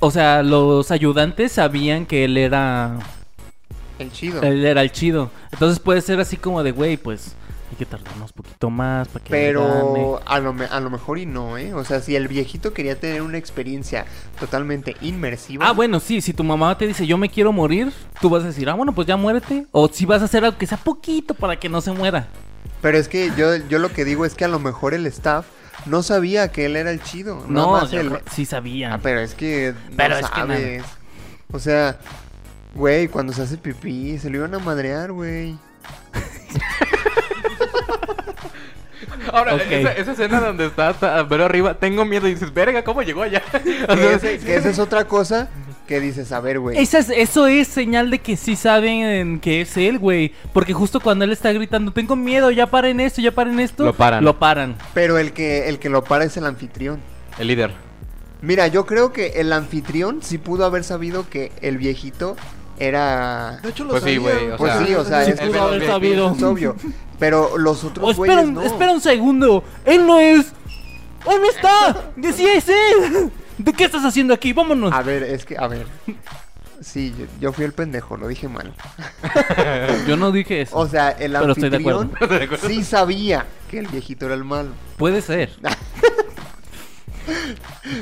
o 0.00 0.10
sea, 0.10 0.42
los 0.42 0.90
ayudantes 0.90 1.52
sabían 1.52 2.06
que 2.06 2.24
él 2.24 2.36
era, 2.36 2.98
El 3.98 4.10
chido. 4.12 4.42
él 4.42 4.64
era 4.64 4.82
el 4.82 4.92
chido. 4.92 5.30
Entonces 5.52 5.78
puede 5.80 6.00
ser 6.00 6.20
así 6.20 6.36
como 6.36 6.62
de, 6.62 6.72
güey, 6.72 6.96
pues 6.96 7.34
hay 7.70 7.76
que 7.76 7.84
tardarnos 7.86 8.30
un 8.30 8.42
poquito 8.42 8.70
más 8.70 9.06
para 9.08 9.24
que 9.24 9.32
gane". 9.32 9.44
Pero 9.46 10.20
a 10.26 10.40
lo, 10.40 10.52
me- 10.54 10.64
a 10.64 10.80
lo 10.80 10.90
mejor 10.90 11.18
y 11.18 11.26
no, 11.26 11.58
¿eh? 11.58 11.74
O 11.74 11.84
sea, 11.84 12.00
si 12.00 12.16
el 12.16 12.26
viejito 12.26 12.72
quería 12.72 12.98
tener 12.98 13.20
una 13.22 13.36
experiencia 13.38 14.06
totalmente 14.40 14.96
inmersiva. 15.02 15.66
Ah, 15.68 15.72
bueno, 15.72 16.00
sí, 16.00 16.20
si 16.22 16.32
tu 16.32 16.42
mamá 16.42 16.76
te 16.78 16.86
dice 16.86 17.06
yo 17.06 17.18
me 17.18 17.28
quiero 17.28 17.52
morir, 17.52 17.92
tú 18.20 18.30
vas 18.30 18.42
a 18.44 18.46
decir, 18.48 18.68
ah, 18.70 18.74
bueno, 18.74 18.94
pues 18.94 19.06
ya 19.06 19.16
muérete. 19.16 19.66
O 19.72 19.88
si 19.88 20.06
vas 20.06 20.22
a 20.22 20.24
hacer 20.24 20.44
algo 20.44 20.56
que 20.58 20.66
sea 20.66 20.78
poquito 20.78 21.34
para 21.34 21.56
que 21.56 21.68
no 21.68 21.80
se 21.82 21.92
muera. 21.92 22.28
Pero 22.80 22.96
es 22.96 23.08
que 23.08 23.30
yo, 23.36 23.56
yo 23.68 23.78
lo 23.78 23.92
que 23.92 24.06
digo 24.06 24.24
es 24.24 24.34
que 24.34 24.46
a 24.46 24.48
lo 24.48 24.58
mejor 24.58 24.94
el 24.94 25.06
staff 25.06 25.44
no 25.86 26.02
sabía 26.02 26.48
que 26.52 26.66
él 26.66 26.76
era 26.76 26.90
el 26.90 27.02
chido. 27.02 27.44
No, 27.48 27.72
más 27.72 27.90
yo 27.90 28.00
el- 28.00 28.08
creo- 28.10 28.22
sí 28.32 28.44
sabía. 28.46 28.94
Ah, 28.94 29.00
pero 29.02 29.20
es 29.20 29.34
que 29.34 29.74
no 29.90 29.96
Pero 29.96 30.16
es 30.16 30.30
que 30.30 30.82
o 31.52 31.58
sea, 31.58 31.96
güey, 32.74 33.08
cuando 33.08 33.32
se 33.32 33.42
hace 33.42 33.56
pipí, 33.56 34.18
se 34.18 34.30
lo 34.30 34.36
iban 34.38 34.54
a 34.54 34.58
madrear, 34.60 35.10
güey. 35.12 35.56
Ahora, 39.32 39.54
esa, 39.56 39.92
esa 39.92 40.12
escena 40.12 40.40
donde 40.40 40.66
está 40.66 40.88
hasta 40.90 41.22
ver 41.22 41.40
arriba, 41.42 41.74
tengo 41.74 42.04
miedo 42.04 42.26
y 42.28 42.34
dices, 42.34 42.52
verga, 42.52 42.82
¿cómo 42.84 43.02
llegó 43.02 43.22
allá? 43.22 43.42
O 43.52 43.58
Que, 43.94 43.96
sea, 43.96 44.14
ese- 44.14 44.38
que 44.38 44.56
esa 44.56 44.68
es 44.70 44.78
otra 44.78 45.04
cosa 45.06 45.48
que 45.90 45.98
dices, 46.00 46.30
a 46.30 46.38
ver, 46.38 46.60
güey. 46.60 46.78
Esa 46.78 46.98
es- 47.00 47.10
eso 47.10 47.48
es 47.48 47.66
señal 47.66 48.10
de 48.12 48.20
que 48.20 48.36
sí 48.36 48.54
saben 48.54 49.40
que 49.40 49.62
es 49.62 49.76
él, 49.76 49.98
güey. 49.98 50.32
Porque 50.52 50.72
justo 50.72 51.00
cuando 51.00 51.24
él 51.24 51.32
está 51.32 51.52
gritando, 51.52 51.92
tengo 51.92 52.14
miedo, 52.14 52.52
ya 52.52 52.68
paren 52.68 53.00
esto, 53.00 53.20
ya 53.20 53.32
paren 53.32 53.58
esto. 53.58 53.84
Lo 53.84 53.92
paran. 53.92 54.22
Lo 54.24 54.38
paran. 54.38 54.76
Pero 54.94 55.18
el 55.18 55.32
que, 55.32 55.68
el 55.68 55.80
que 55.80 55.88
lo 55.88 56.04
para 56.04 56.24
es 56.24 56.36
el 56.36 56.46
anfitrión. 56.46 57.00
El 57.40 57.48
líder. 57.48 57.72
Mira, 58.40 58.68
yo 58.68 58.86
creo 58.86 59.12
que 59.12 59.40
el 59.40 59.52
anfitrión 59.52 60.20
sí 60.22 60.38
pudo 60.38 60.64
haber 60.64 60.84
sabido 60.84 61.28
que 61.28 61.50
el 61.60 61.76
viejito 61.76 62.36
era... 62.78 63.58
De 63.60 63.70
hecho, 63.70 63.82
lo 63.82 63.90
Pues 63.90 64.04
sí, 64.04 64.16
güey, 64.16 64.50
o 64.52 64.56
Pues 64.56 64.72
sea, 64.72 64.86
sí, 64.86 64.94
o 64.94 65.04
sea, 65.04 65.24
Sí 65.24 65.32
es, 65.32 65.40
pudo 65.40 65.60
haber 65.62 65.86
sabido. 65.86 66.32
es 66.36 66.42
obvio. 66.44 66.76
Pero 67.18 67.58
los 67.58 67.82
Oh, 67.82 67.88
otros 67.88 68.10
espera, 68.12 68.34
güeyes 68.34 68.48
un, 68.48 68.54
no. 68.54 68.62
espera 68.62 68.92
un 68.92 69.00
segundo. 69.00 69.64
Él 69.84 70.06
no 70.06 70.20
es. 70.20 70.46
¡Él 71.28 71.40
no 71.42 71.50
está! 71.50 72.12
¡Que 72.22 72.32
sí 72.32 72.46
es 72.46 72.68
él! 72.68 73.30
¿De 73.64 73.72
qué 73.74 73.84
estás 73.84 74.04
haciendo 74.04 74.32
aquí? 74.32 74.52
Vámonos. 74.52 74.92
A 74.92 75.02
ver, 75.02 75.22
es 75.22 75.44
que, 75.44 75.56
a 75.58 75.66
ver. 75.68 75.86
Sí, 76.80 77.14
yo, 77.18 77.26
yo 77.40 77.52
fui 77.52 77.66
el 77.66 77.72
pendejo, 77.72 78.16
lo 78.16 78.26
dije 78.26 78.48
mal. 78.48 78.72
Yo 80.08 80.16
no 80.16 80.32
dije 80.32 80.62
eso. 80.62 80.78
O 80.78 80.88
sea, 80.88 81.10
el 81.10 81.32
Pero 81.32 81.52
estoy 81.52 81.68
de 81.68 81.76
acuerdo. 81.76 82.00
anfitrión 82.00 82.22
¿Estoy 82.30 82.38
de 82.38 82.44
acuerdo? 82.44 82.68
sí 82.68 82.84
sabía 82.84 83.44
que 83.70 83.78
el 83.80 83.86
viejito 83.88 84.24
era 84.24 84.34
el 84.34 84.44
malo. 84.44 84.70
Puede 84.96 85.20
ser. 85.20 85.50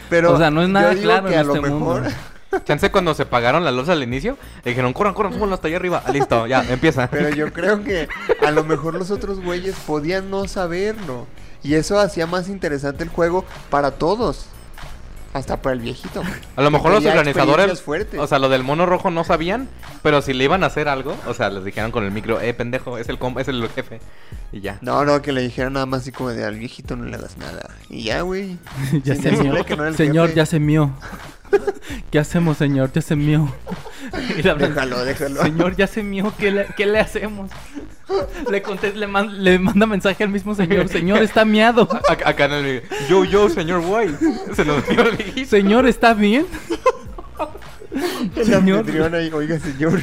Pero 0.09 0.33
O 0.33 0.39
sea, 0.39 0.51
no 0.53 0.63
es 0.63 0.69
nada 0.69 0.93
yo 0.93 0.99
digo 1.01 1.11
claro 1.11 1.27
que 1.29 1.35
en 1.35 1.41
a 1.41 1.43
lo 1.43 1.55
este 1.57 1.69
mejor 1.71 2.03
mundo. 2.03 2.17
Chance 2.65 2.91
cuando 2.91 3.15
se 3.15 3.27
pagaron 3.27 3.65
las 3.65 3.75
luz 3.75 3.89
al 3.89 4.03
inicio, 4.03 4.39
le 4.65 4.71
dijeron, 4.71 4.93
corran, 4.93 5.13
corran, 5.13 5.35
súbanlo 5.35 5.57
hasta 5.57 5.67
allá 5.69 5.77
arriba. 5.77 6.03
Ah, 6.07 6.13
listo, 6.13 6.47
ya, 6.47 6.63
empieza. 6.71 7.09
Pero 7.11 7.29
yo 7.31 7.53
creo 7.53 7.83
que 7.83 8.09
a 8.47 8.51
lo 8.53 8.65
mejor 8.65 8.95
los 8.95 9.11
otros 9.11 9.41
güeyes 9.41 9.75
podían 9.87 10.31
no 10.31 10.47
saberlo. 10.49 11.27
Y 11.63 11.75
eso 11.75 11.99
hacía 11.99 12.27
más 12.27 12.49
interesante 12.49 13.03
el 13.03 13.11
juego 13.11 13.45
para 13.71 13.91
todos. 13.91 14.47
Hasta 15.35 15.61
para 15.61 15.75
el 15.75 15.81
viejito. 15.81 16.23
A 16.57 16.63
lo 16.63 16.71
mejor 16.71 16.93
los 16.93 17.05
organizadores, 17.05 17.85
o 18.19 18.27
sea, 18.27 18.39
lo 18.39 18.49
del 18.49 18.65
mono 18.65 18.87
rojo 18.87 19.11
no 19.11 19.25
sabían, 19.25 19.69
pero 20.03 20.23
si 20.23 20.33
le 20.33 20.45
iban 20.45 20.65
a 20.65 20.69
hacer 20.69 20.89
algo, 20.89 21.15
o 21.27 21.35
sea, 21.35 21.51
les 21.51 21.65
dijeron 21.65 21.91
con 21.91 22.05
el 22.05 22.11
micro, 22.11 22.41
eh, 22.41 22.55
pendejo, 22.55 22.97
es 22.99 23.09
el, 23.11 23.19
com- 23.19 23.39
es 23.39 23.47
el 23.49 23.69
jefe. 23.69 24.01
Y 24.53 24.61
ya. 24.61 24.79
No, 24.81 25.05
no, 25.05 25.21
que 25.21 25.33
le 25.33 25.43
dijeran 25.43 25.75
nada 25.75 25.85
más 25.85 26.01
así 26.01 26.13
como 26.13 26.31
de 26.31 26.45
al 26.45 26.55
viejito 26.57 26.97
no 26.97 27.05
le 27.05 27.17
hagas 27.17 27.37
nada. 27.37 27.69
Y 27.91 28.05
ya, 28.05 28.23
güey. 28.23 28.57
ya 29.05 29.15
se 29.17 29.31
decirle 29.31 29.65
mió. 29.69 29.77
no 29.77 29.93
Señor, 29.95 30.29
jefe. 30.29 30.37
ya 30.39 30.47
se 30.47 30.59
mió. 30.61 30.93
¿Qué 32.11 32.19
hacemos, 32.19 32.57
señor? 32.59 32.91
Ya 32.93 33.03
se 33.03 33.17
mío. 33.17 33.53
Y 34.31 34.43
Déjalo, 34.43 35.05
déjalo. 35.05 35.43
Señor, 35.43 35.77
ya 35.77 35.87
se 35.87 36.03
mío. 36.03 36.33
¿Qué 36.39 36.51
le, 36.51 36.67
qué 36.77 36.87
le 36.87 36.99
hacemos? 37.01 37.51
Le, 38.51 38.63
conté- 38.63 38.95
le, 38.95 39.07
man- 39.07 39.43
le 39.45 39.59
manda 39.59 39.87
mensaje 39.87 40.25
al 40.25 40.31
mismo 40.31 40.55
señor. 40.55 40.89
Señor, 40.89 41.23
está 41.23 41.45
miado. 41.45 41.87
Ac- 41.89 42.23
Acá 42.25 42.47
en 42.47 42.53
el... 42.53 42.83
Yo, 43.09 43.25
yo, 43.25 43.49
señor 43.51 43.83
White. 43.87 44.17
Se 44.55 44.65
lo 44.65 44.81
digo 44.83 45.03
al. 45.03 45.45
Señor, 45.47 45.87
¿está 45.87 46.15
bien? 46.15 46.47
El 48.37 48.45
Señor. 48.47 49.15
ahí, 49.15 49.31
oiga, 49.33 49.59
señor. 49.59 50.01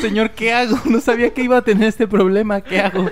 Señor, 0.00 0.30
¿qué 0.30 0.52
hago? 0.52 0.78
No 0.86 1.00
sabía 1.00 1.32
que 1.32 1.42
iba 1.42 1.56
a 1.58 1.62
tener 1.62 1.88
este 1.88 2.06
problema. 2.06 2.60
¿Qué 2.60 2.80
hago? 2.80 3.10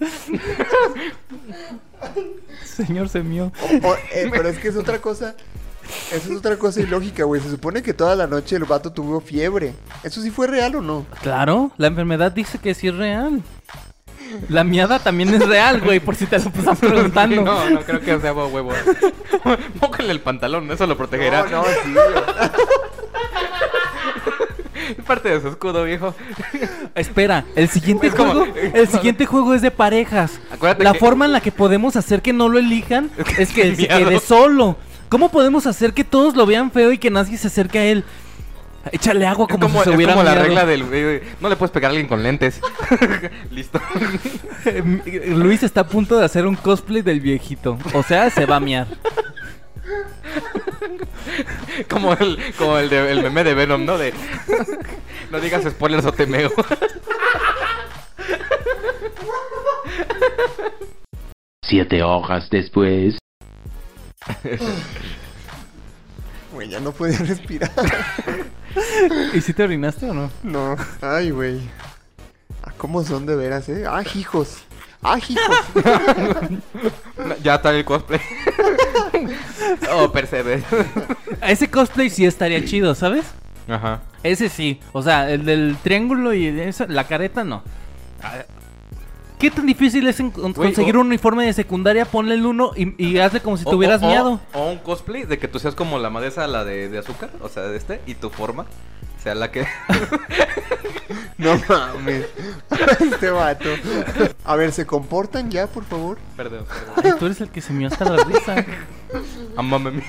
Señor, 2.64 3.08
se 3.08 3.22
mío. 3.22 3.52
O- 3.82 3.94
eh, 4.14 4.28
pero 4.30 4.48
es 4.48 4.58
que 4.58 4.68
es 4.68 4.76
otra 4.76 4.98
cosa. 5.00 5.34
Eso 6.12 6.32
es 6.32 6.38
otra 6.38 6.56
cosa 6.56 6.80
ilógica, 6.80 7.24
güey. 7.24 7.40
Se 7.40 7.50
supone 7.50 7.82
que 7.82 7.94
toda 7.94 8.14
la 8.16 8.26
noche 8.26 8.56
el 8.56 8.64
vato 8.64 8.92
tuvo 8.92 9.20
fiebre. 9.20 9.74
¿Eso 10.02 10.20
sí 10.20 10.30
fue 10.30 10.46
real 10.46 10.76
o 10.76 10.82
no? 10.82 11.06
Claro, 11.22 11.72
la 11.78 11.86
enfermedad 11.88 12.32
dice 12.32 12.58
que 12.58 12.74
sí 12.74 12.88
es 12.88 12.96
real. 12.96 13.42
La 14.48 14.64
miada 14.64 14.98
también 14.98 15.32
es 15.34 15.46
real, 15.46 15.80
güey, 15.82 16.00
por 16.00 16.14
si 16.16 16.24
te 16.26 16.38
lo 16.38 16.44
estás 16.48 16.78
preguntando. 16.78 17.42
No, 17.44 17.70
no 17.70 17.80
creo 17.80 18.00
que 18.00 18.18
sea 18.20 18.32
huevo. 18.32 18.72
Mójale 19.80 20.10
el 20.12 20.20
pantalón, 20.20 20.70
eso 20.70 20.86
lo 20.86 20.96
protegerá. 20.96 21.44
No, 21.44 21.62
no, 21.62 21.64
sí. 21.64 21.94
Es 24.98 25.04
parte 25.04 25.28
de 25.30 25.40
su 25.40 25.48
escudo, 25.48 25.84
viejo. 25.84 26.14
Espera, 26.94 27.44
el 27.54 27.68
siguiente 27.68 28.08
Es 28.08 28.14
como- 28.14 28.32
juego, 28.32 28.54
el 28.56 28.88
siguiente 28.88 29.26
juego 29.26 29.54
es 29.54 29.62
de 29.62 29.70
parejas. 29.70 30.38
Acuérdate 30.50 30.84
la 30.84 30.92
que- 30.92 30.98
forma 30.98 31.24
en 31.24 31.32
la 31.32 31.40
que 31.40 31.52
podemos 31.52 31.96
hacer 31.96 32.20
que 32.20 32.32
no 32.32 32.48
lo 32.48 32.58
elijan 32.58 33.10
es 33.38 33.52
que 33.52 33.62
él 33.62 33.76
se 33.76 33.88
quede 33.88 34.18
solo. 34.20 34.76
¿Cómo 35.12 35.28
podemos 35.30 35.66
hacer 35.66 35.92
que 35.92 36.04
todos 36.04 36.34
lo 36.36 36.46
vean 36.46 36.70
feo 36.70 36.90
y 36.90 36.96
que 36.96 37.10
nadie 37.10 37.36
se 37.36 37.48
acerque 37.48 37.78
a 37.78 37.84
él? 37.84 38.02
Échale 38.92 39.26
agua 39.26 39.46
como, 39.46 39.60
como, 39.66 39.78
si 39.80 39.84
se 39.84 39.90
es 39.90 39.96
hubiera 39.96 40.14
como 40.14 40.24
la 40.24 40.34
regla 40.36 40.64
del... 40.64 40.86
eh, 40.90 41.22
No 41.38 41.50
le 41.50 41.56
puedes 41.56 41.70
pegar 41.70 41.90
a 41.90 41.92
alguien 41.92 42.08
con 42.08 42.22
lentes. 42.22 42.62
Listo. 43.50 43.78
Luis 45.26 45.62
está 45.64 45.82
a 45.82 45.86
punto 45.86 46.16
de 46.18 46.24
hacer 46.24 46.46
un 46.46 46.56
cosplay 46.56 47.02
del 47.02 47.20
viejito. 47.20 47.76
O 47.92 48.02
sea, 48.02 48.30
se 48.30 48.46
va 48.46 48.56
a 48.56 48.60
miar. 48.60 48.86
como 51.90 52.14
el, 52.14 52.38
como 52.56 52.78
el, 52.78 52.88
de- 52.88 53.12
el 53.12 53.22
meme 53.22 53.44
de 53.44 53.52
Venom, 53.52 53.84
¿no? 53.84 53.98
De... 53.98 54.14
no 55.30 55.40
digas 55.40 55.62
spoilers 55.64 56.06
o 56.06 56.12
te 56.12 56.24
meo. 56.24 56.50
Siete 61.62 62.02
horas 62.02 62.48
después. 62.50 63.18
Güey, 66.52 66.68
ya 66.68 66.80
no 66.80 66.92
podía 66.92 67.18
respirar. 67.18 67.70
¿Y 69.32 69.40
si 69.40 69.52
te 69.54 69.62
orinaste 69.62 70.10
o 70.10 70.14
no? 70.14 70.30
No. 70.42 70.76
Ay, 71.00 71.30
güey. 71.30 71.60
Ah, 72.62 72.72
¿Cómo 72.76 73.02
son 73.04 73.24
de 73.26 73.36
veras, 73.36 73.68
eh? 73.68 73.84
Ah, 73.88 74.02
hijos. 74.14 74.58
Ah, 75.02 75.18
hijos. 75.18 75.56
ya 77.42 77.54
está 77.56 77.70
el 77.74 77.84
cosplay. 77.84 78.20
oh, 79.92 80.12
percebe. 80.12 80.62
Ese 81.40 81.68
cosplay 81.70 82.10
sí 82.10 82.24
estaría 82.26 82.64
chido, 82.64 82.94
¿sabes? 82.94 83.24
Ajá. 83.68 84.02
Ese 84.22 84.48
sí. 84.48 84.78
O 84.92 85.02
sea, 85.02 85.30
el 85.30 85.44
del 85.44 85.76
triángulo 85.82 86.34
y 86.34 86.46
esa- 86.60 86.86
la 86.86 87.06
careta 87.08 87.44
no. 87.44 87.62
Ah, 88.22 88.44
¿Qué 89.42 89.50
tan 89.50 89.66
difícil 89.66 90.06
es 90.06 90.22
conseguir 90.54 90.96
un 90.96 91.08
uniforme 91.08 91.44
de 91.44 91.52
secundaria? 91.52 92.04
Ponle 92.04 92.36
el 92.36 92.46
uno 92.46 92.70
y, 92.76 92.94
y 93.04 93.18
hazle 93.18 93.40
como 93.40 93.56
si 93.56 93.64
te 93.64 93.74
hubieras 93.74 94.00
miado. 94.00 94.38
O 94.54 94.70
un 94.70 94.78
cosplay 94.78 95.24
de 95.24 95.36
que 95.40 95.48
tú 95.48 95.58
seas 95.58 95.74
como 95.74 95.98
la 95.98 96.10
madesa, 96.10 96.46
la 96.46 96.64
de, 96.64 96.88
de 96.88 96.98
azúcar, 96.98 97.30
o 97.40 97.48
sea, 97.48 97.64
de 97.64 97.76
este, 97.76 98.00
y 98.06 98.14
tu 98.14 98.30
forma 98.30 98.66
sea 99.20 99.34
la 99.34 99.50
que... 99.50 99.66
No 101.38 101.60
mames. 101.68 102.26
Este 103.00 103.30
vato. 103.30 103.68
A 104.44 104.54
ver, 104.54 104.70
¿se 104.70 104.86
comportan 104.86 105.50
ya, 105.50 105.66
por 105.66 105.84
favor? 105.84 106.18
Perdón, 106.36 106.64
Ay, 107.02 107.10
tú 107.18 107.26
eres 107.26 107.40
el 107.40 107.48
que 107.48 107.60
se 107.60 107.72
me 107.72 107.86
hasta 107.86 108.04
la 108.04 108.22
risa. 108.22 108.64
Amámame. 109.56 110.04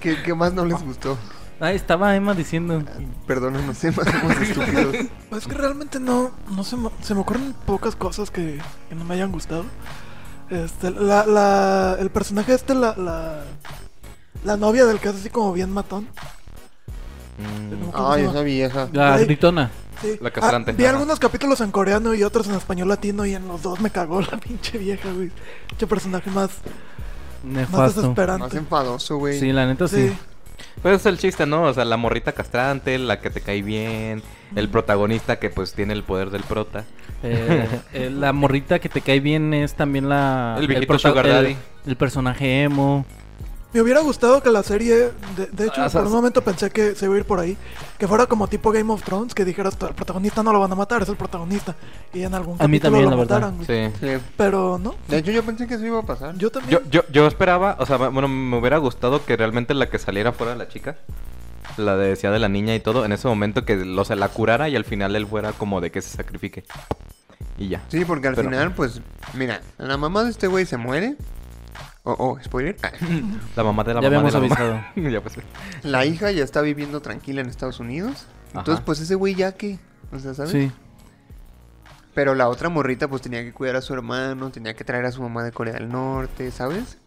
¿Qué, 0.00 0.22
qué 0.22 0.32
más 0.32 0.52
no 0.52 0.64
les 0.64 0.80
gustó? 0.80 1.18
Ahí 1.62 1.76
estaba 1.76 2.16
Emma 2.16 2.34
diciendo. 2.34 2.82
Perdónenos, 3.26 3.82
Emma, 3.84 4.02
somos 4.04 4.36
estúpidos. 4.40 4.96
Pues 5.30 5.42
es 5.42 5.48
que 5.48 5.54
realmente 5.54 6.00
no, 6.00 6.32
no 6.50 6.64
se, 6.64 6.76
me, 6.76 6.90
se 7.02 7.14
me 7.14 7.20
ocurren 7.20 7.54
pocas 7.66 7.94
cosas 7.94 8.32
que, 8.32 8.58
que 8.88 8.94
no 8.96 9.04
me 9.04 9.14
hayan 9.14 9.30
gustado. 9.30 9.64
Este, 10.50 10.90
la, 10.90 11.24
la, 11.24 11.96
el 12.00 12.10
personaje 12.10 12.52
este, 12.52 12.74
la, 12.74 12.96
la, 12.96 13.44
la 14.44 14.56
novia 14.56 14.86
del 14.86 14.98
que 14.98 15.10
es 15.10 15.14
así 15.14 15.30
como 15.30 15.52
bien 15.52 15.70
matón. 15.72 16.08
Mm, 17.38 17.90
¿Cómo 17.92 18.08
se 18.08 18.14
Ay, 18.14 18.22
llama? 18.22 18.32
esa 18.34 18.42
vieja. 18.42 18.88
La 18.92 19.14
Ay. 19.14 19.24
gritona. 19.26 19.70
Sí. 20.00 20.18
La 20.20 20.32
castrante, 20.32 20.72
Ah, 20.72 20.74
vi 20.76 20.84
algunos 20.84 21.20
capítulos 21.20 21.60
en 21.60 21.70
coreano 21.70 22.12
y 22.12 22.24
otros 22.24 22.48
en 22.48 22.54
español 22.56 22.88
latino 22.88 23.24
y 23.24 23.36
en 23.36 23.46
los 23.46 23.62
dos 23.62 23.80
me 23.80 23.90
cagó 23.90 24.20
la 24.20 24.36
pinche 24.44 24.78
vieja, 24.78 25.12
güey. 25.12 25.30
Pinche 25.68 25.86
personaje 25.86 26.28
más, 26.28 26.50
más 27.70 27.94
desesperante. 27.94 28.46
Más 28.46 28.54
enfadoso, 28.54 29.18
güey. 29.18 29.38
Sí, 29.38 29.52
la 29.52 29.64
neta 29.64 29.86
sí. 29.86 30.08
Sí. 30.08 30.16
Pues 30.80 31.00
es 31.00 31.06
el 31.06 31.18
chiste, 31.18 31.46
¿no? 31.46 31.64
O 31.64 31.72
sea, 31.74 31.84
la 31.84 31.96
morrita 31.96 32.32
castrante, 32.32 32.98
la 32.98 33.20
que 33.20 33.30
te 33.30 33.40
cae 33.40 33.62
bien, 33.62 34.22
el 34.56 34.68
protagonista 34.68 35.38
que 35.38 35.50
pues 35.50 35.74
tiene 35.74 35.92
el 35.92 36.02
poder 36.02 36.30
del 36.30 36.42
prota. 36.42 36.84
Eh, 37.22 37.68
eh, 37.92 38.10
la 38.10 38.32
morrita 38.32 38.78
que 38.78 38.88
te 38.88 39.00
cae 39.00 39.20
bien 39.20 39.52
es 39.54 39.74
también 39.74 40.08
la. 40.08 40.56
El 40.58 40.66
viejito 40.66 40.94
prota- 40.94 41.08
Sugar 41.10 41.26
el- 41.26 41.32
Daddy. 41.32 41.56
el 41.86 41.96
personaje 41.96 42.62
emo. 42.62 43.04
Me 43.72 43.80
hubiera 43.80 44.00
gustado 44.00 44.42
que 44.42 44.50
la 44.50 44.62
serie, 44.62 45.12
de, 45.36 45.46
de 45.50 45.66
hecho, 45.66 45.80
Ah, 45.82 45.88
por 45.90 46.04
un 46.06 46.12
momento 46.12 46.42
pensé 46.42 46.70
que 46.70 46.94
se 46.94 47.06
iba 47.06 47.14
a 47.14 47.18
ir 47.18 47.24
por 47.24 47.40
ahí, 47.40 47.56
que 47.98 48.06
fuera 48.06 48.26
como 48.26 48.46
tipo 48.46 48.70
Game 48.70 48.92
of 48.92 49.02
Thrones, 49.02 49.34
que 49.34 49.44
dijeras, 49.46 49.76
el 49.80 49.94
protagonista 49.94 50.42
no 50.42 50.52
lo 50.52 50.60
van 50.60 50.70
a 50.72 50.74
matar, 50.74 51.00
es 51.02 51.08
el 51.08 51.16
protagonista. 51.16 51.74
Y 52.12 52.22
en 52.22 52.34
algún 52.34 52.60
A 52.60 52.68
mí 52.68 52.78
capítulo 52.78 52.82
también, 52.82 53.04
lo 53.04 53.10
la 53.10 53.16
verdad. 53.16 53.52
mataran. 53.56 53.92
Sí. 53.92 53.98
Sí. 53.98 54.22
Pero 54.36 54.78
no, 54.78 54.94
De 55.08 55.18
hecho, 55.18 55.30
yo 55.30 55.42
pensé 55.42 55.66
que 55.66 55.74
eso 55.74 55.86
iba 55.86 56.00
a 56.00 56.02
pasar. 56.02 56.36
yo 56.36 56.50
también. 56.50 56.80
Yo, 56.84 56.90
yo, 56.90 57.02
yo 57.10 57.26
esperaba, 57.26 57.76
o 57.78 57.86
sea, 57.86 57.96
bueno, 57.96 58.28
me 58.28 58.58
hubiera 58.58 58.76
gustado 58.76 59.24
que 59.24 59.36
realmente 59.38 59.72
la 59.72 59.88
que 59.88 59.98
saliera 59.98 60.32
fuera 60.32 60.54
la 60.54 60.68
chica. 60.68 60.96
La 61.78 61.96
de, 61.96 62.08
decía 62.08 62.30
de 62.30 62.38
la 62.38 62.50
niña 62.50 62.74
y 62.74 62.80
todo, 62.80 63.06
en 63.06 63.12
ese 63.12 63.26
momento 63.28 63.64
que 63.64 63.74
o 63.80 64.04
sea, 64.04 64.16
la 64.16 64.28
curara 64.28 64.68
y 64.68 64.76
al 64.76 64.84
final 64.84 65.16
él 65.16 65.26
fuera 65.26 65.52
como 65.52 65.80
de 65.80 65.90
que 65.90 66.02
se 66.02 66.14
sacrifique. 66.14 66.64
Y 67.56 67.68
ya. 67.68 67.80
Sí, 67.88 68.04
porque 68.04 68.28
al 68.28 68.34
Pero- 68.34 68.50
final, 68.50 68.74
pues, 68.74 69.00
mira, 69.32 69.62
la 69.78 69.96
mamá 69.96 70.24
de 70.24 70.30
este 70.30 70.46
güey 70.48 70.66
se 70.66 70.76
muere. 70.76 71.16
Oh, 72.04 72.16
oh, 72.18 72.38
spoiler. 72.42 72.76
Ah, 72.82 72.90
La 73.56 73.62
mamá 73.64 73.84
de 73.84 73.94
la 73.94 74.00
Ya 74.00 74.10
mamá 74.10 74.28
habíamos 74.28 74.32
de 74.32 74.38
la 74.40 74.46
avisado. 74.46 74.74
mamá. 74.96 75.10
ya 75.10 75.20
pues. 75.20 75.34
La 75.82 76.04
hija 76.04 76.30
ya 76.32 76.42
está 76.44 76.60
viviendo 76.60 77.00
tranquila 77.00 77.40
en 77.40 77.48
Estados 77.48 77.78
Unidos. 77.80 78.26
Entonces, 78.48 78.74
Ajá. 78.76 78.84
pues 78.84 79.00
ese 79.00 79.14
güey 79.14 79.34
ya 79.34 79.52
que, 79.52 79.78
o 80.12 80.18
sea, 80.18 80.34
¿sabes? 80.34 80.52
Sí. 80.52 80.72
Pero 82.14 82.34
la 82.34 82.48
otra 82.48 82.68
morrita, 82.68 83.08
pues 83.08 83.22
tenía 83.22 83.42
que 83.42 83.52
cuidar 83.52 83.76
a 83.76 83.80
su 83.80 83.94
hermano, 83.94 84.50
tenía 84.50 84.74
que 84.74 84.84
traer 84.84 85.06
a 85.06 85.12
su 85.12 85.22
mamá 85.22 85.44
de 85.44 85.52
Corea 85.52 85.74
del 85.74 85.88
Norte, 85.88 86.50
¿sabes? 86.50 86.98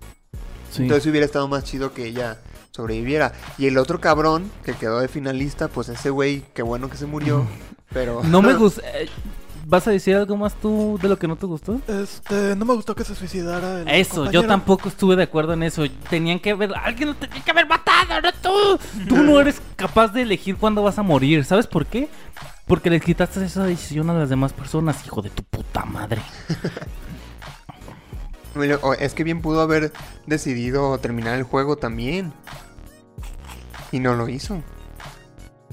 Sí. 0.72 0.84
Entonces 0.84 1.06
hubiera 1.10 1.26
estado 1.26 1.48
más 1.48 1.64
chido 1.66 1.94
que 1.94 2.06
ella 2.06 2.40
sobreviviera. 2.72 3.34
Y 3.58 3.68
el 3.68 3.78
otro 3.78 4.00
cabrón 4.02 4.50
que 4.64 4.74
quedó 4.74 5.00
de 5.00 5.08
finalista, 5.08 5.68
pues 5.68 5.90
ese 5.90 6.10
güey, 6.10 6.44
qué 6.54 6.64
bueno 6.64 6.90
que 6.90 6.98
se 6.98 7.06
murió. 7.06 7.46
Pero. 7.94 8.24
No 8.24 8.42
me 8.42 8.54
gusta. 8.56 8.82
¿Vas 9.68 9.88
a 9.88 9.92
decir 9.92 10.16
algo 10.16 10.38
más 10.38 10.54
tú 10.54 11.00
de 11.02 11.10
lo 11.10 11.18
que 11.18 11.28
no 11.28 11.36
te 11.38 11.48
gustó? 11.48 11.82
Este, 11.88 12.56
no 12.56 12.66
me 12.66 12.76
gustó 12.76 12.94
que 12.94 13.04
se 13.04 13.16
suicidara 13.16 13.82
el 13.82 13.88
Eso, 13.88 14.30
yo 14.30 14.46
tampoco 14.46 14.90
estuve 14.90 15.16
de 15.16 15.24
acuerdo 15.24 15.54
en 15.54 15.64
eso. 15.64 15.84
Tenían 16.08 16.40
que 16.40 16.52
haber. 16.52 16.72
Alguien 16.76 17.10
lo 17.10 17.16
tenía 17.16 17.44
que 17.44 17.50
haber 17.50 17.68
matado, 17.68 18.22
no 18.22 18.32
tú. 18.44 18.80
Tú 19.10 19.24
no 19.24 19.40
eres 19.40 19.60
capaz 19.76 20.10
de 20.10 20.22
elegir 20.22 20.58
cuándo 20.58 20.84
vas 20.84 21.00
a 21.00 21.04
morir. 21.04 21.44
¿Sabes 21.46 21.66
por 21.66 21.88
qué? 21.88 22.10
Porque 22.68 22.92
les 22.92 23.02
quitaste 23.02 23.44
esa 23.44 23.64
decisión 23.64 24.08
a 24.12 24.14
las 24.14 24.30
demás 24.30 24.54
personas, 24.54 25.04
hijo 25.04 25.24
de 25.24 25.32
tu 25.32 25.42
puta 25.44 25.84
madre. 25.84 26.22
Es 29.00 29.14
que 29.14 29.26
bien 29.26 29.42
pudo 29.42 29.60
haber 29.60 29.92
decidido 30.28 30.98
terminar 31.00 31.36
el 31.36 31.44
juego 31.44 31.76
también. 31.76 32.32
Y 33.92 34.00
no 34.00 34.16
lo 34.16 34.30
hizo. 34.30 34.62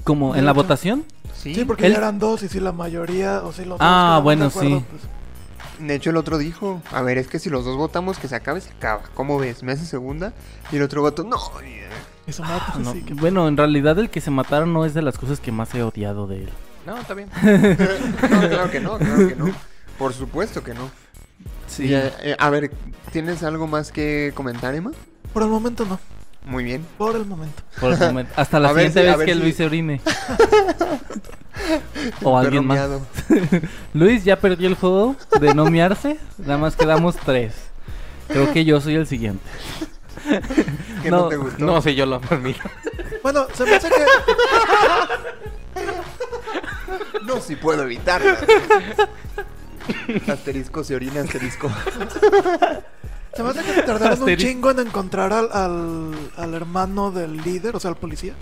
Como 0.03 0.35
en 0.35 0.45
la 0.45 0.51
votación. 0.51 1.05
Sí, 1.35 1.53
Sí, 1.55 1.65
porque 1.65 1.85
Él- 1.87 1.93
ya 1.93 1.97
eran 1.99 2.19
dos 2.19 2.43
y 2.43 2.47
si 2.49 2.59
la 2.59 2.71
mayoría, 2.71 3.41
o 3.43 3.51
si 3.51 3.61
los 3.65 3.79
dos 3.79 3.79
Ah, 3.81 4.19
bueno, 4.23 4.43
de 4.45 4.49
acuerdo, 4.49 4.79
sí. 4.79 4.85
pues, 4.89 5.01
De 5.87 5.95
hecho, 5.95 6.11
el 6.11 6.17
otro 6.17 6.37
dijo: 6.37 6.81
A 6.91 7.01
ver, 7.01 7.17
es 7.17 7.27
que 7.27 7.39
si 7.39 7.49
los 7.49 7.65
dos 7.65 7.75
votamos 7.77 8.17
que 8.19 8.27
se 8.27 8.35
acabe, 8.35 8.61
se 8.61 8.69
acaba. 8.71 9.01
¿Cómo 9.15 9.37
ves? 9.39 9.63
¿Me 9.63 9.71
hace 9.73 9.85
segunda? 9.85 10.31
Y 10.71 10.75
el 10.77 10.83
otro 10.83 11.01
voto: 11.01 11.23
No. 11.23 11.37
mata, 12.39 12.75
No, 12.79 12.91
así 12.91 13.01
que- 13.01 13.13
Bueno, 13.15 13.47
en 13.47 13.57
realidad 13.57 13.97
el 13.99 14.09
que 14.09 14.21
se 14.21 14.31
mataron 14.31 14.71
no 14.71 14.85
es 14.85 14.93
de 14.93 15.01
las 15.01 15.17
cosas 15.17 15.39
que 15.39 15.51
más 15.51 15.73
he 15.75 15.83
odiado 15.83 16.27
de 16.27 16.43
él. 16.43 16.49
No, 16.85 16.97
está 16.97 17.13
bien. 17.13 17.29
No, 17.41 18.39
claro 18.49 18.71
que 18.71 18.79
no, 18.79 18.97
claro 18.97 19.27
que 19.27 19.35
no. 19.35 19.45
Por 19.97 20.13
supuesto 20.13 20.63
que 20.63 20.73
no. 20.73 20.89
Sí. 21.67 21.85
Y, 21.85 21.93
eh, 21.95 22.11
eh, 22.21 22.35
a 22.39 22.49
ver, 22.49 22.71
¿tienes 23.11 23.41
algo 23.43 23.67
más 23.67 23.91
que 23.91 24.31
comentar, 24.35 24.73
Emma? 24.75 24.91
Por 25.33 25.43
el 25.43 25.49
momento 25.49 25.85
no, 25.85 25.99
Muy 26.45 26.63
bien. 26.63 26.85
por 26.97 27.15
el 27.15 27.25
momento. 27.25 27.61
Por 27.79 27.93
el 27.93 27.99
momento. 27.99 28.33
Hasta 28.35 28.59
la 28.59 28.69
A 28.69 28.73
siguiente 28.73 29.01
vez 29.03 29.17
que 29.17 29.33
si- 29.33 29.39
Luis 29.39 29.55
se 29.55 29.65
orine. 29.65 30.01
o 32.23 32.37
alguien 32.37 32.65
más. 32.65 32.79
Luis 33.93 34.23
ya 34.23 34.37
perdió 34.39 34.67
el 34.67 34.75
juego 34.75 35.15
de 35.39 35.53
no 35.53 35.65
miarse. 35.65 36.17
Nada 36.39 36.57
más 36.57 36.75
quedamos 36.75 37.15
tres. 37.15 37.53
Creo 38.27 38.51
que 38.51 38.65
yo 38.65 38.81
soy 38.81 38.95
el 38.95 39.07
siguiente. 39.07 39.43
que 41.01 41.11
no, 41.11 41.21
No, 41.23 41.29
te 41.29 41.35
gustó. 41.37 41.65
No, 41.65 41.81
sí, 41.81 41.95
yo 41.95 42.05
lo 42.05 42.19
permito. 42.21 42.61
Bueno, 43.21 43.47
se 43.53 43.65
me 43.65 43.75
hace 43.75 43.89
que. 43.89 44.05
No, 47.25 47.39
si 47.39 47.55
puedo 47.55 47.83
evitarlo. 47.83 48.35
asterisco 50.27 50.83
se 50.83 50.95
orina, 50.95 51.21
asterisco. 51.21 51.69
Se 53.35 53.41
me 53.41 53.49
hace 53.49 53.63
que 53.63 53.81
tardaron 53.81 54.21
un 54.21 54.37
chingo 54.37 54.71
en 54.71 54.79
encontrar 54.79 55.33
al, 55.33 55.49
al, 55.51 56.11
al 56.37 56.53
hermano 56.53 57.11
del 57.11 57.37
líder, 57.37 57.75
o 57.75 57.79
sea, 57.79 57.89
al 57.89 57.97
policía. 57.97 58.33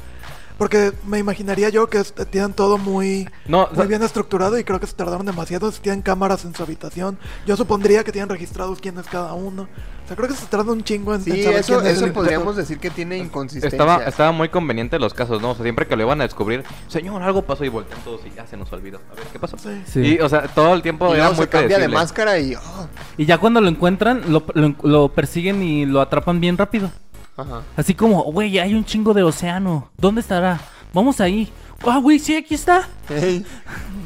Porque 0.62 0.94
me 1.08 1.18
imaginaría 1.18 1.70
yo 1.70 1.88
que 1.88 1.98
este, 1.98 2.24
tienen 2.24 2.54
todo 2.54 2.78
muy, 2.78 3.28
No, 3.48 3.64
o 3.64 3.68
muy 3.70 3.78
sea- 3.78 3.86
bien 3.86 4.04
estructurado 4.04 4.60
y 4.60 4.64
creo 4.64 4.80
que 4.80 4.86
se 4.86 4.94
tardaron 4.94 5.26
demasiado. 5.26 5.72
Si 5.72 5.82
tienen 5.82 6.04
cámaras 6.04 6.46
en 6.46 6.54
su 6.54 6.62
habitación, 6.62 7.18
yo 7.48 7.58
supondría 7.58 8.04
que 8.04 8.12
tienen 8.12 8.30
registrados 8.30 8.80
quién 8.80 9.00
es 9.00 9.08
cada 9.08 9.34
uno. 9.34 9.64
O 9.64 10.08
sea, 10.08 10.16
creo 10.16 10.28
que 10.30 10.36
se 10.36 10.46
tarda 10.46 10.72
un 10.72 10.84
chingo 10.84 11.16
en, 11.16 11.22
en 11.22 11.34
Sí, 11.34 11.42
saber 11.44 11.60
eso, 11.62 11.80
quién 11.80 11.88
es 11.88 11.98
eso 11.98 12.06
el 12.06 12.12
podríamos 12.14 12.56
decir 12.56 12.78
que 12.78 12.92
tiene 12.92 13.18
inconsistencia. 13.18 13.76
Estaba, 13.76 14.04
estaba 14.06 14.32
muy 14.32 14.50
conveniente 14.50 15.00
los 15.00 15.16
casos, 15.16 15.42
¿no? 15.42 15.50
O 15.50 15.56
sea, 15.56 15.64
siempre 15.64 15.88
que 15.88 15.96
lo 15.96 16.04
iban 16.04 16.22
a 16.22 16.26
descubrir, 16.26 16.64
señor, 16.90 17.24
algo 17.24 17.42
pasó 17.42 17.66
y 17.66 17.70
voltean 17.70 18.00
todos 18.04 18.22
y 18.28 18.36
ya 18.36 18.46
se 18.46 18.56
nos 18.56 18.72
olvidó. 18.72 19.00
A 19.12 19.16
ver, 19.16 19.24
¿qué 19.34 19.40
pasó? 19.40 19.58
Sí. 19.58 19.82
Sí. 19.88 20.00
Y, 20.02 20.20
o 20.20 20.30
sea, 20.30 20.44
todo 20.44 20.76
el 20.76 20.84
tiempo 20.84 21.08
Y 21.08 21.14
era 21.14 21.24
luego 21.24 21.38
muy 21.38 21.46
se 21.46 21.50
cambia 21.50 21.80
de 21.80 21.88
máscara 21.88 22.38
y... 22.38 22.54
oh, 22.54 22.88
Y 23.18 23.26
ya 23.26 23.40
cuando 23.40 23.62
lo 23.62 23.68
encuentran, 23.68 24.32
lo, 24.32 24.44
lo- 24.54 24.76
lo 24.84 25.10
persiguen 25.10 25.64
y 25.64 25.88
lo 25.88 26.02
atrapan 26.02 26.40
bien 26.40 26.56
rápido. 26.56 26.92
Ajá. 27.38 27.62
Así 27.76 27.94
como, 27.96 28.24
güey, 28.32 28.60
hay 28.60 28.74
un 28.74 28.86
chingo 28.86 29.14
de 29.14 29.24
océano. 29.24 29.90
¿Dónde 29.98 30.22
estará? 30.22 30.60
Vamos 30.94 31.20
ahí. 31.22 31.52
Ah, 31.86 31.98
güey, 31.98 32.20
sí, 32.20 32.36
aquí 32.36 32.54
está. 32.56 32.88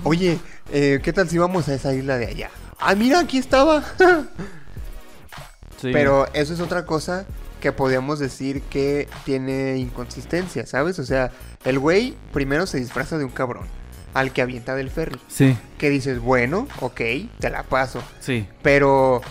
Oye, 0.04 0.40
eh, 0.72 1.00
¿qué 1.04 1.12
tal 1.14 1.28
si 1.30 1.38
vamos 1.38 1.68
a 1.68 1.74
esa 1.74 1.94
isla 1.94 2.18
de 2.18 2.28
allá? 2.28 2.50
Ah, 2.80 2.96
mira, 2.96 3.20
aquí 3.20 3.38
estaba. 3.38 3.84
Sí. 5.78 5.90
Pero 5.92 6.28
eso 6.34 6.54
es 6.54 6.60
otra 6.62 6.86
cosa 6.86 7.26
que 7.60 7.72
podríamos 7.72 8.20
decir 8.20 8.62
que 8.64 9.10
tiene 9.26 9.78
inconsistencia, 9.78 10.66
¿sabes? 10.66 11.00
O 11.00 11.04
sea, 11.04 11.32
el 11.66 11.80
güey 11.80 12.16
primero 12.32 12.66
se 12.66 12.78
disfraza 12.80 13.18
de 13.18 13.26
un 13.26 13.32
cabrón 13.32 13.68
al 14.14 14.32
que 14.32 14.42
avienta 14.42 14.76
del 14.76 14.90
ferry. 14.90 15.20
Sí, 15.28 15.58
Que 15.78 15.90
dices, 15.90 16.20
bueno, 16.20 16.68
ok, 16.80 17.02
te 17.40 17.50
la 17.50 17.64
paso. 17.64 18.02
sí. 18.22 18.48
Pero 18.62 19.22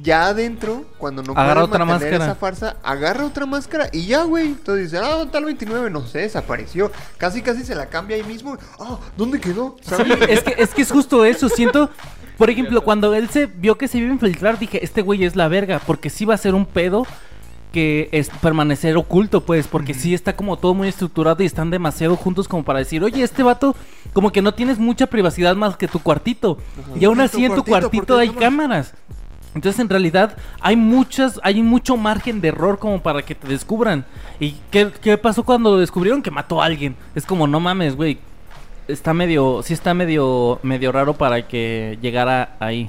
ya 0.00 0.28
adentro, 0.28 0.84
cuando 0.98 1.22
no 1.22 1.32
Agarra 1.32 1.54
puede 1.54 1.64
otra 1.66 1.84
mantener 1.84 2.12
máscara. 2.20 2.32
esa 2.32 2.34
farsa, 2.40 2.76
agarra 2.82 3.24
otra 3.24 3.46
máscara 3.46 3.88
y 3.92 4.06
ya, 4.06 4.22
güey. 4.22 4.46
Entonces 4.46 4.90
dice, 4.90 5.02
ah, 5.04 5.26
tal 5.30 5.44
29, 5.44 5.90
no 5.90 6.06
sé, 6.06 6.20
desapareció. 6.20 6.90
Casi, 7.16 7.42
casi 7.42 7.64
se 7.64 7.74
la 7.74 7.86
cambia 7.86 8.16
ahí 8.16 8.22
mismo. 8.22 8.56
Ah, 8.78 8.98
¿dónde 9.16 9.40
quedó? 9.40 9.76
¿Sabes? 9.82 10.18
Es 10.28 10.42
que, 10.42 10.54
es 10.58 10.74
que 10.74 10.82
es 10.82 10.90
justo 10.90 11.24
eso. 11.24 11.48
Siento, 11.48 11.90
por 12.36 12.50
ejemplo, 12.50 12.82
cuando 12.82 13.14
él 13.14 13.28
se 13.28 13.46
vio 13.46 13.76
que 13.76 13.88
se 13.88 13.98
iba 13.98 14.08
a 14.08 14.12
infiltrar, 14.12 14.58
dije, 14.58 14.84
este 14.84 15.02
güey 15.02 15.24
es 15.24 15.34
la 15.34 15.48
verga. 15.48 15.80
Porque 15.84 16.10
sí 16.10 16.24
va 16.24 16.34
a 16.34 16.38
ser 16.38 16.54
un 16.54 16.66
pedo 16.66 17.06
que 17.72 18.08
es 18.12 18.30
permanecer 18.40 18.96
oculto, 18.96 19.44
pues. 19.44 19.66
Porque 19.66 19.94
sí 19.94 20.14
está 20.14 20.36
como 20.36 20.58
todo 20.58 20.74
muy 20.74 20.88
estructurado 20.88 21.42
y 21.42 21.46
están 21.46 21.70
demasiado 21.70 22.14
juntos 22.14 22.46
como 22.46 22.64
para 22.64 22.78
decir, 22.78 23.02
oye, 23.02 23.24
este 23.24 23.42
vato, 23.42 23.74
como 24.12 24.30
que 24.30 24.42
no 24.42 24.54
tienes 24.54 24.78
mucha 24.78 25.08
privacidad 25.08 25.56
más 25.56 25.76
que 25.76 25.88
tu 25.88 25.98
cuartito. 25.98 26.58
Y 26.98 27.04
aún 27.04 27.20
así 27.20 27.44
en 27.44 27.54
tu 27.54 27.64
cuartito, 27.64 27.90
cuartito 27.90 28.14
porque 28.14 28.22
hay 28.22 28.28
hay 28.28 28.34
cámaras. 28.34 28.94
Entonces 29.58 29.80
en 29.80 29.88
realidad 29.88 30.36
hay 30.60 30.76
muchas, 30.76 31.40
hay 31.42 31.60
mucho 31.64 31.96
margen 31.96 32.40
de 32.40 32.48
error 32.48 32.78
como 32.78 33.02
para 33.02 33.22
que 33.22 33.34
te 33.34 33.48
descubran. 33.48 34.04
¿Y 34.38 34.54
qué, 34.70 34.92
qué 35.02 35.18
pasó 35.18 35.42
cuando 35.42 35.72
lo 35.72 35.78
descubrieron? 35.78 36.22
Que 36.22 36.30
mató 36.30 36.62
a 36.62 36.66
alguien. 36.66 36.94
Es 37.16 37.26
como, 37.26 37.48
no 37.48 37.58
mames, 37.58 37.96
güey. 37.96 38.18
Está 38.86 39.12
medio, 39.12 39.60
sí 39.64 39.74
está 39.74 39.94
medio, 39.94 40.60
medio 40.62 40.92
raro 40.92 41.14
para 41.14 41.48
que 41.48 41.98
llegara 42.00 42.54
ahí. 42.60 42.88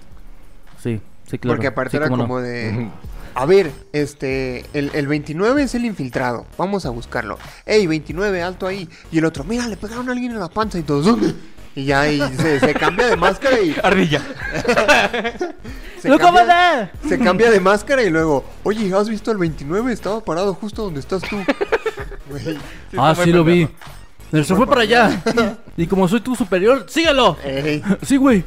Sí, 0.82 1.01
sí, 1.26 1.39
claro. 1.39 1.55
Porque 1.57 1.67
aparte 1.67 1.91
Sí, 1.91 1.97
era 1.97 2.07
cómo 2.07 2.17
no. 2.17 2.24
como 2.24 2.39
de... 2.39 2.88
A 3.34 3.47
ver, 3.47 3.72
este, 3.91 4.63
el, 4.74 4.91
el 4.93 5.07
29 5.07 5.63
es 5.63 5.74
el 5.74 5.86
infiltrado, 5.86 6.45
vamos 6.55 6.86
a 6.86 6.91
buscarlo. 6.91 7.39
Ey, 7.65 7.88
29, 7.88 8.43
alto 8.43 8.67
ahí. 8.67 8.88
Y 9.11 9.17
el 9.17 9.26
otro, 9.26 9.43
mira, 9.43 9.67
le 9.67 9.76
pegaron 9.76 10.07
a 10.07 10.11
alguien 10.11 10.34
en 10.34 10.39
la 10.39 10.49
panza 10.49 10.78
y 10.78 10.84
todos, 10.84 11.05
¿dónde? 11.05 11.34
Y 11.76 11.86
ya 11.86 12.07
y 12.11 12.20
se, 12.38 12.59
se 12.59 12.74
cambia 12.76 13.07
de 13.07 13.15
máscara 13.15 13.59
y... 13.59 13.76
Ardilla. 13.84 14.22
Se 16.02 16.08
¡Lo 16.10 16.18
cambia, 16.18 16.91
se 17.08 17.20
cambia 17.20 17.52
de 17.52 17.60
máscara 17.60 18.02
y 18.04 18.10
luego, 18.10 18.45
oye, 18.64 18.93
¿has 18.93 19.10
visto 19.10 19.32
el 19.32 19.38
29? 19.38 19.91
Estaba 19.91 20.22
parado 20.22 20.54
justo 20.54 20.84
donde 20.84 21.00
estás 21.00 21.22
tú. 21.24 21.38
Ah, 22.95 23.16
sí 23.16 23.32
lo 23.32 23.43
vi. 23.43 23.68
se 24.32 24.56
fue 24.56 24.68
para 24.68 24.82
allá. 24.82 25.22
y 25.76 25.88
como 25.88 26.08
soy 26.08 26.22
tu 26.22 26.36
superior, 26.36 26.86
síguelo. 26.88 27.38
ey. 27.43 27.84
Sí, 28.04 28.18
güey. 28.18 28.43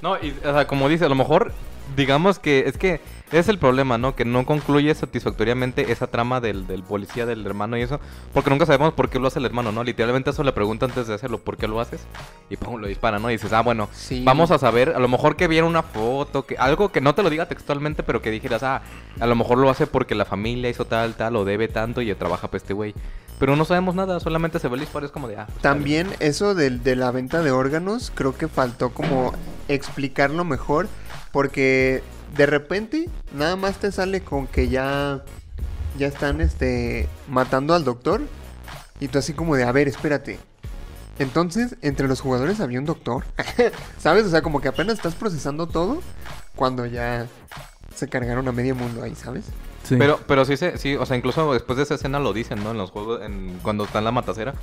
No, 0.00 0.16
y, 0.16 0.30
o 0.44 0.52
sea, 0.52 0.66
como 0.66 0.88
dice, 0.88 1.04
a 1.04 1.08
lo 1.08 1.16
mejor, 1.16 1.52
digamos 1.96 2.38
que 2.38 2.64
es 2.66 2.76
que 2.78 3.00
es 3.32 3.48
el 3.48 3.58
problema, 3.58 3.98
¿no? 3.98 4.14
Que 4.14 4.24
no 4.24 4.46
concluye 4.46 4.94
satisfactoriamente 4.94 5.90
esa 5.90 6.06
trama 6.06 6.40
del, 6.40 6.66
del 6.68 6.84
policía, 6.84 7.26
del 7.26 7.44
hermano 7.44 7.76
y 7.76 7.82
eso, 7.82 7.98
porque 8.32 8.50
nunca 8.50 8.64
sabemos 8.66 8.92
por 8.94 9.08
qué 9.10 9.18
lo 9.18 9.26
hace 9.26 9.40
el 9.40 9.46
hermano, 9.46 9.72
¿no? 9.72 9.82
Literalmente 9.82 10.30
eso 10.30 10.44
le 10.44 10.52
pregunta 10.52 10.86
antes 10.86 11.08
de 11.08 11.14
hacerlo, 11.14 11.38
¿por 11.38 11.56
qué 11.56 11.66
lo 11.66 11.80
haces? 11.80 12.00
Y 12.48 12.56
pum, 12.56 12.80
lo 12.80 12.86
dispara, 12.86 13.18
¿no? 13.18 13.30
Y 13.30 13.34
dices, 13.34 13.52
ah, 13.52 13.62
bueno, 13.62 13.88
Sí. 13.92 14.22
vamos 14.24 14.50
a 14.52 14.58
saber, 14.58 14.90
a 14.90 14.98
lo 15.00 15.08
mejor 15.08 15.34
que 15.36 15.48
viera 15.48 15.66
una 15.66 15.82
foto, 15.82 16.46
que 16.46 16.56
algo 16.58 16.92
que 16.92 17.00
no 17.00 17.14
te 17.16 17.22
lo 17.24 17.30
diga 17.30 17.46
textualmente, 17.46 18.02
pero 18.04 18.22
que 18.22 18.30
dijeras, 18.30 18.62
ah, 18.62 18.82
a 19.18 19.26
lo 19.26 19.34
mejor 19.34 19.58
lo 19.58 19.68
hace 19.68 19.86
porque 19.88 20.14
la 20.14 20.24
familia 20.26 20.70
hizo 20.70 20.84
tal, 20.84 21.14
tal, 21.14 21.34
o 21.34 21.44
debe 21.44 21.66
tanto 21.66 22.02
y 22.02 22.14
trabaja 22.14 22.46
para 22.48 22.58
este 22.58 22.74
güey. 22.74 22.94
Pero 23.40 23.56
no 23.56 23.64
sabemos 23.64 23.96
nada, 23.96 24.20
solamente 24.20 24.60
se 24.60 24.68
ve 24.68 24.74
el 24.74 24.80
disparo, 24.82 25.06
es 25.06 25.12
como 25.12 25.26
de, 25.26 25.38
ah. 25.38 25.46
pues, 25.48 25.58
También 25.60 26.08
eso 26.20 26.54
del- 26.54 26.84
de, 26.84 26.94
la 26.94 27.10
venta 27.10 27.42
de 27.42 27.50
órganos, 27.50 28.12
creo 28.14 28.36
que 28.36 28.46
faltó 28.46 28.90
como 28.90 29.32
explicarlo 29.66 30.44
mejor, 30.44 30.88
porque 31.34 32.04
de 32.36 32.46
repente 32.46 33.10
nada 33.34 33.56
más 33.56 33.78
te 33.78 33.90
sale 33.90 34.20
con 34.20 34.46
que 34.46 34.68
ya, 34.68 35.24
ya 35.98 36.06
están 36.06 36.40
este, 36.40 37.08
matando 37.28 37.74
al 37.74 37.82
doctor, 37.82 38.22
y 39.00 39.08
tú 39.08 39.18
así 39.18 39.32
como 39.32 39.56
de, 39.56 39.64
a 39.64 39.72
ver, 39.72 39.88
espérate. 39.88 40.38
Entonces, 41.18 41.74
entre 41.82 42.06
los 42.06 42.20
jugadores 42.20 42.60
había 42.60 42.78
un 42.78 42.84
doctor, 42.84 43.24
¿sabes? 43.98 44.26
O 44.26 44.30
sea, 44.30 44.42
como 44.42 44.60
que 44.60 44.68
apenas 44.68 44.94
estás 44.94 45.16
procesando 45.16 45.66
todo 45.66 46.00
cuando 46.54 46.86
ya 46.86 47.26
se 47.92 48.08
cargaron 48.08 48.46
a 48.46 48.52
medio 48.52 48.76
mundo 48.76 49.02
ahí, 49.02 49.16
¿sabes? 49.16 49.46
Sí. 49.82 49.96
Pero, 49.98 50.20
pero 50.28 50.44
sí, 50.44 50.56
se, 50.56 50.78
sí, 50.78 50.94
o 50.94 51.04
sea, 51.04 51.16
incluso 51.16 51.52
después 51.52 51.76
de 51.76 51.82
esa 51.82 51.96
escena 51.96 52.20
lo 52.20 52.32
dicen, 52.32 52.62
¿no? 52.62 52.70
En 52.70 52.78
los 52.78 52.92
juegos, 52.92 53.22
en, 53.22 53.58
cuando 53.60 53.84
está 53.84 53.98
en 53.98 54.04
la 54.04 54.12
matacera. 54.12 54.54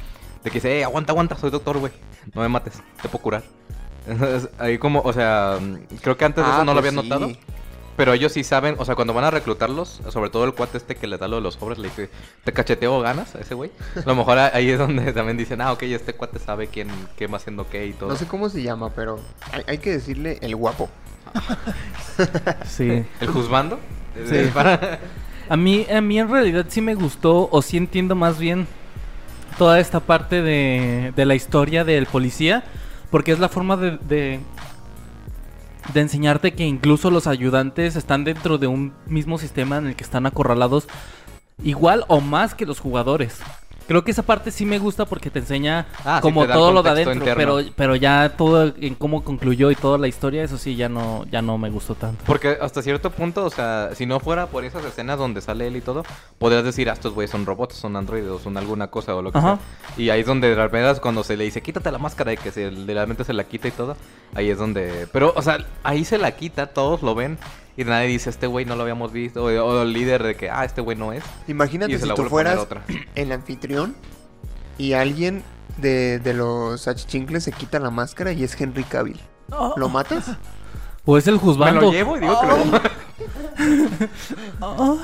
De 0.42 0.50
que 0.50 0.56
dice, 0.56 0.80
eh, 0.80 0.84
aguanta, 0.86 1.12
aguanta, 1.12 1.38
soy 1.38 1.52
doctor, 1.52 1.80
güey. 1.80 1.92
No 2.34 2.42
me 2.42 2.48
mates, 2.48 2.82
te 3.02 3.10
puedo 3.10 3.22
curar. 3.22 3.44
Entonces, 4.08 4.50
ahí 4.60 4.78
como, 4.78 5.02
o 5.02 5.14
sea, 5.14 5.58
creo 6.02 6.18
que 6.18 6.26
antes 6.26 6.44
de 6.44 6.50
Ah, 6.52 6.56
eso 6.56 6.66
no 6.66 6.74
lo 6.74 6.82
pues 6.82 6.90
habían 6.92 7.04
sí. 7.04 7.10
notado. 7.10 7.32
Pero 7.98 8.14
ellos 8.14 8.32
sí 8.32 8.44
saben, 8.44 8.76
o 8.80 8.86
sea, 8.86 8.96
cuando 8.96 9.14
van 9.14 9.26
a 9.26 9.32
reclutarlos, 9.32 10.02
sobre 10.10 10.30
todo 10.30 10.46
el 10.46 10.54
cuate 10.54 10.78
este 10.78 10.96
que 10.96 11.06
le 11.08 11.18
da 11.18 11.28
lo 11.28 11.36
de 11.36 11.42
los 11.44 11.56
sobres, 11.56 11.78
le 11.78 11.90
dice, 11.90 12.10
¿te 12.44 12.52
cacheteo 12.54 13.00
ganas 13.02 13.36
a 13.36 13.40
ese 13.42 13.54
güey? 13.54 13.70
A 13.98 14.08
lo 14.08 14.16
mejor 14.16 14.40
ahí 14.40 14.70
es 14.72 14.80
donde 14.80 15.12
también 15.14 15.38
dicen, 15.38 15.62
ah, 15.62 15.72
ok, 15.74 15.84
este 15.84 16.14
cuate 16.14 16.40
sabe 16.40 16.68
quién, 16.68 16.88
quién 17.18 17.32
va 17.32 17.36
haciendo 17.38 17.68
qué 17.70 17.86
y 17.86 17.94
todo. 17.94 18.10
No 18.10 18.16
sé 18.16 18.26
cómo 18.28 18.50
se 18.50 18.64
llama, 18.64 18.92
pero 18.96 19.20
hay, 19.52 19.64
hay 19.68 19.78
que 19.78 19.92
decirle 19.92 20.40
el 20.42 20.56
guapo. 20.56 20.90
sí. 22.66 23.06
¿El 23.20 23.28
juzgando? 23.28 23.80
Sí. 24.28 24.50
Para- 24.54 25.00
A 25.50 25.58
mí, 25.58 25.86
a 25.94 26.00
mí 26.02 26.18
en 26.18 26.30
realidad 26.30 26.66
sí 26.70 26.80
me 26.82 26.96
gustó, 26.96 27.50
o 27.52 27.62
sí 27.62 27.76
entiendo 27.78 28.16
más 28.16 28.40
bien 28.40 28.68
toda 29.58 29.80
esta 29.82 30.00
parte 30.00 30.42
de, 30.42 31.12
de 31.16 31.26
la 31.26 31.36
historia 31.36 31.84
del 31.84 32.06
policía, 32.06 32.64
porque 33.12 33.34
es 33.34 33.40
la 33.40 33.50
forma 33.50 33.78
de, 33.78 33.98
de, 33.98 34.40
enseñarte 35.94 36.54
que 36.54 36.66
incluso 36.66 37.12
los 37.12 37.28
ayudantes 37.28 37.96
están 37.96 38.24
dentro 38.24 38.58
de 38.58 38.68
un 38.68 38.94
mismo 39.06 39.38
sistema 39.38 39.78
en 39.78 39.88
el 39.88 39.96
que 39.96 40.04
están 40.04 40.26
acorralados 40.26 40.88
igual 41.64 42.06
o 42.08 42.22
más 42.22 42.56
que 42.56 42.66
los 42.66 42.80
jugadores. 42.80 43.42
Creo 43.88 44.04
que 44.04 44.12
esa 44.12 44.24
parte 44.24 44.52
sí 44.52 44.66
me 44.66 44.80
gusta 44.80 45.06
porque 45.06 45.30
te 45.30 45.40
enseña 45.40 45.88
Ah, 46.06 46.18
sí, 46.18 46.22
como 46.22 46.46
te 46.46 46.54
todo 46.54 46.72
lo 46.72 46.82
de 46.84 46.90
adentro, 46.92 47.14
interno. 47.14 47.36
pero, 47.36 47.60
pero 47.76 47.96
ya 47.96 48.34
todo 48.38 48.74
en 48.80 48.96
cómo 48.96 49.24
concluyó 49.24 49.70
y 49.72 49.76
toda 49.76 49.98
la 49.98 50.08
historia, 50.08 50.44
eso 50.44 50.58
sí 50.58 50.76
ya 50.76 50.88
no, 50.90 51.26
ya 51.32 51.42
no 51.42 51.58
me 51.58 51.70
gustó 51.70 51.96
tanto. 51.96 52.24
Porque 52.26 52.58
hasta 52.62 52.82
cierto 52.82 53.10
punto, 53.12 53.46
o 53.46 53.50
sea, 53.50 53.90
si 53.94 54.06
no 54.06 54.20
fuera 54.20 54.48
por 54.48 54.64
esas 54.64 54.86
escenas 54.86 55.18
donde 55.18 55.42
sale 55.42 55.68
él 55.68 55.76
y 55.76 55.82
todo, 55.82 56.04
podrías 56.38 56.64
decir, 56.64 56.90
ah, 56.90 56.94
estos 56.94 57.14
güeyes 57.14 57.32
son 57.32 57.46
robots, 57.46 57.76
son 57.76 57.96
androides 57.96 58.30
o 58.30 58.40
son 58.40 58.58
alguna 58.58 58.88
cosa 58.88 59.16
o 59.16 59.22
lo 59.22 59.32
que 59.32 59.38
Ajá. 59.40 59.58
sea. 59.96 59.96
Y 60.04 60.10
ahí 60.10 60.22
es 60.22 60.26
donde 60.26 60.50
de 60.50 60.56
repente 60.56 61.00
cuando 61.02 61.24
se 61.24 61.36
le 61.38 61.44
dice, 61.44 61.62
quítate 61.62 61.92
la 61.92 61.98
máscara 61.98 62.32
y 62.34 62.38
que 62.38 62.52
se, 62.52 62.70
realmente 62.70 63.24
se 63.24 63.34
la 63.34 63.44
quita 63.44 63.68
y 63.68 63.72
todo, 63.72 63.98
ahí 64.34 64.50
es 64.50 64.58
donde... 64.58 65.08
Pero, 65.12 65.34
o 65.36 65.42
sea, 65.42 65.58
ahí 65.84 66.06
se 66.06 66.18
la 66.18 66.32
quita, 66.32 66.68
todos 66.68 67.02
lo 67.02 67.14
ven 67.14 67.38
y 67.82 67.86
nadie 67.86 68.08
dice, 68.08 68.30
este 68.30 68.48
güey 68.48 68.66
no 68.66 68.76
lo 68.76 68.84
habíamos 68.84 69.12
visto, 69.12 69.44
o, 69.44 69.48
o 69.48 69.82
el 69.82 69.94
líder 69.94 70.24
de 70.24 70.36
que, 70.36 70.50
ah, 70.50 70.66
este 70.66 70.82
güey 70.82 70.98
no 70.98 71.14
es. 71.14 71.24
Imagínate 71.48 71.98
si 71.98 72.14
tú 72.14 72.26
fueras 72.26 72.58
otra. 72.58 72.84
el 73.16 73.32
anfitrión 73.32 73.96
y 74.78 74.94
alguien 74.94 75.44
de, 75.78 76.20
de 76.20 76.34
los 76.34 76.88
achichincles 76.88 77.44
se 77.44 77.52
quita 77.52 77.80
la 77.80 77.90
máscara 77.90 78.32
y 78.32 78.44
es 78.44 78.60
Henry 78.60 78.84
Cavill. 78.84 79.20
¿Lo 79.76 79.90
matas? 79.90 80.32
O 81.04 81.18
es 81.18 81.26
el 81.26 81.34
Me 81.34 81.40
juzgando. 81.40 81.82
lo 81.82 81.92
llevo 81.92 82.16
y 82.16 82.20
digo 82.20 82.40
que 82.40 82.48
lo... 82.48 82.58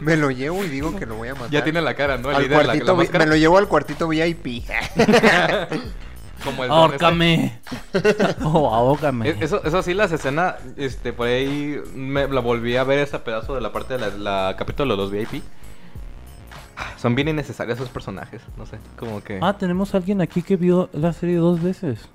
Me 0.00 0.16
lo 0.16 0.32
llevo 0.32 0.64
y 0.64 0.68
digo 0.68 0.96
que 0.96 1.06
lo 1.06 1.14
voy 1.14 1.28
a 1.28 1.34
matar. 1.34 1.50
ya 1.50 1.62
tiene 1.62 1.80
la 1.80 1.94
cara, 1.94 2.18
¿no? 2.18 2.30
El 2.30 2.36
al 2.36 2.42
líder 2.42 2.58
de 2.58 2.64
la, 2.64 2.74
la 2.74 2.84
cuartito, 2.84 3.18
me 3.18 3.26
lo 3.26 3.36
llevo 3.36 3.56
al 3.56 3.68
cuartito 3.68 4.08
VIP. 4.08 4.64
Como 6.44 6.64
el. 6.64 6.70
¡Ahórcame! 6.70 7.58
¡Oh, 8.44 8.74
ahógame! 8.74 9.30
Es- 9.30 9.40
Eso, 9.42 9.64
eso 9.64 9.82
sí, 9.82 9.94
las 9.94 10.12
escenas, 10.12 10.56
este, 10.76 11.12
por 11.12 11.28
ahí 11.28 11.76
me 11.94 12.28
la 12.28 12.40
volví 12.40 12.76
a 12.76 12.84
ver 12.84 12.98
ese 12.98 13.18
pedazo 13.18 13.54
de 13.54 13.60
la 13.60 13.72
parte 13.72 13.94
de 13.98 14.00
la, 14.00 14.08
la 14.48 14.56
capítulo 14.56 14.94
de 14.94 15.02
los 15.02 15.10
VIP. 15.10 15.42
Son 16.98 17.14
bien 17.14 17.28
innecesarios 17.28 17.78
esos 17.78 17.88
personajes, 17.90 18.42
no 18.56 18.66
sé, 18.66 18.78
como 18.98 19.22
que... 19.22 19.38
Ah, 19.42 19.56
tenemos 19.56 19.94
a 19.94 19.98
alguien 19.98 20.20
aquí 20.20 20.42
que 20.42 20.56
vio 20.56 20.88
la 20.92 21.12
serie 21.12 21.36
dos 21.36 21.62
veces. 21.62 22.08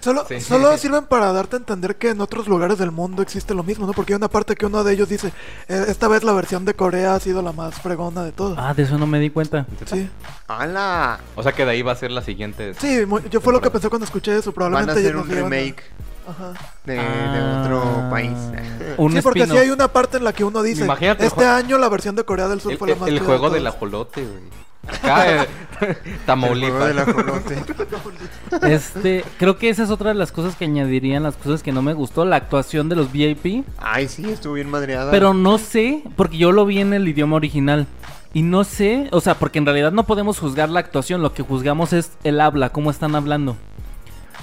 Solo, 0.00 0.24
Sí. 0.28 0.40
solo 0.40 0.76
sirven 0.78 1.04
para 1.06 1.32
darte 1.32 1.56
a 1.56 1.58
entender 1.58 1.96
que 1.96 2.10
en 2.10 2.20
otros 2.20 2.46
lugares 2.48 2.78
del 2.78 2.90
mundo 2.90 3.20
existe 3.22 3.52
lo 3.54 3.62
mismo, 3.62 3.86
¿no? 3.86 3.92
Porque 3.92 4.12
hay 4.12 4.16
una 4.18 4.28
parte 4.28 4.54
que 4.54 4.64
uno 4.66 4.82
de 4.84 4.92
ellos 4.94 5.08
dice, 5.08 5.32
"Eh, 5.68 5.84
esta 5.88 6.08
vez 6.08 6.24
la 6.24 6.32
versión 6.32 6.64
de 6.64 6.74
Corea 6.74 7.14
ha 7.14 7.20
sido 7.20 7.42
la 7.42 7.52
más 7.52 7.74
fregona 7.80 8.22
de 8.22 8.32
todas. 8.32 8.58
Ah, 8.58 8.72
de 8.72 8.82
eso 8.84 8.96
no 8.98 9.06
me 9.06 9.18
di 9.20 9.30
cuenta. 9.30 9.66
Sí, 9.86 10.08
¡Hala! 10.48 11.20
O 11.36 11.42
sea 11.42 11.52
que 11.52 11.64
de 11.64 11.72
ahí 11.72 11.82
va 11.82 11.92
a 11.92 11.96
ser 11.96 12.10
la 12.10 12.22
siguiente. 12.22 12.74
sí, 12.74 13.02
yo 13.30 13.40
fue 13.40 13.52
lo 13.52 13.60
que 13.60 13.70
pensé 13.70 13.88
cuando 13.88 14.04
escuché 14.04 14.36
eso, 14.36 14.50
Van 14.50 14.54
probablemente 14.54 14.92
a 14.92 14.94
hacer 15.02 15.16
un 15.16 15.28
remake 15.28 15.82
Ajá. 16.28 16.52
de, 16.84 16.94
de 16.94 17.00
Ah, 17.00 17.62
otro 17.62 18.10
país. 18.10 18.32
Un 18.96 19.12
Sí, 19.12 19.20
porque 19.22 19.40
spin-off. 19.40 19.58
sí 19.60 19.64
hay 19.66 19.70
una 19.70 19.88
parte 19.88 20.16
en 20.16 20.24
la 20.24 20.32
que 20.32 20.44
uno 20.44 20.62
dice, 20.62 20.84
Imagínate 20.84 21.26
este 21.26 21.46
año 21.46 21.78
la 21.78 21.88
versión 21.88 22.16
de 22.16 22.24
Corea 22.24 22.48
del 22.48 22.60
Sur 22.60 22.72
El, 22.72 22.78
fue 22.78 22.88
la 22.88 22.94
el- 22.94 23.00
más 23.00 23.08
el 23.08 23.20
juego 23.20 23.48
de 23.48 23.54
del 23.54 23.62
todas". 23.64 23.76
ajolote, 23.76 24.22
güey. 24.24 24.42
Acá, 24.86 25.42
eh, 25.42 25.48
Tamaulipas. 26.26 26.94
Este, 28.62 29.24
creo 29.38 29.56
que 29.56 29.68
esa 29.68 29.84
es 29.84 29.90
otra 29.90 30.08
de 30.10 30.16
las 30.16 30.32
cosas 30.32 30.56
que 30.56 30.64
añadirían 30.64 31.22
las 31.22 31.36
cosas 31.36 31.62
que 31.62 31.72
no 31.72 31.82
me 31.82 31.92
gustó, 31.92 32.24
la 32.24 32.36
actuación 32.36 32.88
de 32.88 32.96
los 32.96 33.12
VIP. 33.12 33.64
Ay, 33.78 34.08
sí, 34.08 34.28
estuvo 34.28 34.54
bien 34.54 34.68
madreada. 34.68 35.10
Pero 35.10 35.34
no 35.34 35.58
sé, 35.58 36.02
porque 36.16 36.36
yo 36.36 36.52
lo 36.52 36.66
vi 36.66 36.80
en 36.80 36.92
el 36.92 37.06
idioma 37.06 37.36
original. 37.36 37.86
Y 38.32 38.42
no 38.42 38.64
sé, 38.64 39.08
o 39.12 39.20
sea, 39.20 39.34
porque 39.34 39.58
en 39.58 39.66
realidad 39.66 39.92
no 39.92 40.04
podemos 40.04 40.38
juzgar 40.38 40.68
la 40.68 40.80
actuación, 40.80 41.22
lo 41.22 41.32
que 41.32 41.42
juzgamos 41.42 41.92
es 41.92 42.12
el 42.22 42.40
habla, 42.40 42.70
cómo 42.70 42.90
están 42.90 43.14
hablando. 43.14 43.56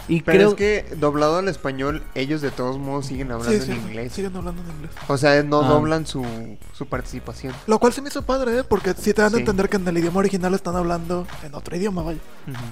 Y 0.10 0.22
Pero 0.22 0.38
creo 0.38 0.50
es 0.50 0.56
que 0.56 0.96
doblado 0.96 1.38
al 1.38 1.50
español, 1.50 2.02
ellos 2.16 2.40
de 2.42 2.50
todos 2.50 2.78
modos 2.78 3.08
siguen 3.08 3.30
hablando 3.32 3.52
Sí, 3.52 3.66
sí, 3.66 3.72
en 3.74 3.78
inglés. 3.82 4.14
siguen 4.14 4.36
hablando 4.38 4.62
en 4.62 4.70
inglés. 4.78 4.92
O 5.10 5.18
sea, 5.18 5.44
no 5.44 5.62
Ah. 5.64 5.68
doblan 5.68 6.08
su, 6.08 6.26
su 6.74 6.86
participación. 6.86 7.54
Lo 7.68 7.78
cual 7.78 7.92
se 7.92 8.02
me 8.02 8.08
hizo 8.08 8.22
padre, 8.22 8.60
¿eh? 8.60 8.64
Porque 8.64 8.94
sí 8.94 9.14
te 9.14 9.22
dan 9.22 9.36
a 9.36 9.38
entender 9.40 9.68
que 9.68 9.76
en 9.76 9.86
el 9.88 9.98
idioma 9.98 10.20
original 10.20 10.54
están 10.54 10.78
hablando 10.78 11.28
en 11.44 11.54
otro 11.54 11.76
idioma, 11.76 12.04
vaya. 12.04 12.20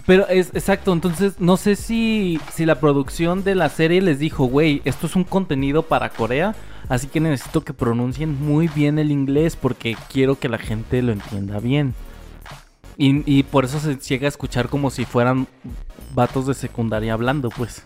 Pero 0.05 0.25
es 0.29 0.47
exacto, 0.53 0.93
entonces 0.93 1.33
no 1.39 1.57
sé 1.57 1.75
si, 1.75 2.39
si 2.53 2.65
la 2.65 2.79
producción 2.79 3.43
de 3.43 3.55
la 3.55 3.67
serie 3.67 4.01
les 4.01 4.17
dijo, 4.19 4.45
güey, 4.45 4.81
esto 4.85 5.07
es 5.07 5.15
un 5.17 5.25
contenido 5.25 5.83
para 5.83 6.09
Corea, 6.11 6.55
así 6.87 7.07
que 7.07 7.19
necesito 7.19 7.65
que 7.65 7.73
pronuncien 7.73 8.41
muy 8.41 8.69
bien 8.69 8.97
el 8.97 9.11
inglés 9.11 9.57
porque 9.57 9.97
quiero 10.09 10.39
que 10.39 10.47
la 10.47 10.57
gente 10.57 11.01
lo 11.01 11.11
entienda 11.11 11.59
bien. 11.59 11.93
Y, 12.97 13.29
y 13.29 13.43
por 13.43 13.65
eso 13.65 13.77
se 13.81 13.97
llega 13.97 14.25
a 14.25 14.29
escuchar 14.29 14.69
como 14.69 14.89
si 14.89 15.03
fueran 15.03 15.47
vatos 16.15 16.47
de 16.47 16.53
secundaria 16.53 17.13
hablando, 17.13 17.49
pues. 17.49 17.83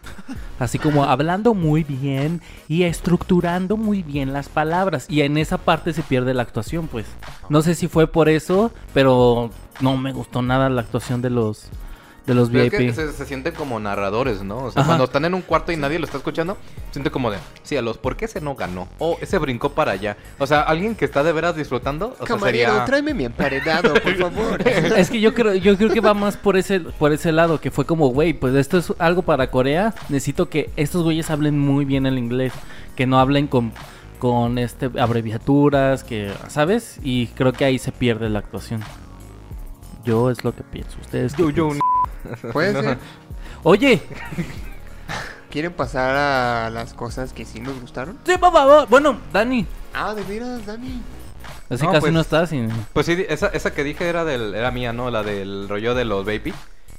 Así 0.59 0.77
como 0.79 1.03
hablando 1.03 1.53
muy 1.53 1.83
bien 1.83 2.41
y 2.67 2.83
estructurando 2.83 3.75
muy 3.75 4.03
bien 4.03 4.33
las 4.33 4.47
palabras. 4.47 5.05
Y 5.09 5.21
en 5.21 5.37
esa 5.37 5.57
parte 5.57 5.93
se 5.93 6.03
pierde 6.03 6.33
la 6.33 6.43
actuación, 6.43 6.87
pues. 6.87 7.05
No 7.49 7.61
sé 7.61 7.75
si 7.75 7.87
fue 7.87 8.07
por 8.07 8.29
eso, 8.29 8.71
pero 8.93 9.49
no 9.81 9.97
me 9.97 10.13
gustó 10.13 10.41
nada 10.41 10.69
la 10.69 10.81
actuación 10.81 11.21
de 11.21 11.29
los 11.29 11.69
de 12.25 12.33
los 12.35 12.49
Pero 12.49 12.63
es 12.63 12.71
VIP. 12.71 12.79
que 12.79 12.93
se, 12.93 13.11
se 13.11 13.25
sienten 13.25 13.53
como 13.53 13.79
narradores, 13.79 14.43
¿no? 14.43 14.65
O 14.65 14.71
sea, 14.71 14.81
Ajá. 14.81 14.89
cuando 14.89 15.05
están 15.05 15.25
en 15.25 15.33
un 15.33 15.41
cuarto 15.41 15.71
y 15.71 15.77
nadie 15.77 15.99
lo 15.99 16.05
está 16.05 16.17
escuchando, 16.17 16.57
siente 16.91 17.09
como 17.11 17.31
de, 17.31 17.37
sí, 17.63 17.75
a 17.75 17.81
los, 17.81 17.97
¿por 17.97 18.15
qué 18.17 18.25
ese 18.25 18.41
no 18.41 18.55
ganó? 18.55 18.87
O 18.99 19.17
ese 19.21 19.37
brincó 19.37 19.71
para 19.71 19.93
allá. 19.93 20.17
O 20.37 20.45
sea, 20.45 20.61
alguien 20.61 20.95
que 20.95 21.05
está 21.05 21.23
de 21.23 21.31
veras 21.31 21.55
disfrutando, 21.55 22.13
o 22.13 22.17
sea, 22.17 22.27
Camarero, 22.27 22.69
sería... 22.69 22.85
tráeme 22.85 23.13
mi 23.13 23.25
emparedado, 23.25 23.93
por 23.93 24.15
favor. 24.15 24.67
Es 24.69 25.09
que 25.09 25.19
yo 25.19 25.33
creo, 25.33 25.55
yo 25.55 25.77
creo 25.77 25.89
que 25.89 26.01
va 26.01 26.13
más 26.13 26.37
por 26.37 26.57
ese, 26.57 26.79
por 26.79 27.11
ese 27.13 27.31
lado, 27.31 27.59
que 27.59 27.71
fue 27.71 27.85
como, 27.85 28.09
güey, 28.09 28.33
pues 28.33 28.53
esto 28.55 28.77
es 28.77 28.93
algo 28.99 29.21
para 29.23 29.49
Corea. 29.49 29.93
Necesito 30.09 30.49
que 30.49 30.69
estos 30.75 31.03
güeyes 31.03 31.29
hablen 31.29 31.57
muy 31.59 31.85
bien 31.85 32.05
el 32.05 32.17
inglés, 32.17 32.53
que 32.95 33.05
no 33.07 33.19
hablen 33.19 33.47
con, 33.47 33.71
con 34.19 34.57
este 34.57 34.89
abreviaturas, 34.99 36.03
que, 36.03 36.31
¿sabes? 36.47 36.99
Y 37.03 37.27
creo 37.27 37.53
que 37.53 37.65
ahí 37.65 37.79
se 37.79 37.91
pierde 37.91 38.29
la 38.29 38.39
actuación. 38.39 38.81
Yo 40.09 40.29
es 40.31 40.43
lo 40.43 40.53
que 40.55 40.63
pienso. 40.63 40.97
Ustedes. 41.01 41.35
Yo, 41.35 41.49
yo? 41.51 41.69
Puede 42.53 42.73
No. 42.73 42.81
ser. 42.81 42.97
Oye, 43.63 44.01
¿Quieren 45.51 45.73
pasar 45.73 46.15
a 46.15 46.69
las 46.69 46.93
cosas 46.93 47.33
que 47.33 47.43
sí 47.45 47.59
nos 47.59 47.79
gustaron? 47.81 48.17
sí, 48.25 48.33
va, 48.37 48.49
va. 48.49 48.85
bueno, 48.85 49.17
Dani. 49.33 49.65
Ah, 49.93 50.13
de 50.13 50.23
veras, 50.23 50.65
Dani. 50.65 51.01
Así 51.69 51.83
No, 51.85 51.89
casi 51.91 52.01
pues- 52.01 52.13
no 52.13 52.21
estás. 52.21 52.53
y- 52.53 52.67
Pues 52.93 53.05
sí, 53.07 53.25
esa, 53.27 53.47
esa 53.47 53.73
que 53.73 53.83
dije 53.83 54.07
era 54.07 54.25
del, 54.25 54.53
era 54.53 54.69
mía, 54.71 54.93
¿no? 54.93 55.09
La 55.09 55.23
del 55.23 55.67
rollo 55.67 55.95
de 55.95 56.05
los 56.05 56.23
baby. 56.25 56.53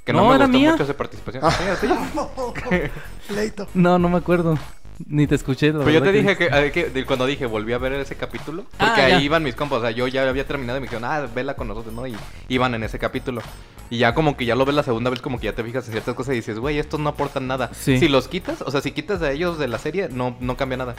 Que 0.04 0.12
no, 0.12 0.22
No, 0.22 0.28
me 0.30 0.36
era 0.36 0.46
gustó 0.46 0.58
mía. 0.58 0.70
mucho 0.72 0.82
esa 0.84 0.94
participación. 0.96 1.44
Sí, 1.80 1.86
tuya. 1.86 2.90
Leito. 3.28 3.68
No, 3.74 3.98
no 3.98 4.08
me 4.08 4.18
acuerdo. 4.18 4.58
Ni 5.06 5.26
te 5.26 5.34
escuché. 5.34 5.72
la 5.72 5.78
Pero 5.80 5.90
yo 5.90 6.02
te 6.02 6.12
dije 6.12 6.36
que, 6.36 6.70
que 6.72 6.90
de- 6.90 7.04
cuando 7.06 7.26
dije, 7.26 7.46
volví 7.46 7.72
a 7.72 7.78
ver 7.78 7.92
ese 7.94 8.16
capítulo, 8.16 8.64
Ah, 8.78 8.92
porque 8.94 9.08
ya. 9.10 9.16
ahí 9.16 9.24
iban 9.24 9.42
mis 9.42 9.54
compas, 9.54 9.78
o 9.78 9.82
sea, 9.82 9.90
yo 9.90 10.06
ya 10.08 10.28
había 10.28 10.46
terminado 10.46 10.78
y 10.78 10.80
me 10.80 10.86
dijeron, 10.86 11.04
ah, 11.04 11.26
vela 11.34 11.54
con 11.54 11.68
nosotros, 11.68 11.94
¿no? 11.94 12.06
Y 12.06 12.14
iban 12.48 12.74
en 12.74 12.82
ese 12.82 12.98
capítulo. 12.98 13.40
Y 13.88 13.98
ya 13.98 14.14
como 14.14 14.36
que 14.36 14.44
ya 14.46 14.54
lo 14.54 14.64
ves 14.64 14.74
la 14.76 14.82
segunda 14.84 15.10
vez, 15.10 15.20
como 15.20 15.38
que 15.40 15.46
ya 15.46 15.54
te 15.54 15.64
fijas 15.64 15.86
en 15.86 15.92
ciertas 15.92 16.14
cosas 16.14 16.34
y 16.34 16.36
dices, 16.36 16.58
güey, 16.58 16.78
estos 16.78 17.00
no 17.00 17.08
aportan 17.08 17.46
nada. 17.48 17.70
Sí. 17.74 17.98
Si 17.98 18.08
los 18.08 18.28
quitas, 18.28 18.62
o 18.62 18.70
sea, 18.70 18.80
si 18.82 18.92
quitas 18.92 19.18
de 19.20 19.32
ellos 19.32 19.58
de 19.58 19.66
la 19.68 19.78
serie, 19.78 20.08
no, 20.10 20.36
no 20.40 20.56
cambia 20.56 20.76
nada. 20.76 20.94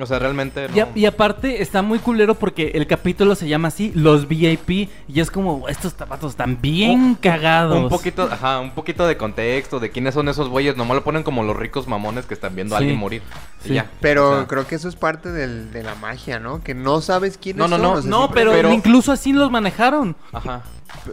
O 0.00 0.06
sea, 0.06 0.18
realmente 0.18 0.68
no. 0.68 0.76
Y, 0.76 0.80
a- 0.80 0.88
y 0.94 1.06
aparte 1.06 1.62
está 1.62 1.80
muy 1.80 2.00
culero 2.00 2.34
porque 2.34 2.72
el 2.74 2.86
capítulo 2.88 3.34
se 3.36 3.46
llama 3.46 3.68
así, 3.68 3.92
los 3.94 4.26
VIP, 4.26 4.88
y 5.06 5.20
es 5.20 5.30
como, 5.30 5.68
estos 5.68 5.94
tapatos 5.94 6.32
están 6.32 6.60
bien 6.60 6.90
Un- 7.00 7.14
cagados. 7.14 7.78
Un 7.80 7.88
poquito, 7.88 8.28
ajá, 8.30 8.58
un 8.58 8.72
poquito 8.72 9.06
de 9.06 9.16
contexto 9.16 9.78
de 9.78 9.90
quiénes 9.90 10.14
son 10.14 10.28
esos 10.28 10.48
güeyes. 10.48 10.76
Nomás 10.76 10.96
lo 10.96 11.04
ponen 11.04 11.22
como 11.22 11.44
los 11.44 11.56
ricos 11.56 11.86
mamones 11.86 12.26
que 12.26 12.34
están 12.34 12.56
viendo 12.56 12.74
a 12.74 12.78
alguien 12.78 12.98
morir. 12.98 13.22
Y 13.64 13.68
Sí. 13.68 13.74
ya. 13.74 13.88
Pero 14.00 14.30
O 14.30 14.36
sea, 14.38 14.46
creo 14.48 14.66
que 14.66 14.74
eso 14.74 14.88
es 14.88 14.96
parte 14.96 15.30
del- 15.30 15.70
de 15.72 15.82
la 15.84 15.94
magia, 15.94 16.40
¿no? 16.40 16.60
Que 16.62 16.74
no 16.74 17.00
sabes 17.00 17.38
quiénes 17.38 17.58
No, 17.60 17.68
no, 17.68 17.76
son. 17.76 17.82
no, 17.82 17.92
o 17.92 18.00
sea, 18.02 18.10
No, 18.10 18.18
siempre- 18.22 18.40
pero, 18.40 18.52
pero- 18.52 18.72
incluso 18.72 19.12
así 19.12 19.32
los 19.32 19.50
manejaron. 19.50 20.16
Ajá. 20.32 20.62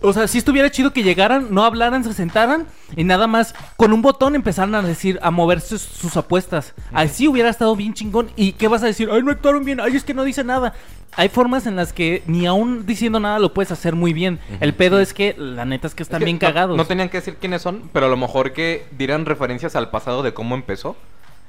O 0.04 0.14
sea, 0.14 0.28
si 0.28 0.38
estuviera 0.38 0.70
chido 0.70 0.94
que 0.94 1.04
llegaran, 1.04 1.48
no 1.52 1.64
hablaran, 1.64 2.04
se 2.04 2.14
sentaran 2.14 2.68
y 2.96 3.04
nada 3.04 3.28
más 3.28 3.54
con 3.78 3.94
un 3.94 4.02
botón 4.02 4.36
empezaran 4.36 4.76
a 4.76 4.82
decir, 4.82 5.20
a 5.22 5.32
mover 5.32 5.60
sus, 5.62 5.82
sus 5.82 6.16
apuestas. 6.18 6.74
Así 6.94 7.28
hubiera 7.28 7.50
estado 7.50 7.76
bien 7.76 7.94
chingón. 7.94 8.30
¿Y 8.36 8.54
qué 8.54 8.68
vas 8.68 8.84
a 8.84 8.86
decir? 8.88 9.10
Ay, 9.12 9.24
no 9.24 9.32
actuaron 9.32 9.66
bien. 9.66 9.80
Ay, 9.80 9.96
es 9.96 10.04
que 10.04 10.14
no 10.14 10.24
dice 10.24 10.44
nada. 10.44 10.74
Hay 11.18 11.28
formas 11.30 11.66
en 11.68 11.76
las 11.76 11.92
que 11.92 12.24
ni 12.26 12.46
aún 12.46 12.86
diciendo 12.86 13.20
nada 13.20 13.38
lo 13.40 13.54
puedes 13.54 13.72
hacer 13.72 13.96
muy 13.96 14.14
bien. 14.14 14.40
El 14.62 14.74
pedo 14.74 15.00
es 15.00 15.14
que 15.14 15.36
la 15.38 15.66
neta 15.66 15.88
es 15.88 15.96
que 15.96 16.04
están 16.04 16.18
Es 16.18 16.20
que 16.22 16.26
bien 16.26 16.38
no- 16.38 16.48
cagados. 16.48 16.78
No, 16.78 16.86
tenían 16.86 17.10
que 17.10 17.18
decir 17.18 17.36
quiénes 17.36 17.62
son, 17.62 17.90
pero 17.92 18.06
a 18.06 18.10
lo 18.10 18.18
mejor 18.18 18.54
que 18.54 18.86
dieran 18.98 19.26
referencias 19.26 19.76
al 19.76 19.90
pasado 19.90 20.24
de 20.24 20.34
cómo 20.34 20.56
empezó. 20.56 20.96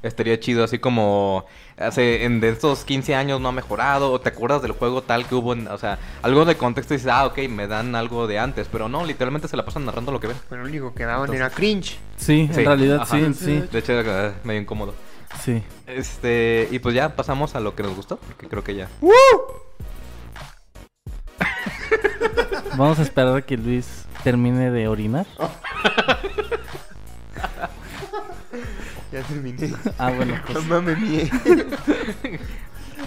Estaría 0.03 0.38
chido, 0.40 0.64
así 0.64 0.78
como 0.80 1.44
hace 1.78 2.24
en 2.24 2.40
de 2.40 2.48
estos 2.50 2.84
15 2.84 3.14
años 3.14 3.40
no 3.40 3.48
ha 3.48 3.53
mejorado, 3.53 4.11
o 4.12 4.20
te 4.20 4.28
acuerdas 4.30 4.62
del 4.62 4.72
juego 4.72 5.03
tal 5.03 5.26
que 5.26 5.34
hubo, 5.36 5.53
en- 5.53 5.68
o 5.68 5.78
sea, 5.78 5.98
algo 6.22 6.44
de 6.44 6.57
contexto 6.57 6.94
y 6.94 6.96
dices, 6.96 7.12
ah, 7.12 7.26
ok, 7.26 7.38
me 7.48 7.66
dan 7.68 7.94
algo 7.94 8.26
de 8.26 8.38
antes, 8.38 8.68
pero 8.70 8.88
no, 8.88 9.05
literalmente 9.05 9.46
se 9.48 9.57
la 9.57 9.64
pasan 9.64 9.84
narrando 9.86 10.11
lo 10.12 10.18
que 10.20 10.26
ven. 10.28 10.36
Pero 10.48 10.62
lo 10.62 10.68
único 10.68 10.92
que 10.94 11.05
daban 11.05 11.22
Entonces- 11.30 11.40
era 11.46 11.50
cringe. 11.55 11.98
Sí, 12.16 12.48
Sí, 12.53 12.61
en 12.61 12.66
realidad 12.66 13.00
ajá. 13.03 13.16
sí, 13.16 13.34
sí, 13.34 13.62
De 13.72 13.78
hecho, 13.78 13.92
era 13.92 14.34
medio 14.44 14.61
incómodo. 14.61 14.94
sí. 15.40 15.62
Este, 15.86 16.68
y 16.70 16.78
pues 16.80 16.94
ya 16.94 17.14
pasamos 17.16 17.55
a 17.55 17.61
lo 17.61 17.74
que 17.76 17.82
nos 17.82 17.94
gustó, 17.94 18.16
porque 18.16 18.48
creo 18.48 18.64
que 18.64 18.74
ya. 18.74 18.88
Vamos 22.76 22.98
a 22.98 23.03
esperar 23.03 23.36
a 23.36 23.42
que 23.42 23.57
Luis 23.57 24.05
termine 24.24 24.70
de 24.70 24.88
orinar. 24.88 25.26
Ya 29.13 29.21
terminé. 29.23 29.75
Ah, 29.99 30.11
bueno, 30.11 30.35
pues. 30.47 30.67
No 30.67 30.75
mames, 30.75 30.99
mie. 30.99 31.31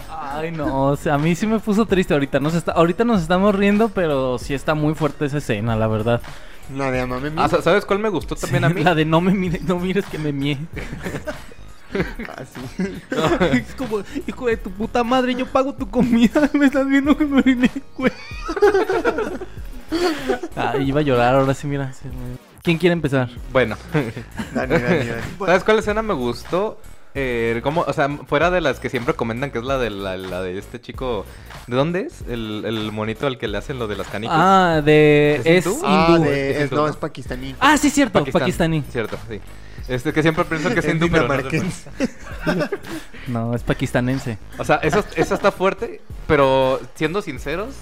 Ay, 0.09 0.51
no, 0.51 0.87
o 0.89 0.95
sea, 0.95 1.15
a 1.15 1.17
mí 1.17 1.35
sí 1.35 1.47
me 1.47 1.59
puso 1.59 1.85
triste 1.85 2.13
ahorita. 2.13 2.39
Nos 2.39 2.53
está, 2.53 2.73
ahorita 2.73 3.03
nos 3.05 3.21
estamos 3.21 3.55
riendo, 3.55 3.89
pero 3.89 4.37
sí 4.37 4.53
está 4.53 4.75
muy 4.75 4.93
fuerte 4.93 5.25
esa 5.25 5.37
escena, 5.39 5.75
la 5.75 5.87
verdad. 5.87 6.21
La 6.75 6.91
de 6.91 7.01
amame 7.01 7.29
mie. 7.31 7.43
Ah, 7.43 7.47
sa- 7.49 7.61
¿sabes 7.61 7.85
cuál 7.85 7.99
me 7.99 8.09
gustó 8.09 8.35
también 8.35 8.63
Sí, 8.63 8.71
a 8.71 8.73
mí? 8.73 8.83
La 8.83 8.95
de 8.95 9.05
no 9.05 9.21
me 9.21 9.33
mires, 9.33 9.61
no 9.63 9.79
mires 9.79 10.05
que 10.05 10.17
me 10.17 10.31
mie. 10.31 10.57
Ah, 12.27 12.43
sí. 12.43 12.83
es 13.53 13.73
como, 13.75 13.99
hijo 14.27 14.47
de 14.47 14.57
tu 14.57 14.69
puta 14.69 15.01
madre, 15.05 15.33
yo 15.33 15.45
pago 15.45 15.71
tu 15.73 15.89
comida, 15.89 16.49
me 16.53 16.65
estás 16.65 16.85
viendo 16.89 17.15
que 17.15 17.23
me 17.25 17.37
oriné, 17.37 17.71
güey. 17.95 18.11
Ah, 20.57 20.75
iba 20.77 20.99
a 20.99 21.03
llorar, 21.03 21.35
ahora 21.35 21.53
sí, 21.53 21.67
mira. 21.67 21.93
sí, 21.93 22.09
me- 22.09 22.54
¿Quién 22.65 22.77
quiere 22.79 22.93
empezar? 22.93 23.29
Bueno. 23.53 23.77
Dani, 24.53 24.73
Dani, 24.73 24.79
Dani. 25.05 25.21
¿Sabes 25.45 25.63
cuál 25.63 25.79
escena 25.79 26.01
me 26.01 26.13
gustó? 26.15 26.79
Eh, 27.17 27.61
como, 27.63 27.81
o 27.81 27.93
sea, 27.93 28.09
fuera 28.27 28.51
de 28.51 28.59
las 28.59 28.81
que 28.81 28.89
siempre 28.89 29.13
comentan, 29.13 29.49
que 29.51 29.59
es 29.59 29.63
la 29.63 29.77
de 29.77 29.89
la, 29.89 30.17
la 30.17 30.41
de 30.41 30.57
este 30.57 30.81
chico. 30.81 31.25
¿De 31.67 31.75
dónde 31.77 32.01
es? 32.01 32.23
El, 32.27 32.63
el 32.65 32.91
monito 32.91 33.25
al 33.27 33.37
que 33.37 33.47
le 33.47 33.57
hacen 33.57 33.79
lo 33.79 33.87
de 33.87 33.95
las 33.95 34.07
canicas. 34.07 34.35
Ah, 34.37 34.81
de... 34.83 35.39
¿Es 35.45 35.45
Es 35.45 35.65
hindú? 35.67 35.81
Ah, 35.85 36.17
de- 36.19 36.51
Es 36.51 36.63
hindú, 36.63 36.75
no, 36.75 36.87
es 36.89 36.95
pakistaní. 36.97 37.55
Ah, 37.61 37.77
sí, 37.77 37.89
cierto, 37.89 38.19
Pakistán. 38.19 38.41
pakistaní. 38.41 38.83
Cierto, 38.91 39.17
sí. 39.29 39.39
Este 39.87 40.11
que 40.11 40.21
siempre 40.23 40.43
pienso 40.45 40.69
que 40.73 40.79
es 40.79 40.85
hindú, 40.89 41.07
pero 41.09 41.27
no 41.27 41.33
es 41.35 41.43
dinamarquense. 41.51 41.89
No, 43.27 43.55
es 43.55 43.63
pakistanense. 43.63 44.37
O 44.57 44.63
sea, 44.65 44.77
eso, 44.77 45.03
eso 45.15 45.35
está 45.35 45.51
fuerte, 45.51 46.01
pero 46.27 46.79
siendo 46.95 47.21
sinceros, 47.21 47.75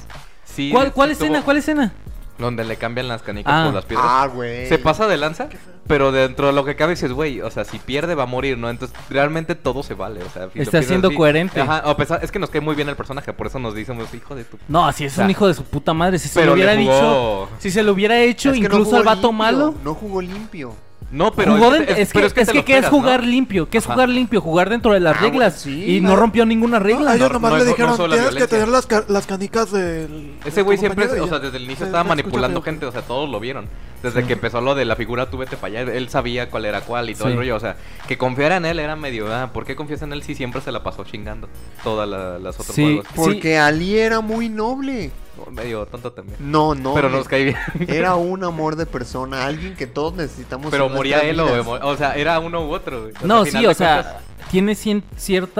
sí. 0.45 0.69
¿Cuál, 0.71 0.91
cuál 0.93 1.11
estuvo- 1.11 1.25
escena? 1.27 1.43
¿Cuál 1.43 1.57
escena? 1.57 1.93
Donde 2.37 2.63
le 2.65 2.77
cambian 2.77 3.07
las 3.07 3.21
canicas 3.21 3.53
Ah. 3.55 3.63
por 3.65 3.73
las 3.75 3.85
piedras. 3.85 4.07
Ah, 4.09 4.27
güey. 4.33 4.67
Se 4.67 4.79
pasa 4.79 5.07
de 5.07 5.17
lanza, 5.17 5.49
pero 5.87 6.11
dentro 6.11 6.47
de 6.47 6.53
lo 6.53 6.65
que 6.65 6.75
cabe 6.75 6.93
dices, 6.93 7.11
güey, 7.11 7.41
o 7.41 7.51
sea, 7.51 7.63
si 7.63 7.77
pierde 7.77 8.15
va 8.15 8.23
a 8.23 8.25
morir, 8.25 8.57
¿no? 8.57 8.69
Entonces, 8.71 8.97
realmente 9.09 9.53
todo 9.53 9.83
se 9.83 9.93
vale, 9.93 10.23
o 10.23 10.29
sea... 10.29 10.49
si 10.51 10.59
Está 10.61 10.81
siendo 10.81 11.09
así- 11.09 11.17
coherente. 11.17 11.61
Ajá, 11.61 11.77
a 11.77 11.95
pesar- 11.95 12.21
es 12.23 12.31
que 12.31 12.39
nos 12.39 12.49
cae 12.49 12.59
muy 12.61 12.73
bien 12.75 12.89
el 12.89 12.95
personaje, 12.95 13.31
por 13.33 13.47
eso 13.47 13.59
nos 13.59 13.75
decimos, 13.75 14.11
hijo 14.13 14.33
de 14.35 14.45
tu... 14.45 14.57
No, 14.67 14.87
así 14.87 15.05
es 15.05 15.13
O 15.13 15.15
sea, 15.17 15.25
un 15.25 15.31
hijo 15.31 15.47
de 15.47 15.53
su 15.53 15.63
puta 15.63 15.93
madre. 15.93 16.17
Si 16.17 16.27
se 16.27 16.43
lo 16.43 16.53
hubiera 16.53 16.73
dicho. 16.75 17.49
Si 17.59 17.69
se 17.69 17.83
lo 17.83 17.91
hubiera 17.93 18.19
hecho, 18.19 18.49
Es 18.49 18.55
que 18.55 18.61
no 18.61 18.65
incluso 18.65 18.85
jugó 18.85 18.97
al 18.97 19.03
vato 19.03 19.15
limpio, 19.27 19.31
malo. 19.33 19.75
No 19.83 19.93
jugó 19.93 20.21
limpio. 20.21 20.73
No, 21.13 21.31
pero... 21.31 21.53
jugó 21.55 21.75
es, 21.75 21.81
es, 21.81 22.07
que, 22.09 22.13
pero 22.15 22.25
es 22.27 22.33
que, 22.33 22.43
te 22.45 22.53
lo 22.55 22.65
¿qué 22.65 22.71
es 22.73 22.77
esperas, 22.79 22.89
jugar 22.89 23.21
¿no? 23.21 23.27
limpio? 23.29 23.69
¿Qué 23.69 23.77
es 23.77 23.85
Ajá. 23.85 23.93
jugar 23.93 24.09
limpio? 24.09 24.41
Jugar 24.41 24.69
dentro 24.69 24.93
de 24.93 24.99
las 24.99 25.15
Ah, 25.15 25.19
reglas. 25.21 25.63
bueno, 25.63 25.77
sí, 25.79 25.97
y 25.97 26.01
no. 26.01 26.09
no 26.09 26.15
rompió 26.15 26.43
ninguna 26.45 26.79
No, 26.79 26.85
regla. 26.85 27.11
a 27.11 27.15
ellos 27.15 27.27
no, 27.29 27.33
nomás 27.33 27.51
no 27.51 27.57
le 27.57 27.63
es- 27.63 27.67
no 27.69 27.73
dijeron, 27.75 27.91
la 27.91 27.97
tienes 27.97 28.15
que 28.17 28.29
violencia". 28.31 28.47
tener 28.47 28.67
las, 28.67 28.85
ca- 28.87 29.05
las 29.07 29.27
canicas 29.27 29.71
del... 29.71 30.33
Ese 30.43 30.63
güey 30.63 30.77
siempre, 30.79 31.05
o 31.21 31.27
sea, 31.27 31.37
desde 31.37 31.57
el 31.57 31.63
inicio 31.65 31.85
Se- 31.85 31.89
estaba 31.89 32.03
manipulando 32.03 32.61
gente, 32.63 32.85
o 32.87 32.91
sea, 32.91 33.03
todos 33.03 33.29
lo 33.29 33.39
vieron. 33.39 33.67
Desde 34.01 34.25
que 34.25 34.33
empezó 34.33 34.59
lo 34.59 34.75
de 34.75 34.83
la 34.85 34.95
figura 34.97 35.29
tú 35.29 35.37
vete 35.37 35.55
para 35.55 35.79
allá, 35.81 35.93
él 35.93 36.09
sabía 36.09 36.49
cuál 36.49 36.65
era 36.65 36.81
cuál 36.81 37.09
y 37.09 37.13
todo 37.15 37.27
Sí. 37.27 37.31
el 37.33 37.37
rollo, 37.37 37.55
o 37.55 37.59
sea, 37.59 37.77
que 38.07 38.17
confiara 38.17 38.57
en 38.57 38.65
él 38.65 38.79
era 38.79 38.95
medio, 38.97 39.33
ah, 39.33 39.51
¿por 39.53 39.65
qué 39.65 39.75
confías 39.77 40.01
en 40.01 40.11
él 40.11 40.23
si 40.23 40.35
siempre 40.35 40.59
se 40.61 40.71
la 40.73 40.83
pasó 40.83 41.05
chingando 41.05 41.47
todas 41.85 42.09
la- 42.09 42.37
las 42.39 42.59
otros 42.59 42.75
Sí. 42.75 42.81
juegos? 42.83 43.05
Porque 43.15 43.57
Ali 43.59 43.97
era 43.97 44.19
muy 44.19 44.49
noble. 44.49 45.11
Medio 45.51 45.85
tonto 45.85 46.11
también. 46.11 46.37
No, 46.39 46.75
no. 46.75 46.93
pero 46.93 47.09
nos 47.09 47.27
cae 47.27 47.43
bien. 47.45 47.57
Era 47.87 48.15
un 48.15 48.43
amor 48.43 48.75
de 48.75 48.85
persona, 48.85 49.45
alguien 49.45 49.75
que 49.75 49.87
todos 49.87 50.13
necesitamos. 50.15 50.71
pero 50.71 50.89
moría 50.89 51.19
él 51.19 51.39
o, 51.39 51.47
o 51.87 51.97
sea, 51.97 52.13
era 52.15 52.39
uno 52.39 52.65
u 52.67 52.71
otro. 52.73 53.01
güey. 53.03 53.13
No, 53.23 53.45
sí, 53.45 53.65
o 53.65 53.73
sea, 53.73 54.03
cuentas- 54.03 54.21
tiene 54.51 54.73
cien- 54.73 55.03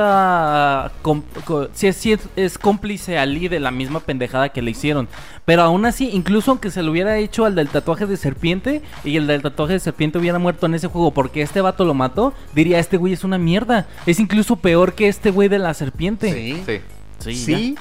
cierta... 0.04 0.92
com- 1.02 1.24
co- 1.46 1.68
sí, 1.74 1.88
es, 1.88 1.96
sí 1.98 2.12
es- 2.14 2.28
es 2.36 2.58
cómplice 2.58 3.18
Ali 3.18 3.48
de 3.48 3.60
la 3.60 3.72
misma 3.72 4.00
pendejada 4.00 4.50
que 4.50 4.62
le 4.62 4.72
hicieron. 4.72 5.08
Pero 5.46 5.62
aún 5.64 5.86
así, 5.86 6.10
incluso 6.14 6.52
aunque 6.52 6.72
se 6.72 6.82
lo 6.84 6.92
hubiera 6.92 7.18
hecho 7.18 7.46
al 7.46 7.56
del 7.56 7.70
tatuaje 7.70 8.06
de 8.06 8.18
serpiente 8.18 8.82
y 9.04 9.18
el 9.18 9.28
del 9.28 9.42
tatuaje 9.42 9.74
de 9.74 9.80
serpiente 9.80 10.18
hubiera 10.18 10.40
muerto 10.40 10.66
en 10.66 10.76
ese 10.76 10.88
juego 10.88 11.12
porque 11.12 11.42
este 11.42 11.62
vato 11.62 11.86
lo 11.86 11.94
mató, 11.94 12.34
diría, 12.54 12.80
este 12.80 12.98
güey 12.98 13.14
es 13.14 13.24
una 13.24 13.38
mierda. 13.38 13.88
Es 14.06 14.20
incluso 14.20 14.56
peor 14.58 14.94
que 14.94 15.08
este 15.08 15.32
güey 15.32 15.50
de 15.50 15.60
la 15.60 15.74
serpiente. 15.74 16.32
Sí. 16.32 16.64
Sí. 16.66 16.82
Sí, 17.20 17.36
Sí, 17.36 17.76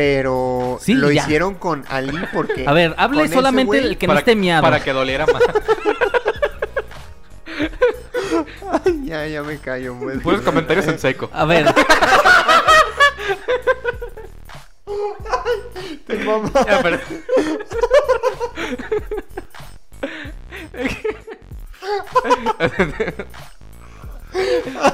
pero 0.00 0.78
Sí, 0.80 0.94
lo 0.94 1.10
ya. 1.10 1.20
hicieron 1.22 1.56
con 1.56 1.84
Ali 1.90 2.18
porque. 2.32 2.64
A 2.66 2.72
ver, 2.72 2.94
hable 2.96 3.28
solamente 3.28 3.76
el 3.76 3.98
que 3.98 4.06
no 4.06 4.14
esté 4.14 4.34
miado. 4.34 4.62
para 4.62 4.82
que 4.82 4.94
doliera 4.94 5.26
más. 5.26 5.42
Ay, 8.86 9.00
ya, 9.04 9.26
ya 9.26 9.42
me 9.42 9.58
callo. 9.58 9.94
pues. 10.00 10.20
Puros 10.22 10.40
comentarios 10.40 10.86
en 10.88 10.98
seco. 10.98 11.28
A 11.34 11.44
ver, 11.44 11.66
Te 16.06 16.16
mama. 16.24 16.50
Ya, 16.66 16.80
pero- 16.82 16.98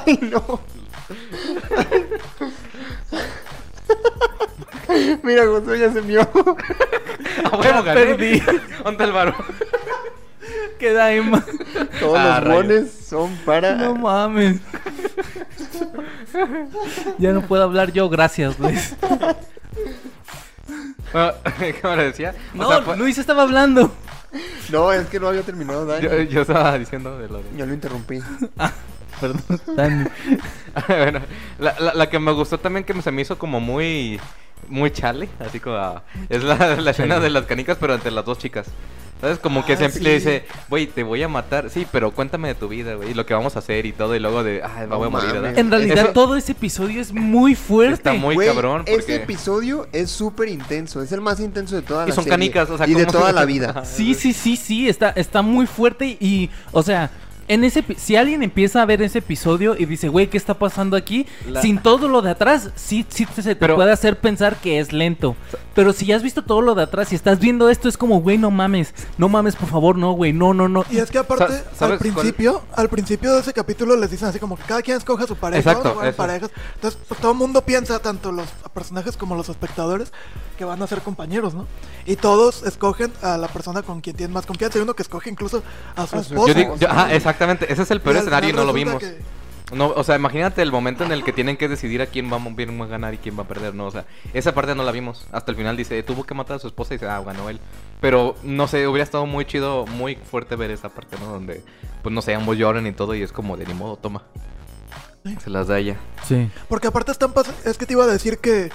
Ay, 0.05 0.19
no. 0.21 0.59
Mira, 5.23 5.45
Josué 5.45 5.79
ya 5.79 5.91
se 5.91 6.01
mió. 6.01 6.21
Ah, 7.43 7.57
bueno, 7.57 7.83
gané. 7.83 8.05
perdí. 8.05 8.43
¿Dónde 8.83 9.03
el 9.03 9.11
varo? 9.11 9.35
queda 10.79 11.05
ahí 11.05 11.21
ma- 11.21 11.43
Todos 11.99 12.17
Ah, 12.19 12.39
los 12.39 12.43
rayos. 12.43 12.55
bones 12.67 12.91
son 13.07 13.35
para. 13.45 13.75
No 13.75 13.95
mames. 13.95 14.59
ya 17.17 17.31
no 17.33 17.41
puedo 17.41 17.63
hablar 17.63 17.91
yo, 17.91 18.09
gracias, 18.09 18.59
Luis. 18.59 18.95
Ah, 21.13 21.33
¿Cómo 21.81 21.95
le 21.95 22.03
decía? 22.05 22.35
O 22.53 22.57
No, 22.57 22.69
sea, 22.69 22.81
fue- 22.81 22.97
Luis 22.97 23.17
estaba 23.17 23.43
hablando. 23.43 23.91
No, 24.69 24.91
es 24.91 25.07
que 25.07 25.19
no 25.19 25.29
había 25.29 25.41
terminado, 25.41 25.85
Dani. 25.85 26.03
yo, 26.03 26.21
yo 26.23 26.41
estaba 26.41 26.77
diciendo 26.77 27.17
de 27.17 27.29
lo 27.29 27.37
de... 27.37 27.43
Ya 27.55 27.65
lo 27.65 27.73
interrumpí. 27.73 28.19
Perdón, 29.21 29.41
Dani. 29.75 30.05
bueno, 30.87 31.21
la, 31.59 31.75
la, 31.79 31.93
la 31.93 32.09
que 32.09 32.19
me 32.19 32.31
gustó 32.33 32.59
también 32.59 32.83
que 32.83 33.01
se 33.01 33.09
me 33.11 33.21
hizo 33.21 33.37
como 33.39 33.59
muy 33.59 34.19
muy 34.69 34.91
chale, 34.91 35.29
así 35.39 35.59
como 35.59 35.75
ah, 35.77 36.03
es 36.29 36.43
la, 36.43 36.75
la 36.75 36.91
escena 36.91 37.19
de 37.19 37.29
las 37.29 37.45
canicas 37.45 37.77
pero 37.79 37.93
entre 37.95 38.11
las 38.11 38.25
dos 38.25 38.37
chicas. 38.37 38.67
¿Sabes? 39.19 39.39
Como 39.39 39.65
que 39.65 39.73
Ah, 39.73 39.77
se 39.77 39.89
sí. 39.89 39.99
le 40.01 40.13
dice, 40.13 40.45
güey, 40.69 40.85
te 40.85 41.01
voy 41.01 41.23
a 41.23 41.27
matar. 41.27 41.71
Sí, 41.71 41.87
pero 41.91 42.11
cuéntame 42.11 42.49
de 42.49 42.53
tu 42.53 42.67
vida, 42.67 42.93
güey, 42.93 43.09
y 43.09 43.13
lo 43.15 43.25
que 43.25 43.33
vamos 43.33 43.55
a 43.55 43.59
hacer 43.59 43.87
y 43.87 43.91
todo. 43.91 44.15
Y 44.15 44.19
luego 44.19 44.43
de, 44.43 44.61
ay, 44.61 44.81
me 44.81 44.87
No 44.89 44.97
voy 44.99 45.07
a 45.07 45.09
morir. 45.09 45.35
En 45.55 45.71
realidad, 45.71 45.97
Eso 45.97 46.07
todo 46.13 46.35
ese 46.35 46.51
episodio 46.51 47.01
es 47.01 47.11
muy 47.11 47.55
fuerte. 47.55 47.95
Está 47.95 48.13
muy 48.13 48.37
cabrón. 48.37 48.81
Este 48.85 48.95
Porque... 48.95 49.15
episodio 49.15 49.87
es 49.91 50.11
súper 50.11 50.49
intenso. 50.49 51.01
Es 51.01 51.11
el 51.11 51.21
más 51.21 51.39
intenso 51.39 51.75
de 51.75 51.81
toda 51.81 52.05
Y 52.05 52.09
la 52.09 52.13
son 52.13 52.25
serie. 52.25 52.31
canicas, 52.37 52.69
o 52.69 52.77
sea, 52.77 52.87
Y 52.87 52.93
de 52.93 53.07
¿cómo 53.07 53.17
toda 53.17 53.29
se- 53.29 53.33
la 53.35 53.45
vida. 53.45 53.85
Sí, 53.85 54.13
sí, 54.13 54.33
sí, 54.33 54.55
sí, 54.55 54.87
está, 54.87 55.09
está 55.09 55.41
muy 55.41 55.65
fuerte 55.65 56.15
y, 56.19 56.51
o 56.71 56.83
sea, 56.83 57.09
en 57.47 57.63
ese, 57.63 57.83
si 57.97 58.15
alguien 58.15 58.43
empieza 58.43 58.81
a 58.81 58.85
ver 58.85 59.01
ese 59.01 59.19
episodio 59.19 59.75
y 59.77 59.85
dice, 59.85 60.09
güey, 60.09 60.27
¿qué 60.29 60.37
está 60.37 60.53
pasando 60.55 60.97
aquí? 60.97 61.25
La- 61.47 61.61
Sin 61.61 61.79
todo 61.81 62.07
lo 62.07 62.21
de 62.21 62.31
atrás, 62.31 62.71
sí, 62.75 63.05
sí 63.09 63.25
se 63.35 63.41
te 63.43 63.55
Pero- 63.55 63.75
puede 63.75 63.91
hacer 63.91 64.19
pensar 64.19 64.57
que 64.57 64.79
es 64.79 64.91
lento. 64.93 65.35
Pero 65.73 65.93
si 65.93 66.07
ya 66.07 66.15
has 66.15 66.23
visto 66.23 66.43
todo 66.43 66.61
lo 66.61 66.73
de 66.75 66.83
atrás 66.83 67.11
y 67.11 67.15
estás 67.15 67.39
viendo 67.39 67.69
esto, 67.69 67.87
es 67.87 67.97
como, 67.97 68.19
güey, 68.21 68.37
no 68.37 68.49
mames, 68.51 68.93
no 69.17 69.29
mames, 69.29 69.55
por 69.55 69.69
favor, 69.69 69.95
no, 69.97 70.11
güey, 70.13 70.33
no, 70.33 70.53
no, 70.53 70.67
no. 70.67 70.83
Y 70.89 70.97
es 70.97 71.11
que 71.11 71.19
aparte, 71.19 71.45
Sa- 71.53 71.63
¿sabes 71.75 71.93
al 71.93 71.97
principio, 71.99 72.63
al 72.75 72.89
principio 72.89 73.33
de 73.33 73.41
ese 73.41 73.53
capítulo 73.53 73.95
les 73.95 74.09
dicen 74.11 74.27
así 74.27 74.39
como 74.39 74.57
que 74.57 74.63
cada 74.63 74.81
quien 74.81 74.97
escoja 74.97 75.27
su 75.27 75.35
pareja, 75.35 75.59
Exacto, 75.71 75.95
parejas. 76.15 76.49
Entonces, 76.75 76.99
pues 77.07 77.19
todo 77.21 77.31
el 77.31 77.37
mundo 77.37 77.61
piensa, 77.61 77.99
tanto 77.99 78.31
los 78.31 78.47
personajes 78.73 79.15
como 79.17 79.35
los 79.35 79.49
espectadores, 79.49 80.11
que 80.57 80.65
van 80.65 80.81
a 80.81 80.87
ser 80.87 81.01
compañeros, 81.01 81.53
¿no? 81.53 81.67
Y 82.07 82.15
todos 82.15 82.63
escogen 82.63 83.13
a 83.21 83.37
la 83.37 83.47
persona 83.47 83.83
con 83.83 84.01
quien 84.01 84.15
tienen 84.15 84.33
más 84.33 84.47
confianza. 84.47 84.79
Hay 84.79 84.83
uno 84.83 84.95
que 84.95 85.03
escoge 85.03 85.29
incluso 85.29 85.61
a 85.95 86.07
su 86.07 86.17
esposa. 86.17 86.47
Yo 86.47 86.53
digo, 86.55 86.75
yo- 86.77 86.89
ajá, 86.89 87.13
exactamente. 87.37 87.71
Ese 87.71 87.83
es 87.83 87.91
el 87.91 88.01
peor 88.01 88.17
escenario 88.17 88.49
y 88.49 88.53
no 88.53 88.63
lo 88.65 88.73
vimos. 88.73 88.99
que- 89.01 89.37
No, 89.73 89.87
o 89.89 90.03
sea, 90.05 90.15
imagínate 90.15 90.61
el 90.61 90.71
momento 90.71 91.03
en 91.03 91.11
el 91.11 91.25
que 91.25 91.33
tienen 91.33 91.57
que 91.57 91.67
decidir 91.67 92.01
a 92.01 92.05
quién 92.05 92.31
va, 92.31 92.37
a- 92.37 92.55
quién 92.55 92.79
va 92.79 92.85
a 92.85 92.87
ganar 92.87 93.13
y 93.13 93.17
quién 93.17 93.37
va 93.37 93.43
a 93.43 93.47
perder, 93.49 93.75
¿no? 93.75 93.85
O 93.87 93.91
sea, 93.91 94.05
esa 94.33 94.53
parte 94.53 94.73
no 94.75 94.83
la 94.83 94.93
vimos. 94.93 95.27
Hasta 95.33 95.51
el 95.51 95.57
final 95.57 95.75
dice, 95.75 96.01
tuvo 96.03 96.23
que 96.25 96.33
matar 96.33 96.55
a 96.55 96.59
su 96.59 96.67
esposa 96.67 96.93
y 96.93 96.97
dice, 96.97 97.07
ah, 97.09 97.21
ganó 97.21 97.49
él. 97.49 97.59
Pero, 97.99 98.35
no 98.43 98.67
sé, 98.69 98.87
hubiera 98.87 99.03
estado 99.03 99.25
muy 99.25 99.43
chido, 99.43 99.85
muy 99.85 100.15
fuerte 100.15 100.55
ver 100.55 100.71
esa 100.71 100.87
parte, 100.87 101.17
¿no? 101.19 101.25
Donde, 101.27 101.63
pues, 102.01 102.13
no 102.15 102.21
sé, 102.21 102.33
ambos 102.33 102.57
lloran 102.57 102.87
y 102.87 102.93
todo 102.93 103.13
y 103.13 103.21
es 103.23 103.33
como 103.33 103.57
de 103.57 103.65
ni 103.65 103.73
modo, 103.73 103.97
toma. 103.97 104.23
Se 105.43 105.49
las 105.49 105.67
da 105.67 105.77
ella. 105.79 105.97
Sí. 106.25 106.49
Porque 106.69 106.87
aparte 106.87 107.11
están 107.11 107.33
pas- 107.33 107.51
es 107.65 107.77
que 107.77 107.85
te 107.85 107.91
iba 107.91 108.05
a 108.05 108.07
decir 108.07 108.37
que, 108.37 108.69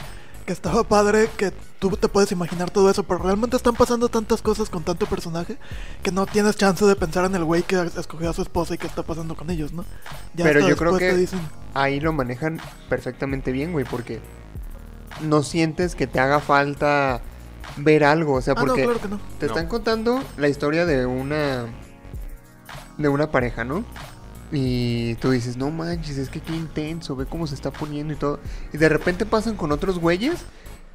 que 0.47 0.53
estaba 0.53 0.83
padre, 0.85 1.29
que 1.37 1.53
tú 1.79 1.91
te 1.97 2.09
puedes 2.09 2.33
imaginar 2.33 2.71
todo 2.71 2.91
eso, 2.91 3.03
pero 3.05 3.19
realmente 3.23 3.57
están 3.57 3.75
pasando 3.75 4.09
tantas 4.09 4.43
cosas 4.43 4.69
con 4.71 4.83
tanto 4.83 5.07
personaje 5.07 5.57
que 6.03 6.11
no 6.11 6.27
tienes 6.27 6.57
chance 6.57 6.85
de 6.85 6.97
pensar 6.97 7.25
en 7.25 7.35
el 7.35 7.45
güey 7.45 7.63
que 7.63 7.81
escogió 7.97 8.31
a 8.31 8.33
su 8.33 8.43
esposa 8.43 8.75
y 8.75 8.79
qué 8.79 8.87
está 8.87 9.03
pasando 9.03 9.37
con 9.37 9.51
ellos, 9.51 9.73
¿no? 9.73 9.85
Ya 10.35 10.45
Pero 10.45 10.69
yo 10.69 10.77
creo 10.77 10.99
que 10.99 11.15
dicen, 11.17 11.41
ahí 11.75 12.01
lo 12.01 12.13
manejan 12.13 12.61
perfectamente 12.89 13.53
bien, 13.53 13.73
güey, 13.73 13.85
porque 13.85 14.21
no 15.21 15.43
sientes 15.43 15.95
que 15.95 16.07
te 16.07 16.19
haga 16.21 16.41
falta 16.41 17.21
ver 17.77 18.05
algo, 18.05 18.35
o 18.35 18.41
sea, 18.43 18.55
ah, 18.57 18.61
no, 18.61 18.67
porque 18.67 18.85
claro 18.85 19.01
que 19.01 19.09
no. 19.09 19.21
te 19.39 19.47
No. 19.47 19.53
están 19.53 19.69
contando 19.69 20.23
la 20.37 20.49
historia 20.49 20.87
de 20.87 21.07
una 21.07 21.67
de 22.99 23.09
una 23.09 23.31
pareja, 23.31 23.65
¿no? 23.65 23.85
Y 24.53 25.15
tú 25.15 25.31
dices, 25.31 25.57
no 25.57 25.71
manches, 25.71 26.19
es 26.19 26.29
que 26.29 26.41
qué 26.41 26.55
intenso, 26.55 27.17
ve 27.17 27.25
cómo 27.25 27.47
se 27.47 27.55
está 27.55 27.71
poniendo 27.71 28.13
y 28.13 28.17
todo. 28.17 28.39
Y 28.73 28.77
de 28.77 28.89
repente 28.89 29.25
pasan 29.25 29.57
con 29.57 29.73
otros 29.73 29.99
güeyes 29.99 30.45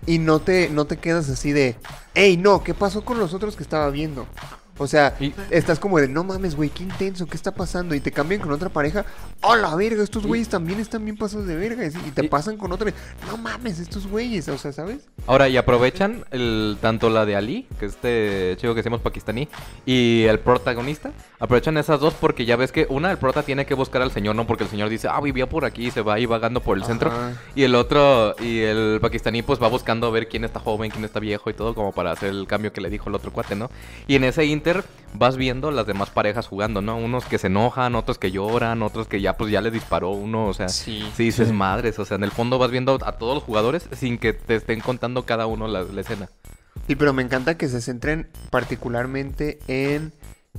y 0.06 0.20
no 0.20 0.40
te, 0.40 0.70
no 0.70 0.86
te 0.86 0.98
quedas 0.98 1.28
así 1.30 1.52
de, 1.52 1.76
hey, 2.14 2.38
no, 2.38 2.64
¿qué 2.64 2.76
pasó 2.76 3.04
con 3.04 3.18
los 3.18 3.34
otros 3.34 3.56
que 3.56 3.64
estaba 3.64 3.90
viendo? 3.90 4.28
O 4.78 4.88
sea, 4.88 5.16
Y- 5.20 5.34
estás 5.50 5.80
como 5.80 6.00
de, 6.00 6.08
no 6.08 6.24
mames, 6.24 6.56
güey, 6.56 6.70
qué 6.70 6.84
intenso, 6.84 7.26
¿qué 7.26 7.36
está 7.36 7.52
pasando? 7.52 7.96
Y 7.96 8.00
te 8.00 8.12
cambian 8.12 8.42
con 8.42 8.52
otra 8.52 8.70
pareja, 8.70 9.06
¡oh, 9.42 9.56
la 9.56 9.76
verga! 9.76 10.04
Estos 10.04 10.26
güeyes 10.26 10.50
también 10.50 10.80
están 10.80 11.04
bien 11.04 11.18
pasados 11.18 11.48
de 11.48 11.56
verga. 11.56 11.86
Y, 11.86 12.12
te 12.12 12.26
y- 12.26 12.28
pasan 12.28 12.58
con 12.58 12.72
otra, 12.72 12.92
no 13.28 13.38
mames, 13.38 13.80
estos 13.80 14.08
güeyes, 14.08 14.48
o 14.50 14.58
sea, 14.58 14.72
¿sabes? 14.72 15.00
Ahora, 15.26 15.50
y 15.50 15.58
aprovechan 15.58 16.26
el, 16.32 16.78
tanto 16.82 17.10
la 17.10 17.26
de 17.26 17.36
Ali, 17.36 17.68
que 17.80 17.86
es 17.88 17.94
este 17.94 18.56
chico 18.58 18.74
que 18.74 18.80
decimos 18.80 19.02
pakistaní, 19.02 19.48
y 19.86 20.24
el 20.24 20.40
protagonista. 20.40 21.12
Aprovechan 21.40 21.78
esas 21.78 22.00
dos 22.00 22.14
porque 22.14 22.46
ya 22.46 22.56
ves 22.56 22.72
que 22.72 22.88
una, 22.90 23.12
el 23.12 23.18
prota 23.18 23.44
tiene 23.44 23.66
que 23.66 23.74
buscar 23.74 24.02
al 24.02 24.12
señor, 24.12 24.36
¿no? 24.36 24.46
Porque 24.48 24.64
el 24.64 24.70
señor 24.70 24.90
dice, 24.90 25.08
ah, 25.10 25.20
vivía 25.22 25.48
por 25.48 25.66
aquí 25.66 25.88
y 25.88 25.92
se 25.92 26.02
va 26.02 26.16
ahí 26.16 26.26
vagando 26.26 26.62
por 26.62 26.78
el 26.78 26.84
centro. 26.84 27.12
Y 27.56 27.64
el 27.64 27.76
otro, 27.76 28.36
y 28.40 28.60
el 28.62 29.00
pakistaní, 29.02 29.42
pues 29.44 29.62
va 29.62 29.68
buscando 29.68 30.08
a 30.08 30.10
ver 30.10 30.28
quién 30.28 30.44
está 30.44 30.60
joven, 30.60 30.92
quién 30.92 31.06
está 31.06 31.20
viejo 31.20 31.50
y 31.50 31.54
todo, 31.54 31.74
como 31.76 31.92
para 31.92 32.12
hacer 32.12 32.30
el 32.30 32.48
cambio 32.48 32.74
que 32.74 32.82
le 32.82 32.90
dijo 32.90 33.10
el 33.10 33.16
otro 33.16 33.32
cuate, 33.32 33.56
¿no? 33.56 33.70
Y 34.08 34.16
en 34.16 34.24
ese 34.24 34.46
inter 34.46 34.67
vas 35.14 35.38
viendo 35.38 35.72
las 35.72 35.88
demás 35.88 36.10
parejas 36.10 36.48
jugando, 36.48 36.82
¿no? 36.82 36.98
Unos 36.98 37.26
que 37.26 37.38
se 37.38 37.48
enojan, 37.48 37.96
otros 37.96 38.18
que 38.18 38.32
lloran, 38.32 38.82
otros 38.84 39.08
que 39.08 39.22
ya, 39.22 39.38
pues 39.38 39.52
ya 39.52 39.62
le 39.62 39.72
disparó 39.72 40.12
uno, 40.12 40.46
o 40.48 40.54
sea. 40.54 40.70
Sí. 40.70 41.08
Sí, 41.16 41.24
dices 41.26 41.52
madres, 41.52 41.98
o 42.00 42.06
sea, 42.06 42.16
en 42.16 42.24
el 42.24 42.32
fondo 42.32 42.58
vas 42.60 42.72
viendo 42.72 43.00
a 43.06 43.14
todos 43.14 43.36
los 43.36 43.44
jugadores 43.44 43.88
sin 43.98 44.18
que 44.18 44.34
te 44.34 44.56
estén 44.56 44.80
contando 44.82 45.26
cada 45.26 45.46
uno 45.48 45.68
la, 45.68 45.84
la 45.84 46.02
escena. 46.02 46.30
Sí, 46.88 46.96
pero 46.96 47.14
me 47.14 47.24
encanta 47.24 47.58
que 47.58 47.68
se 47.68 47.82
centren 47.82 48.30
particularmente 48.52 49.60
en... 49.68 50.14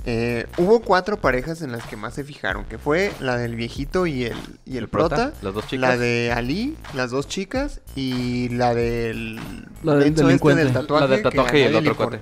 eh, 0.05 0.45
hubo 0.57 0.81
cuatro 0.81 1.19
parejas 1.21 1.61
en 1.61 1.71
las 1.71 1.85
que 1.85 1.95
más 1.95 2.13
se 2.13 2.23
fijaron, 2.23 2.65
que 2.65 2.77
fue 2.77 3.13
la 3.19 3.37
del 3.37 3.55
viejito 3.55 4.05
y 4.05 4.25
el, 4.25 4.37
y 4.65 4.77
el, 4.77 4.89
prota, 4.89 5.33
las 5.41 5.53
dos 5.53 5.65
chicas. 5.67 5.89
la 5.89 5.97
de 5.97 6.31
Ali, 6.35 6.77
las 6.93 7.11
dos 7.11 7.27
chicas, 7.27 7.81
y 7.95 8.49
la 8.49 8.73
del... 8.75 9.37
La 9.83 9.95
del 9.95 10.11
menso 10.11 10.21
este 10.21 10.23
delincuente. 10.23 10.63
del 10.65 10.73
tatuaje, 10.73 11.07
La 11.07 11.07
del 11.07 11.23
que 11.23 11.29
tatuaje 11.29 11.59
y 11.59 11.63
el 11.63 11.75
otro 11.75 11.95
cuate. 11.95 12.19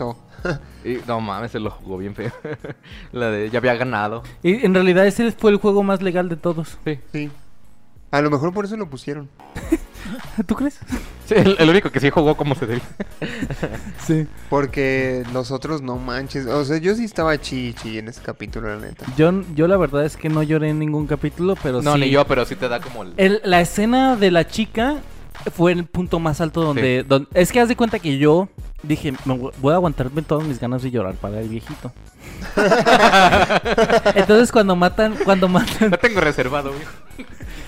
Y 0.86 0.98
no 1.08 1.20
mames, 1.22 1.52
se 1.52 1.60
lo 1.60 1.70
jugó 1.72 1.98
bien 1.98 2.16
feo. 2.16 2.32
la 3.12 3.30
de 3.32 3.50
ya 3.50 3.60
había 3.60 3.76
ganado. 3.76 4.24
Y 4.43 4.66
en 4.66 4.74
realidad 4.74 5.06
ese 5.08 5.32
fue 5.32 5.52
el 5.52 5.58
juego 5.58 5.84
más 5.84 6.02
legal 6.02 6.30
de 6.30 6.36
todos. 6.38 6.78
Sí. 6.86 7.00
Sí. 7.12 7.32
A 8.12 8.22
lo 8.22 8.30
mejor 8.30 8.54
por 8.54 8.64
eso 8.66 8.78
lo 8.78 8.89
pusieron. 8.89 9.30
¿Tú 10.45 10.56
crees? 10.56 10.80
Sí, 11.26 11.34
el, 11.36 11.58
el 11.60 11.70
único 11.70 11.91
que 11.91 12.00
sí 12.00 12.10
jugó 12.10 12.38
como 12.38 12.56
se 12.56 12.66
debía. 12.66 12.84
Sí. 14.06 14.26
Porque 14.50 15.24
los 15.34 15.52
otros 15.52 15.82
no 15.82 15.98
manches. 15.98 16.45
O 16.45 16.64
sea, 16.64 16.78
yo 16.78 16.95
sí 16.95 17.04
estaba 17.04 17.38
chichi 17.41 17.98
en 17.98 18.08
ese 18.08 18.22
capítulo, 18.22 18.70
la 18.74 18.86
neta. 18.86 19.06
Yo, 19.18 19.32
yo 19.54 19.68
la 19.68 19.76
verdad 19.76 20.06
es 20.06 20.16
que 20.16 20.30
no 20.30 20.43
lloré 20.43 20.70
en 20.70 20.80
ningún 20.80 21.08
capítulo, 21.08 21.56
pero 21.62 21.82
No, 21.82 21.95
sí. 21.95 22.00
ni 22.02 22.10
yo, 22.10 22.26
pero 22.26 22.45
sí 22.45 22.56
te 22.56 22.70
da 22.70 22.80
como 22.80 23.04
el... 23.04 23.14
El- 23.18 23.41
la 23.43 23.60
escena 23.60 24.16
de 24.16 24.32
la 24.32 24.48
chica 24.48 24.95
fue 25.54 25.74
el 25.74 25.84
punto 25.86 26.20
más 26.20 26.39
alto 26.39 26.62
donde, 26.62 27.04
don- 27.04 27.28
Es 27.34 27.52
que 27.52 27.60
haz 27.60 27.68
de 27.68 27.76
cuenta 27.76 28.00
que 28.00 28.18
yo 28.18 28.48
dije, 28.84 29.14
me 29.26 29.36
voy 29.60 29.72
a 29.74 29.76
aguantarme 29.76 30.22
todas 30.22 30.48
mis 30.48 30.60
ganas 30.60 30.84
de 30.84 30.92
llorar 30.92 31.16
para 31.16 31.40
el 31.40 31.50
viejito. 31.50 31.92
Entonces 34.16 34.52
cuando 34.52 34.76
matan, 34.76 35.16
cuando 35.24 35.48
matan, 35.48 35.92
Lo 35.92 35.98
tengo 35.98 36.22
reservado, 36.22 36.72
viejo. 36.72 36.92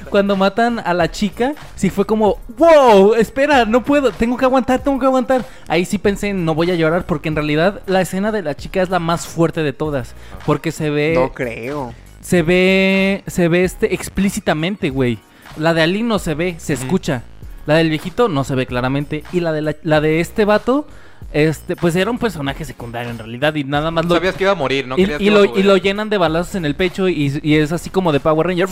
cuando 0.09 0.35
matan 0.35 0.79
a 0.79 0.93
la 0.93 1.09
chica, 1.11 1.53
sí 1.75 1.89
fue 1.89 2.05
como, 2.05 2.37
wow, 2.57 3.13
espera, 3.15 3.65
no 3.65 3.83
puedo, 3.83 4.11
tengo 4.11 4.37
que 4.37 4.45
aguantar, 4.45 4.79
tengo 4.81 4.99
que 4.99 5.05
aguantar. 5.05 5.45
Ahí 5.67 5.85
sí 5.85 5.97
pensé, 5.97 6.33
no 6.33 6.55
voy 6.55 6.71
a 6.71 6.75
llorar, 6.75 7.05
porque 7.05 7.29
en 7.29 7.35
realidad 7.35 7.81
la 7.87 8.01
escena 8.01 8.31
de 8.31 8.41
la 8.41 8.55
chica 8.55 8.81
es 8.81 8.89
la 8.89 8.99
más 8.99 9.27
fuerte 9.27 9.63
de 9.63 9.73
todas. 9.73 10.13
Porque 10.45 10.71
se 10.71 10.89
ve 10.89 11.13
No 11.15 11.33
creo. 11.33 11.93
se 12.21 12.41
ve 12.43 13.23
se 13.27 13.47
ve 13.47 13.63
este 13.63 13.93
explícitamente, 13.93 14.89
güey. 14.89 15.19
La 15.57 15.73
de 15.73 15.81
Ali 15.81 16.03
no 16.03 16.19
se 16.19 16.35
ve, 16.35 16.55
se 16.59 16.73
escucha. 16.73 17.23
La 17.69 17.75
del 17.75 17.89
viejito 17.89 18.29
no 18.29 18.43
se 18.43 18.55
ve 18.55 18.65
claramente 18.65 19.23
y 19.31 19.41
la 19.41 19.51
de 19.51 19.61
la, 19.61 19.75
la 19.83 20.01
de 20.01 20.21
este 20.21 20.43
vato 20.43 20.87
este 21.33 21.75
pues 21.75 21.95
era 21.95 22.09
un 22.09 22.17
personaje 22.17 22.65
secundario 22.65 23.11
en 23.11 23.19
realidad 23.19 23.53
y 23.53 23.63
nada 23.63 23.91
más 23.91 24.05
lo 24.07 24.15
Sabías 24.15 24.33
que 24.33 24.45
iba 24.45 24.53
a 24.53 24.55
morir, 24.55 24.87
¿no? 24.87 24.97
y, 24.97 25.03
Creías 25.03 25.21
y 25.21 25.25
que 25.25 25.29
lo, 25.29 25.45
y 25.45 25.61
lo 25.61 25.77
llenan 25.77 26.09
de 26.09 26.17
balazos 26.17 26.55
en 26.55 26.65
el 26.65 26.73
pecho 26.73 27.07
y, 27.07 27.39
y 27.43 27.57
es 27.57 27.71
así 27.71 27.91
como 27.91 28.11
de 28.11 28.19
Power 28.19 28.47
Ranger 28.47 28.67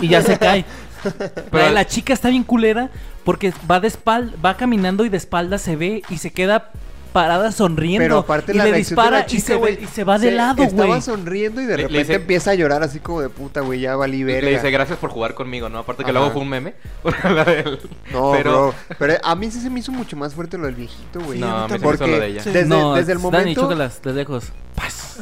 y 0.00 0.06
ya 0.06 0.22
se 0.22 0.38
cae. 0.38 0.64
Pero- 1.02 1.64
la, 1.64 1.72
la 1.72 1.84
chica 1.84 2.12
está 2.12 2.28
bien 2.28 2.44
culera 2.44 2.90
porque 3.24 3.52
va 3.68 3.80
de 3.80 3.88
espalda, 3.88 4.36
va 4.40 4.56
caminando 4.56 5.04
y 5.04 5.08
de 5.08 5.16
espalda 5.16 5.58
se 5.58 5.74
ve 5.74 6.02
y 6.08 6.18
se 6.18 6.30
queda 6.30 6.70
parada 7.16 7.50
sonriendo 7.52 8.04
Pero 8.04 8.18
aparte 8.18 8.52
y 8.52 8.56
la 8.58 8.64
le 8.66 8.76
dispara 8.76 9.20
la 9.20 9.26
y, 9.28 9.40
se 9.40 9.52
ve- 9.54 9.58
güey, 9.58 9.84
y 9.84 9.86
se 9.86 10.04
va 10.04 10.18
de 10.18 10.30
lado, 10.32 10.62
Estaba 10.62 10.86
güey. 10.86 11.00
sonriendo 11.02 11.60
y 11.62 11.64
de 11.64 11.70
Le- 11.76 11.82
le 11.84 11.88
repente 11.88 11.98
dice- 12.04 12.14
empieza 12.14 12.50
a 12.50 12.54
llorar 12.54 12.82
así 12.82 13.00
como 13.00 13.20
de 13.22 13.28
puta, 13.30 13.60
güey, 13.62 13.80
ya 13.80 13.96
valí 13.96 14.22
verga. 14.22 14.48
Le 14.50 14.56
dice 14.56 14.70
gracias 14.70 14.98
por 14.98 15.10
jugar 15.10 15.34
conmigo, 15.34 15.68
¿no? 15.68 15.78
Aparte 15.78 16.04
que 16.04 16.10
Ajá. 16.10 16.18
luego 16.18 16.32
fue 16.32 16.42
un 16.42 16.48
meme. 16.50 16.74
No, 18.12 18.32
pero... 18.32 18.52
bro. 18.68 18.74
Pero 18.98 19.14
a 19.22 19.34
mí 19.34 19.50
sí 19.50 19.60
se 19.60 19.70
me 19.70 19.80
hizo 19.80 19.92
mucho 19.92 20.16
más 20.16 20.34
fuerte 20.34 20.58
lo 20.58 20.66
del 20.66 20.74
viejito, 20.74 21.20
güey. 21.20 21.38
No, 21.38 21.46
a 21.46 21.68
mí 21.68 21.74
a 21.74 21.78
mí 21.78 21.78
se 21.78 21.78
me 21.78 21.78
también. 21.78 21.94
hizo 21.94 21.98
Porque 21.98 22.10
lo 22.12 22.20
de 22.20 22.26
ella. 22.28 22.42
Desde, 22.44 22.64
no, 22.66 22.94
desde 22.94 23.12
el 23.12 23.18
Dani, 23.18 23.30
momento... 23.30 23.60
chócalas 23.62 24.02
de 24.02 24.12
lejos. 24.12 24.52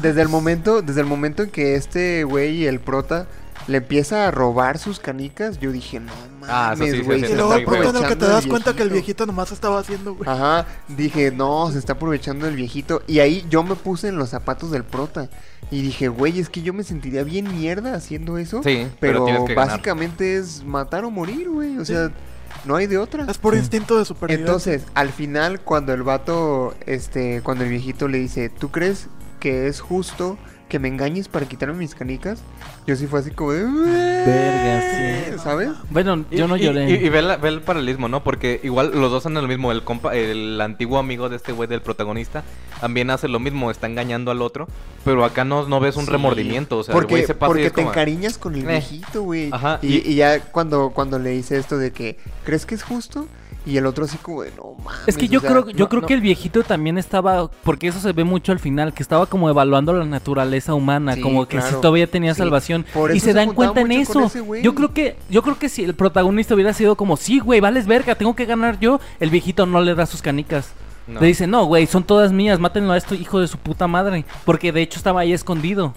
Desde 0.02 0.22
el 0.22 0.28
momento, 0.28 0.82
desde 0.82 1.00
el 1.00 1.06
momento 1.06 1.44
en 1.44 1.50
que 1.50 1.76
este 1.76 2.24
güey, 2.24 2.66
el 2.66 2.80
prota, 2.80 3.26
le 3.66 3.78
empieza 3.78 4.28
a 4.28 4.30
robar 4.30 4.78
sus 4.78 4.98
canicas, 4.98 5.58
yo 5.58 5.72
dije, 5.72 6.00
no 6.00 6.12
Ah, 6.46 6.74
sí, 6.74 6.80
mames, 6.82 6.96
sí, 6.96 7.02
güey. 7.02 7.20
sí, 7.24 7.32
Y 7.32 7.34
luego 7.34 7.54
el 7.54 7.60
el 7.60 7.64
que 7.64 7.70
te 7.70 7.76
aprovechando 7.78 8.28
das 8.28 8.46
cuenta 8.46 8.76
que 8.76 8.82
el 8.82 8.90
viejito 8.90 9.26
nomás 9.26 9.52
estaba 9.52 9.78
haciendo, 9.78 10.14
güey. 10.14 10.28
Ajá, 10.28 10.66
dije, 10.88 11.30
no, 11.30 11.70
se 11.70 11.78
está 11.78 11.94
aprovechando 11.94 12.46
del 12.46 12.56
viejito. 12.56 13.02
Y 13.06 13.20
ahí 13.20 13.46
yo 13.48 13.62
me 13.62 13.74
puse 13.76 14.08
en 14.08 14.18
los 14.18 14.30
zapatos 14.30 14.70
del 14.70 14.84
prota. 14.84 15.28
Y 15.70 15.80
dije, 15.80 16.08
güey, 16.08 16.38
es 16.38 16.50
que 16.50 16.60
yo 16.62 16.74
me 16.74 16.84
sentiría 16.84 17.24
bien 17.24 17.50
mierda 17.56 17.94
haciendo 17.94 18.36
eso. 18.36 18.62
Sí, 18.62 18.86
pero 19.00 19.24
ganar. 19.24 19.54
básicamente 19.54 20.36
es 20.36 20.62
matar 20.64 21.04
o 21.04 21.10
morir, 21.10 21.48
güey. 21.48 21.78
O 21.78 21.84
sea, 21.86 22.10
no 22.66 22.76
hay 22.76 22.86
de 22.86 22.98
otra. 22.98 23.24
Es 23.28 23.38
por 23.38 23.54
instinto 23.54 23.98
de 23.98 24.04
supervivencia. 24.04 24.46
Entonces, 24.46 24.82
al 24.94 25.10
final, 25.10 25.60
cuando 25.60 25.94
el 25.94 26.02
vato, 26.02 26.74
este, 26.86 27.40
cuando 27.42 27.64
el 27.64 27.70
viejito 27.70 28.08
le 28.08 28.18
dice, 28.18 28.50
¿tú 28.50 28.70
crees 28.70 29.08
que 29.40 29.66
es 29.68 29.80
justo 29.80 30.36
que 30.68 30.78
me 30.78 30.88
engañes 30.88 31.28
para 31.28 31.46
quitarme 31.46 31.74
mis 31.78 31.94
canicas? 31.94 32.40
Yo 32.86 32.96
sí 32.96 33.06
fue 33.06 33.20
así 33.20 33.30
como 33.30 33.52
de... 33.52 33.64
Verga, 33.64 34.80
sí. 35.36 35.38
¿Sabes? 35.42 35.70
Bueno, 35.90 36.24
yo 36.30 36.48
no 36.48 36.56
Y- 36.56 36.60
lloré. 36.62 36.90
Y, 36.90 36.94
y 36.94 37.08
ve, 37.08 37.22
la- 37.22 37.36
ve 37.36 37.48
el 37.48 37.60
paralelismo, 37.60 38.08
¿no? 38.08 38.24
Porque 38.24 38.60
igual 38.62 38.90
los 38.94 39.10
dos 39.10 39.22
son 39.22 39.34
lo 39.34 39.42
mismo. 39.42 39.70
El 39.72 39.82
compa, 39.84 40.14
el 40.14 40.60
antiguo 40.60 40.98
amigo 40.98 41.28
de 41.28 41.36
este 41.36 41.52
güey 41.52 41.68
del 41.68 41.82
protagonista 41.82 42.42
también 42.80 43.10
hace 43.10 43.28
lo 43.28 43.38
mismo, 43.40 43.70
está 43.70 43.86
engañando 43.86 44.30
al 44.30 44.42
otro. 44.42 44.66
Pero 45.04 45.24
acá 45.24 45.44
no, 45.44 45.66
no 45.68 45.80
ves 45.80 45.96
un 45.96 46.06
Sí. 46.06 46.10
remordimiento. 46.10 46.78
O 46.78 46.82
sea, 46.84 46.92
el 46.94 46.98
porque 47.00 47.14
güey 47.14 47.26
se 47.26 47.34
pasa 47.34 47.46
y 47.46 47.48
porque 47.48 47.70
te 47.70 47.74
como- 47.74 47.88
encariñas 47.90 48.38
con 48.38 48.54
el 48.54 48.62
Eh. 48.64 48.66
viejito, 48.68 49.22
güey. 49.22 49.50
Ajá, 49.52 49.78
Y, 49.82 49.96
y- 49.96 50.02
y 50.12 50.14
ya 50.16 50.40
cuando, 50.40 50.90
cuando 50.90 51.18
le 51.18 51.30
dice 51.30 51.58
esto 51.58 51.76
de 51.78 51.92
que, 51.92 52.18
¿crees 52.44 52.64
que 52.66 52.74
es 52.74 52.82
justo? 52.82 53.26
Y 53.66 53.78
el 53.78 53.86
otro 53.86 54.04
así 54.04 54.18
como 54.18 54.42
de, 54.42 54.50
no 54.56 54.74
mames. 54.84 55.00
Es 55.06 55.16
que 55.16 55.24
o 55.24 55.28
yo 55.28 55.40
sea, 55.40 55.48
creo, 55.50 55.70
yo 55.70 55.84
no- 55.84 55.88
creo 55.88 56.02
no". 56.02 56.06
que 56.06 56.12
el 56.14 56.20
viejito 56.20 56.62
también 56.62 56.98
estaba, 56.98 57.50
porque 57.62 57.86
eso 57.88 57.98
se 57.98 58.12
ve 58.12 58.22
mucho 58.22 58.52
al 58.52 58.58
final, 58.58 58.92
que 58.92 59.02
estaba 59.02 59.24
como 59.24 59.48
evaluando 59.48 59.94
la 59.94 60.04
naturaleza 60.04 60.74
humana, 60.74 61.14
Sí, 61.14 61.22
como 61.22 61.48
que 61.48 61.62
si 61.62 61.72
todavía 61.76 62.06
tenía 62.06 62.34
Sí, 62.34 62.38
salvación 62.38 62.84
por 62.92 63.10
y 63.16 63.20
se 63.20 63.26
se 63.28 63.32
dan 63.32 63.54
cuenta 63.54 63.80
en 63.80 63.92
eso. 63.92 64.30
Yo 64.62 64.74
creo 64.74 64.92
que, 64.92 65.16
yo 65.30 65.42
creo 65.42 65.58
que 65.58 65.70
si 65.70 65.82
el 65.82 65.94
protagonista 65.94 66.54
hubiera 66.54 66.74
sido 66.74 66.94
como, 66.94 67.16
sí, 67.16 67.38
güey, 67.40 67.60
vales 67.60 67.86
verga, 67.86 68.14
tengo 68.16 68.36
que 68.36 68.44
ganar 68.44 68.78
yo, 68.80 69.00
el 69.18 69.30
viejito 69.30 69.64
no 69.64 69.80
le 69.80 69.94
da 69.94 70.04
sus 70.04 70.20
canicas. 70.20 70.72
No. 71.06 71.20
Le 71.20 71.26
dice, 71.28 71.46
no, 71.46 71.64
güey, 71.64 71.86
son 71.86 72.02
todas 72.04 72.32
mías, 72.32 72.58
mátenlo 72.60 72.92
a 72.92 72.96
esto, 72.98 73.14
hijo 73.14 73.38
de 73.40 73.48
su 73.48 73.56
puta 73.58 73.86
madre, 73.86 74.24
porque 74.44 74.72
de 74.72 74.82
hecho 74.82 74.98
estaba 74.98 75.20
ahí 75.20 75.32
escondido. 75.32 75.94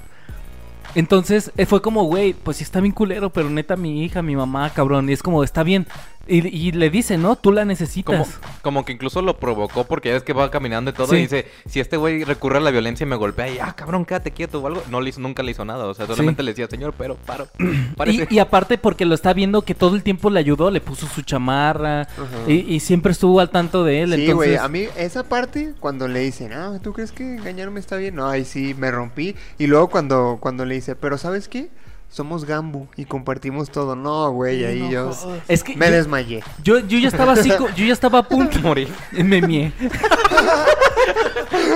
Entonces 0.95 1.51
eh, 1.57 1.65
fue 1.65 1.81
como, 1.81 2.03
güey, 2.05 2.33
pues 2.33 2.57
sí 2.57 2.63
está 2.63 2.79
bien 2.79 2.93
culero, 2.93 3.29
pero 3.29 3.49
neta 3.49 3.75
mi 3.75 4.03
hija, 4.03 4.21
mi 4.21 4.35
mamá, 4.35 4.69
cabrón. 4.71 5.09
Y 5.09 5.13
es 5.13 5.21
como, 5.21 5.43
está 5.43 5.63
bien. 5.63 5.85
Y, 6.27 6.47
y 6.47 6.71
le 6.71 6.89
dice, 6.89 7.17
¿no? 7.17 7.35
Tú 7.35 7.51
la 7.51 7.65
necesitas. 7.65 8.27
Como, 8.27 8.27
como 8.61 8.85
que 8.85 8.91
incluso 8.93 9.21
lo 9.21 9.37
provocó 9.37 9.85
porque 9.85 10.09
ya 10.09 10.15
es 10.17 10.23
que 10.23 10.33
va 10.33 10.51
caminando 10.51 10.91
y 10.91 10.93
todo 10.93 11.07
Sí. 11.07 11.15
y 11.15 11.21
dice, 11.21 11.45
si 11.67 11.79
este 11.79 11.97
güey 11.97 12.23
recurre 12.23 12.57
a 12.57 12.59
la 12.61 12.71
violencia 12.71 13.03
y 13.05 13.07
me 13.07 13.15
golpea 13.15 13.49
y, 13.49 13.59
ah, 13.59 13.73
cabrón, 13.75 14.05
quédate 14.05 14.31
quieto 14.31 14.59
o 14.61 14.67
algo, 14.67 14.83
no 14.89 15.01
le 15.01 15.09
hizo, 15.09 15.19
nunca 15.21 15.43
le 15.43 15.51
hizo 15.51 15.63
nada, 15.65 15.85
o 15.85 15.93
sea, 15.93 16.05
solamente 16.07 16.43
le 16.43 16.51
decía, 16.51 16.67
señor, 16.67 16.93
pero 16.97 17.15
paro, 17.15 17.47
párese". 17.95 18.27
Y, 18.29 18.35
y 18.35 18.39
aparte 18.39 18.77
porque 18.77 19.05
lo 19.05 19.15
está 19.15 19.33
viendo 19.33 19.61
que 19.61 19.73
todo 19.75 19.95
el 19.95 20.03
tiempo 20.03 20.29
le 20.29 20.39
ayudó, 20.39 20.69
le 20.71 20.81
puso 20.81 21.07
su 21.07 21.21
chamarra 21.21 22.07
y, 22.47 22.53
y 22.75 22.79
siempre 22.79 23.11
estuvo 23.11 23.39
al 23.39 23.49
tanto 23.49 23.83
de 23.83 24.01
él. 24.01 24.09
Sí, 24.13 24.21
entonces, 24.21 24.35
güey, 24.35 24.55
a 24.55 24.67
mí 24.67 24.85
esa 24.97 25.23
parte 25.23 25.73
cuando 25.79 26.07
le 26.07 26.19
dicen, 26.19 26.53
ah, 26.53 26.79
¿tú 26.83 26.93
crees 26.93 27.11
que 27.11 27.23
engañarme 27.35 27.79
está 27.79 27.95
bien? 27.97 28.15
No, 28.15 28.27
ahí 28.27 28.43
sí 28.45 28.75
me 28.77 28.91
rompí. 28.91 29.35
Y 29.57 29.67
luego 29.67 29.87
cuando, 29.89 30.37
cuando 30.39 30.65
le 30.65 30.75
dice, 30.75 30.95
pero 30.95 31.17
¿sabes 31.17 31.47
qué? 31.47 31.69
Somos 32.09 32.45
Gambu 32.45 32.87
y 32.95 33.05
compartimos 33.05 33.69
todo. 33.69 33.95
No, 33.95 34.31
güey, 34.31 34.63
ahí 34.65 34.79
No 34.83 34.89
yo 34.89 35.13
jodas. 35.13 35.41
es 35.47 35.63
que 35.63 35.75
me 35.75 35.87
yo, 35.87 35.91
desmayé. 35.91 36.43
yo, 36.63 36.79
yo 36.79 36.97
ya 36.99 37.09
estaba 37.09 37.33
así, 37.33 37.49
yo 37.49 37.85
ya 37.85 37.93
estaba 37.93 38.19
a 38.19 38.23
punto. 38.27 38.59
Morí. 38.59 38.87
Me 39.11 39.41
mié. 39.41 39.71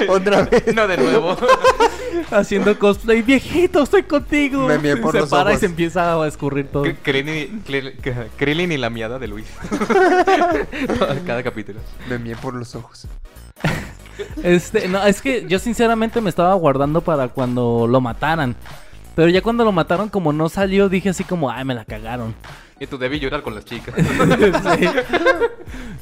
Otra 0.09 0.43
vez. 0.51 0.73
No, 0.73 0.88
de 0.88 0.97
nuevo. 0.97 1.36
Haciendo 2.32 2.77
cosplay. 2.79 3.21
Viejito, 3.21 3.84
estoy 3.84 4.03
contigo. 4.03 4.67
Me 4.67 4.77
mié 4.79 4.97
por 4.97 5.11
se 5.13 5.19
los 5.19 5.29
para 5.29 5.51
y 5.51 5.53
ojos. 5.53 5.59
se 5.59 5.65
empieza 5.67 6.13
a 6.21 6.27
escurrir 6.27 6.67
todo. 6.69 6.84
Krillin 7.03 8.71
y 8.71 8.77
la 8.77 8.89
miada 8.89 9.19
de 9.19 9.27
Luis. 9.27 9.47
Cada 11.25 11.43
capítulo. 11.43 11.79
Me 12.09 12.17
mié 12.19 12.36
por 12.36 12.53
los 12.53 12.73
ojos. 12.75 13.07
Este, 14.43 14.88
no, 14.88 15.03
es 15.05 15.21
que 15.21 15.45
yo 15.47 15.59
sinceramente 15.59 16.21
me 16.21 16.29
estaba 16.29 16.53
guardando 16.53 17.01
para 17.01 17.27
cuando 17.27 17.86
lo 17.88 18.01
mataran. 18.01 18.55
Pero 19.16 19.30
ya 19.30 19.41
cuando 19.41 19.66
lo 19.66 19.72
mataron, 19.72 20.09
como 20.09 20.32
no 20.34 20.49
salió, 20.49 20.89
dije 20.89 21.09
así 21.09 21.24
como, 21.24 21.49
ay, 21.51 21.66
me 21.66 21.76
la 21.76 21.86
cagaron. 21.86 22.34
Y 22.80 22.88
tú 22.88 22.97
debí 22.97 23.20
llorar 23.20 23.43
con 23.43 23.53
las 23.53 23.66
chicas. 23.66 23.93
sí, 24.76 24.88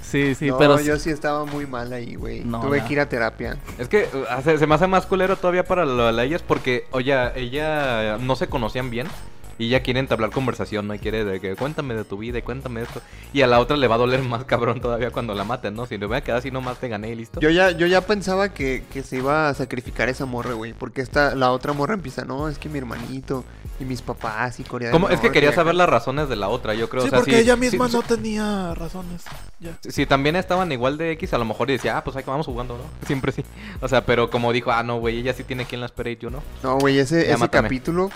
sí, 0.01 0.35
sí, 0.35 0.47
no, 0.47 0.57
pero 0.57 0.79
yo 0.79 0.97
sí 0.97 1.09
estaba 1.09 1.43
muy 1.43 1.65
mal 1.65 1.91
ahí, 1.91 2.15
güey. 2.15 2.41
No, 2.45 2.61
Tuve 2.61 2.79
no. 2.79 2.87
que 2.87 2.93
ir 2.93 2.99
a 2.99 3.09
terapia. 3.09 3.57
Es 3.77 3.89
que 3.89 4.07
uh, 4.13 4.41
se, 4.43 4.57
se 4.57 4.65
me 4.67 4.75
hace 4.75 4.87
más 4.87 5.05
culero 5.05 5.35
todavía 5.35 5.65
para 5.65 5.85
lo 5.85 6.13
de 6.13 6.23
ellas 6.23 6.41
porque, 6.41 6.85
oye, 6.91 7.13
ella 7.35 8.17
no 8.19 8.35
se 8.35 8.47
conocían 8.47 8.89
bien 8.89 9.07
y 9.59 9.67
ella 9.67 9.81
quiere 9.83 9.99
entablar 9.99 10.31
conversación, 10.31 10.87
¿no? 10.87 10.95
Y 10.95 10.99
quiere 10.99 11.23
de 11.25 11.39
que 11.39 11.55
cuéntame 11.55 11.93
de 11.93 12.05
tu 12.05 12.17
vida 12.17 12.39
y 12.39 12.41
cuéntame 12.41 12.81
esto. 12.81 13.01
Y 13.33 13.41
a 13.41 13.47
la 13.47 13.59
otra 13.59 13.77
le 13.77 13.87
va 13.87 13.95
a 13.95 13.97
doler 13.99 14.23
más 14.23 14.43
cabrón 14.45 14.81
todavía 14.81 15.11
cuando 15.11 15.35
la 15.35 15.43
maten, 15.43 15.75
¿no? 15.75 15.85
Si 15.85 15.97
le 15.97 16.05
voy 16.07 16.17
a 16.17 16.21
quedar 16.21 16.39
así 16.39 16.49
nomás 16.49 16.79
te 16.79 16.87
gané 16.87 17.09
y 17.09 17.15
listo. 17.15 17.39
Yo 17.41 17.49
ya, 17.51 17.69
yo 17.71 17.85
ya 17.85 18.01
pensaba 18.01 18.49
que, 18.53 18.83
que 18.91 19.03
se 19.03 19.17
iba 19.17 19.49
a 19.49 19.53
sacrificar 19.53 20.09
esa 20.09 20.25
morra, 20.25 20.53
güey. 20.53 20.73
Porque 20.73 21.01
esta, 21.01 21.35
la 21.35 21.51
otra 21.51 21.73
morra 21.73 21.93
empieza, 21.93 22.23
no, 22.25 22.47
es 22.49 22.57
que 22.57 22.69
mi 22.69 22.77
hermanito 22.79 23.43
y 23.81 23.83
mis 23.85 24.01
papás 24.01 24.59
y 24.59 24.63
Corea. 24.63 24.91
Es 25.11 25.19
que 25.19 25.31
quería 25.31 25.49
y 25.49 25.51
acá". 25.51 25.57
saber 25.61 25.75
las 25.75 25.89
razones 25.89 26.29
de 26.29 26.37
la 26.37 26.47
otra, 26.47 26.73
yo 26.73 26.87
creo. 26.89 27.01
Sí, 27.03 27.07
o 27.07 27.09
sea, 27.11 27.19
porque 27.19 27.33
si- 27.33 27.39
ella 27.41 27.55
misma 27.57 27.87
si- 27.89 27.93
no 27.97 28.01
tenía 28.01 28.73
razones. 28.75 29.23
Ya. 29.59 29.77
Si 29.81 30.05
también 30.05 30.37
estaban 30.37 30.71
igual 30.71 30.97
de 30.97 31.11
X, 31.11 31.33
a 31.33 31.37
lo 31.37 31.43
mejor 31.45 31.67
decía, 31.67 31.97
ah, 31.97 32.03
pues 32.05 32.15
ahí 32.15 32.23
que 32.23 32.29
vamos 32.31 32.45
jugando, 32.45 32.77
¿no? 32.77 32.83
Siempre 33.07 33.33
sí. 33.33 33.43
O 33.81 33.89
sea, 33.89 34.05
pero 34.05 34.29
como 34.29 34.53
dijo, 34.53 34.71
ah, 34.71 34.83
no, 34.83 34.99
güey, 34.99 35.19
ella 35.19 35.33
sí 35.33 35.43
tiene 35.43 35.65
quien 35.65 35.81
la 35.81 35.87
espera 35.87 36.09
y 36.11 36.15
yo 36.17 36.29
no. 36.29 36.41
No, 36.63 36.77
güey, 36.77 36.97
ese, 36.97 37.25
Ya 37.25 37.31
ese 37.31 37.37
mátame. 37.39 37.67
capítulo 37.67 38.09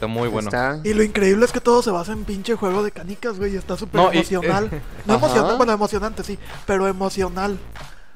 Está 0.00 0.06
muy 0.06 0.28
bueno. 0.28 0.48
está... 0.48 0.80
Y 0.82 0.94
lo 0.94 1.02
increíble 1.02 1.44
es 1.44 1.52
que 1.52 1.60
todo 1.60 1.82
se 1.82 1.90
basa 1.90 2.12
en 2.12 2.24
pinche 2.24 2.54
juego 2.54 2.82
de 2.82 2.90
canicas, 2.90 3.36
güey. 3.36 3.52
y 3.52 3.56
Está 3.58 3.76
súper 3.76 4.00
No, 4.00 4.10
y- 4.10 4.16
emocional. 4.16 4.70
no 5.06 5.14
Ajá. 5.14 5.26
emocional, 5.26 5.56
bueno, 5.58 5.72
emocionante, 5.72 6.24
sí. 6.24 6.38
Pero 6.64 6.88
emocional. 6.88 7.58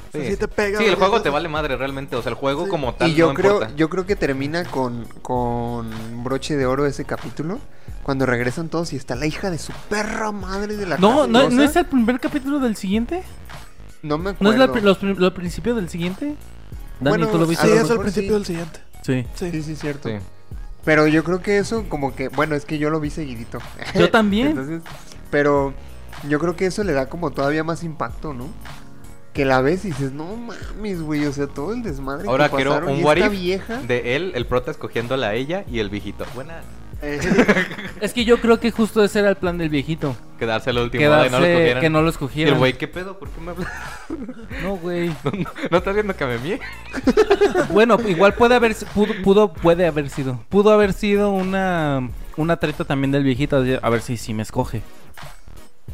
O 0.08 0.16
sea, 0.16 0.30
sí 0.30 0.36
te 0.38 0.48
pega. 0.48 0.78
Sí, 0.78 0.86
el 0.86 0.94
juego 0.94 1.20
te 1.20 1.28
vale 1.28 1.46
madre 1.50 1.76
realmente. 1.76 2.16
O 2.16 2.22
sea, 2.22 2.30
el 2.30 2.36
juego 2.36 2.64
Sí. 2.64 2.70
como 2.70 2.94
tal 2.94 3.10
Y 3.10 3.14
yo 3.14 3.28
no 3.28 3.34
creo, 3.34 3.52
importa. 3.56 3.74
yo 3.76 3.90
creo 3.90 4.06
que 4.06 4.16
termina 4.16 4.64
con, 4.64 5.04
con 5.20 5.90
broche 6.24 6.56
de 6.56 6.64
oro 6.64 6.86
ese 6.86 7.04
capítulo. 7.04 7.58
Cuando 8.02 8.24
regresan 8.24 8.70
todos 8.70 8.94
y 8.94 8.96
está 8.96 9.14
la 9.14 9.26
hija 9.26 9.50
de 9.50 9.58
su 9.58 9.72
perra 9.90 10.32
madre 10.32 10.76
de 10.78 10.86
la 10.86 10.96
No, 10.96 11.26
no. 11.26 11.50
¿no 11.50 11.62
es 11.62 11.76
el 11.76 11.84
primer 11.84 12.18
capítulo 12.18 12.60
del 12.60 12.76
siguiente? 12.76 13.22
No 14.02 14.16
me 14.16 14.24
¿No 14.24 14.30
acuerdo. 14.30 14.52
es 14.52 14.58
la 14.58 14.80
los 14.80 14.96
prim- 14.98 15.16
lo 15.18 15.34
principio 15.34 15.74
del 15.74 15.88
siguiente? 15.90 16.34
Dani, 17.00 17.18
Bueno, 17.18 17.28
¿tú 17.28 17.38
lo 17.38 17.46
viste? 17.46 17.66
Sí, 17.66 17.70
lo 17.74 17.76
es 17.76 17.82
mejor 17.82 18.00
principio 18.00 18.28
sí. 18.30 18.34
del 18.34 18.46
siguiente. 18.46 18.80
Sí. 19.02 19.26
Sí. 19.34 19.50
Sí, 19.50 19.62
sí, 19.62 19.76
cierto. 19.76 20.08
Sí. 20.08 20.14
Pero 20.84 21.06
yo 21.06 21.24
creo 21.24 21.40
que 21.40 21.58
eso 21.58 21.84
como 21.88 22.14
que, 22.14 22.28
bueno, 22.28 22.54
es 22.54 22.64
que 22.64 22.78
yo 22.78 22.90
lo 22.90 23.00
vi 23.00 23.10
seguidito. 23.10 23.58
Yo 23.94 24.10
también. 24.12 24.48
Entonces, 24.48 24.82
pero 25.30 25.72
yo 26.28 26.38
creo 26.38 26.56
que 26.56 26.66
eso 26.66 26.84
le 26.84 26.92
da 26.92 27.08
como 27.08 27.30
todavía 27.30 27.64
más 27.64 27.82
impacto, 27.84 28.34
¿no? 28.34 28.48
Que 29.32 29.44
la 29.44 29.60
ves 29.60 29.84
y 29.84 29.88
dices, 29.88 30.12
no 30.12 30.36
mames, 30.36 31.02
güey, 31.02 31.26
o 31.26 31.32
sea, 31.32 31.48
todo 31.48 31.72
el 31.72 31.82
desmadre 31.82 32.28
Ahora 32.28 32.48
que 32.48 32.56
quiero 32.56 32.70
pasaron 32.70 32.94
un 32.94 33.00
y 33.00 33.08
esta 33.08 33.28
vieja. 33.28 33.76
de 33.78 34.14
él, 34.14 34.32
el 34.34 34.46
prota 34.46 34.70
escogiéndola 34.70 35.28
a 35.28 35.34
ella 35.34 35.64
y 35.68 35.80
el 35.80 35.90
viejito. 35.90 36.24
Buena. 36.34 36.60
Es 38.00 38.12
que 38.12 38.24
yo 38.24 38.40
creo 38.40 38.60
que 38.60 38.70
justo 38.70 39.02
ese 39.04 39.20
era 39.20 39.28
el 39.30 39.36
plan 39.36 39.58
del 39.58 39.68
viejito. 39.68 40.16
Quedarse 40.38 40.72
última 40.82 41.06
hora 41.08 41.26
y 41.26 41.30
no 41.30 41.38
lo 41.38 41.44
Quedarse, 41.44 41.52
escogieran. 41.52 41.80
que 41.82 41.90
no 41.90 42.02
lo 42.02 42.08
Y 42.08 42.10
escogieran. 42.10 42.54
el 42.54 42.58
güey, 42.58 42.72
¿qué 42.74 42.88
pedo? 42.88 43.18
¿Por 43.18 43.28
qué 43.30 43.40
me 43.40 43.50
hablas? 43.52 43.68
No, 44.62 44.76
güey. 44.76 45.08
¿No 45.70 45.78
estás 45.78 45.94
viendo 45.94 46.14
que 46.16 46.24
me 46.26 46.38
mie? 46.38 46.60
Bueno, 47.70 47.98
igual 48.06 48.34
puede 48.34 48.54
haber 48.54 48.74
pudo, 48.94 49.14
pudo 49.22 49.52
puede 49.52 49.86
haber 49.86 50.10
sido. 50.10 50.40
Pudo 50.48 50.72
haber 50.72 50.92
sido 50.92 51.30
una 51.30 52.08
una 52.36 52.56
treta 52.56 52.84
también 52.84 53.12
del 53.12 53.22
viejito 53.22 53.56
a 53.56 53.90
ver 53.90 54.00
si 54.02 54.16
si 54.16 54.34
me 54.34 54.42
escoge. 54.42 54.82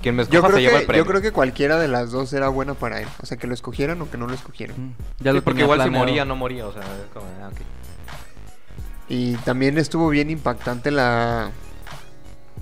Quien 0.03 0.17
me 0.17 0.23
yo, 0.25 0.29
escoja 0.41 0.47
creo 0.49 0.57
se 0.57 0.63
lleva 0.63 0.75
el 0.77 0.81
que, 0.81 0.87
premio. 0.87 1.05
yo 1.05 1.09
creo 1.11 1.21
que 1.21 1.31
cualquiera 1.33 1.79
de 1.79 1.87
las 1.87 2.11
dos 2.11 2.33
era 2.33 2.49
buena 2.49 2.73
para 2.73 3.01
él. 3.03 3.09
O 3.23 3.27
sea, 3.27 3.37
que 3.37 3.47
lo 3.47 3.53
escogieran 3.53 4.01
o 4.01 4.11
que 4.11 4.17
no 4.17 4.27
lo 4.27 4.33
escogieran. 4.35 4.75
Mm, 4.79 4.93
Ya 5.23 5.33
Sí, 5.33 5.37
lo 5.37 5.45
porque 5.45 5.61
igual 5.61 5.79
planeado. 5.79 6.05
si 6.05 6.09
moría, 6.11 6.25
no 6.25 6.37
moría. 6.37 6.67
O 6.67 6.73
sea, 6.73 6.83
como, 7.13 7.27
ah, 7.43 7.49
ok. 7.49 7.61
Y 9.11 9.35
también 9.45 9.77
estuvo 9.77 10.09
bien 10.09 10.31
impactante 10.31 10.91
la... 10.91 11.51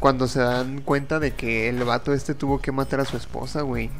Cuando 0.00 0.26
se 0.28 0.40
dan 0.40 0.80
cuenta 0.80 1.20
de 1.20 1.32
que 1.34 1.68
el 1.68 1.84
vato 1.84 2.12
este 2.12 2.34
tuvo 2.34 2.60
que 2.60 2.72
matar 2.72 3.00
a 3.00 3.04
su 3.04 3.16
esposa, 3.16 3.62
güey. 3.62 3.90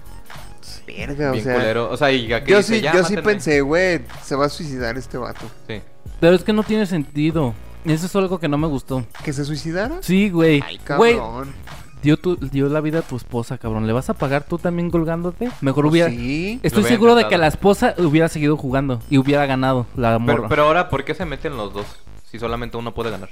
Verga, 0.86 1.30
Bien 1.32 1.42
o 1.42 1.44
sea... 1.44 1.55
culero. 1.55 1.90
O 1.90 1.96
sea, 1.96 2.11
y 2.11 2.26
ya 2.26 2.42
que 2.42 2.51
Yo 2.53 2.59
dice, 2.59 2.76
sí, 2.76 2.80
"Ya, 2.80 2.92
yo 2.92 2.99
sí 3.05 3.14
mátenme". 3.16 3.22
pensé, 3.22 3.61
güey, 3.61 4.01
se 4.22 4.34
va 4.34 4.46
a 4.46 4.49
suicidar 4.49 4.96
este 4.96 5.18
vato. 5.18 5.44
Sí. 5.68 5.80
Pero 6.20 6.34
es 6.34 6.42
que 6.42 6.53
no 6.53 6.62
tiene 6.62 6.86
sentido. 6.86 7.55
Eso 7.84 8.07
es 8.07 8.16
algo 8.16 8.38
que 8.40 8.49
no 8.49 8.59
me 8.59 8.66
gustó. 8.66 9.05
¿Que 9.24 9.32
se 9.32 9.44
suicidara? 9.44 9.99
Sí, 10.01 10.30
güey. 10.30 10.62
Ay, 10.66 10.80
Güey, 10.96 11.16
cabrón. 11.16 11.53
dio, 12.03 12.16
tu- 12.16 12.36
dio 12.36 12.68
la 12.68 12.80
vida 12.80 13.01
a 13.01 13.03
tu 13.03 13.16
esposa, 13.16 13.59
cabrón. 13.59 13.86
¿Le 13.86 13.92
vas 13.92 14.09
a 14.11 14.14
pagar 14.14 14.44
tú 14.44 14.59
también 14.59 14.90
colgándote? 14.90 15.51
Mejor 15.61 15.86
hubiera... 15.86 16.09
Sí. 16.11 16.61
Estoy 16.62 16.84
seguro 16.84 17.14
de 17.14 17.28
que 17.28 17.36
la 17.38 17.46
esposa 17.49 17.94
hubiera 17.99 18.28
seguido 18.28 18.57
jugando 18.57 19.01
y 19.11 19.18
hubiera 19.18 19.46
ganado 19.46 19.86
la 19.96 20.18
morra. 20.18 20.36
Pero, 20.36 20.49
pero 20.49 20.62
ahora, 20.64 20.88
¿por 20.90 21.05
qué 21.05 21.14
se 21.14 21.24
meten 21.24 21.57
los 21.57 21.72
dos? 21.74 21.86
Si 22.31 22.39
solamente 22.39 22.76
uno 22.76 22.93
puede 22.95 23.11
ganar. 23.11 23.31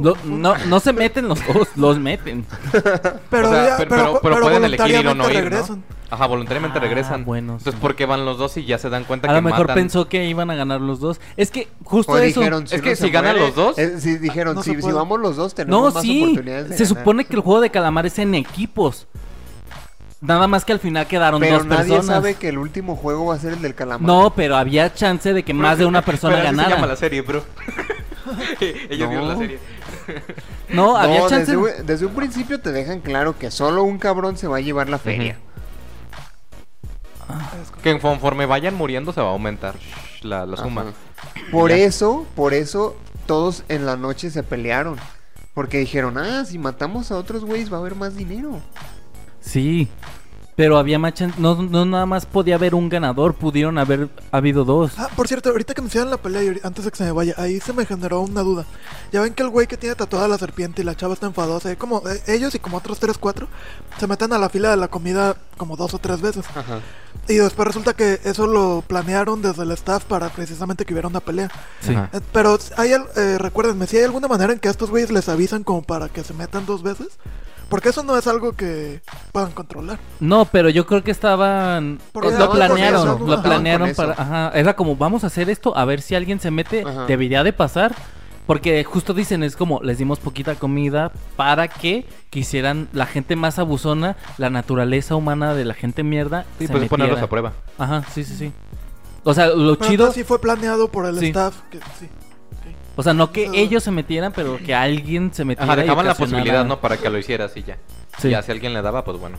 Lo- 0.00 0.16
no, 0.24 0.56
no 0.66 0.80
se 0.80 0.92
meten 0.92 1.28
los 1.28 1.38
dos, 1.46 1.68
los 1.76 1.98
meten. 2.00 2.44
Pero, 3.30 3.48
O 3.48 3.52
sea, 3.52 3.66
ya, 3.68 3.76
pero, 3.76 3.88
pero, 3.90 4.04
pero- 4.04 4.20
pero 4.20 4.40
pueden 4.40 4.64
elegir 4.64 4.86
ir 5.00 5.06
o 5.06 5.14
no 5.14 5.22
voluntariamente 5.24 5.72
ir. 5.72 5.78
Ajá, 6.10 6.26
voluntariamente 6.26 6.78
Ah, 6.78 6.80
regresan. 6.80 7.24
bueno, 7.24 7.52
Entonces, 7.54 7.74
sí. 7.74 7.80
¿por 7.80 7.94
qué 7.94 8.04
van 8.06 8.24
los 8.24 8.36
dos 8.38 8.56
y 8.56 8.64
ya 8.64 8.78
se 8.78 8.90
dan 8.90 9.04
cuenta 9.04 9.28
A 9.28 9.30
que 9.30 9.36
lo 9.36 9.42
mejor 9.42 9.60
matan? 9.62 9.74
pensó 9.76 10.08
que 10.08 10.24
iban 10.24 10.50
a 10.50 10.56
ganar 10.56 10.80
los 10.80 10.98
dos. 10.98 11.20
Es 11.36 11.50
que 11.52 11.68
justo 11.84 12.12
O 12.12 12.18
eso. 12.18 12.40
dijeron, 12.40 12.64
Es 12.64 12.70
si 12.70 12.80
que 12.80 12.96
si 12.96 13.10
ganan 13.10 13.36
muere- 13.36 13.46
los 13.46 13.54
dos- 13.54 13.78
eh, 13.78 14.00
si 14.00 14.18
dijeron, 14.18 14.56
no 14.56 14.62
si, 14.64 14.74
si 14.74 14.76
puede. 14.82 14.94
vamos 14.94 15.20
los 15.20 15.36
dos, 15.36 15.54
tenemos 15.54 15.80
No, 15.88 15.90
más 15.92 16.02
sí. 16.02 16.22
oportunidades 16.22 16.68
de 16.70 16.76
Se 16.78 16.84
ganar. 16.84 16.98
supone 16.98 17.24
que 17.24 17.34
el 17.36 17.40
juego 17.42 17.60
de 17.60 17.70
calamar 17.70 18.06
es 18.06 18.18
en 18.18 18.34
equipos. 18.34 19.06
Nada 20.20 20.46
más 20.48 20.64
que 20.64 20.72
al 20.72 20.80
final 20.80 21.06
quedaron 21.06 21.40
Pero 21.40 21.58
dos 21.58 21.66
nadie 21.66 21.90
personas. 21.94 22.06
sabe 22.06 22.34
que 22.34 22.48
el 22.48 22.58
último 22.58 22.96
juego 22.96 23.26
va 23.26 23.34
a 23.34 23.38
ser 23.38 23.52
el 23.52 23.62
del 23.62 23.74
calamar. 23.74 24.00
No, 24.06 24.32
pero 24.34 24.56
había 24.56 24.92
chance 24.94 25.32
de 25.32 25.42
que 25.44 25.52
más 25.54 25.78
de 25.78 25.84
una 25.86 26.02
persona 26.02 26.36
Pero 26.36 26.48
así 26.48 26.56
se 26.56 26.62
ganara. 26.62 26.74
llama 26.76 26.86
la 26.86 26.96
serie, 26.96 27.20
bro. 27.20 27.44
Ellos 28.60 29.00
No. 29.00 29.08
vieron 29.10 29.28
la 29.28 29.36
serie. 29.36 29.58
No, 30.70 30.96
había 30.96 31.20
No, 31.20 31.28
chance. 31.28 31.52
desde, 31.52 31.56
un- 31.56 31.86
desde 31.86 32.06
un 32.06 32.14
principio 32.14 32.60
te 32.60 32.72
dejan 32.72 33.00
claro 33.00 33.38
que 33.38 33.50
solo 33.50 33.82
un 33.84 33.98
cabrón 33.98 34.36
se 34.38 34.48
va 34.48 34.56
a 34.56 34.60
llevar 34.60 34.88
la 34.88 34.98
feria. 34.98 35.36
Que 37.82 37.98
conforme 37.98 38.46
vayan 38.46 38.74
muriendo 38.74 39.12
se 39.12 39.20
va 39.20 39.28
a 39.28 39.32
aumentar 39.32 39.74
la, 40.22 40.46
la 40.46 40.56
suma. 40.56 40.82
Ajá. 40.82 40.90
Por 41.52 41.70
Ya. 41.70 41.76
eso, 41.76 42.26
por 42.34 42.54
eso 42.54 42.96
todos 43.26 43.64
en 43.68 43.84
la 43.84 43.96
noche 43.96 44.30
se 44.30 44.42
pelearon. 44.42 44.96
Porque 45.54 45.78
dijeron, 45.78 46.18
ah, 46.18 46.44
si 46.44 46.58
matamos 46.58 47.10
a 47.10 47.16
otros 47.16 47.44
güeyes 47.44 47.72
va 47.72 47.76
a 47.78 47.80
haber 47.80 47.94
más 47.94 48.14
dinero. 48.16 48.60
Sí. 49.46 49.88
Pero 50.56 50.78
había 50.78 50.98
más 50.98 51.12
chance. 51.12 51.38
No, 51.38 51.54
no 51.62 51.84
nada 51.84 52.06
más 52.06 52.24
podía 52.24 52.54
haber 52.54 52.74
un 52.74 52.88
ganador. 52.88 53.34
Pudieron 53.34 53.76
haber 53.76 54.08
habido 54.32 54.64
dos. 54.64 54.92
Ah, 54.96 55.10
por 55.14 55.28
cierto, 55.28 55.50
ahorita 55.50 55.74
que 55.74 55.82
mencionan 55.82 56.08
la 56.08 56.16
pelea 56.16 56.42
y 56.44 56.60
antes 56.64 56.86
de 56.86 56.90
que 56.90 56.96
se 56.96 57.04
me 57.04 57.12
vaya, 57.12 57.34
ahí 57.36 57.60
se 57.60 57.74
me 57.74 57.84
generó 57.84 58.22
una 58.22 58.40
duda. 58.40 58.64
Ya 59.12 59.20
ven 59.20 59.34
que 59.34 59.42
el 59.42 59.50
güey 59.50 59.66
que 59.66 59.76
tiene 59.76 59.94
tatuada 59.96 60.26
la 60.28 60.38
serpiente 60.38 60.80
y 60.80 60.84
la 60.86 60.94
chava 60.96 61.12
está 61.12 61.26
enfadosa, 61.26 61.70
y 61.70 61.76
como 61.76 61.98
eh, 62.08 62.22
ellos 62.28 62.54
y 62.54 62.58
como 62.58 62.78
otros 62.78 62.98
3, 62.98 63.18
4 63.18 63.46
se 64.00 64.06
meten 64.06 64.32
a 64.32 64.38
la 64.38 64.48
fila 64.48 64.70
de 64.70 64.78
la 64.78 64.88
comida 64.88 65.36
como 65.58 65.76
dos 65.76 65.92
o 65.92 65.98
tres 65.98 66.22
veces. 66.22 66.46
Ajá. 66.54 66.80
Y 67.28 67.34
después 67.34 67.66
resulta 67.68 67.92
que 67.92 68.18
eso 68.24 68.46
lo 68.46 68.82
planearon 68.86 69.42
desde 69.42 69.62
el 69.62 69.72
staff 69.72 70.04
para 70.04 70.30
precisamente 70.30 70.86
que 70.86 70.94
hubiera 70.94 71.08
una 71.08 71.20
pelea. 71.20 71.50
Sí. 71.82 71.92
Ajá. 71.94 72.08
Eh, 72.14 72.20
Pero 72.32 72.58
hay, 72.78 72.94
al- 72.94 73.08
eh, 73.16 73.36
recuérdenme, 73.38 73.86
si 73.86 73.98
hay 73.98 74.04
alguna 74.04 74.26
manera 74.26 74.54
en 74.54 74.58
que 74.58 74.68
a 74.68 74.70
estos 74.70 74.88
güeyes 74.88 75.10
les 75.10 75.28
avisan 75.28 75.64
como 75.64 75.82
para 75.82 76.08
que 76.08 76.24
se 76.24 76.32
metan 76.32 76.64
dos 76.64 76.82
veces, 76.82 77.08
porque 77.68 77.88
eso 77.88 78.02
no 78.02 78.16
es 78.16 78.26
algo 78.26 78.52
que 78.52 79.00
puedan 79.32 79.52
controlar. 79.52 79.98
No, 80.20 80.44
pero 80.44 80.68
yo 80.68 80.86
creo 80.86 81.02
que 81.02 81.10
estaban. 81.10 81.98
Porque 82.12 82.30
lo 82.38 82.50
planearon. 82.50 83.00
eso, 83.08 83.18
lo 83.26 83.42
planearon 83.42 83.94
para. 83.94 84.12
Ajá. 84.12 84.50
Era 84.54 84.76
como, 84.76 84.96
vamos 84.96 85.24
a 85.24 85.28
hacer 85.28 85.50
esto. 85.50 85.76
A 85.76 85.84
ver 85.84 86.00
si 86.00 86.14
alguien 86.14 86.40
se 86.40 86.50
mete. 86.50 86.84
Ajá. 86.86 87.06
Debería 87.06 87.42
de 87.42 87.52
pasar. 87.52 87.94
Porque 88.46 88.84
justo 88.84 89.12
dicen, 89.12 89.42
es 89.42 89.56
como, 89.56 89.82
les 89.82 89.98
dimos 89.98 90.20
poquita 90.20 90.54
comida 90.54 91.10
para 91.34 91.66
que 91.66 92.06
quisieran 92.30 92.88
la 92.92 93.04
gente 93.06 93.34
más 93.34 93.58
abusona, 93.58 94.16
la 94.38 94.50
naturaleza 94.50 95.16
humana 95.16 95.52
de 95.54 95.64
la 95.64 95.74
gente 95.74 96.04
mierda. 96.04 96.46
Sí, 96.60 96.68
se 96.68 96.72
pues 96.72 96.88
ponerlos 96.88 97.20
a 97.20 97.28
prueba. 97.28 97.54
Ajá, 97.76 98.04
sí, 98.14 98.22
sí, 98.22 98.36
sí. 98.36 98.52
O 99.24 99.34
sea, 99.34 99.48
lo 99.48 99.76
Pero 99.76 99.90
chido. 99.90 100.12
sí 100.12 100.22
fue 100.22 100.40
planeado 100.40 100.88
por 100.92 101.06
el 101.06 101.18
Sí. 101.18 101.26
staff. 101.26 101.56
Que, 101.72 101.80
sí. 101.98 102.08
O 102.96 103.02
sea, 103.02 103.12
no 103.12 103.30
que 103.30 103.50
ellos 103.54 103.82
se 103.84 103.90
metieran, 103.90 104.32
pero 104.34 104.56
que 104.58 104.74
alguien 104.74 105.32
se 105.32 105.44
metiera. 105.44 105.70
Ajá, 105.70 105.80
y 105.80 105.82
dejaban 105.84 106.06
la 106.06 106.12
ocasionara- 106.12 106.16
posibilidad, 106.18 106.64
¿no? 106.64 106.80
Para 106.80 106.96
que 106.96 107.10
lo 107.10 107.18
hicieras 107.18 107.56
y 107.56 107.62
ya. 107.62 107.76
Sí. 108.18 108.30
Ya 108.30 108.40
si 108.42 108.50
alguien 108.52 108.72
le 108.72 108.80
daba, 108.82 109.04
pues 109.04 109.18
bueno. 109.18 109.36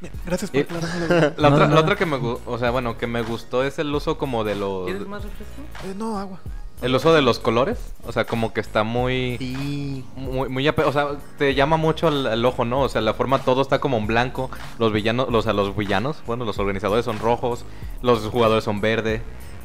Bien, 0.00 0.12
gracias 0.26 0.50
por 0.50 0.60
Eh, 0.60 0.66
aclararme 0.70 1.08
la. 1.08 1.34
La, 1.36 1.48
No, 1.50 1.54
otra, 1.56 1.66
no. 1.68 1.74
la 1.74 1.80
otra 1.80 1.96
que 1.96 2.06
me 2.06 2.16
gu- 2.18 2.38
o 2.46 2.58
sea, 2.58 2.70
bueno, 2.70 2.96
que 2.98 3.06
me 3.06 3.22
gustó 3.22 3.64
es 3.64 3.78
el 3.78 3.94
uso 3.94 4.18
como 4.18 4.44
de 4.44 4.54
los 4.54 4.84
¿Quieres 4.86 5.06
más 5.06 5.22
refresco? 5.24 5.62
Eh, 5.84 5.94
no, 5.96 6.18
agua. 6.18 6.40
el 6.82 6.94
uso 6.94 7.14
de 7.14 7.22
los 7.22 7.38
colores, 7.38 7.78
o 8.04 8.12
sea, 8.12 8.24
como 8.26 8.52
que 8.52 8.60
está 8.60 8.82
muy 8.84 9.36
Sí. 9.38 10.04
muy, 10.16 10.48
muy 10.50 10.68
o 10.68 10.92
sea, 10.92 11.08
te 11.38 11.54
llama 11.54 11.76
mucho 11.78 12.08
el, 12.08 12.26
el 12.26 12.44
ojo, 12.44 12.64
¿no? 12.64 12.82
O 12.82 12.88
sea, 12.88 13.00
la 13.00 13.14
forma 13.14 13.38
todo 13.40 13.62
está 13.62 13.78
como 13.80 13.96
en 13.96 14.06
blanco, 14.06 14.50
los 14.78 14.92
villanos, 14.92 15.28
los, 15.30 15.40
o 15.40 15.42
sea, 15.42 15.52
los 15.54 15.74
villanos, 15.76 16.22
bueno, 16.26 16.44
los 16.44 16.58
organizadores 16.58 17.04
son 17.06 17.18
rojos, 17.18 17.64
los 18.02 18.20
jugadores 18.26 18.64
son 18.64 18.80
verde. 18.80 19.22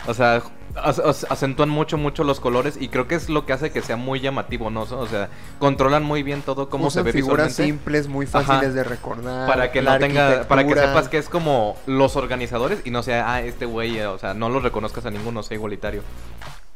O 0.08 0.14
sea, 0.14 0.38
ac- 0.76 1.04
ac- 1.04 1.28
acentúan 1.30 1.70
mucho, 1.70 1.98
mucho 1.98 2.24
los 2.24 2.40
colores 2.40 2.78
y 2.80 2.88
creo 2.90 3.08
que 3.08 3.16
es 3.16 3.30
lo 3.30 3.46
que 3.46 3.54
hace 3.54 3.72
que 3.72 3.82
sea 3.82 3.98
muy 3.98 4.22
llamativo, 4.22 4.70
¿no? 4.70 4.82
O 4.84 5.08
sea, 5.08 5.30
controlan 5.60 6.04
muy 6.04 6.24
bien 6.24 6.42
todo 6.42 6.70
cómo 6.70 6.88
Usan 6.88 7.04
se 7.04 7.12
ve 7.12 7.14
figuras 7.14 7.54
simples, 7.54 8.08
muy 8.08 8.26
Ajá. 8.26 8.42
fáciles 8.44 8.74
de 8.74 8.84
recordar. 8.84 9.48
Para 9.48 9.72
que 9.72 9.82
no 9.82 9.98
tenga, 10.00 10.44
para 10.48 10.66
que 10.66 10.74
sepas 10.74 11.10
que 11.10 11.18
es 11.18 11.30
como 11.30 11.76
los 11.86 12.16
organizadores 12.16 12.82
y 12.86 12.92
no 12.92 13.04
sea, 13.04 13.32
ah, 13.34 13.42
este 13.42 13.66
güey, 13.66 14.00
o 14.02 14.18
sea, 14.18 14.34
no 14.34 14.50
lo 14.50 14.60
reconozcas 14.62 15.06
a 15.06 15.12
ninguno, 15.12 15.44
sea 15.44 15.56
igualitario. 15.56 16.02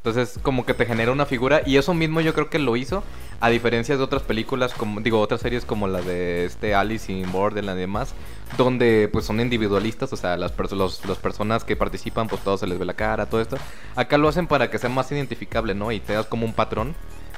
Entonces, 0.05 0.37
como 0.43 0.65
que 0.65 0.73
te 0.73 0.85
genera 0.85 1.13
una 1.13 1.25
figura 1.25 1.61
y 1.65 1.77
eso 1.77 1.93
mismo 1.93 2.19
yo 2.19 2.33
creo 2.33 2.49
que 2.49 2.59
lo 2.59 2.75
hizo, 2.75 3.03
a 3.39 3.47
diferencia 3.49 3.95
de 3.95 4.03
otras 4.03 4.21
películas, 4.21 4.73
como 4.73 4.99
digo, 4.99 5.21
otras 5.21 5.39
series 5.39 5.63
como 5.63 5.87
la 5.87 6.01
de 6.01 6.43
este 6.43 6.75
Alice 6.75 7.09
in 7.09 7.31
Borderland 7.31 7.77
y 7.77 7.81
demás, 7.81 8.13
donde 8.57 9.09
pues 9.11 9.25
son 9.25 9.39
individualistas, 9.39 10.11
o 10.13 10.17
sea, 10.17 10.37
las, 10.37 10.55
perso- 10.55 10.75
los, 10.75 11.03
las 11.05 11.17
personas 11.17 11.63
que 11.63 11.75
participan, 11.75 12.27
pues 12.27 12.41
todo 12.43 12.57
se 12.57 12.67
les 12.67 12.77
ve 12.79 12.85
la 12.85 12.93
cara, 12.93 13.25
todo 13.25 13.41
esto. 13.41 13.57
Acá 13.95 14.17
lo 14.17 14.27
hacen 14.27 14.47
para 14.47 14.69
que 14.69 14.77
sea 14.79 14.89
más 14.89 15.11
identificable, 15.11 15.73
¿no? 15.75 15.91
Y 15.91 15.99
te 15.99 16.13
das 16.13 16.25
como 16.27 16.45
un 16.45 16.53
patrón 16.53 16.95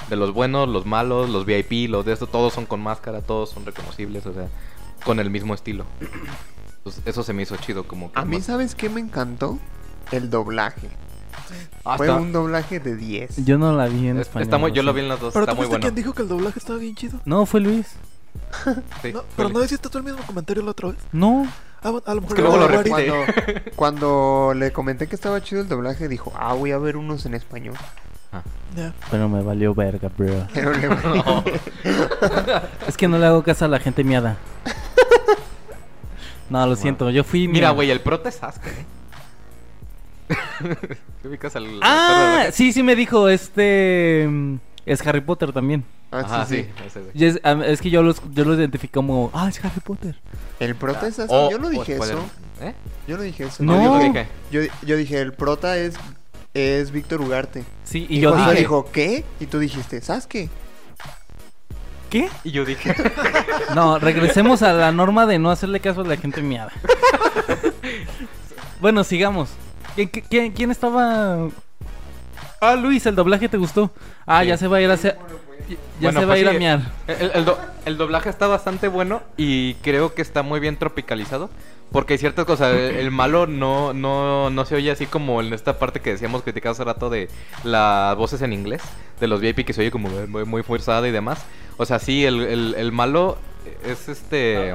de 0.09 0.16
los 0.16 0.34
buenos, 0.34 0.68
los 0.68 0.86
malos, 0.86 1.30
los 1.30 1.45
VIP, 1.45 1.89
los 1.89 2.05
de 2.05 2.13
esto, 2.13 2.28
todos 2.28 2.53
son 2.53 2.66
con 2.66 2.82
máscara, 2.82 3.22
todos 3.22 3.49
son 3.49 3.66
reconocibles, 3.66 4.26
o 4.26 4.34
sea, 4.34 4.47
con 5.05 5.20
el 5.20 5.30
mismo 5.30 5.53
estilo. 5.53 5.86
Pues 6.84 7.01
eso 7.05 7.24
se 7.24 7.34
me 7.34 7.43
hizo 7.43 7.55
chido, 7.57 7.88
como 7.88 8.11
que... 8.11 8.20
A 8.20 8.26
mí, 8.26 8.38
más- 8.38 8.45
¿sabes 8.45 8.76
qué 8.76 8.89
me 8.89 8.99
encantó? 9.01 9.57
El 10.11 10.30
doblaje. 10.30 10.89
Ah, 11.84 11.97
Fue 11.97 12.07
está- 12.07 12.20
un 12.20 12.32
doblaje 12.32 12.80
de 12.80 12.95
10. 12.95 13.45
Yo 13.45 13.57
no 13.57 13.74
la 13.76 13.88
vi 13.88 14.07
en 14.07 14.18
es- 14.18 14.28
español. 14.28 14.43
está 14.43 14.57
muy- 14.57 14.72
yo 14.72 14.84
lo 14.84 14.93
vi 14.93 15.01
en 15.01 15.07
las 15.09 15.20
dos, 15.20 15.34
Pero 15.34 15.43
está 15.45 15.53
tú 15.53 15.57
muy 15.57 15.66
fuiste 15.66 15.78
bueno. 15.80 15.82
quien 15.84 15.95
dijo 15.95 16.13
que 16.13 16.22
el 16.24 16.28
doblaje 16.28 16.59
estaba 16.59 16.78
bien 16.80 16.95
chido. 16.95 17.20
No, 17.26 17.45
fue 17.45 17.59
Luis. 17.61 17.88
Sí, 19.01 19.12
No, 19.13 19.24
pero 19.36 19.49
no 19.49 19.63
hiciste 19.63 19.89
tú 19.89 19.97
el 19.97 20.03
mismo 20.03 20.21
comentario 20.25 20.63
la 20.63 20.71
otra 20.71 20.89
vez. 20.89 20.97
No. 21.12 21.47
Ah, 21.83 21.91
bueno, 21.91 22.03
a 22.07 22.16
lo 22.16 22.21
mejor 22.21 22.36
que 22.36 22.41
luego 22.41 22.57
lo. 22.57 22.83
Cuando, 22.83 23.13
cuando 23.75 24.53
le 24.55 24.71
comenté 24.71 25.07
que 25.07 25.16
estaba 25.16 25.41
chido 25.41 25.62
el 25.62 25.67
doblaje, 25.67 26.07
dijo, 26.07 26.33
ah, 26.36 26.53
voy 26.53 26.71
a 26.71 26.78
ver 26.78 26.97
unos 26.97 27.25
en 27.25 27.36
español. 27.36 27.75
Ya. 28.75 28.93
Pero 29.09 29.29
me 29.29 29.41
valió 29.41 29.74
verga, 29.74 30.09
bro. 30.17 30.47
Pero 30.53 30.74
le 30.74 30.89
Es 32.87 32.97
que 32.97 33.07
no 33.07 33.17
le 33.17 33.25
hago 33.25 33.43
caso 33.43 33.66
a 33.66 33.67
la 33.67 33.79
gente 33.79 34.03
miada. 34.03 34.37
No, 36.49 36.66
lo 36.67 36.75
siento, 36.75 37.09
yo 37.09 37.24
fui... 37.24 37.47
Mira, 37.47 37.71
güey, 37.71 37.89
el 37.89 38.01
prota 38.01 38.29
es 38.29 38.36
Sasuke, 38.36 38.67
¿eh? 38.67 38.86
¿Te 41.21 41.28
ubicas 41.28 41.55
al... 41.55 41.79
Ah, 41.82 42.47
sí, 42.51 42.71
sí 42.71 42.83
me 42.83 42.95
dijo, 42.95 43.29
este... 43.29 44.28
mm, 44.29 44.55
Es 44.86 45.05
Harry 45.07 45.21
Potter 45.21 45.51
también. 45.51 45.83
Ah, 46.11 46.19
Ajá, 46.19 46.45
sí, 46.45 46.63
sí, 46.63 46.69
ese 46.86 46.99
güey. 47.01 47.11
Y 47.13 47.25
es, 47.25 47.82
que 47.82 47.89
yo 47.89 48.01
los, 48.03 48.21
yo 48.33 48.45
los 48.45 48.57
identifico 48.57 48.93
como, 48.99 49.32
ah, 49.33 49.49
es 49.49 49.63
Harry 49.65 49.82
Potter. 49.82 50.15
El 50.59 50.75
prota 50.75 51.07
es 51.07 51.19
así. 51.19 51.33
O- 51.33 51.51
yo 51.51 51.57
no 51.59 51.67
o 51.67 51.69
dije 51.71 51.93
eso. 51.95 52.03
Spider-Man. 52.03 52.29
¿Eh? 52.61 52.73
Yo 53.07 53.17
no 53.17 53.23
dije 53.23 53.43
eso. 53.45 53.63
No. 53.63 53.83
Yo 53.83 53.99
dije. 53.99 54.27
Yo, 54.51 54.61
yo 54.86 54.95
dije, 54.97 55.19
el 55.19 55.33
prota 55.33 55.77
es, 55.77 55.95
es 56.53 56.91
Víctor 56.91 57.21
Ugarte. 57.21 57.65
Sí, 57.83 58.05
y 58.09 58.17
Y 58.17 58.21
yo 58.21 58.29
Josué 58.32 58.45
dije, 58.45 58.59
dijo, 58.59 58.89
¿qué? 58.91 59.25
Y 59.39 59.47
tú 59.47 59.59
dijiste, 59.59 59.99
Sasuke. 60.01 60.49
¿qué? 62.09 62.29
Y 62.45 62.51
yo 62.51 62.63
dije, 62.63 62.95
No, 63.75 63.99
regresemos 63.99 64.61
a 64.61 64.71
la 64.73 64.91
norma 64.93 65.25
de 65.25 65.37
no 65.39 65.51
hacerle 65.51 65.82
caso 65.82 66.01
a 66.01 66.05
la 66.05 66.15
gente 66.15 66.41
miada. 66.41 66.71
bueno, 68.79 69.03
sigamos. 69.03 69.49
¿Quién, 69.95 70.09
quién, 70.09 70.51
quién 70.51 70.71
estaba...? 70.71 71.49
Ah, 72.61 72.75
Luis, 72.75 73.05
el 73.05 73.15
doblaje 73.15 73.49
te 73.49 73.57
gustó. 73.57 73.91
Ah, 74.25 74.41
Sí. 74.41 74.47
ya 74.47 74.57
se 74.57 74.67
va 74.67 74.77
a 74.77 74.82
ir 74.82 74.89
a 74.89 74.93
hacer... 74.93 75.17
Ya 75.69 76.11
Bueno, 76.11 76.19
se 76.21 76.25
va 76.25 76.33
a 76.33 76.36
pues 76.36 76.41
ir 76.41 76.47
a 76.47 76.51
sí, 76.51 76.57
miar. 76.57 76.82
El, 77.07 77.32
el 77.33 77.45
do- 77.45 77.57
el 77.86 77.97
doblaje 77.97 78.29
está 78.29 78.47
bastante 78.47 78.87
bueno 78.87 79.21
y 79.37 79.75
creo 79.75 80.13
que 80.13 80.21
está 80.21 80.43
muy 80.43 80.59
bien 80.59 80.77
tropicalizado. 80.77 81.49
Porque 81.91 82.13
hay 82.13 82.17
ciertas 82.17 82.45
cosas, 82.45 82.73
el, 82.73 82.95
el 82.95 83.11
malo 83.11 83.45
no, 83.47 83.93
no, 83.93 84.49
no 84.49 84.65
se 84.65 84.75
oye 84.75 84.91
así 84.91 85.05
como 85.05 85.39
en 85.39 85.53
esta 85.53 85.77
parte 85.77 86.01
que 86.01 86.09
decíamos 86.11 86.41
criticado 86.41 86.73
hace 86.73 86.83
rato 86.83 87.09
de 87.09 87.29
las 87.63 88.17
voces 88.17 88.41
en 88.41 88.53
inglés, 88.53 88.82
de 89.19 89.27
los 89.27 89.39
VIP 89.39 89.65
que 89.65 89.71
se 89.71 89.82
oye 89.82 89.91
como 89.91 90.09
muy, 90.27 90.45
muy 90.45 90.63
forzada 90.63 91.07
y 91.07 91.11
demás. 91.11 91.45
O 91.77 91.86
sea, 91.86 91.99
sí, 91.99 92.25
el, 92.25 92.41
el- 92.41 92.75
el 92.77 92.91
malo 92.91 93.37
es 93.86 94.09
este... 94.09 94.71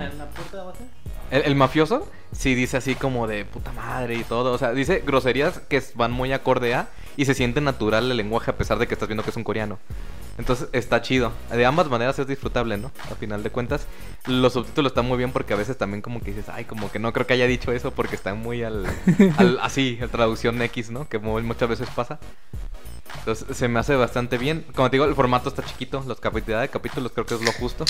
El, 1.31 1.43
el 1.43 1.55
mafioso 1.57 2.09
sí 2.33 2.55
dice 2.55 2.77
así 2.77 2.95
como 2.95 3.27
de 3.27 3.45
puta 3.45 3.73
madre 3.73 4.15
y 4.15 4.25
todo. 4.25 4.53
O 4.53 4.59
sea, 4.59 4.73
dice 4.73 5.03
groserías 5.05 5.61
que 5.69 5.83
van 5.97 6.13
muy 6.13 6.33
acorde 6.33 6.75
a 6.75 6.89
y 7.17 7.25
se 7.25 7.35
siente 7.35 7.61
natural 7.61 8.11
el 8.11 8.17
lenguaje 8.17 8.51
a 8.53 8.57
pesar 8.57 8.79
de 8.79 8.87
que 8.87 8.95
estás 8.95 9.09
viendo 9.09 9.25
que 9.25 9.31
es 9.31 9.37
un 9.37 9.45
coreano. 9.45 9.79
Entonces 10.41 10.69
está 10.73 11.03
chido. 11.03 11.33
De 11.53 11.67
ambas 11.67 11.89
maneras 11.89 12.19
es 12.19 12.27
disfrutable, 12.27 12.79
¿no? 12.79 12.91
A 13.11 13.15
final 13.15 13.43
de 13.43 13.51
cuentas, 13.51 13.87
los 14.27 14.55
subtítulos 14.55 14.91
están 14.93 15.05
muy 15.07 15.19
bien 15.19 15.33
porque 15.33 15.53
a 15.53 15.57
veces 15.57 15.77
también 15.77 16.01
como 16.01 16.21
que 16.21 16.31
dices, 16.33 16.49
ay, 16.49 16.65
como 16.65 16.91
que 16.91 16.99
no 16.99 17.13
creo 17.13 17.27
que 17.27 17.35
haya 17.35 17.47
dicho 17.47 17.71
eso 17.73 17.91
porque 17.91 18.17
están 18.17 18.39
muy 18.41 18.63
al, 18.63 18.87
al- 19.37 19.59
así, 19.61 19.99
la 20.01 20.09
traducción 20.09 20.61
X, 20.63 20.91
¿no? 20.91 21.07
Que 21.09 21.19
muy- 21.19 21.43
muchas 21.43 21.69
veces 21.69 21.89
pasa. 21.95 22.19
Entonces 23.19 23.57
se 23.57 23.69
me 23.69 23.79
hace 23.81 23.95
bastante 23.97 24.39
bien. 24.39 24.65
Como 24.75 24.89
te 24.89 24.97
digo, 24.97 25.05
el 25.05 25.15
formato 25.15 25.51
está 25.51 25.63
chiquito, 25.63 26.03
los 26.07 26.21
cantidad 26.21 26.61
de 26.63 26.69
capítulos 26.69 27.13
creo 27.13 27.27
que 27.27 27.35
es 27.35 27.43
lo 27.43 27.53
justo. 27.53 27.85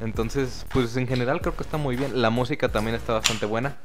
Entonces, 0.00 0.66
pues 0.72 0.96
en 0.96 1.06
general 1.06 1.40
creo 1.40 1.56
que 1.56 1.62
está 1.62 1.76
muy 1.76 1.94
bien. 1.94 2.20
La 2.20 2.30
música 2.30 2.68
también 2.68 2.96
está 2.96 3.12
bastante 3.12 3.46
buena. 3.46 3.76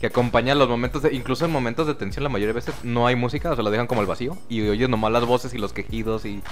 Que 0.00 0.08
acompaña 0.08 0.54
los 0.54 0.68
momentos 0.68 1.02
de. 1.02 1.14
Incluso 1.14 1.44
en 1.46 1.50
momentos 1.52 1.86
de 1.86 1.94
tensión, 1.94 2.22
la 2.24 2.28
mayoría 2.28 2.48
de 2.48 2.52
veces 2.60 2.74
no 2.82 3.06
hay 3.06 3.16
música, 3.16 3.50
o 3.50 3.54
sea, 3.54 3.64
lo 3.64 3.70
dejan 3.70 3.86
como 3.86 4.00
el 4.02 4.06
vacío. 4.06 4.36
Y 4.48 4.66
oyes 4.68 4.88
nomás 4.88 5.12
las 5.12 5.24
voces 5.24 5.54
y 5.54 5.58
los 5.58 5.72
quejidos. 5.72 6.24
Y. 6.26 6.42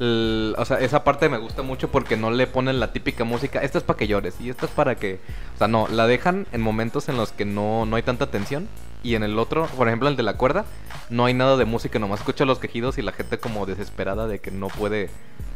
el- 0.00 0.54
o 0.56 0.64
sea, 0.64 0.78
esa 0.78 1.04
parte 1.04 1.28
me 1.28 1.36
gusta 1.38 1.62
mucho 1.62 1.90
porque 1.90 2.16
no 2.16 2.30
le 2.30 2.46
ponen 2.46 2.80
la 2.80 2.92
típica 2.92 3.24
música. 3.24 3.60
Esta 3.60 3.78
es 3.78 3.84
para 3.84 3.96
que 3.98 4.06
llores 4.06 4.36
y 4.40 4.48
esta 4.50 4.66
es 4.66 4.72
para 4.72 4.94
que. 4.94 5.20
O 5.54 5.58
sea, 5.58 5.68
no, 5.68 5.88
la 5.88 6.06
dejan 6.06 6.46
en 6.52 6.60
momentos 6.62 7.08
en 7.08 7.16
los 7.16 7.32
que 7.32 7.44
no, 7.44 7.84
no 7.86 7.96
hay 7.96 8.02
tanta 8.02 8.28
tensión. 8.30 8.68
Y 9.02 9.16
en 9.16 9.24
el 9.24 9.38
otro, 9.38 9.66
por 9.76 9.88
ejemplo, 9.88 10.08
el 10.08 10.16
de 10.16 10.22
la 10.22 10.36
cuerda, 10.36 10.64
no 11.10 11.24
hay 11.24 11.34
nada 11.34 11.56
de 11.56 11.64
música, 11.64 11.98
nomás 11.98 12.20
escucha 12.20 12.44
los 12.44 12.60
quejidos 12.60 12.98
y 12.98 13.02
la 13.02 13.10
gente 13.12 13.36
como 13.38 13.66
desesperada 13.66 14.26
de 14.28 14.38
que 14.38 14.50
no 14.52 14.68
puede. 14.68 15.10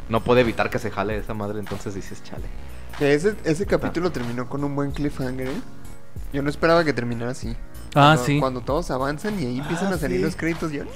No 0.09 0.21
puede 0.23 0.41
evitar 0.41 0.69
que 0.69 0.79
se 0.79 0.91
jale 0.91 1.17
esa 1.17 1.33
madre, 1.33 1.59
entonces 1.59 1.95
dices, 1.95 2.21
chale. 2.23 2.45
Ese, 2.99 3.35
ese 3.45 3.65
capítulo 3.65 4.11
terminó 4.11 4.47
con 4.49 4.63
un 4.63 4.75
buen 4.75 4.91
cliffhanger, 4.91 5.47
¿eh? 5.47 5.61
Yo 6.33 6.41
no 6.41 6.49
esperaba 6.49 6.83
que 6.83 6.93
terminara 6.93 7.31
así. 7.31 7.55
Ah, 7.95 8.13
Cuando- 8.15 8.23
sí. 8.25 8.39
Cuando 8.39 8.61
todos 8.61 8.91
avanzan 8.91 9.39
y 9.41 9.45
ahí 9.45 9.59
empiezan 9.59 9.91
Ah, 9.91 9.95
a 9.95 9.97
salir 9.97 10.17
sí. 10.17 10.23
los 10.23 10.35
créditos, 10.35 10.71
yo... 10.71 10.83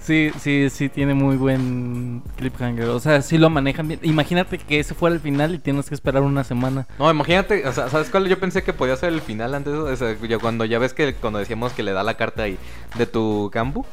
Sí, 0.00 0.30
sí, 0.40 0.70
sí, 0.70 0.88
tiene 0.88 1.14
muy 1.14 1.36
buen 1.36 2.22
cliffhanger. 2.36 2.90
O 2.90 3.00
sea, 3.00 3.22
sí 3.22 3.38
lo 3.38 3.50
manejan 3.50 3.88
bien. 3.88 3.98
Imagínate 4.04 4.56
que 4.58 4.78
ese 4.78 4.94
fuera 4.94 5.16
el 5.16 5.20
final 5.20 5.52
y 5.56 5.58
tienes 5.58 5.88
que 5.88 5.96
esperar 5.96 6.22
una 6.22 6.44
semana. 6.44 6.86
No, 7.00 7.10
imagínate, 7.10 7.66
o 7.66 7.72
sea, 7.72 7.88
¿sabes 7.88 8.08
cuál? 8.08 8.28
Yo 8.28 8.38
pensé 8.38 8.62
que 8.62 8.72
podía 8.72 8.94
ser 8.96 9.12
el 9.12 9.20
final 9.20 9.52
antes 9.52 9.72
de 9.72 9.78
eso. 9.92 10.04
O 10.04 10.26
sea, 10.28 10.38
cuando 10.38 10.64
ya 10.64 10.78
ves 10.78 10.92
que 10.94 11.14
cuando 11.14 11.40
decíamos 11.40 11.72
que 11.72 11.82
le 11.82 11.90
da 11.92 12.04
la 12.04 12.14
carta 12.16 12.44
ahí 12.44 12.56
de 12.96 13.06
tu 13.06 13.50
campo, 13.52 13.84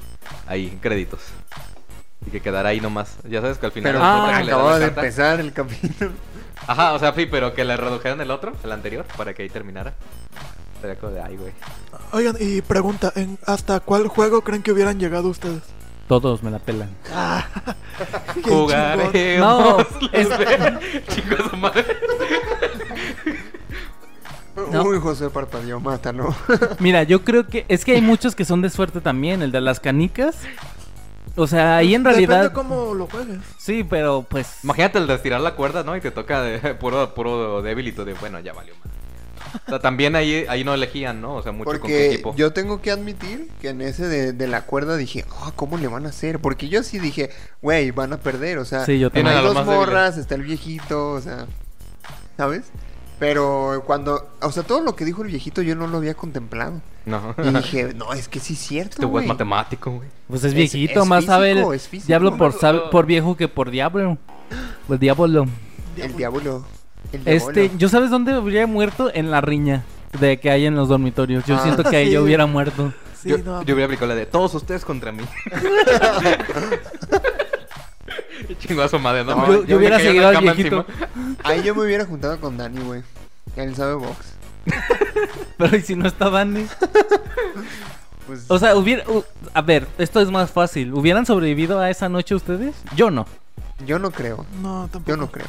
ahí, 0.46 0.78
créditos. 0.82 1.22
Y 2.28 2.30
que 2.30 2.42
quedara 2.42 2.70
ahí 2.70 2.80
nomás. 2.80 3.18
Ya 3.28 3.42
sabes 3.42 3.58
que 3.58 3.66
al 3.66 3.72
final. 3.72 3.94
Pero 3.94 4.06
Ah, 4.06 4.38
acababa 4.38 4.78
de 4.78 4.86
empezar 4.86 5.40
el 5.40 5.52
capítulo. 5.52 6.12
Ajá, 6.68 6.94
o 6.94 7.00
sea, 7.00 7.14
sí, 7.14 7.26
pero 7.26 7.54
que 7.54 7.66
le 7.66 7.78
redujeron 7.78 8.22
el 8.22 8.32
otro, 8.32 8.54
el 8.64 8.72
anterior, 8.72 9.06
para 9.18 9.34
que 9.34 9.44
ahí 9.44 9.50
terminara. 9.50 9.94
Sería 10.82 10.98
como 10.98 11.14
de, 11.14 11.22
ay, 11.22 11.38
güey. 11.38 11.54
Oigan, 12.12 12.36
y 12.40 12.62
pregunta, 12.62 13.12
¿en 13.16 13.38
¿hasta 13.46 13.80
cuál 13.80 14.08
juego 14.08 14.42
creen 14.42 14.64
que 14.64 14.72
hubieran 14.72 15.00
llegado 15.00 15.30
ustedes? 15.30 15.64
Todos 16.08 16.44
me 16.44 16.52
la 16.52 16.60
pelan. 16.60 16.90
Qué 18.44 18.50
Jugaremos. 18.50 19.14
No, 19.40 19.80
es 20.12 20.28
Chico 21.08 21.36
de 21.36 21.50
su 21.50 21.58
madre. 21.58 21.86
No. 24.72 24.84
Uy, 24.88 25.00
José 25.00 25.30
parpadeó, 25.30 25.80
mátalo. 25.80 26.36
Mira, 26.80 27.04
yo 27.04 27.24
creo 27.24 27.48
que 27.48 27.66
es 27.70 27.86
que 27.86 27.94
hay 27.94 28.02
muchos 28.02 28.36
que 28.36 28.46
son 28.46 28.62
de 28.62 28.70
suerte 28.70 29.02
también. 29.02 29.42
El 29.42 29.52
de 29.52 29.62
las 29.62 29.80
canicas. 29.80 30.36
O 31.36 31.48
sea, 31.48 31.78
ahí 31.78 31.96
en 31.96 32.04
realidad. 32.04 32.44
Depende 32.44 32.54
cómo 32.54 32.94
lo 32.94 33.08
juegues. 33.08 33.40
Sí, 33.58 33.84
pero 33.84 34.26
pues. 34.30 34.64
Imagínate 34.64 35.00
el 35.00 35.08
de 35.08 35.16
estirar 35.16 35.42
la 35.42 35.56
cuerda, 35.56 35.84
¿no? 35.84 35.96
Y 35.98 36.02
te 36.02 36.12
toca 36.12 36.42
de 36.42 36.76
puro, 36.80 37.14
puro 37.16 37.62
débil 37.62 37.88
y 37.88 37.92
tú 37.92 38.06
de, 38.06 38.14
bueno, 38.14 38.40
ya 38.40 38.54
valió 38.54 38.74
más. 38.76 38.94
O 39.68 39.70
sea, 39.70 39.80
también 39.80 40.16
ahí, 40.16 40.46
ahí 40.50 40.64
no 40.64 40.74
elegían, 40.74 41.22
¿no? 41.22 41.36
O 41.36 41.44
sea, 41.44 41.52
mucho 41.52 41.66
con 41.66 41.74
qué 41.74 41.80
Porque 41.82 42.14
equipo. 42.14 42.36
yo 42.36 42.54
tengo 42.54 42.82
que 42.82 42.90
admitir 42.92 43.50
que 43.62 43.70
en 43.70 43.82
ese 43.82 44.08
de, 44.08 44.34
de 44.34 44.48
la 44.48 44.62
cuerda 44.64 44.96
dije, 44.98 45.26
ah, 45.42 45.52
¿cómo 45.56 45.78
le 45.78 45.88
van 45.88 46.06
a 46.08 46.10
hacer? 46.10 46.40
Porque 46.40 46.70
yo 46.70 46.82
sí 46.82 46.98
dije, 46.98 47.30
güey, 47.62 47.92
van 47.92 48.14
a 48.14 48.18
perder, 48.18 48.58
o 48.58 48.66
sea, 48.66 48.86
Sí, 48.86 48.98
yo 49.00 49.12
también. 49.12 49.36
hay 49.38 49.44
dos 49.44 49.64
morras, 49.66 50.18
está 50.18 50.34
el 50.36 50.42
viejito, 50.44 51.12
o 51.12 51.22
sea, 51.22 51.46
¿sabes? 52.36 52.64
Pero 53.24 53.82
cuando, 53.86 54.28
o 54.42 54.52
sea, 54.52 54.64
todo 54.64 54.82
lo 54.82 54.98
que 54.98 55.06
dijo 55.06 55.22
el 55.22 55.30
viejito 55.30 55.62
yo 55.62 55.78
no 55.78 55.88
lo 55.88 55.96
había 55.96 56.14
contemplado. 56.14 56.82
No. 57.06 57.34
Y 57.42 57.50
dije, 57.56 57.94
no, 57.96 58.12
es 58.12 58.28
que 58.28 58.42
sí 58.42 58.52
es 58.52 58.60
cierto, 58.60 58.96
Este 58.96 59.06
güey 59.06 59.24
es 59.24 59.30
matemático, 59.30 59.92
güey. 59.92 60.10
Pues 60.28 60.44
es 60.44 60.54
viejito, 60.54 61.04
es 61.04 61.08
más 61.08 61.24
sabe 61.24 61.54
físico, 61.54 61.72
el 61.72 61.76
es 61.80 61.88
físico. 61.88 62.08
diablo 62.08 62.36
por, 62.36 62.52
sabe- 62.52 62.82
por 62.92 63.06
viejo 63.06 63.38
que 63.38 63.48
por 63.48 63.72
diablo. 63.72 64.18
El 64.90 65.00
diablo. 65.00 65.46
El 65.96 66.18
diablo. 66.18 66.66
El 67.14 67.22
Este, 67.26 67.62
diablo. 67.62 67.78
yo 67.80 67.88
sabes 67.88 68.10
dónde 68.10 68.38
hubiera 68.38 68.68
muerto 68.68 69.10
en 69.14 69.32
la 69.32 69.40
riña 69.40 69.86
de 70.20 70.42
que 70.42 70.52
hay 70.52 70.66
en 70.66 70.76
los 70.76 70.90
dormitorios. 70.90 71.46
Yo 71.46 71.56
Ah, 71.56 71.64
siento 71.64 71.86
que 71.86 71.96
ahí 71.96 72.08
sí. 72.08 72.12
yo 72.12 72.24
hubiera 72.24 72.46
muerto. 72.46 72.92
Sí, 73.22 73.30
yo, 73.30 73.38
no. 73.38 73.62
yo 73.64 73.74
hubiera 73.74 73.86
aplicado 73.86 74.08
la 74.10 74.16
de 74.16 74.26
todos 74.26 74.54
ustedes 74.54 74.84
contra 74.84 75.14
mí. 75.14 75.24
Su 78.90 79.00
madre, 79.00 79.24
¿no? 79.24 79.36
No, 79.36 79.48
yo, 79.48 79.54
yo 79.62 79.66
yo 79.66 79.78
hubiera 79.78 79.98
en 79.98 80.04
seguido 80.04 80.28
al 80.28 80.38
viejito. 80.42 80.86
encima. 80.88 81.38
Ahí 81.44 81.64
yo 81.64 81.76
me 81.76 81.84
hubiera 81.84 82.06
juntado 82.06 82.40
con 82.40 82.58
Dani, 82.58 82.82
güey. 82.82 83.04
Él 83.56 83.76
sabe 83.76 83.96
box. 83.96 84.36
Pero 85.58 85.76
¿y 85.76 85.82
si 85.82 85.96
no 85.96 86.08
está 86.08 86.30
Dani? 86.30 86.68
Pues, 88.26 88.46
O 88.48 88.58
sea, 88.58 88.74
hubiera. 88.78 89.04
a 89.54 89.62
ver, 89.62 89.86
esto 89.98 90.22
es 90.22 90.32
más 90.32 90.50
fácil. 90.50 90.94
¿Hubieran 90.94 91.26
sobrevivido 91.26 91.82
a 91.82 91.90
esa 91.90 92.08
noche 92.08 92.36
ustedes? 92.36 92.74
Yo 92.96 93.12
no. 93.12 93.26
yo 93.86 94.00
no 94.00 94.12
creo. 94.12 94.46
No, 94.62 94.88
tampoco. 94.90 95.10
Yo 95.10 95.18
no 95.18 95.30
creo. 95.30 95.48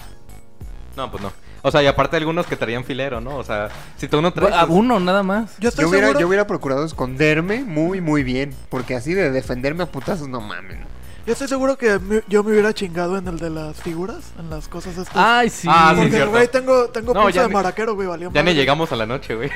No, 0.96 1.08
pues 1.08 1.22
no. 1.22 1.32
O 1.62 1.70
sea, 1.70 1.84
y 1.84 1.86
aparte 1.86 2.16
algunos 2.16 2.46
que 2.46 2.56
traían 2.56 2.82
filero, 2.82 3.20
¿no? 3.20 3.36
O 3.36 3.44
sea, 3.44 3.68
si 3.96 4.08
tú 4.08 4.20
no 4.20 4.32
traes... 4.32 4.52
A 4.54 4.66
pues, 4.66 4.76
uno 4.76 4.98
nada 4.98 5.22
más. 5.22 5.56
Yo 5.60 5.68
estoy 5.68 5.84
Yo 5.84 5.88
hubiera, 5.88 6.18
yo 6.18 6.26
hubiera 6.26 6.48
procurado 6.48 6.84
esconderme 6.84 7.64
muy, 7.64 8.00
muy 8.00 8.24
bien. 8.24 8.52
Porque 8.70 8.96
así 8.96 9.14
de 9.14 9.30
defenderme 9.30 9.84
a 9.84 9.86
putazos, 9.86 10.26
no 10.28 10.40
mames. 10.40 10.78
Yo 11.26 11.32
estoy 11.32 11.48
seguro 11.48 11.78
que 11.78 11.98
me- 11.98 12.22
yo 12.28 12.44
me 12.44 12.52
hubiera 12.52 12.72
chingado 12.74 13.16
en 13.16 13.26
el 13.28 13.38
de 13.38 13.48
las 13.48 13.80
figuras, 13.80 14.32
en 14.38 14.50
las 14.50 14.68
cosas 14.68 14.96
estas. 14.98 15.16
Ay, 15.16 15.48
sí. 15.48 15.66
Ah, 15.70 15.92
sí, 15.94 16.00
Porque, 16.02 16.10
cierto. 16.16 16.30
güey, 16.32 16.48
tengo, 16.48 16.88
tengo 16.90 17.14
No, 17.14 17.22
pulso 17.22 17.36
ya 17.36 17.42
de 17.42 17.48
ni- 17.48 17.54
maraquero, 17.54 17.94
güey, 17.94 18.06
valió 18.08 18.30
Ya 18.32 18.42
ni 18.42 18.52
llegamos 18.52 18.92
a 18.92 18.96
la 18.96 19.06
noche, 19.06 19.34
güey. 19.34 19.50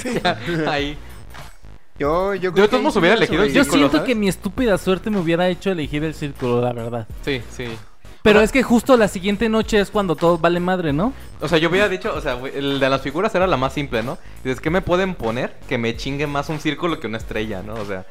Sí. 0.00 0.18
Ya, 0.24 0.38
ahí. 0.72 0.96
Yo, 1.98 2.34
yo 2.34 2.40
Yo 2.40 2.52
creo 2.52 2.64
de 2.64 2.68
todos 2.70 2.82
modos 2.82 2.96
hubiera 2.96 3.14
elegido 3.16 3.42
el 3.42 3.52
Yo 3.52 3.62
círculo, 3.64 3.78
siento 3.80 3.96
¿sabes? 3.98 4.08
que 4.08 4.14
mi 4.14 4.28
estúpida 4.28 4.78
suerte 4.78 5.10
me 5.10 5.18
hubiera 5.18 5.46
hecho 5.48 5.70
elegir 5.70 6.02
el 6.04 6.14
círculo, 6.14 6.62
la 6.62 6.72
verdad. 6.72 7.06
Sí, 7.22 7.42
sí. 7.54 7.66
Pero 8.22 8.40
es 8.40 8.52
que 8.52 8.62
justo 8.62 8.96
la 8.96 9.08
siguiente 9.08 9.48
noche 9.48 9.80
es 9.80 9.90
cuando 9.90 10.14
todo 10.14 10.38
vale 10.38 10.60
madre, 10.60 10.92
¿no? 10.92 11.12
O 11.40 11.48
sea, 11.48 11.58
yo 11.58 11.70
hubiera 11.70 11.88
dicho, 11.88 12.12
o 12.14 12.20
sea, 12.20 12.34
güey, 12.34 12.56
el 12.56 12.78
de 12.78 12.88
las 12.90 13.00
figuras 13.00 13.34
era 13.34 13.46
la 13.46 13.56
más 13.56 13.72
simple, 13.72 14.02
¿no? 14.02 14.18
Dices, 14.44 14.60
¿qué 14.60 14.70
me 14.70 14.82
pueden 14.82 15.14
poner 15.14 15.54
que 15.68 15.78
me 15.78 15.96
chingue 15.96 16.26
más 16.26 16.48
un 16.50 16.60
círculo 16.60 17.00
que 17.00 17.06
una 17.06 17.16
estrella, 17.18 17.62
¿no? 17.62 17.74
O 17.74 17.84
sea, 17.86 18.04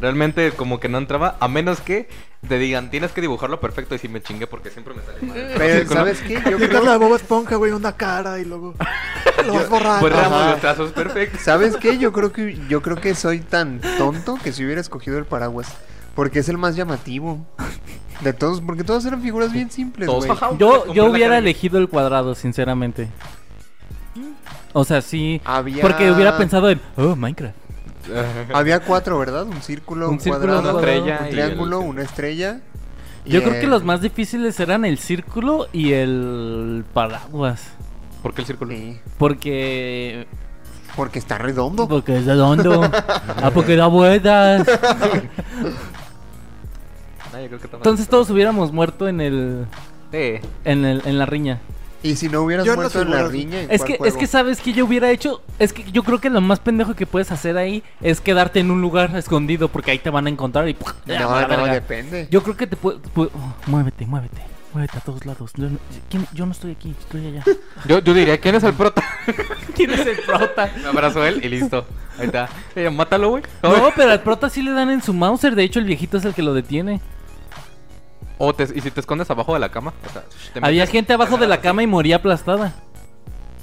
realmente 0.00 0.52
como 0.52 0.80
que 0.80 0.88
no 0.88 0.98
entraba, 0.98 1.36
a 1.40 1.48
menos 1.48 1.80
que 1.80 2.08
te 2.46 2.58
digan, 2.58 2.90
tienes 2.90 3.12
que 3.12 3.22
dibujarlo 3.22 3.58
perfecto 3.60 3.94
y 3.94 3.98
si 3.98 4.08
me 4.08 4.22
chingue 4.22 4.46
porque 4.46 4.70
siempre 4.70 4.92
me 4.92 5.02
sale 5.02 5.22
mal. 5.22 5.54
Pero, 5.56 5.78
Círculo. 5.78 6.00
¿sabes 6.00 6.20
qué? 6.20 6.34
Yo 6.34 6.56
creo... 6.58 6.82
la 6.82 6.92
de 6.92 6.98
Bob 6.98 7.14
Esponja, 7.14 7.56
güey, 7.56 7.72
una 7.72 7.96
cara 7.96 8.38
y 8.38 8.44
luego 8.44 8.74
lo 9.46 9.54
vas 9.54 9.68
borrando. 9.70 10.00
Borramos 10.00 10.40
Ajá. 10.40 10.50
los 10.50 10.60
trazos 10.60 10.92
perfectos. 10.92 11.40
¿Sabes 11.40 11.76
qué? 11.76 11.96
Yo 11.98 12.12
creo 12.12 12.32
que 12.32 12.58
yo 12.68 12.82
creo 12.82 12.96
que 12.96 13.14
soy 13.14 13.40
tan 13.40 13.80
tonto 13.98 14.38
que 14.42 14.52
si 14.52 14.64
hubiera 14.64 14.80
escogido 14.80 15.16
el 15.16 15.24
paraguas. 15.24 15.74
Porque 16.14 16.38
es 16.40 16.48
el 16.48 16.58
más 16.58 16.76
llamativo. 16.76 17.44
De 18.20 18.32
todos, 18.32 18.60
porque 18.60 18.84
todos 18.84 19.04
eran 19.04 19.20
figuras 19.20 19.52
bien 19.52 19.70
simples, 19.70 20.06
Todos, 20.06 20.26
güey. 20.26 20.38
Yo, 20.58 20.92
yo 20.92 21.06
hubiera 21.06 21.36
elegido 21.38 21.78
el 21.78 21.88
cuadrado, 21.88 22.34
sinceramente. 22.34 23.08
O 24.72 24.84
sea, 24.84 25.02
sí. 25.02 25.40
Había... 25.44 25.82
Porque 25.82 26.10
hubiera 26.10 26.38
pensado 26.38 26.70
en, 26.70 26.80
oh, 26.96 27.16
Minecraft. 27.16 27.56
Había 28.54 28.80
cuatro, 28.80 29.18
¿verdad? 29.18 29.44
Un 29.44 29.62
círculo, 29.62 30.08
un, 30.08 30.14
Un 30.14 30.20
círculo, 30.20 30.46
cuadrado, 30.46 30.78
una 30.78 30.80
estrella 30.80 31.18
un 31.22 31.30
triángulo, 31.30 31.80
el- 31.80 31.88
una 31.88 32.02
estrella. 32.02 32.60
Yo 33.26 33.42
creo 33.42 33.60
que 33.60 33.66
los 33.66 33.84
más 33.84 34.02
difíciles 34.02 34.60
eran 34.60 34.84
el 34.84 34.98
círculo 34.98 35.68
y 35.72 35.92
el 35.92 36.84
paraguas. 36.92 37.62
¿Por 38.22 38.34
qué 38.34 38.42
el 38.42 38.46
círculo? 38.46 38.72
Sí, 38.72 39.00
Porque. 39.16 40.26
porque 40.94 41.18
está 41.18 41.38
redondo. 41.38 41.88
Porque 41.88 42.18
es 42.18 42.26
redondo. 42.26 42.82
ah, 43.42 43.50
porque 43.52 43.76
da 43.76 43.86
vueltas. 43.86 44.66
No, 47.34 47.40
yo 47.42 47.48
creo 47.48 47.60
que 47.60 47.76
Entonces 47.76 48.08
todos 48.08 48.30
hubiéramos 48.30 48.72
muerto 48.72 49.08
en 49.08 49.20
el. 49.20 49.66
Sí. 50.12 50.40
En, 50.64 50.84
el, 50.84 51.02
en 51.04 51.18
la 51.18 51.26
riña. 51.26 51.60
Y 52.02 52.16
si 52.16 52.28
no 52.28 52.42
hubieras 52.42 52.66
Yo 52.66 52.74
muerto 52.76 53.00
en 53.00 53.10
la 53.10 53.26
riña, 53.28 53.62
¿en 53.62 53.70
Es 53.70 53.78
cuál 53.80 53.86
que, 53.86 53.92
es 53.94 53.98
juego? 53.98 54.18
que 54.18 54.26
sabes 54.26 54.60
que 54.60 54.72
yo 54.74 54.84
hubiera 54.84 55.10
hecho. 55.10 55.40
Es 55.58 55.72
que 55.72 55.90
yo 55.90 56.02
creo 56.02 56.20
que 56.20 56.28
lo 56.28 56.40
más 56.42 56.60
pendejo 56.60 56.94
que 56.94 57.06
puedes 57.06 57.32
hacer 57.32 57.56
ahí 57.56 57.82
es 58.02 58.20
quedarte 58.20 58.60
en 58.60 58.70
un 58.70 58.82
lugar 58.82 59.16
escondido 59.16 59.68
porque 59.68 59.90
ahí 59.90 59.98
te 59.98 60.10
van 60.10 60.26
a 60.26 60.30
encontrar 60.30 60.68
y. 60.68 60.76
No, 61.06 61.66
depende. 61.66 62.28
Yo 62.30 62.42
creo 62.42 62.56
que 62.56 62.66
te 62.66 62.76
puedo. 62.76 63.00
muévete, 63.66 64.04
muévete. 64.06 64.42
Muévete 64.74 64.98
a 64.98 65.00
todos 65.02 65.24
lados. 65.24 65.52
Yo 65.56 65.70
no, 65.70 65.78
¿quién- 66.10 66.26
yo 66.34 66.46
no 66.46 66.52
estoy 66.52 66.72
aquí, 66.72 66.92
estoy 66.98 67.26
allá. 67.28 67.44
Yo, 67.86 68.00
yo 68.00 68.12
diría, 68.12 68.38
¿quién 68.38 68.56
es 68.56 68.64
el 68.64 68.74
prota? 68.74 69.04
¿Quién 69.76 69.92
es 69.92 70.04
el 70.04 70.16
prota? 70.26 70.68
Me 70.82 70.88
abrazo 70.88 71.24
él 71.24 71.40
y 71.44 71.48
listo. 71.48 71.86
Ahí 72.18 72.26
está. 72.26 72.48
Eh, 72.74 72.90
mátalo, 72.90 73.30
güey. 73.30 73.44
No, 73.62 73.92
pero 73.94 74.10
al 74.10 74.20
prota 74.22 74.50
sí 74.50 74.62
le 74.62 74.72
dan 74.72 74.90
en 74.90 75.00
su 75.00 75.14
Mauser. 75.14 75.54
De 75.54 75.62
hecho, 75.62 75.78
el 75.78 75.84
viejito 75.84 76.16
es 76.18 76.24
el 76.24 76.34
que 76.34 76.42
lo 76.42 76.52
detiene. 76.54 77.00
O 78.38 78.52
te, 78.54 78.64
y 78.64 78.80
si 78.80 78.90
te 78.90 79.00
escondes 79.00 79.30
abajo 79.30 79.54
de 79.54 79.60
la 79.60 79.70
cama. 79.70 79.92
O 80.08 80.12
sea, 80.12 80.22
te 80.52 80.60
Había 80.64 80.84
metes- 80.84 80.90
gente 80.92 81.12
abajo 81.12 81.36
de 81.38 81.46
la 81.46 81.60
cama 81.60 81.82
y 81.82 81.86
moría 81.86 82.16
aplastada. 82.16 82.72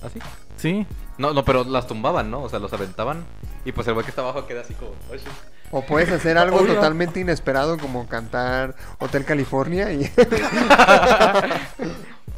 ¿Así? 0.06 0.20
Sí. 0.58 0.86
No, 1.18 1.34
no, 1.34 1.44
pero 1.46 1.64
las 1.64 1.88
tumbaban, 1.88 2.32
¿no? 2.32 2.42
O 2.44 2.50
sea, 2.50 2.60
los 2.60 2.72
aventaban. 2.74 3.24
Y 3.66 3.72
pues 3.74 3.88
el 3.88 3.94
güey 3.94 4.06
que 4.06 4.10
está 4.12 4.22
abajo 4.22 4.48
queda 4.48 4.62
así 4.62 4.74
como. 4.74 4.92
"Oh, 5.12 5.16
shit". 5.16 5.28
O 5.74 5.82
puedes 5.84 6.12
hacer 6.12 6.38
algo 6.38 6.58
Obvio. 6.60 6.76
totalmente 6.76 7.20
inesperado 7.22 7.78
como 7.78 8.06
cantar 8.08 8.76
Hotel 9.00 9.24
California 9.24 9.92
y 9.94 10.10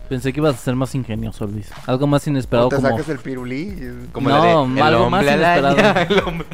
Pensé 0.09 0.33
que 0.33 0.39
ibas 0.39 0.55
a 0.55 0.57
ser 0.57 0.75
más 0.75 0.93
ingenioso, 0.95 1.47
Luis. 1.47 1.69
Algo 1.87 2.05
más 2.07 2.27
inesperado 2.27 2.67
o 2.67 2.69
te 2.69 2.75
como... 2.75 2.89
sacas 2.89 3.09
el 3.09 3.19
pirulí. 3.19 3.61
y- 3.61 4.09
Como 4.11 4.29
No, 4.29 4.67
de, 4.67 4.73
el 4.79 4.81
algo 4.85 5.09
más 5.09 5.21
hombre 5.21 5.35
inesperado. 5.35 5.67
araña, 5.79 6.01
el 6.09 6.19
hombre- 6.19 6.47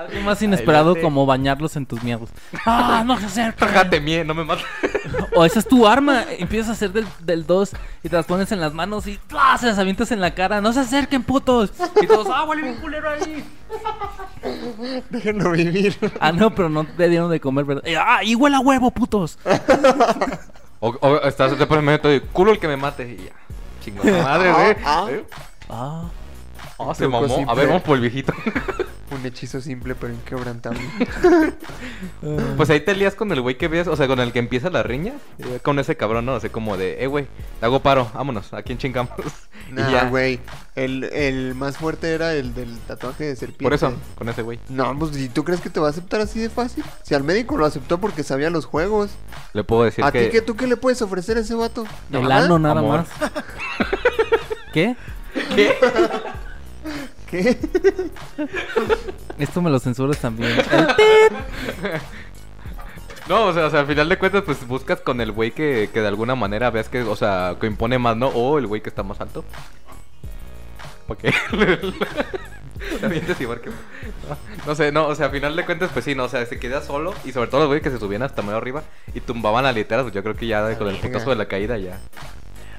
Algo 0.00 0.20
más 0.22 0.40
inesperado 0.40 0.98
como 1.00 1.26
bañarlos 1.26 1.76
en 1.76 1.84
tus 1.84 2.02
miedos. 2.02 2.30
¡Ah, 2.64 3.02
no 3.04 3.18
se 3.18 3.26
acerca! 3.26 3.66
Jájate, 3.66 4.00
mie, 4.00 4.24
no 4.24 4.34
me 4.34 4.44
mates. 4.44 4.64
O 5.34 5.44
esa 5.44 5.58
es 5.58 5.68
tu 5.68 5.86
arma. 5.86 6.24
Empiezas 6.38 6.70
a 6.70 6.72
hacer 6.72 6.92
del 6.92 7.46
2 7.46 7.72
y 8.02 8.08
te 8.08 8.16
las 8.16 8.26
pones 8.26 8.50
en 8.52 8.60
las 8.60 8.72
manos 8.72 9.06
y 9.06 9.18
¡ah! 9.32 9.58
se 9.58 9.66
las 9.66 9.78
avientas 9.78 10.10
en 10.12 10.20
la 10.20 10.34
cara. 10.34 10.60
¡No 10.60 10.72
se 10.72 10.80
acerquen, 10.80 11.22
putos! 11.22 11.72
Y 12.00 12.06
todos, 12.06 12.28
¡ah, 12.30 12.44
huele 12.44 12.62
bien 12.62 12.76
culero 12.76 13.10
ahí! 13.10 13.44
Déjenlo 15.10 15.52
vivir. 15.52 15.96
Ah, 16.20 16.32
no, 16.32 16.54
pero 16.54 16.68
no 16.68 16.84
te 16.84 17.08
dieron 17.08 17.30
de 17.30 17.40
comer, 17.40 17.64
¿verdad? 17.64 17.86
Eh, 17.86 17.96
¡Ah, 17.96 18.24
y 18.24 18.34
huele 18.34 18.56
a 18.56 18.60
huevo, 18.60 18.90
putos! 18.90 19.38
O, 20.82 20.88
o 20.88 21.16
estás 21.28 21.58
de 21.58 21.66
por 21.66 21.76
el 21.76 21.84
medio 21.84 22.00
todo 22.00 22.10
de, 22.10 22.22
culo 22.22 22.52
el 22.52 22.58
que 22.58 22.66
me 22.66 22.78
mate. 22.78 23.06
Y 23.06 23.26
ya. 23.26 23.32
Chingada 23.84 24.22
madre, 24.22 24.52
güey. 24.52 24.76
Ah, 24.82 25.06
¿Eh? 25.10 25.24
Ah. 25.68 26.04
Ah, 26.80 26.94
se 26.94 27.06
mamó. 27.06 27.44
A 27.48 27.54
ver, 27.54 27.66
vamos 27.68 27.82
por 27.82 27.96
el 27.96 28.00
viejito. 28.02 28.32
Un 29.10 29.26
hechizo 29.26 29.60
simple 29.60 29.96
pero 29.96 30.12
inquebrantable. 30.14 30.80
Pues 32.56 32.68
ahí 32.70 32.80
te 32.80 32.94
lías 32.94 33.14
con 33.14 33.32
el 33.32 33.40
güey 33.40 33.56
que 33.58 33.66
ves, 33.66 33.86
o 33.88 33.96
sea, 33.96 34.06
con 34.06 34.20
el 34.20 34.30
que 34.32 34.38
empieza 34.38 34.70
la 34.70 34.82
riña. 34.82 35.14
eh, 35.38 35.58
Con 35.62 35.78
ese 35.78 35.96
cabrón, 35.96 36.26
¿no? 36.26 36.34
O 36.34 36.40
sea, 36.40 36.50
como 36.52 36.76
de, 36.76 37.02
eh, 37.02 37.06
güey, 37.06 37.26
te 37.58 37.66
hago 37.66 37.80
paro, 37.80 38.10
vámonos, 38.14 38.52
¿a 38.52 38.62
quién 38.62 38.78
chingamos? 38.78 39.10
y 39.70 39.72
Nah, 39.72 39.90
ya. 39.90 40.04
güey. 40.08 40.38
El, 40.76 41.04
el 41.04 41.54
más 41.54 41.76
fuerte 41.78 42.12
era 42.12 42.34
el 42.34 42.54
del 42.54 42.78
tatuaje 42.80 43.24
de 43.24 43.36
serpiente. 43.36 43.64
Por 43.64 43.72
eso, 43.74 43.92
con 44.16 44.28
ese 44.28 44.42
güey. 44.42 44.60
No, 44.68 44.96
pues 44.98 45.16
¿y 45.16 45.28
tú 45.28 45.42
crees 45.44 45.60
que 45.60 45.70
te 45.70 45.80
va 45.80 45.88
a 45.88 45.90
aceptar 45.90 46.20
así 46.20 46.38
de 46.38 46.50
fácil? 46.50 46.84
Si 47.02 47.14
al 47.14 47.24
médico 47.24 47.56
lo 47.56 47.64
aceptó 47.66 47.98
porque 47.98 48.22
sabía 48.22 48.50
los 48.50 48.66
juegos. 48.66 49.10
Le 49.54 49.64
puedo 49.64 49.82
decir 49.84 50.04
¿A 50.04 50.12
que. 50.12 50.26
ti 50.26 50.30
qué 50.30 50.40
tú 50.42 50.56
qué 50.56 50.66
le 50.66 50.76
puedes 50.76 51.00
ofrecer 51.02 51.36
a 51.36 51.40
ese 51.40 51.54
vato? 51.54 51.84
El 52.12 52.22
Nada. 52.22 52.44
ano 52.44 52.58
nada 52.58 52.80
Amor. 52.80 52.98
más. 53.00 53.08
¿Qué? 54.72 54.94
¿Qué? 55.56 55.74
¿Qué? 57.30 57.56
Esto 59.38 59.62
me 59.62 59.70
lo 59.70 59.78
censuras 59.78 60.18
también. 60.18 60.52
No, 63.28 63.46
o 63.46 63.52
sea, 63.52 63.66
o 63.66 63.70
sea, 63.70 63.80
al 63.80 63.86
final 63.86 64.08
de 64.08 64.18
cuentas, 64.18 64.42
pues 64.44 64.66
buscas 64.66 65.00
con 65.00 65.20
el 65.20 65.30
güey 65.30 65.52
que, 65.52 65.88
que 65.92 66.00
de 66.00 66.08
alguna 66.08 66.34
manera 66.34 66.70
veas 66.70 66.88
que, 66.88 67.02
o 67.02 67.14
sea, 67.14 67.56
que 67.60 67.68
impone 67.68 67.96
más, 67.96 68.16
¿no? 68.16 68.26
O 68.28 68.58
el 68.58 68.66
güey 68.66 68.80
que 68.80 68.88
está 68.88 69.04
más 69.04 69.20
alto. 69.20 69.44
Porque. 71.06 71.32
También 73.00 73.24
te 73.38 73.42
igual 73.42 73.60
que. 73.60 73.70
No, 73.70 73.76
no 74.66 74.74
sé, 74.74 74.90
no, 74.90 75.06
o 75.06 75.14
sea, 75.14 75.26
al 75.26 75.32
final 75.32 75.54
de 75.54 75.64
cuentas, 75.64 75.90
pues 75.92 76.04
sí, 76.04 76.14
no, 76.14 76.24
o 76.24 76.28
sea, 76.28 76.44
se 76.46 76.58
queda 76.58 76.82
solo. 76.82 77.14
Y 77.24 77.32
sobre 77.32 77.48
todo 77.48 77.60
los 77.60 77.68
güeyes 77.68 77.84
que 77.84 77.90
se 77.90 77.98
subían 77.98 78.22
hasta 78.22 78.42
medio 78.42 78.56
arriba 78.56 78.82
y 79.14 79.20
tumbaban 79.20 79.64
la 79.64 79.72
litera, 79.72 80.02
pues 80.02 80.14
yo 80.14 80.22
creo 80.22 80.34
que 80.34 80.46
ya 80.46 80.76
con 80.76 80.88
el 80.88 80.96
putazo 80.96 81.30
de 81.30 81.36
la 81.36 81.46
caída 81.46 81.78
ya. 81.78 82.00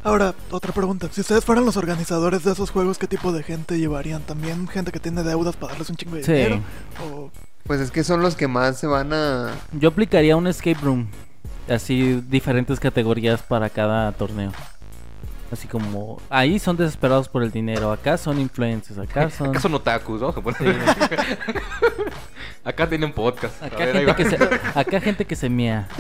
Ahora, 0.04 0.34
otra 0.50 0.74
pregunta. 0.74 1.08
Si 1.12 1.22
ustedes 1.22 1.46
fueran 1.46 1.64
los 1.66 1.78
organizadores 1.78 2.44
de 2.44 2.52
esos 2.52 2.72
juegos, 2.72 2.98
¿qué 2.98 3.06
tipo 3.08 3.32
de 3.32 3.44
gente 3.44 3.78
llevarían? 3.78 4.22
¿También 4.24 4.68
gente 4.68 4.92
que 4.92 5.00
tiene 5.00 5.22
deudas 5.24 5.56
para 5.56 5.74
darles 5.74 5.90
un 5.90 5.96
chingo 5.96 6.16
de 6.16 6.24
Sí. 6.24 6.32
dinero? 6.34 6.60
¿O 7.06 7.30
Pues 7.66 7.80
es 7.82 7.92
que 7.92 8.04
son 8.04 8.22
los 8.22 8.36
que 8.36 8.48
más 8.48 8.78
se 8.80 8.88
van 8.88 9.14
a... 9.14 9.52
Yo 9.74 9.90
aplicaría 9.90 10.36
un 10.36 10.48
escape 10.48 10.80
room. 10.82 11.08
Así, 11.70 12.20
diferentes 12.28 12.80
categorías 12.80 13.44
para 13.44 13.70
cada 13.70 14.12
torneo. 14.14 14.52
Así 15.52 15.68
como, 15.68 16.20
ahí 16.30 16.58
son 16.60 16.78
desesperados 16.78 17.28
por 17.28 17.44
el 17.44 17.52
dinero, 17.52 17.92
acá 17.92 18.18
son 18.18 18.40
influencers, 18.40 18.98
acá 18.98 19.30
son... 19.30 19.50
Acá 19.50 19.60
son 19.60 19.74
otakus, 19.76 20.22
¿no? 20.22 20.34
Sí. 20.34 20.66
Acá 22.64 22.88
tienen 22.88 23.12
podcast. 23.12 23.62
A 23.62 23.66
Acá, 23.66 23.78
ver, 23.86 23.96
gente 24.06 24.16
que 24.16 24.26
se, 24.30 24.38
acá 24.80 25.02
gente 25.02 25.26
que 25.26 25.36
se 25.36 25.50
mea. 25.50 25.88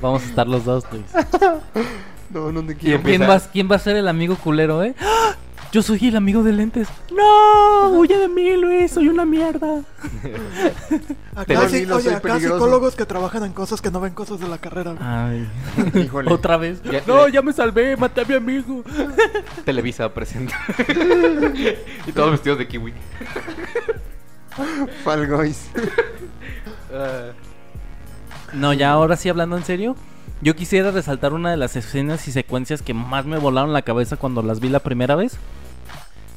Vamos 0.00 0.22
a 0.22 0.26
estar 0.26 0.46
los 0.46 0.64
dos, 0.64 0.84
Luis. 0.92 1.04
No, 2.30 2.50
no 2.50 2.64
te 2.66 2.74
quiero. 2.74 3.00
¿Quién 3.02 3.22
va, 3.22 3.38
¿Quién 3.38 3.70
va 3.70 3.76
a 3.76 3.78
ser 3.78 3.94
el 3.96 4.08
amigo 4.08 4.34
culero, 4.34 4.82
eh? 4.82 4.96
¡Ah! 5.00 5.36
Yo 5.70 5.82
soy 5.82 6.08
el 6.08 6.16
amigo 6.16 6.42
de 6.42 6.52
lentes. 6.52 6.88
¡No! 7.14 7.90
¡Huye 7.90 8.16
de 8.18 8.26
mí, 8.28 8.56
Luis! 8.56 8.90
¡Soy 8.90 9.08
una 9.08 9.24
mierda! 9.24 9.82
acá, 11.36 11.68
sí- 11.68 11.86
peligroso. 11.86 12.40
psicólogos 12.40 12.96
que 12.96 13.06
trabajan 13.06 13.44
en 13.44 13.52
cosas 13.52 13.80
que 13.80 13.90
no 13.92 14.00
ven 14.00 14.14
cosas 14.14 14.40
de 14.40 14.48
la 14.48 14.58
carrera? 14.58 14.94
güey. 14.94 15.04
Ay. 15.06 15.48
Híjole. 15.94 16.32
Otra 16.32 16.56
vez. 16.56 16.82
Ya- 16.82 17.02
no, 17.06 17.26
le- 17.26 17.32
ya 17.32 17.42
me 17.42 17.52
salvé, 17.52 17.96
maté 17.96 18.22
a 18.22 18.24
mi 18.24 18.34
amigo. 18.34 18.82
Televisa 19.64 20.12
presenta. 20.12 20.56
y 22.06 22.10
todos 22.12 22.32
vestidos 22.32 22.58
de 22.58 22.66
kiwi. 22.66 22.92
Fall 25.04 25.26
Guys. 25.28 25.68
No, 28.54 28.72
ya 28.72 28.92
ahora 28.92 29.16
sí 29.16 29.28
hablando 29.28 29.56
en 29.56 29.64
serio. 29.64 29.96
Yo 30.40 30.54
quisiera 30.54 30.90
resaltar 30.90 31.32
una 31.32 31.50
de 31.50 31.56
las 31.56 31.74
escenas 31.74 32.28
y 32.28 32.32
secuencias 32.32 32.82
que 32.82 32.94
más 32.94 33.26
me 33.26 33.38
volaron 33.38 33.72
la 33.72 33.82
cabeza 33.82 34.16
cuando 34.16 34.42
las 34.42 34.60
vi 34.60 34.68
la 34.68 34.80
primera 34.80 35.16
vez. 35.16 35.38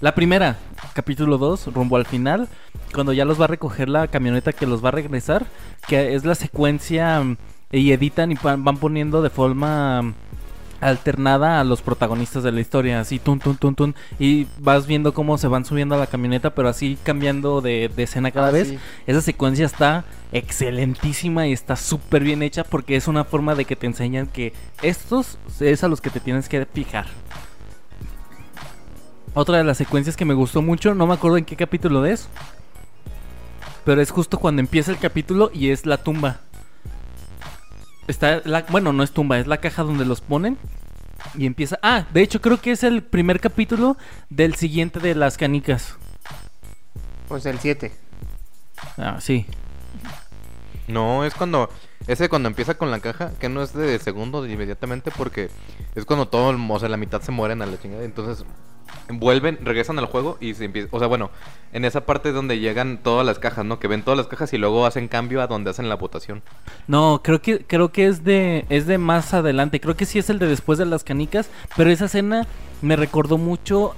La 0.01 0.15
primera, 0.15 0.57
capítulo 0.93 1.37
2, 1.37 1.73
rumbo 1.73 1.97
al 1.97 2.05
final, 2.05 2.47
cuando 2.93 3.13
ya 3.13 3.25
los 3.25 3.39
va 3.39 3.45
a 3.45 3.49
recoger 3.49 3.89
la 3.89 4.07
camioneta 4.07 4.53
que 4.53 4.67
los 4.67 4.83
va 4.83 4.89
a 4.89 4.93
regresar, 4.93 5.45
que 5.87 6.15
es 6.15 6.25
la 6.25 6.35
secuencia 6.35 7.21
mm, 7.21 7.37
y 7.71 7.91
editan 7.91 8.31
y 8.31 8.35
van 8.41 8.77
poniendo 8.77 9.21
de 9.21 9.29
forma 9.29 10.13
alternada 10.81 11.59
a 11.59 11.63
los 11.63 11.81
protagonistas 11.81 12.43
de 12.43 12.51
la 12.51 12.61
historia, 12.61 12.99
así 12.99 13.19
tun 13.19 13.39
tun 13.39 13.57
tun 13.57 13.75
tun 13.75 13.95
y 14.19 14.47
vas 14.59 14.85
viendo 14.87 15.13
cómo 15.13 15.37
se 15.37 15.47
van 15.47 15.65
subiendo 15.65 15.95
a 15.95 15.97
la 15.97 16.07
camioneta, 16.07 16.51
pero 16.53 16.69
así 16.69 16.97
cambiando 17.03 17.61
de, 17.61 17.89
de 17.95 18.03
escena 18.03 18.31
cada 18.31 18.47
Ah, 18.49 18.51
vez. 18.51 18.69
sí. 18.69 18.79
Esa 19.07 19.21
secuencia 19.21 19.65
está 19.65 20.05
excelentísima 20.31 21.47
y 21.47 21.53
está 21.53 21.75
súper 21.75 22.23
bien 22.23 22.43
hecha 22.43 22.63
porque 22.63 22.95
es 22.95 23.07
una 23.07 23.23
forma 23.23 23.55
de 23.55 23.65
que 23.65 23.75
te 23.75 23.87
enseñan 23.87 24.27
que 24.27 24.53
estos 24.81 25.37
es 25.59 25.83
a 25.83 25.87
los 25.87 26.01
que 26.01 26.09
te 26.09 26.19
tienes 26.19 26.47
que 26.49 26.65
fijar. 26.65 27.05
Otra 29.33 29.57
de 29.57 29.63
las 29.63 29.77
secuencias 29.77 30.15
que 30.17 30.25
me 30.25 30.33
gustó 30.33 30.61
mucho, 30.61 30.95
no 30.95 31.05
me 31.07 31.13
acuerdo 31.13 31.37
en 31.37 31.45
qué 31.45 31.55
capítulo 31.55 32.05
es, 32.05 32.27
pero 33.85 34.01
es 34.01 34.09
justo 34.11 34.39
cuando 34.39 34.59
empieza 34.61 34.91
el 34.91 34.97
capítulo 34.97 35.51
y 35.53 35.69
es 35.69 35.85
la 35.85 35.97
tumba. 35.97 36.41
Está 38.07 38.41
la, 38.45 38.63
bueno, 38.69 38.93
no 38.93 39.03
es 39.03 39.11
tumba, 39.11 39.37
es 39.39 39.47
la 39.47 39.57
caja 39.57 39.83
donde 39.83 40.05
los 40.05 40.21
ponen. 40.21 40.57
Y 41.35 41.45
empieza. 41.45 41.77
Ah, 41.81 42.05
de 42.13 42.21
hecho, 42.21 42.41
creo 42.41 42.61
que 42.61 42.71
es 42.71 42.83
el 42.83 43.03
primer 43.03 43.39
capítulo 43.39 43.97
del 44.29 44.55
siguiente 44.55 44.99
de 44.99 45.15
las 45.15 45.37
canicas. 45.37 45.95
Pues 47.27 47.45
el 47.45 47.59
7. 47.59 47.91
Ah, 48.97 49.17
sí. 49.19 49.45
No, 50.87 51.25
es 51.25 51.33
cuando. 51.33 51.69
Ese 52.07 52.29
cuando 52.29 52.47
empieza 52.47 52.77
con 52.77 52.89
la 52.91 52.99
caja, 53.01 53.31
que 53.39 53.49
no 53.49 53.61
es 53.61 53.73
de 53.73 53.99
segundo 53.99 54.41
de 54.41 54.53
inmediatamente, 54.53 55.11
porque 55.17 55.49
es 55.95 56.05
cuando 56.05 56.29
todo, 56.29 56.51
el- 56.51 56.71
o 56.71 56.79
sea, 56.79 56.87
la 56.87 56.95
mitad 56.95 57.21
se 57.21 57.31
mueren 57.31 57.61
a 57.61 57.65
la 57.65 57.77
chingada. 57.77 58.03
Entonces 58.05 58.45
vuelven, 59.09 59.59
regresan 59.63 59.99
al 59.99 60.05
juego 60.05 60.37
y 60.39 60.53
se 60.53 60.65
empieza. 60.65 60.89
O 60.91 60.99
sea, 60.99 61.07
bueno, 61.07 61.29
en 61.73 61.85
esa 61.85 62.05
parte 62.05 62.31
donde 62.31 62.59
llegan 62.59 62.97
todas 63.03 63.25
las 63.25 63.39
cajas, 63.39 63.65
¿no? 63.65 63.79
Que 63.79 63.87
ven 63.87 64.03
todas 64.03 64.17
las 64.17 64.27
cajas 64.27 64.53
y 64.53 64.57
luego 64.57 64.85
hacen 64.85 65.07
cambio 65.07 65.41
a 65.41 65.47
donde 65.47 65.69
hacen 65.69 65.89
la 65.89 65.95
votación. 65.95 66.41
No, 66.87 67.21
creo 67.23 67.41
que 67.41 67.65
creo 67.65 67.91
que 67.91 68.07
es 68.07 68.23
de 68.23 68.65
es 68.69 68.87
de 68.87 68.97
más 68.97 69.33
adelante. 69.33 69.79
Creo 69.79 69.95
que 69.95 70.05
sí 70.05 70.19
es 70.19 70.29
el 70.29 70.39
de 70.39 70.47
después 70.47 70.77
de 70.79 70.85
las 70.85 71.03
canicas, 71.03 71.49
pero 71.75 71.89
esa 71.89 72.05
escena 72.05 72.47
me 72.81 72.95
recordó 72.95 73.37
mucho 73.37 73.95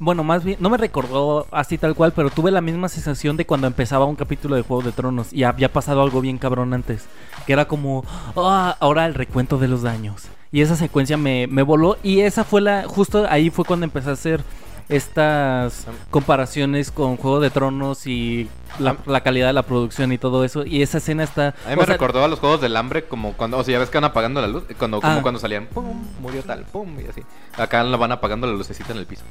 Bueno, 0.00 0.24
más 0.24 0.42
bien, 0.42 0.58
no 0.60 0.70
me 0.70 0.76
recordó 0.76 1.46
así 1.52 1.78
tal 1.78 1.94
cual, 1.94 2.12
pero 2.12 2.30
tuve 2.30 2.50
la 2.50 2.60
misma 2.60 2.88
sensación 2.88 3.36
de 3.36 3.46
cuando 3.46 3.66
empezaba 3.68 4.06
un 4.06 4.16
capítulo 4.16 4.56
de 4.56 4.62
Juego 4.62 4.82
de 4.82 4.90
Tronos 4.92 5.32
y 5.32 5.44
había 5.44 5.72
pasado 5.72 6.02
algo 6.02 6.20
bien 6.20 6.38
cabrón 6.38 6.74
antes. 6.74 7.06
Que 7.46 7.52
era 7.52 7.66
como, 7.68 8.04
"Ah, 8.36 8.76
ahora 8.80 9.06
el 9.06 9.14
recuento 9.14 9.56
de 9.58 9.68
los 9.68 9.82
daños. 9.82 10.24
Y 10.52 10.62
esa 10.62 10.76
secuencia 10.76 11.16
me, 11.16 11.46
me 11.46 11.62
voló 11.62 11.98
y 12.02 12.20
esa 12.20 12.44
fue 12.44 12.60
la, 12.60 12.84
justo 12.84 13.26
ahí 13.28 13.50
fue 13.50 13.64
cuando 13.64 13.84
empecé 13.84 14.10
a 14.10 14.12
hacer 14.14 14.42
estas 14.88 15.86
comparaciones 16.10 16.90
con 16.90 17.16
Juego 17.18 17.40
de 17.40 17.50
Tronos 17.50 18.06
y 18.06 18.48
la, 18.78 18.96
la 19.06 19.20
calidad 19.22 19.48
de 19.48 19.52
la 19.52 19.62
producción 19.62 20.12
y 20.12 20.18
todo 20.18 20.44
eso. 20.44 20.64
Y 20.64 20.80
esa 20.82 20.98
escena 20.98 21.24
está... 21.24 21.48
A 21.66 21.70
mí 21.70 21.76
me 21.76 21.84
sea, 21.84 21.86
recordó 21.94 22.24
a 22.24 22.28
los 22.28 22.38
juegos 22.38 22.60
del 22.60 22.76
hambre 22.76 23.04
como 23.04 23.34
cuando, 23.34 23.58
o 23.58 23.64
sea, 23.64 23.72
ya 23.72 23.78
ves 23.78 23.90
que 23.90 23.98
van 23.98 24.04
apagando 24.04 24.40
la 24.40 24.46
luz, 24.46 24.64
cuando, 24.78 25.00
como 25.00 25.18
Ah. 25.18 25.22
cuando 25.22 25.38
salían, 25.40 25.66
pum, 25.66 26.02
murió 26.20 26.42
tal, 26.42 26.64
pum, 26.64 26.88
y 27.00 27.08
así. 27.08 27.22
Acá 27.56 27.82
la 27.84 27.96
van 27.98 28.12
apagando 28.12 28.46
la 28.46 28.54
lucecita 28.54 28.92
en 28.92 28.98
el 28.98 29.06
piso. 29.06 29.24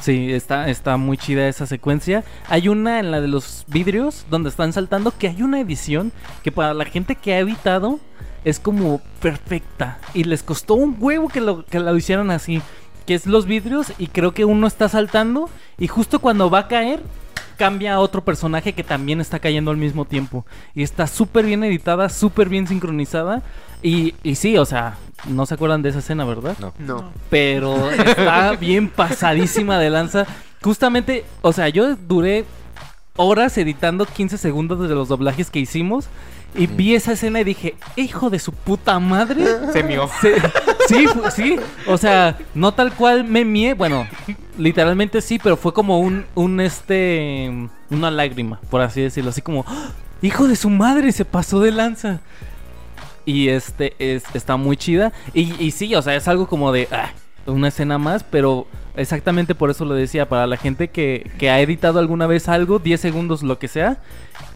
Sí, 0.00 0.32
está, 0.32 0.68
está 0.68 0.96
muy 0.96 1.16
chida 1.16 1.48
esa 1.48 1.66
secuencia. 1.66 2.24
Hay 2.48 2.68
una 2.68 2.98
en 2.98 3.10
la 3.10 3.20
de 3.20 3.28
los 3.28 3.64
vidrios 3.68 4.26
donde 4.28 4.50
están 4.50 4.72
saltando 4.72 5.12
que 5.16 5.28
hay 5.28 5.40
una 5.42 5.60
edición 5.60 6.12
que 6.42 6.50
para 6.52 6.74
la 6.74 6.84
gente 6.84 7.14
que 7.14 7.32
ha 7.32 7.38
editado 7.38 8.00
es 8.44 8.60
como 8.60 9.00
perfecta. 9.20 9.98
Y 10.12 10.24
les 10.24 10.42
costó 10.42 10.74
un 10.74 10.96
huevo 10.98 11.28
que 11.28 11.40
lo, 11.40 11.64
que 11.64 11.80
lo 11.80 11.96
hicieran 11.96 12.30
así. 12.30 12.62
Que 13.06 13.14
es 13.14 13.26
los 13.26 13.46
vidrios 13.46 13.92
y 13.98 14.06
creo 14.06 14.32
que 14.32 14.46
uno 14.46 14.66
está 14.66 14.88
saltando 14.88 15.50
y 15.76 15.88
justo 15.88 16.20
cuando 16.20 16.48
va 16.48 16.60
a 16.60 16.68
caer 16.68 17.02
cambia 17.58 17.94
a 17.94 18.00
otro 18.00 18.24
personaje 18.24 18.72
que 18.72 18.82
también 18.82 19.20
está 19.20 19.38
cayendo 19.38 19.70
al 19.70 19.76
mismo 19.76 20.04
tiempo. 20.04 20.46
Y 20.74 20.82
está 20.82 21.06
súper 21.06 21.44
bien 21.44 21.64
editada, 21.64 22.08
súper 22.08 22.48
bien 22.48 22.66
sincronizada. 22.66 23.42
Y, 23.82 24.14
y 24.22 24.36
sí, 24.36 24.56
o 24.56 24.64
sea, 24.64 24.96
no 25.26 25.46
se 25.46 25.54
acuerdan 25.54 25.82
de 25.82 25.90
esa 25.90 25.98
escena, 25.98 26.24
¿verdad? 26.24 26.56
No. 26.58 26.72
No. 26.78 27.12
pero 27.30 27.90
está 27.90 28.52
bien 28.60 28.88
pasadísima 28.88 29.78
de 29.78 29.90
lanza. 29.90 30.26
Justamente, 30.62 31.24
o 31.42 31.52
sea, 31.52 31.68
yo 31.68 31.96
duré 31.96 32.46
horas 33.16 33.56
editando 33.58 34.06
15 34.06 34.38
segundos 34.38 34.88
de 34.88 34.94
los 34.94 35.08
doblajes 35.08 35.50
que 35.50 35.60
hicimos 35.60 36.08
y 36.54 36.66
vi 36.66 36.94
esa 36.94 37.12
escena 37.12 37.40
y 37.40 37.44
dije, 37.44 37.74
hijo 37.96 38.30
de 38.30 38.38
su 38.38 38.52
puta 38.52 38.98
madre. 39.00 39.44
Se 39.72 39.82
mió. 39.82 40.08
Se- 40.20 40.40
sí, 40.88 41.06
sí, 41.34 41.56
o 41.86 41.98
sea, 41.98 42.36
no 42.54 42.72
tal 42.72 42.92
cual 42.94 43.24
me 43.24 43.44
mié, 43.44 43.74
bueno, 43.74 44.06
literalmente 44.58 45.20
sí, 45.20 45.38
pero 45.42 45.56
fue 45.56 45.72
como 45.72 46.00
un, 46.00 46.24
un 46.34 46.60
este, 46.60 47.50
una 47.90 48.10
lágrima, 48.10 48.60
por 48.70 48.80
así 48.80 49.00
decirlo, 49.00 49.30
así 49.30 49.42
como, 49.42 49.64
¡Ah! 49.66 49.90
hijo 50.22 50.46
de 50.48 50.56
su 50.56 50.70
madre, 50.70 51.12
se 51.12 51.24
pasó 51.24 51.60
de 51.60 51.70
lanza. 51.70 52.20
Y 53.26 53.48
este 53.48 53.94
es, 53.98 54.22
está 54.34 54.56
muy 54.56 54.76
chida. 54.76 55.12
Y, 55.32 55.54
y 55.62 55.70
sí, 55.70 55.94
o 55.94 56.02
sea, 56.02 56.14
es 56.14 56.28
algo 56.28 56.46
como 56.46 56.72
de 56.72 56.88
ah, 56.92 57.10
una 57.46 57.68
escena 57.68 57.96
más, 57.96 58.22
pero 58.22 58.66
exactamente 58.96 59.54
por 59.54 59.70
eso 59.70 59.86
lo 59.86 59.94
decía. 59.94 60.28
Para 60.28 60.46
la 60.46 60.58
gente 60.58 60.88
que, 60.88 61.30
que 61.38 61.48
ha 61.48 61.58
editado 61.60 61.98
alguna 61.98 62.26
vez 62.26 62.48
algo, 62.48 62.78
10 62.78 63.00
segundos, 63.00 63.42
lo 63.42 63.58
que 63.58 63.68
sea, 63.68 63.96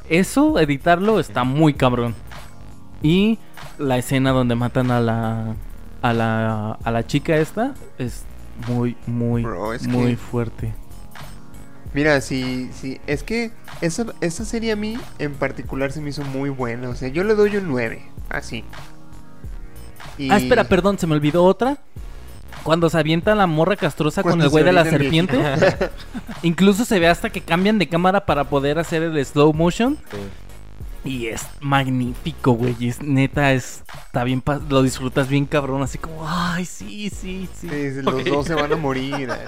eso, 0.08 0.58
editarlo, 0.58 1.20
está 1.20 1.44
muy 1.44 1.74
cabrón. 1.74 2.14
Y 3.02 3.38
la 3.78 3.98
escena 3.98 4.30
donde 4.32 4.54
matan 4.54 4.90
a 4.90 5.00
la, 5.00 5.54
a 6.02 6.12
la, 6.12 6.72
a 6.82 6.90
la 6.90 7.06
chica 7.06 7.36
esta 7.36 7.74
es 7.98 8.24
muy, 8.68 8.96
muy, 9.06 9.42
Bro, 9.42 9.72
es 9.74 9.86
muy 9.86 10.12
que- 10.12 10.16
fuerte. 10.16 10.74
Mira, 11.94 12.20
sí, 12.20 12.68
sí, 12.74 13.00
es 13.06 13.22
que 13.22 13.50
esa, 13.80 14.04
esa 14.20 14.44
serie 14.44 14.72
a 14.72 14.76
mí 14.76 14.98
en 15.18 15.32
particular 15.34 15.90
se 15.90 16.00
me 16.02 16.10
hizo 16.10 16.22
muy 16.22 16.50
buena. 16.50 16.90
O 16.90 16.94
sea, 16.94 17.08
yo 17.08 17.24
le 17.24 17.34
doy 17.34 17.56
un 17.56 17.68
9, 17.68 18.02
así. 18.28 18.62
Y- 20.18 20.30
Ah, 20.30 20.36
espera, 20.36 20.64
perdón, 20.64 20.98
se 20.98 21.06
me 21.06 21.14
olvidó 21.14 21.44
otra. 21.44 21.78
Cuando 22.62 22.90
se 22.90 22.98
avienta 22.98 23.34
la 23.34 23.46
morra 23.46 23.76
castrosa 23.76 24.22
con 24.22 24.40
el 24.42 24.48
güey 24.48 24.62
se 24.62 24.66
de 24.66 24.72
la 24.72 24.84
serpiente. 24.84 25.38
Incluso 26.42 26.84
se 26.84 26.98
ve 26.98 27.08
hasta 27.08 27.30
que 27.30 27.40
cambian 27.40 27.78
de 27.78 27.88
cámara 27.88 28.26
para 28.26 28.44
poder 28.44 28.78
hacer 28.78 29.02
el 29.02 29.24
slow 29.24 29.52
motion. 29.52 29.96
Sí. 30.10 30.18
Y 31.04 31.26
es 31.28 31.46
magnífico, 31.60 32.52
güey. 32.52 32.74
Y 32.78 32.88
es 32.88 33.00
neta, 33.00 33.52
es, 33.52 33.82
está 34.06 34.24
bien, 34.24 34.40
pa- 34.42 34.60
lo 34.68 34.82
disfrutas 34.82 35.28
bien 35.28 35.46
cabrón. 35.46 35.82
Así 35.82 35.96
como, 35.96 36.28
ay, 36.28 36.64
sí, 36.64 37.08
sí, 37.10 37.48
sí. 37.54 37.68
Los 38.02 38.24
dos 38.24 38.46
se 38.46 38.54
van 38.54 38.72
a 38.72 38.76
morir. 38.76 39.30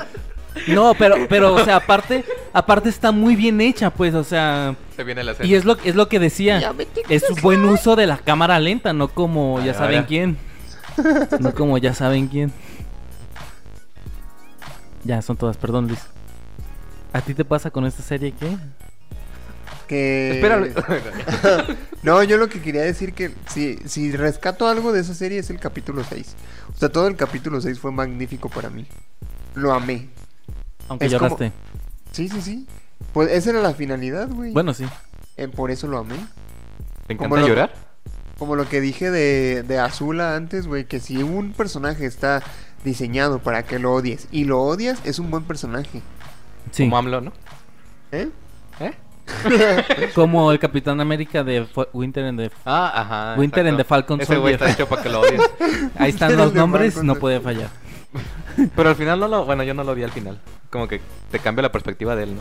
No, 0.66 0.94
pero, 0.94 1.14
pero, 1.28 1.54
o 1.54 1.64
sea, 1.64 1.76
aparte, 1.76 2.24
aparte 2.52 2.88
está 2.88 3.12
muy 3.12 3.36
bien 3.36 3.60
hecha, 3.60 3.90
pues, 3.90 4.14
o 4.14 4.24
sea. 4.24 4.74
Se 4.96 5.04
viene 5.04 5.22
la 5.22 5.30
escena. 5.30 5.48
Y 5.48 5.54
es 5.54 5.64
lo, 5.64 5.76
es 5.84 5.94
lo 5.94 6.08
que 6.08 6.18
decía. 6.18 6.72
Es 7.08 7.22
un 7.30 7.40
buen 7.40 7.64
uso 7.64 7.94
de 7.94 8.08
la 8.08 8.16
cámara 8.18 8.58
lenta, 8.58 8.92
no 8.92 9.06
como 9.06 9.62
ya 9.64 9.74
saben 9.74 10.02
quién. 10.02 10.36
No 11.38 11.54
como 11.54 11.78
ya 11.78 11.94
saben 11.94 12.26
quién. 12.26 12.52
Ya, 15.04 15.22
son 15.22 15.36
todas, 15.36 15.56
perdón, 15.56 15.86
Luis. 15.88 16.00
¿A 17.12 17.20
ti 17.20 17.34
te 17.34 17.44
pasa 17.44 17.70
con 17.70 17.86
esta 17.86 18.02
serie 18.02 18.32
qué? 18.32 18.56
Que... 19.88 20.32
Espérale. 20.36 20.72
No, 22.02 22.22
yo 22.22 22.38
lo 22.38 22.48
que 22.48 22.62
quería 22.62 22.80
decir 22.80 23.12
que 23.12 23.30
si, 23.48 23.76
si 23.84 24.12
rescato 24.12 24.66
algo 24.66 24.90
de 24.92 25.00
esa 25.00 25.12
serie 25.14 25.38
es 25.38 25.50
el 25.50 25.58
capítulo 25.60 26.02
6. 26.02 26.34
O 26.74 26.78
sea, 26.78 26.88
todo 26.88 27.06
el 27.08 27.14
capítulo 27.16 27.60
6 27.60 27.78
fue 27.78 27.92
magnífico 27.92 28.48
para 28.48 28.70
mí. 28.70 28.86
Lo 29.54 29.74
amé. 29.74 30.08
Aunque 30.88 31.04
Es 31.06 31.12
como- 31.14 31.24
lloraste. 31.36 31.52
Sí, 32.12 32.28
sí, 32.30 32.40
sí. 32.40 32.66
Pues 33.12 33.30
esa 33.30 33.50
era 33.50 33.60
la 33.60 33.74
finalidad, 33.74 34.28
güey. 34.30 34.52
Bueno, 34.52 34.72
sí. 34.72 34.86
Eh, 35.36 35.48
por 35.48 35.70
eso 35.70 35.88
lo 35.88 35.98
amé. 35.98 36.14
¿Te 37.06 37.16
Como 37.18 37.36
encanta 37.36 37.40
lo- 37.42 37.48
llorar? 37.48 37.74
Como 38.38 38.56
lo 38.56 38.66
que 38.66 38.80
dije 38.80 39.10
de, 39.10 39.62
de 39.62 39.78
Azula 39.78 40.34
antes, 40.36 40.66
güey, 40.66 40.86
que 40.86 41.00
si 41.00 41.22
un 41.22 41.52
personaje 41.52 42.06
está 42.06 42.42
diseñado 42.84 43.38
para 43.40 43.64
que 43.64 43.78
lo 43.78 43.92
odies 43.92 44.28
y 44.30 44.44
lo 44.44 44.60
odias, 44.62 45.00
es 45.04 45.18
un 45.18 45.30
buen 45.30 45.44
personaje. 45.44 46.02
Sí. 46.70 46.84
Como 46.84 46.98
AMLO, 46.98 47.20
¿no? 47.20 47.32
¿Eh? 48.12 48.28
¿Eh? 48.80 48.92
Como 50.14 50.50
el 50.50 50.58
Capitán 50.58 51.00
América 51.00 51.44
de 51.44 51.64
Fu- 51.64 51.86
Winter 51.92 52.24
and 52.24 52.38
the... 52.40 52.50
Ah, 52.64 52.92
ajá. 52.94 53.34
Winter 53.40 53.66
and 53.66 53.76
the 53.76 53.82
exacto. 53.82 54.16
Falcon 54.16 54.20
Ese 54.20 54.36
güey 54.38 54.54
está 54.54 54.70
hecho 54.70 54.88
para 54.88 55.02
que 55.02 55.08
lo 55.08 55.20
odies. 55.20 55.40
Ahí 55.98 56.10
están 56.10 56.36
los 56.36 56.52
nombres, 56.54 56.94
Falcon 56.94 57.06
no 57.06 57.14
puede 57.16 57.40
fallar. 57.40 57.70
Pero 58.76 58.88
al 58.88 58.96
final 58.96 59.20
no 59.20 59.28
lo... 59.28 59.44
Bueno, 59.44 59.62
yo 59.62 59.72
no 59.74 59.84
lo 59.84 59.94
vi 59.94 60.02
al 60.02 60.10
final. 60.10 60.40
Como 60.70 60.88
que 60.88 61.00
te 61.30 61.38
cambia 61.38 61.62
la 61.62 61.72
perspectiva 61.72 62.16
de 62.16 62.24
él, 62.24 62.34
¿no? 62.36 62.40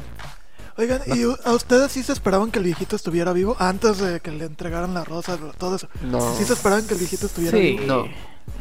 Oigan, 0.78 1.02
¿y 1.08 1.24
a 1.46 1.52
ustedes 1.52 1.92
sí 1.92 2.04
se 2.04 2.14
esperaban 2.14 2.52
que 2.52 2.60
el 2.60 2.66
viejito 2.66 2.96
estuviera 2.96 3.34
vivo 3.34 3.56
antes 3.60 3.98
de 4.00 4.20
que 4.22 4.32
le 4.32 4.46
entregaran 4.46 4.94
la 4.94 5.04
rosa, 5.04 5.38
todo 5.58 5.76
eso? 5.76 5.90
No. 6.04 6.22
¿Sí 6.36 6.46
se 6.46 6.54
esperaban 6.54 6.88
que 6.88 6.94
el 6.94 7.00
viejito 7.00 7.26
estuviera 7.26 7.58
Sí. 7.58 7.78
vivo? 7.78 7.84
No. 7.86 8.06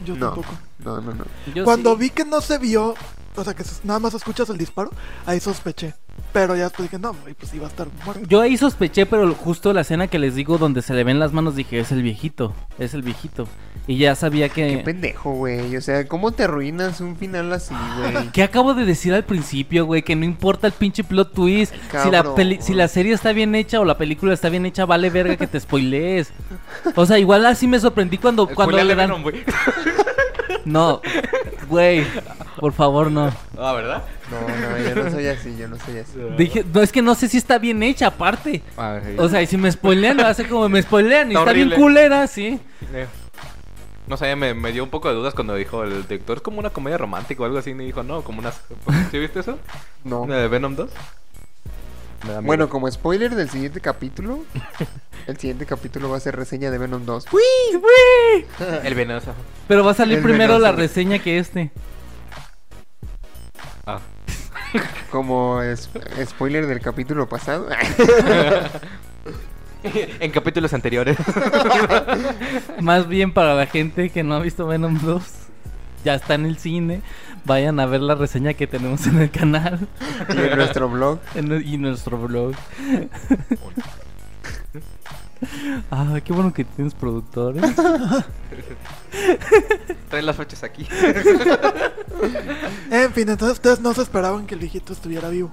Yo 0.05 0.17
No. 0.17 0.27
tampoco. 0.27 0.49
No, 0.85 1.01
no, 1.01 1.13
no. 1.15 1.25
Yo 1.55 1.65
Cuando 1.65 1.95
sí. 1.95 2.01
vi 2.01 2.11
que 2.11 2.25
no 2.25 2.41
se 2.41 2.59
vio, 2.59 2.95
o 3.37 3.45
sea, 3.45 3.55
que 3.55 3.65
nada 3.85 3.99
más 3.99 4.15
escuchas 4.15 4.49
el 4.51 4.59
disparo, 4.59 4.91
ahí 5.27 5.41
sospeché. 5.41 5.95
Pero 6.33 6.57
ya 6.57 6.65
después 6.65 6.91
dije, 6.91 7.01
no, 7.01 7.15
güey, 7.15 7.35
pues 7.35 7.55
iba 7.55 7.67
a 7.67 7.69
estar 7.71 7.87
muerto. 8.05 8.25
Yo 8.29 8.41
ahí 8.41 8.57
sospeché, 8.57 9.07
pero 9.07 9.33
justo 9.35 9.73
la 9.73 9.83
escena 9.83 10.09
que 10.09 10.19
les 10.19 10.35
digo 10.35 10.59
donde 10.59 10.83
se 10.83 10.93
le 10.95 11.05
ven 11.05 11.19
las 11.21 11.33
manos 11.33 11.55
dije, 11.55 11.79
es 11.79 11.93
el 11.93 12.03
viejito, 12.03 12.55
es 12.79 12.93
el 12.95 13.03
viejito. 13.03 13.47
Y 13.87 13.97
ya 13.99 14.15
sabía 14.17 14.49
Qué 14.51 14.69
que... 14.79 14.79
pendejo, 14.85 15.33
güey. 15.33 15.77
O 15.77 15.81
sea, 15.81 16.07
¿cómo 16.09 16.33
te 16.33 16.43
arruinas 16.43 17.01
un 17.01 17.17
final 17.17 17.51
así, 17.53 17.73
güey? 17.99 18.29
¿Qué 18.33 18.43
acabo 18.43 18.75
de 18.75 18.85
decir 18.85 19.15
al 19.15 19.25
principio, 19.25 19.87
güey? 19.87 20.03
Que 20.03 20.15
no 20.17 20.25
importa 20.25 20.67
el 20.67 20.73
pinche 20.75 21.05
plot 21.05 21.33
twist. 21.33 21.73
Si 22.03 22.11
la, 22.11 22.35
peli- 22.35 22.59
si 22.61 22.75
la 22.75 22.89
serie 22.89 23.15
está 23.15 23.33
bien 23.33 23.55
hecha 23.55 23.81
o 23.81 23.85
la 23.85 23.97
película 23.97 24.35
está 24.35 24.49
bien 24.51 24.67
hecha, 24.67 24.85
vale 24.85 25.09
verga 25.11 25.37
que 25.37 25.47
te 25.47 25.59
spoilees. 25.61 26.33
O 26.97 27.07
sea, 27.07 27.19
igual 27.19 27.47
así 27.47 27.67
me 27.67 27.81
sorprendí 27.81 28.19
cuando, 28.19 28.47
cuando 28.49 28.77
le 28.83 28.95
dan... 28.95 29.13
No, 30.69 31.01
güey, 31.69 32.07
por 32.61 32.73
favor, 32.73 33.11
no. 33.11 33.33
Ah, 33.59 33.73
¿verdad? 33.73 34.05
No, 34.31 34.41
no, 34.41 34.89
yo 34.89 35.05
no 35.05 35.11
soy 35.11 35.27
así, 35.27 35.57
yo 35.57 35.67
no 35.69 35.77
soy 35.79 35.99
así. 35.99 36.19
Dije, 36.37 36.65
no, 36.73 36.83
es 36.83 36.93
que 36.93 37.01
no 37.01 37.15
sé 37.15 37.29
si 37.29 37.39
está 37.39 37.59
bien 37.59 37.83
hecha 37.83 38.09
aparte. 38.09 38.63
Sí. 38.77 39.15
O 39.17 39.29
sea, 39.29 39.41
y 39.41 39.47
si 39.47 39.57
me 39.57 39.73
spoilean, 39.73 40.19
lo 40.19 40.27
hace 40.27 40.47
como 40.47 40.69
me 40.69 40.83
spoilean 40.83 41.29
y 41.29 41.35
Está 41.35 41.41
está 41.41 41.53
bien 41.55 41.71
culera, 41.71 42.27
sí. 42.27 42.61
Eh, 42.93 43.07
No 44.07 44.17
sé, 44.17 44.37
me, 44.37 44.53
me 44.55 44.73
dio 44.73 44.85
un 44.85 44.91
poco 44.91 45.09
de 45.09 45.15
dudas 45.15 45.35
cuando 45.35 45.55
dijo 45.55 45.83
el 45.85 46.03
director, 46.03 46.37
es 46.37 46.43
como 46.43 46.59
una 46.59 46.71
comedia 46.71 46.99
romántica 46.99 47.43
o 47.43 47.47
algo 47.47 47.59
así, 47.59 47.71
y 47.71 47.75
dijo, 47.75 48.03
no, 48.03 48.23
como 48.23 48.41
una... 48.41 48.53
¿Sí 49.11 49.19
viste 49.19 49.41
eso? 49.41 49.59
No. 50.05 50.27
¿La 50.27 50.37
de 50.37 50.49
Venom 50.49 50.77
2? 50.77 50.91
Me 52.25 52.33
da 52.33 52.41
miedo. 52.41 52.47
Bueno, 52.47 52.69
como 52.69 52.91
spoiler 52.91 53.35
del 53.35 53.49
siguiente 53.49 53.81
capítulo, 53.81 54.45
el 55.27 55.37
siguiente 55.39 55.67
capítulo 55.67 56.11
va 56.11 56.17
a 56.17 56.21
ser 56.21 56.37
reseña 56.37 56.71
de 56.71 56.79
Venom 56.79 57.05
2. 57.05 57.27
El 58.85 58.95
venenoso. 58.95 59.35
Pero 59.69 59.85
va 59.85 59.93
a 59.93 59.95
salir 59.95 60.19
El 60.19 60.25
primero 60.25 60.55
venoso. 60.55 60.73
la 60.73 60.73
reseña 60.73 61.19
que 61.21 61.39
este. 61.39 61.71
Ah. 63.87 64.01
Como 65.11 65.63
es- 65.63 65.89
spoiler 66.27 66.67
del 66.67 66.81
capítulo 66.81 67.29
pasado. 67.29 67.69
en 69.83 70.31
capítulos 70.33 70.75
anteriores. 70.75 71.17
Más 72.81 73.09
bien 73.09 73.33
para 73.33 73.55
la 73.55 73.67
gente 73.67 74.11
que 74.11 74.23
no 74.25 74.35
ha 74.35 74.41
visto 74.41 74.67
Venom 74.67 74.99
2. 75.01 75.23
Ya 76.05 76.15
está 76.15 76.35
en 76.35 76.47
el 76.47 76.59
cine. 76.59 77.03
Vayan 77.49 77.81
a 77.81 77.87
ver 77.87 78.01
la 78.03 78.15
reseña 78.15 78.55
que 78.55 78.67
tenemos 78.69 79.05
en 79.07 79.19
el 79.23 79.31
canal 79.31 79.89
y 80.29 80.39
en 80.39 80.57
nuestro 80.57 80.89
blog. 80.89 81.19
en- 81.35 81.63
y 81.67 81.77
nuestro 81.79 82.19
blog. 82.19 82.53
Ah, 85.93 86.19
qué 86.25 86.33
bueno 86.33 86.53
que 86.53 86.65
tienes 86.65 86.95
productores. 86.95 87.63
Trae 90.11 90.21
las 90.23 90.35
fechas 90.35 90.65
aquí. 90.65 90.85
En 92.91 93.13
fin, 93.13 93.29
entonces 93.29 93.53
ustedes 93.53 93.79
no 93.79 93.95
se 93.95 94.03
esperaban 94.03 94.47
que 94.49 94.55
el 94.55 94.61
viejito 94.61 94.93
estuviera 94.93 95.29
vivo. 95.29 95.53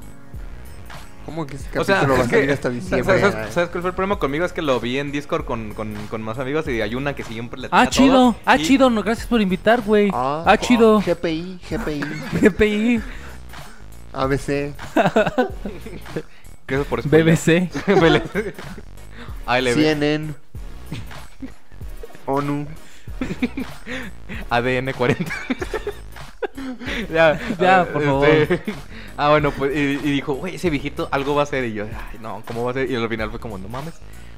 ¿Cómo 1.26 1.48
que 1.48 1.56
ese 1.56 1.80
O 1.80 1.84
sea, 1.84 1.96
capítulo 1.96 2.20
va 2.20 2.26
a 2.26 2.30
salir 2.30 2.46
que, 2.48 2.54
hasta 2.54 2.70
¿sabes, 2.70 2.84
diciembre? 2.84 3.20
sabes- 3.20 3.54
sabes 3.54 3.70
cuál 3.70 3.82
fue 3.82 3.90
el 3.90 3.96
problema 3.96 4.20
conmigo? 4.20 4.46
Es 4.46 4.54
que 4.54 4.62
lo 4.62 4.80
vi 4.80 5.00
en 5.00 5.12
Discord 5.12 5.46
con, 5.46 5.74
con, 5.74 5.94
con 6.08 6.22
más 6.22 6.38
amigos 6.38 6.68
y 6.68 6.82
hay 6.82 6.94
una 6.94 7.16
que 7.16 7.24
siempre 7.24 7.60
le 7.62 7.68
Ah, 7.72 7.88
chido. 7.90 8.14
todo, 8.14 8.36
Ah, 8.46 8.58
y- 8.58 8.64
chido. 8.64 8.90
No, 8.92 9.02
gracias 9.02 9.26
por 9.28 9.42
invitar, 9.42 9.82
güey. 9.82 10.12
Ah, 10.14 10.44
Ah, 10.46 10.58
chido. 10.58 11.02
GPI, 11.02 11.60
GPI, 11.70 12.02
GPI, 12.42 13.02
ABC. 14.14 14.74
¿Qué 16.68 16.76
es 16.76 16.86
por? 16.90 17.02
BBC. 17.08 17.70
ALB, 19.48 19.74
CNN. 19.74 20.34
ONU. 22.28 22.68
ADN 24.50 24.94
40. 24.94 25.32
ya, 27.14 27.40
Ya, 27.60 27.82
ah, 27.82 27.86
por 27.86 28.04
favor. 28.04 28.28
Ah, 29.18 29.30
bueno, 29.30 29.52
pues, 29.52 29.74
y, 29.74 29.80
y 29.80 30.12
dijo, 30.12 30.34
güey, 30.34 30.56
ese 30.56 30.70
viejito 30.70 31.08
algo 31.10 31.36
va 31.36 31.42
a 31.42 31.44
hacer. 31.44 31.64
Y 31.64 31.74
yo, 31.74 31.86
ay, 31.86 32.20
no, 32.20 32.44
¿cómo 32.46 32.66
va 32.66 32.72
a 32.72 32.74
ser? 32.74 32.92
Y 32.92 32.96
al 32.96 33.08
final 33.08 33.30
fue 33.32 33.40
como, 33.40 33.58
no 33.58 33.70
mames. 33.70 33.94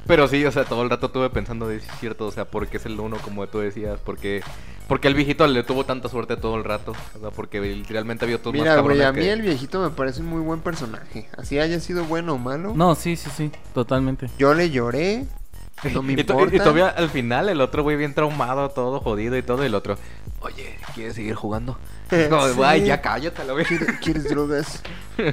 Pero 0.06 0.28
sí, 0.28 0.46
o 0.46 0.52
sea, 0.52 0.66
todo 0.66 0.84
el 0.84 0.90
rato 0.92 1.08
estuve 1.08 1.32
pensando 1.32 1.68
de 1.68 1.80
cierto, 2.00 2.28
o 2.28 2.32
sea, 2.32 2.46
porque 2.46 2.78
es 2.78 2.86
el 2.86 3.00
uno, 3.00 3.18
como 3.18 3.48
tú 3.48 3.58
decías, 3.60 4.00
porque 4.06 4.42
porque 4.88 5.08
el 5.10 5.16
viejito 5.16 5.46
le 5.48 5.64
tuvo 5.64 5.84
tanta 5.84 6.08
suerte 6.08 6.38
todo 6.38 6.56
el 6.56 6.64
rato, 6.64 6.94
o 7.16 7.20
sea, 7.20 7.30
porque 7.32 7.60
realmente 7.90 8.24
había 8.24 8.38
otros 8.38 8.54
Mira, 8.54 8.76
más 8.76 8.84
güey, 8.84 9.02
a 9.02 9.12
mí 9.12 9.20
que- 9.20 9.32
el 9.34 9.42
viejito 9.42 9.82
me 9.82 9.90
parece 9.90 10.22
un 10.22 10.28
muy 10.28 10.42
buen 10.42 10.62
personaje. 10.62 11.28
Así 11.38 11.60
haya 11.60 11.80
sido 11.80 12.06
bueno 12.06 12.34
o 12.34 12.38
malo. 12.38 12.72
No, 12.76 12.94
sí, 12.96 13.16
sí, 13.18 13.30
sí. 13.36 13.52
Totalmente. 13.74 14.30
Yo 14.38 14.54
le 14.54 14.70
lloré. 14.70 15.26
No 15.94 16.02
me 16.04 16.14
y, 16.14 16.20
importa. 16.20 16.56
y 16.56 16.60
todavía 16.60 16.88
al 16.90 17.10
final 17.10 17.50
el 17.50 17.60
otro 17.62 17.84
güey 17.84 17.98
bien 17.98 18.14
traumado, 18.14 18.70
todo 18.70 19.00
jodido 19.02 19.36
y 19.38 19.42
todo, 19.42 19.64
y 19.64 19.66
el 19.66 19.76
otro, 19.76 19.98
oye, 20.40 20.78
¿quieres 20.96 21.16
seguir 21.16 21.36
jugando? 21.36 21.78
Como, 22.30 22.48
Sí. 22.48 22.54
güey, 22.56 22.86
ya 22.86 23.02
cállate, 23.02 23.44
la. 23.44 23.54
¿Quieres, 23.64 23.98
quieres 24.02 24.30
drogas? 24.30 24.82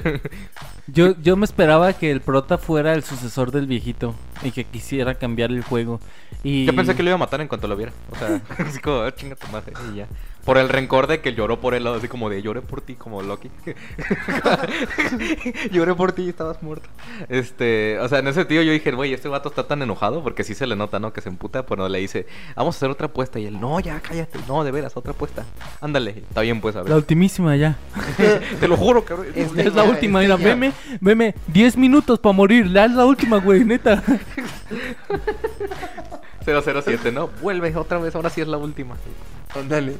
Yo, 0.87 1.15
yo 1.19 1.35
me 1.35 1.45
esperaba 1.45 1.93
que 1.93 2.11
el 2.11 2.21
prota 2.21 2.59
fuera 2.59 2.93
el 2.93 3.03
sucesor 3.03 3.51
del 3.51 3.65
viejito 3.65 4.13
y 4.43 4.51
que 4.51 4.65
quisiera 4.65 5.15
cambiar 5.15 5.49
el 5.49 5.63
juego. 5.63 5.99
Y... 6.43 6.65
Yo 6.65 6.75
pensé 6.75 6.95
que 6.95 7.01
lo 7.01 7.09
iba 7.09 7.15
a 7.15 7.19
matar 7.19 7.41
en 7.41 7.47
cuanto 7.47 7.67
lo 7.67 7.75
viera. 7.75 7.91
O 8.11 8.15
sea, 8.15 8.39
así 8.67 8.79
como, 8.79 8.99
"Ah, 9.01 9.11
chinga 9.13 9.35
tu 9.35 9.47
madre, 9.47 9.73
y 9.91 9.95
ya. 9.97 10.07
Por 10.45 10.59
el 10.59 10.69
rencor 10.69 11.07
de 11.07 11.21
que 11.21 11.33
lloró 11.33 11.59
por 11.59 11.73
él, 11.73 11.87
así 11.87 12.07
como 12.07 12.29
de 12.29 12.41
lloré 12.43 12.61
por 12.61 12.81
ti, 12.81 12.93
como 12.93 13.23
Loki. 13.23 13.49
lloré 15.71 15.95
por 15.95 16.11
ti 16.11 16.23
y 16.23 16.29
estabas 16.29 16.61
muerto. 16.61 16.87
Este, 17.29 17.97
o 17.99 18.07
sea, 18.07 18.19
en 18.19 18.27
ese 18.27 18.41
sentido 18.41 18.61
yo 18.61 18.71
dije, 18.71 18.91
güey, 18.91 19.13
este 19.13 19.27
vato 19.27 19.49
está 19.49 19.67
tan 19.67 19.81
enojado 19.81 20.21
porque 20.21 20.43
sí 20.43 20.53
se 20.53 20.67
le 20.67 20.75
nota, 20.75 20.99
¿no? 20.99 21.13
Que 21.13 21.21
se 21.21 21.29
emputa, 21.29 21.65
pero 21.65 21.89
le 21.89 21.99
dice, 21.99 22.27
vamos 22.55 22.75
a 22.75 22.77
hacer 22.77 22.89
otra 22.91 23.07
apuesta. 23.07 23.39
Y 23.39 23.47
él, 23.47 23.59
no, 23.59 23.79
ya, 23.79 23.99
cállate, 23.99 24.37
no, 24.47 24.63
de 24.63 24.71
veras, 24.71 24.95
otra 24.95 25.13
apuesta. 25.13 25.45
Ándale, 25.81 26.11
está 26.11 26.41
bien, 26.41 26.61
pues, 26.61 26.75
a 26.75 26.79
La 26.79 26.83
ver. 26.85 26.93
ultimísima 26.95 27.55
ya. 27.55 27.77
Te 28.59 28.67
lo 28.67 28.77
juro, 28.77 29.03
cabrón. 29.03 29.27
Este 29.33 29.67
Es 29.67 29.73
la 29.73 29.83
última, 29.83 30.19
mira, 30.19 30.35
veme, 30.35 30.73
veme, 31.01 31.33
10 31.47 31.77
minutos 31.77 32.19
para 32.19 32.33
morir, 32.33 32.67
la 32.67 32.85
es 32.85 32.91
la 32.91 33.05
última, 33.05 33.37
güey, 33.37 33.65
neta. 33.65 34.03
007, 36.45 37.11
¿no? 37.11 37.29
Vuelve 37.41 37.75
otra 37.75 37.97
vez, 37.97 38.15
ahora 38.15 38.29
sí 38.29 38.41
es 38.41 38.47
la 38.47 38.57
última. 38.57 38.95
Ándale. 39.55 39.97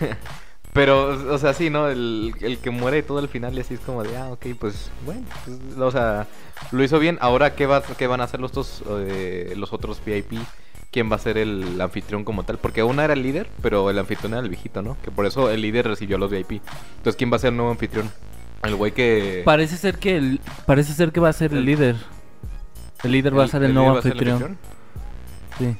Pero, 0.74 1.32
o 1.32 1.38
sea, 1.38 1.54
sí, 1.54 1.70
¿no? 1.70 1.88
El, 1.88 2.34
el 2.40 2.58
que 2.58 2.70
muere 2.70 2.98
y 2.98 3.02
todo 3.02 3.18
al 3.18 3.28
final 3.28 3.54
y 3.54 3.60
así 3.60 3.74
es 3.74 3.80
como 3.80 4.02
de, 4.02 4.16
ah, 4.16 4.30
ok, 4.32 4.46
pues, 4.58 4.90
bueno, 5.06 5.22
pues, 5.44 5.78
o 5.78 5.90
sea, 5.92 6.26
lo 6.72 6.82
hizo 6.82 6.98
bien. 6.98 7.16
Ahora, 7.20 7.54
¿qué, 7.54 7.66
va, 7.66 7.80
qué 7.80 8.08
van 8.08 8.20
a 8.20 8.24
hacer 8.24 8.40
los, 8.40 8.50
dos, 8.50 8.82
eh, 8.88 9.54
los 9.56 9.72
otros 9.72 10.00
VIP? 10.04 10.32
¿Quién 10.90 11.10
va 11.10 11.14
a 11.16 11.20
ser 11.20 11.38
el 11.38 11.80
anfitrión 11.80 12.24
como 12.24 12.42
tal? 12.42 12.58
Porque 12.58 12.82
una 12.82 13.04
era 13.04 13.12
el 13.12 13.22
líder, 13.22 13.48
pero 13.62 13.88
el 13.88 13.98
anfitrión 14.00 14.32
era 14.32 14.42
el 14.42 14.48
viejito, 14.48 14.82
¿no? 14.82 14.96
Que 15.04 15.12
por 15.12 15.26
eso 15.26 15.48
el 15.48 15.60
líder 15.60 15.86
recibió 15.86 16.16
a 16.16 16.18
los 16.18 16.32
VIP. 16.32 16.60
Entonces, 16.96 17.14
¿quién 17.16 17.32
va 17.32 17.36
a 17.36 17.38
ser 17.38 17.50
el 17.50 17.56
nuevo 17.56 17.70
anfitrión? 17.70 18.10
El 18.64 18.74
güey 18.74 18.90
que... 18.90 19.42
Parece 19.44 19.76
ser 19.76 19.98
que 19.98 20.16
el, 20.16 20.40
parece 20.66 20.92
ser 20.92 21.12
que 21.12 21.20
va 21.20 21.28
a 21.28 21.32
ser 21.32 21.52
el 21.52 21.64
líder. 21.64 21.94
El 23.04 23.12
líder 23.12 23.38
va 23.38 23.44
a 23.44 23.48
ser 23.48 23.62
el, 23.62 23.74
nuevo 23.74 23.92
el 23.92 23.96
anfitrión. 23.98 24.58
Sí. 25.58 25.76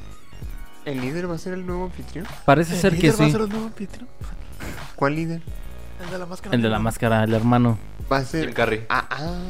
¿El 0.84 1.00
líder 1.00 1.30
va 1.30 1.34
a 1.34 1.38
ser 1.38 1.54
el 1.54 1.64
nuevo 1.66 1.84
anfitrión? 1.84 2.26
Parece 2.44 2.74
¿El 2.74 2.80
ser 2.80 2.94
que 2.96 3.02
líder 3.02 3.20
va 3.20 3.24
a 3.24 3.26
sí. 3.26 3.32
ser 3.32 3.40
el 3.42 3.48
nuevo 3.48 3.66
anfitrión? 3.66 4.08
¿Cuál 4.96 5.16
líder? 5.16 5.42
El 6.04 6.10
de 6.10 6.18
la 6.18 6.26
máscara. 6.26 6.54
El 6.56 6.62
de 6.62 6.68
la 6.68 6.78
máscara, 6.78 7.24
el 7.24 7.32
hermano. 7.34 7.78
Va 8.12 8.18
a 8.18 8.24
ser. 8.24 8.44
Jim 8.46 8.54
Carrey. 8.54 8.86
Ah, 8.88 9.06
ah. 9.10 9.40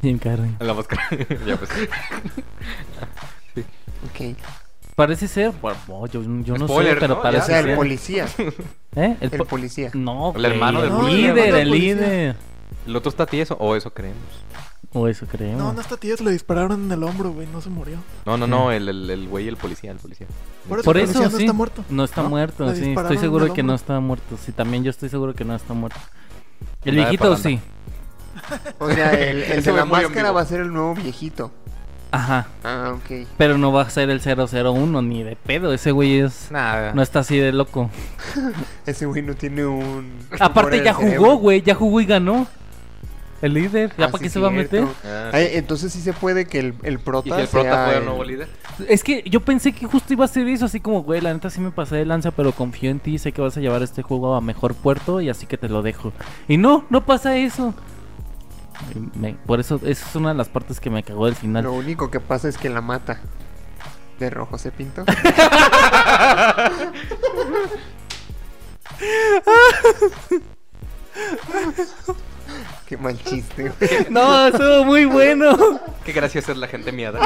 Jim 0.00 0.18
Carrey. 0.18 0.56
La 0.60 0.72
máscara. 0.74 1.02
ya 1.46 1.56
pues. 1.56 1.70
Ok. 4.04 4.36
Parece 4.94 5.28
ser, 5.28 5.52
bueno, 5.62 5.78
no, 5.88 6.06
yo, 6.08 6.22
yo 6.42 6.58
no 6.58 6.66
Spoiler, 6.68 6.94
sé, 6.94 7.00
pero 7.00 7.14
¿no? 7.14 7.20
O 7.20 7.22
parece 7.22 7.46
sea, 7.46 7.60
el 7.60 7.64
ser. 7.66 7.76
policía. 7.76 8.26
¿Eh? 8.96 9.16
El 9.20 9.30
po- 9.30 9.44
policía. 9.46 9.90
No, 9.94 10.34
El 10.36 10.44
hermano 10.44 10.82
del 10.82 10.90
el 10.90 10.96
policía. 10.96 11.34
líder, 11.34 11.48
El 11.48 11.56
el 11.56 11.70
líder. 11.70 12.36
¿El 12.86 12.96
otro 12.96 13.08
está 13.08 13.24
tieso? 13.26 13.56
O 13.60 13.76
eso 13.76 13.92
creemos. 13.94 14.18
O 14.92 15.06
eso 15.06 15.24
creemos. 15.26 15.58
No, 15.58 15.72
no 15.72 15.80
está 15.80 15.96
tío, 15.96 16.16
le 16.24 16.32
dispararon 16.32 16.84
en 16.84 16.90
el 16.90 17.02
hombro, 17.04 17.30
güey, 17.32 17.46
no 17.46 17.60
se 17.60 17.70
murió. 17.70 17.98
No, 18.26 18.36
no, 18.36 18.48
no, 18.48 18.72
el, 18.72 18.88
el, 18.88 19.08
el 19.08 19.28
güey, 19.28 19.46
el 19.46 19.56
policía, 19.56 19.92
el 19.92 19.98
policía. 19.98 20.26
Por 20.68 20.80
eso, 20.80 20.84
Por 20.84 20.96
eso, 20.98 21.12
policía 21.12 21.30
no 21.30 21.36
sí. 21.36 21.44
está 21.44 21.52
muerto. 21.52 21.84
No 21.88 22.04
está 22.04 22.22
¿No? 22.22 22.28
muerto, 22.28 22.74
sí. 22.74 22.94
Estoy 22.96 23.18
seguro 23.18 23.46
el 23.46 23.52
que 23.52 23.62
no 23.62 23.74
está 23.74 24.00
muerto. 24.00 24.36
Sí, 24.44 24.50
también 24.50 24.82
yo 24.82 24.90
estoy 24.90 25.08
seguro 25.08 25.32
que 25.34 25.44
no 25.44 25.54
está 25.54 25.74
muerto. 25.74 26.00
El 26.84 26.96
Nada 26.96 27.06
de 27.06 27.16
viejito 27.16 27.36
sí. 27.36 27.60
O 28.78 28.90
sea, 28.90 29.12
el, 29.12 29.42
el 29.44 29.62
de 29.64 29.72
la 29.72 29.84
máscara 29.84 30.32
va 30.32 30.40
a 30.40 30.46
ser 30.46 30.60
el 30.60 30.72
nuevo 30.72 30.94
viejito. 30.94 31.52
Ajá. 32.12 32.48
Ah, 32.64 32.94
ok. 32.96 33.28
Pero 33.38 33.58
no 33.58 33.72
va 33.72 33.82
a 33.82 33.90
ser 33.90 34.10
el 34.10 34.20
001 34.20 35.02
ni 35.02 35.22
de 35.22 35.36
pedo. 35.36 35.72
Ese 35.72 35.92
güey 35.92 36.18
es. 36.18 36.50
Nada. 36.50 36.92
No 36.92 37.02
está 37.02 37.20
así 37.20 37.38
de 37.38 37.52
loco. 37.52 37.90
Ese 38.86 39.06
güey 39.06 39.22
no 39.22 39.34
tiene 39.34 39.64
un. 39.66 40.18
Aparte, 40.38 40.82
ya 40.82 40.94
jugó, 40.94 41.36
güey. 41.36 41.62
Ya 41.62 41.74
jugó 41.74 42.00
y 42.00 42.06
ganó. 42.06 42.48
El 43.42 43.54
líder. 43.54 43.90
¿Ya 43.96 44.04
Ah, 44.06 44.08
para 44.10 44.18
sí, 44.18 44.24
qué 44.24 44.30
se 44.30 44.38
va 44.40 44.48
a 44.48 44.50
meter? 44.50 44.84
Ah, 45.04 45.30
Ay, 45.32 45.48
entonces 45.52 45.92
sí 45.92 46.00
se 46.00 46.12
puede 46.12 46.46
que 46.46 46.58
el, 46.58 46.74
el 46.82 46.94
¿Y 46.94 46.98
prota. 46.98 47.34
si 47.36 47.40
el 47.40 47.48
prota 47.48 47.70
sea 47.70 47.84
fue 47.84 47.92
el 47.94 47.98
el- 48.00 48.04
nuevo 48.04 48.24
líder? 48.24 48.48
Es 48.88 49.02
que 49.02 49.22
yo 49.26 49.40
pensé 49.40 49.72
que 49.72 49.86
justo 49.86 50.12
iba 50.12 50.24
a 50.24 50.28
ser 50.28 50.46
eso. 50.48 50.66
Así 50.66 50.80
como, 50.80 51.02
güey, 51.02 51.20
la 51.20 51.32
neta 51.32 51.48
sí 51.50 51.60
me 51.60 51.70
pasé 51.70 51.96
de 51.96 52.04
lanza. 52.04 52.30
Pero 52.32 52.52
confío 52.52 52.90
en 52.90 53.00
ti. 53.00 53.18
Sé 53.18 53.32
que 53.32 53.40
vas 53.40 53.56
a 53.56 53.60
llevar 53.60 53.82
este 53.82 54.02
juego 54.02 54.34
a 54.34 54.40
mejor 54.40 54.74
puerto. 54.74 55.20
Y 55.20 55.28
así 55.30 55.46
que 55.46 55.56
te 55.56 55.68
lo 55.68 55.82
dejo. 55.82 56.12
Y 56.48 56.56
no, 56.58 56.84
no 56.90 57.04
pasa 57.06 57.36
eso. 57.36 57.74
Me- 59.14 59.34
por 59.46 59.60
eso, 59.60 59.76
esa 59.84 60.08
es 60.08 60.16
una 60.16 60.30
de 60.30 60.34
las 60.36 60.48
partes 60.48 60.80
que 60.80 60.90
me 60.90 61.02
cagó 61.02 61.26
del 61.26 61.34
final. 61.34 61.64
Lo 61.64 61.72
único 61.72 62.10
que 62.10 62.20
pasa 62.20 62.48
es 62.48 62.56
que 62.58 62.68
la 62.70 62.80
mata. 62.80 63.20
De 64.18 64.28
rojo 64.28 64.58
se 64.58 64.70
pintó. 64.70 65.04
Qué 72.86 72.96
mal 72.96 73.18
chiste. 73.22 73.70
güey. 73.78 73.90
No, 74.10 74.46
estuvo 74.48 74.84
muy 74.84 75.04
bueno. 75.04 75.80
Qué 76.04 76.12
graciosa 76.12 76.52
es 76.52 76.58
la 76.58 76.66
gente 76.68 76.92
miada. 76.92 77.20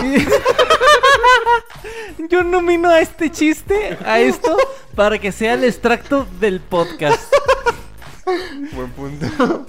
Yo 2.28 2.42
nomino 2.42 2.88
a 2.90 3.00
este 3.00 3.30
chiste, 3.30 3.98
a 4.04 4.20
esto, 4.20 4.56
para 4.94 5.18
que 5.18 5.32
sea 5.32 5.54
el 5.54 5.64
extracto 5.64 6.26
del 6.40 6.60
podcast. 6.60 7.32
Buen 8.72 8.90
punto. 8.92 9.66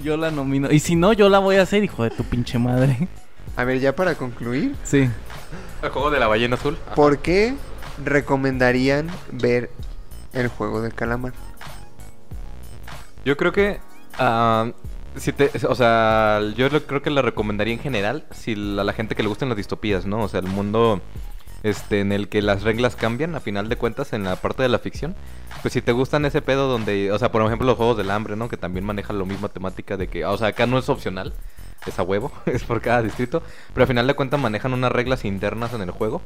Yo 0.00 0.16
la 0.16 0.30
nomino. 0.30 0.70
Y 0.70 0.80
si 0.80 0.96
no, 0.96 1.12
yo 1.12 1.28
la 1.28 1.38
voy 1.38 1.56
a 1.56 1.62
hacer, 1.62 1.84
hijo 1.84 2.02
de 2.02 2.10
tu 2.10 2.24
pinche 2.24 2.58
madre. 2.58 3.08
A 3.56 3.64
ver, 3.64 3.78
ya 3.80 3.94
para 3.94 4.16
concluir, 4.16 4.74
Sí. 4.82 5.08
El 5.82 5.90
juego 5.90 6.10
de 6.10 6.18
la 6.18 6.26
ballena 6.26 6.56
azul. 6.56 6.76
Ajá. 6.86 6.94
¿por 6.96 7.18
qué 7.18 7.54
recomendarían 8.04 9.08
ver 9.30 9.70
el 10.32 10.48
juego 10.48 10.80
del 10.82 10.92
calamar? 10.94 11.32
Yo 13.24 13.36
creo 13.36 13.52
que. 13.52 13.78
ah, 14.18 14.70
si 15.16 15.32
te, 15.32 15.50
o 15.68 15.74
sea, 15.74 16.40
yo 16.56 16.68
creo 16.86 17.02
que 17.02 17.10
la 17.10 17.22
recomendaría 17.22 17.74
en 17.74 17.80
general 17.80 18.24
si 18.32 18.52
a 18.52 18.84
la 18.84 18.92
gente 18.92 19.14
que 19.14 19.22
le 19.22 19.28
gustan 19.28 19.48
las 19.48 19.56
distopías, 19.56 20.06
¿no? 20.06 20.22
O 20.22 20.28
sea, 20.28 20.40
el 20.40 20.46
mundo 20.46 21.00
este 21.64 22.00
en 22.00 22.12
el 22.12 22.28
que 22.28 22.42
las 22.42 22.62
reglas 22.62 22.94
cambian 22.94 23.34
a 23.34 23.40
final 23.40 23.68
de 23.68 23.76
cuentas 23.76 24.12
en 24.12 24.24
la 24.24 24.36
parte 24.36 24.62
de 24.62 24.68
la 24.68 24.78
ficción. 24.78 25.16
Pues 25.62 25.72
si 25.72 25.80
te 25.80 25.92
gustan 25.92 26.26
ese 26.26 26.42
pedo 26.42 26.68
donde, 26.68 27.10
o 27.10 27.18
sea, 27.18 27.32
por 27.32 27.42
ejemplo, 27.42 27.66
los 27.66 27.76
juegos 27.76 27.96
del 27.96 28.10
hambre, 28.10 28.36
¿no? 28.36 28.48
Que 28.48 28.58
también 28.58 28.84
manejan 28.84 29.18
la 29.18 29.24
misma 29.24 29.48
temática 29.48 29.96
de 29.96 30.08
que, 30.08 30.26
o 30.26 30.36
sea, 30.36 30.48
acá 30.48 30.66
no 30.66 30.78
es 30.78 30.88
opcional, 30.90 31.32
es 31.86 31.98
a 31.98 32.02
huevo, 32.02 32.30
es 32.46 32.64
por 32.64 32.80
cada 32.82 33.02
distrito, 33.02 33.42
pero 33.72 33.84
a 33.84 33.86
final 33.86 34.06
de 34.06 34.14
cuentas 34.14 34.38
manejan 34.40 34.74
unas 34.74 34.92
reglas 34.92 35.24
internas 35.24 35.72
en 35.72 35.82
el 35.82 35.90
juego. 35.90 36.20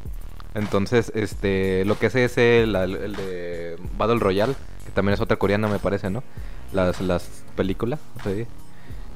Entonces, 0.54 1.12
este, 1.14 1.84
lo 1.84 1.98
que 1.98 2.06
hace 2.06 2.24
es 2.24 2.36
el 2.36 2.72
de 2.72 3.76
Battle 3.96 4.18
Royale, 4.18 4.54
que 4.84 4.90
también 4.90 5.14
es 5.14 5.20
otra 5.20 5.36
coreana, 5.36 5.68
me 5.68 5.78
parece, 5.78 6.10
¿no? 6.10 6.24
Las, 6.72 7.00
las 7.00 7.44
películas, 7.54 8.00
¿sí? 8.24 8.46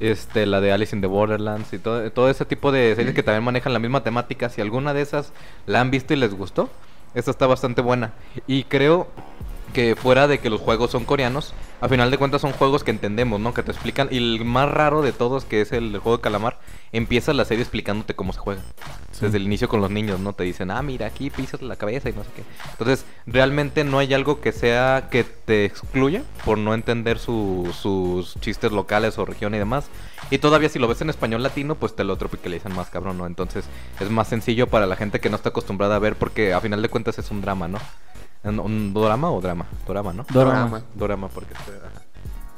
Este, 0.02 0.46
la 0.46 0.60
de 0.60 0.72
Alice 0.72 0.96
in 0.96 1.00
the 1.00 1.06
Borderlands 1.06 1.72
y 1.72 1.78
todo, 1.78 2.10
todo 2.10 2.28
ese 2.28 2.44
tipo 2.44 2.72
de 2.72 2.92
series 2.96 3.14
que 3.14 3.22
también 3.22 3.44
manejan 3.44 3.72
la 3.72 3.78
misma 3.78 4.02
temática. 4.02 4.48
Si 4.48 4.60
alguna 4.60 4.92
de 4.94 5.00
esas 5.00 5.32
la 5.66 5.80
han 5.80 5.92
visto 5.92 6.12
y 6.12 6.16
les 6.16 6.34
gustó, 6.34 6.70
esta 7.14 7.30
está 7.30 7.46
bastante 7.46 7.82
buena. 7.82 8.12
Y 8.48 8.64
creo 8.64 9.06
que 9.72 9.96
fuera 9.96 10.28
de 10.28 10.38
que 10.38 10.50
los 10.50 10.60
juegos 10.60 10.90
son 10.90 11.04
coreanos, 11.04 11.54
a 11.80 11.88
final 11.88 12.10
de 12.10 12.18
cuentas 12.18 12.40
son 12.42 12.52
juegos 12.52 12.84
que 12.84 12.90
entendemos, 12.90 13.40
¿no? 13.40 13.54
Que 13.54 13.62
te 13.62 13.72
explican. 13.72 14.08
Y 14.10 14.18
el 14.18 14.44
más 14.44 14.70
raro 14.70 15.02
de 15.02 15.12
todos, 15.12 15.44
que 15.44 15.60
es 15.60 15.72
el, 15.72 15.98
juego 15.98 16.18
de 16.18 16.22
calamar, 16.22 16.58
empieza 16.92 17.32
la 17.32 17.44
serie 17.44 17.62
explicándote 17.62 18.14
cómo 18.14 18.32
se 18.32 18.38
juega. 18.38 18.62
Desde 19.20 19.36
el 19.36 19.44
inicio 19.44 19.68
con 19.68 19.80
los 19.80 19.90
niños, 19.90 20.20
¿no? 20.20 20.32
Te 20.32 20.44
dicen, 20.44 20.70
ah, 20.70 20.82
mira, 20.82 21.06
aquí 21.06 21.30
pisas 21.30 21.62
la 21.62 21.76
cabeza 21.76 22.08
y 22.08 22.12
no 22.12 22.24
sé 22.24 22.30
qué. 22.36 22.42
Entonces, 22.72 23.04
realmente 23.26 23.84
no 23.84 23.98
hay 23.98 24.14
algo 24.14 24.40
que 24.40 24.52
sea 24.52 25.08
que 25.10 25.24
te 25.24 25.64
excluya 25.64 26.22
por 26.44 26.58
no 26.58 26.74
entender 26.74 27.18
su- 27.18 27.72
sus 27.80 28.38
chistes 28.40 28.72
locales 28.72 29.18
o 29.18 29.24
región 29.24 29.54
y 29.54 29.58
demás. 29.58 29.86
Y 30.30 30.38
todavía 30.38 30.68
si 30.68 30.78
lo 30.78 30.88
ves 30.88 31.00
en 31.02 31.10
español 31.10 31.42
latino, 31.42 31.74
pues 31.74 31.94
te 31.94 32.04
lo 32.04 32.16
tropicalizan 32.16 32.74
más 32.74 32.88
cabrón, 32.90 33.18
¿no? 33.18 33.26
Entonces 33.26 33.64
es 34.00 34.10
más 34.10 34.28
sencillo 34.28 34.66
para 34.66 34.86
la 34.86 34.96
gente 34.96 35.20
que 35.20 35.28
no 35.30 35.36
está 35.36 35.50
acostumbrada 35.50 35.96
a 35.96 35.98
ver 35.98 36.16
porque 36.16 36.52
a 36.54 36.60
final 36.60 36.80
de 36.82 36.88
cuentas 36.88 37.18
es 37.18 37.30
un 37.30 37.42
drama, 37.42 37.68
¿no? 37.68 37.78
¿Un, 38.44 38.58
un 38.58 38.94
drama 38.94 39.30
o 39.30 39.40
drama? 39.40 39.66
Drama, 39.86 40.12
¿no? 40.12 40.26
Dorama. 40.32 40.82
Dorama, 40.94 41.28
porque... 41.28 41.54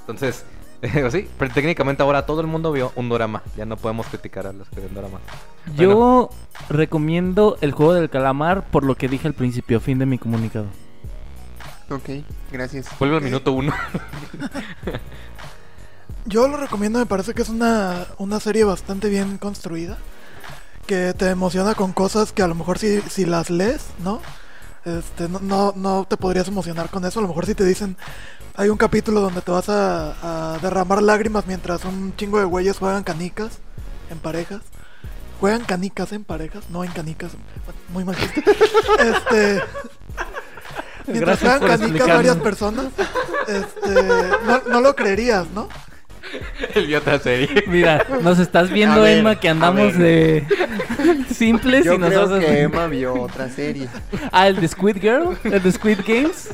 Entonces, 0.00 0.44
eh, 0.82 1.08
sí, 1.10 1.28
pero 1.38 1.52
técnicamente 1.52 2.02
ahora 2.02 2.26
todo 2.26 2.40
el 2.40 2.46
mundo 2.46 2.72
vio 2.72 2.92
un 2.96 3.08
dorama. 3.08 3.42
Ya 3.56 3.64
no 3.64 3.76
podemos 3.76 4.06
criticar 4.06 4.46
a 4.46 4.52
los 4.52 4.68
que 4.68 4.80
ven 4.80 4.94
dorama. 4.94 5.18
Yo 5.76 6.30
recomiendo 6.68 7.56
el 7.60 7.72
juego 7.72 7.94
del 7.94 8.10
calamar 8.10 8.66
por 8.66 8.84
lo 8.84 8.94
que 8.94 9.08
dije 9.08 9.26
al 9.26 9.34
principio, 9.34 9.80
fin 9.80 9.98
de 9.98 10.06
mi 10.06 10.18
comunicado. 10.18 10.66
Ok, 11.90 12.24
gracias. 12.50 12.86
Vuelve 12.98 13.16
al 13.16 13.22
minuto 13.22 13.52
uno. 13.52 13.72
Yo 16.26 16.48
lo 16.48 16.56
recomiendo, 16.56 16.98
me 16.98 17.06
parece 17.06 17.34
que 17.34 17.42
es 17.42 17.50
una, 17.50 18.06
una 18.16 18.40
serie 18.40 18.64
bastante 18.64 19.10
bien 19.10 19.36
construida. 19.36 19.98
Que 20.86 21.14
te 21.14 21.30
emociona 21.30 21.74
con 21.74 21.92
cosas 21.92 22.32
que 22.32 22.42
a 22.42 22.46
lo 22.46 22.54
mejor 22.54 22.78
si, 22.78 23.00
si 23.02 23.24
las 23.24 23.48
lees, 23.50 23.86
¿no? 24.02 24.20
Este, 24.84 25.28
no, 25.28 25.40
no, 25.40 25.72
no 25.76 26.06
te 26.08 26.16
podrías 26.16 26.48
emocionar 26.48 26.90
con 26.90 27.04
eso. 27.04 27.18
A 27.18 27.22
lo 27.22 27.28
mejor 27.28 27.46
si 27.46 27.54
te 27.54 27.64
dicen, 27.64 27.96
hay 28.54 28.68
un 28.68 28.76
capítulo 28.76 29.20
donde 29.20 29.40
te 29.40 29.50
vas 29.50 29.68
a, 29.68 30.54
a 30.54 30.58
derramar 30.58 31.02
lágrimas 31.02 31.46
mientras 31.46 31.84
un 31.84 32.14
chingo 32.16 32.38
de 32.38 32.44
güeyes 32.44 32.78
juegan 32.78 33.02
canicas 33.02 33.58
en 34.10 34.18
parejas. 34.18 34.60
Juegan 35.40 35.64
canicas 35.64 36.12
en 36.12 36.24
parejas, 36.24 36.64
no 36.70 36.84
en 36.84 36.92
canicas. 36.92 37.32
Muy 37.92 38.04
mal. 38.04 38.16
Este. 38.98 39.62
Mientras 41.06 41.40
Gracias 41.40 41.58
juegan 41.58 41.80
canicas 41.80 42.08
varias 42.08 42.36
personas, 42.36 42.86
este, 43.46 44.02
no, 44.46 44.62
no 44.70 44.80
lo 44.80 44.96
creerías, 44.96 45.50
¿no? 45.50 45.68
Él 46.74 46.86
vio 46.86 46.98
otra 46.98 47.18
serie. 47.18 47.64
Mira, 47.66 48.04
nos 48.22 48.38
estás 48.38 48.70
viendo, 48.70 49.00
ver, 49.02 49.18
Emma, 49.18 49.38
que 49.38 49.48
andamos 49.48 49.96
de 49.96 50.44
simples 51.34 51.84
Yo 51.84 51.94
y 51.94 51.98
nos 51.98 52.08
creo 52.10 52.26
haces- 52.26 52.44
que 52.44 52.60
Emma 52.62 52.86
vio 52.86 53.14
otra 53.14 53.48
serie. 53.48 53.88
Ah, 54.32 54.48
el 54.48 54.56
de 54.60 54.66
Squid 54.66 54.96
Girl, 55.00 55.36
el 55.44 55.62
de 55.62 55.70
Squid 55.72 55.98
Games. 56.06 56.48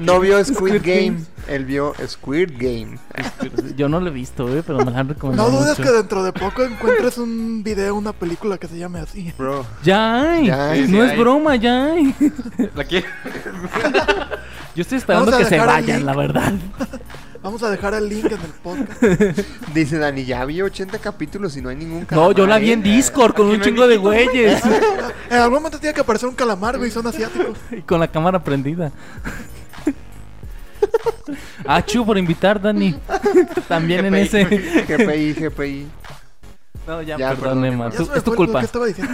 No 0.00 0.20
vio 0.20 0.42
Squid 0.44 0.56
Squid 0.56 0.82
Game, 0.82 1.06
Games. 1.06 1.28
él 1.48 1.64
vio 1.64 1.94
Squid 2.06 2.50
Game. 2.58 2.98
Yo 3.76 3.88
no 3.88 4.00
lo 4.00 4.08
he 4.08 4.10
visto, 4.10 4.46
güey, 4.46 4.62
pero 4.62 4.84
me 4.84 4.90
la 4.90 4.98
han 5.00 5.16
No 5.34 5.48
dudes 5.50 5.78
mucho. 5.78 5.82
que 5.82 5.90
dentro 5.96 6.22
de 6.22 6.32
poco 6.32 6.62
encuentres 6.64 7.16
un 7.16 7.62
video, 7.62 7.94
una 7.94 8.12
película 8.12 8.58
que 8.58 8.66
se 8.68 8.76
llame 8.78 8.98
así. 9.00 9.32
Bro, 9.38 9.64
Ya 9.82 10.20
hay. 10.32 10.46
Ya 10.46 10.70
hay, 10.72 10.88
no 10.88 11.04
es 11.04 11.12
hay. 11.12 11.18
broma, 11.18 11.56
ya 11.56 11.86
hay. 11.86 12.14
¿La 12.74 12.84
quiere? 12.84 13.06
Yo 14.74 14.82
estoy 14.82 14.98
esperando 14.98 15.36
que 15.36 15.44
se 15.44 15.58
vayan, 15.58 16.04
la 16.04 16.14
verdad. 16.14 16.52
Vamos 17.42 17.62
a 17.62 17.70
dejar 17.70 17.94
el 17.94 18.08
link 18.08 18.26
en 18.26 18.32
el 18.32 18.52
podcast. 18.62 19.02
dice 19.74 19.98
Dani, 19.98 20.24
ya 20.24 20.44
vi 20.44 20.60
80 20.60 20.98
capítulos 20.98 21.56
y 21.56 21.62
no 21.62 21.68
hay 21.68 21.76
ningún 21.76 22.06
No, 22.10 22.32
yo 22.32 22.46
la 22.46 22.58
vi 22.58 22.72
en 22.72 22.80
calamar, 22.80 22.92
¿eh? 22.92 22.96
Discord 22.96 23.34
con 23.34 23.46
un 23.46 23.60
chingo 23.60 23.86
de 23.86 23.96
güeyes. 23.96 24.62
En 25.30 25.36
algún 25.36 25.58
momento 25.58 25.78
tiene 25.78 25.92
que 25.94 26.00
aparecer 26.00 26.26
un 26.28 26.34
calamar, 26.34 26.78
güey, 26.78 26.90
son 26.90 27.06
asiáticos. 27.06 27.58
Y 27.70 27.82
con 27.86 28.00
la 28.00 28.08
cámara 28.08 28.42
prendida. 28.42 28.90
Ah, 31.66 31.84
Chu, 31.84 32.04
por 32.06 32.16
invitar, 32.16 32.60
Dani. 32.60 32.98
También 33.68 34.06
en 34.06 34.14
ese. 34.14 34.44
GPI, 34.44 35.34
GPI. 35.34 35.86
No, 36.86 37.02
ya, 37.02 37.18
Ya, 37.18 37.32
Emma. 37.32 37.68
Emma. 37.68 37.90
Ya 37.90 37.98
es 37.98 38.06
tu 38.06 38.06
fue 38.06 38.20
lo 38.30 38.36
culpa. 38.36 38.60
que 38.60 38.64
estaba 38.64 38.86
diciendo. 38.86 39.12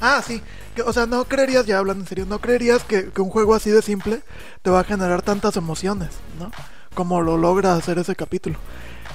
Ah, 0.00 0.22
sí. 0.24 0.40
Que, 0.76 0.82
o 0.82 0.92
sea, 0.92 1.06
no 1.06 1.24
creerías, 1.24 1.66
ya 1.66 1.78
hablando 1.78 2.04
en 2.04 2.08
serio, 2.08 2.26
no 2.28 2.38
creerías 2.38 2.84
que, 2.84 3.10
que 3.10 3.20
un 3.20 3.30
juego 3.30 3.54
así 3.56 3.70
de 3.70 3.82
simple 3.82 4.20
te 4.62 4.70
va 4.70 4.80
a 4.80 4.84
generar 4.84 5.22
tantas 5.22 5.56
emociones, 5.56 6.10
¿no? 6.38 6.52
Como 6.96 7.20
lo 7.20 7.36
logra 7.36 7.74
hacer 7.76 7.98
ese 7.98 8.16
capítulo. 8.16 8.56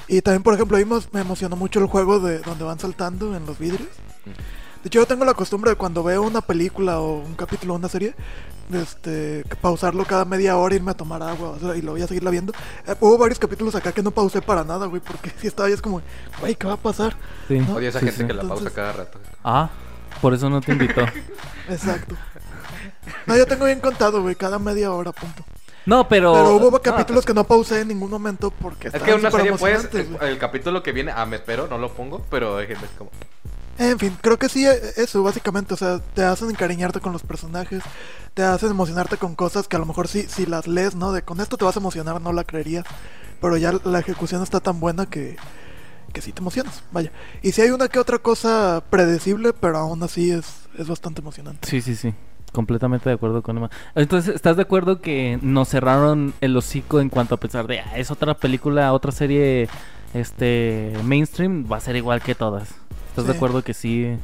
Y 0.08 0.22
también, 0.22 0.44
por 0.44 0.54
ejemplo, 0.54 0.78
ahí 0.78 0.86
mos- 0.86 1.10
me 1.12 1.20
emocionó 1.22 1.56
mucho 1.56 1.80
el 1.80 1.88
juego 1.88 2.20
de 2.20 2.38
donde 2.40 2.64
van 2.64 2.78
saltando 2.80 3.36
en 3.36 3.46
los 3.46 3.58
vidrios. 3.60 3.90
De 4.26 4.88
hecho, 4.88 5.00
yo 5.00 5.06
tengo 5.08 5.26
la 5.26 5.34
costumbre 5.34 5.72
de 5.72 5.76
cuando 5.78 6.04
veo 6.04 6.22
una 6.22 6.42
película 6.42 7.00
o 7.00 7.16
un 7.20 7.34
capítulo 7.36 7.74
o 7.74 7.78
una 7.78 7.90
serie, 7.90 8.14
de 8.70 8.82
este, 8.84 9.44
pausarlo 9.62 10.06
cada 10.06 10.26
media 10.26 10.58
hora, 10.58 10.76
irme 10.76 10.92
a 10.92 10.94
tomar 10.94 11.22
agua 11.24 11.50
o 11.50 11.60
sea, 11.60 11.76
y 11.76 11.82
lo 11.82 11.92
voy 11.94 12.04
a 12.04 12.08
seguirla 12.08 12.30
viendo. 12.32 12.54
Eh, 12.88 12.96
hubo 13.00 13.18
varios 13.18 13.40
capítulos 13.40 13.74
acá 13.76 13.92
que 13.92 14.02
no 14.04 14.12
pausé 14.12 14.42
para 14.44 14.64
nada, 14.64 14.86
güey, 14.86 15.02
porque 15.02 15.32
si 15.42 15.48
estaba 15.48 15.68
ahí 15.68 15.74
es 15.74 15.82
como, 15.82 16.02
güey, 16.40 16.56
¿qué 16.56 16.68
va 16.68 16.74
a 16.74 16.78
pasar? 16.78 17.16
Sí. 17.48 17.60
¿No? 17.60 17.76
Odio 17.76 17.90
esa 17.90 18.00
Sí, 18.00 18.06
gente 18.06 18.22
sí. 18.22 18.28
que 18.28 18.34
la 18.34 18.42
pausa 18.44 18.54
Entonces- 18.56 18.74
cada 18.76 18.94
rato. 18.94 19.20
Ah, 19.44 19.70
por 20.22 20.34
eso 20.36 20.50
no 20.52 20.62
te 20.62 20.72
invitó. 20.72 21.02
Exacto. 21.70 22.16
No, 23.26 23.36
yo 23.36 23.46
tengo 23.48 23.66
bien 23.66 23.80
contado, 23.80 24.22
güey, 24.22 24.36
cada 24.36 24.60
media 24.60 24.92
hora, 24.92 25.12
punto. 25.12 25.44
No, 25.86 26.08
pero. 26.08 26.34
Pero 26.34 26.56
hubo 26.56 26.82
capítulos 26.82 27.26
que 27.26 27.34
no 27.34 27.44
pausé 27.44 27.82
en 27.82 27.90
ningún 27.90 28.10
momento 28.10 28.52
porque 28.52 28.90
Es 28.90 29.02
que 29.02 29.14
una 29.14 29.32
serie, 29.32 29.54
pues, 29.54 29.90
el, 29.94 30.18
el 30.22 30.38
capítulo 30.38 30.84
que 30.84 30.92
viene, 30.92 31.12
ah, 31.16 31.26
me 31.26 31.38
espero, 31.38 31.68
no 31.68 31.78
lo 31.78 31.94
pongo, 31.94 32.24
pero 32.30 32.58
hay 32.58 32.68
gente 32.68 32.86
que 32.88 32.98
como... 32.98 33.12
En 33.78 33.98
fin, 33.98 34.16
creo 34.22 34.38
que 34.38 34.48
sí, 34.48 34.68
eh, 34.68 34.80
eso 34.98 35.24
básicamente, 35.24 35.74
o 35.74 35.78
sea, 35.78 36.00
te 36.14 36.24
hacen 36.24 36.50
encariñarte 36.50 37.00
con 37.00 37.14
los 37.14 37.24
personajes, 37.24 37.82
te 38.36 38.44
hacen 38.44 38.70
emocionarte 38.70 39.18
con 39.18 39.34
cosas 39.34 39.68
que 39.68 39.76
a 39.76 39.80
lo 39.80 39.86
mejor 39.86 40.08
sí, 40.08 40.26
si 40.28 40.46
las 40.46 40.68
lees, 40.68 40.94
¿no? 40.94 41.12
De 41.12 41.24
con 41.24 41.42
esto 41.42 41.58
te 41.58 41.66
vas 41.66 41.76
a 41.76 41.80
emocionar, 41.80 42.22
no 42.22 42.32
la 42.32 42.44
creerías, 42.44 42.86
pero 43.40 43.58
ya 43.58 43.74
la 43.84 44.00
ejecución 44.00 44.44
está 44.44 44.60
tan 44.60 44.80
buena 44.80 45.08
que, 45.08 45.36
que 46.14 46.22
sí 46.22 46.32
te 46.32 46.42
emocionas, 46.42 46.84
vaya. 46.92 47.12
Y 47.42 47.54
si 47.54 47.62
hay 47.62 47.72
una 47.72 47.88
que 47.88 47.98
otra 47.98 48.20
cosa 48.20 48.84
predecible, 48.90 49.52
pero 49.54 49.80
aún 49.80 50.04
así 50.04 50.30
es, 50.30 50.46
es 50.78 50.88
bastante 50.88 51.22
emocionante. 51.22 51.68
Sí, 51.68 51.82
sí, 51.82 51.96
sí. 51.96 52.14
Completamente 52.52 53.10
de 53.10 53.16
acuerdo 53.16 53.42
con 53.42 53.58
Emma. 53.58 53.70
Entonces, 53.96 54.36
¿estás 54.36 54.58
de 54.58 54.64
acuerdo 54.64 55.00
que 55.00 55.40
nos 55.42 55.70
cerraron 55.70 56.34
el 56.42 56.56
hocico 56.58 57.00
en 57.00 57.10
cuanto 57.10 57.36
a 57.36 57.40
pensar 57.40 57.66
de, 57.68 57.80
ah, 57.80 57.98
es 57.98 58.12
otra 58.12 58.34
película, 58.36 58.92
otra 58.94 59.12
serie 59.12 59.70
este 60.14 60.94
mainstream, 61.04 61.66
va 61.72 61.78
a 61.78 61.80
ser 61.80 61.96
igual 61.96 62.22
que 62.22 62.36
todas? 62.36 62.76
¿Estás 63.10 63.28
de 63.28 63.34
acuerdo 63.34 63.64
que 63.64 63.74
sí? 63.74 64.18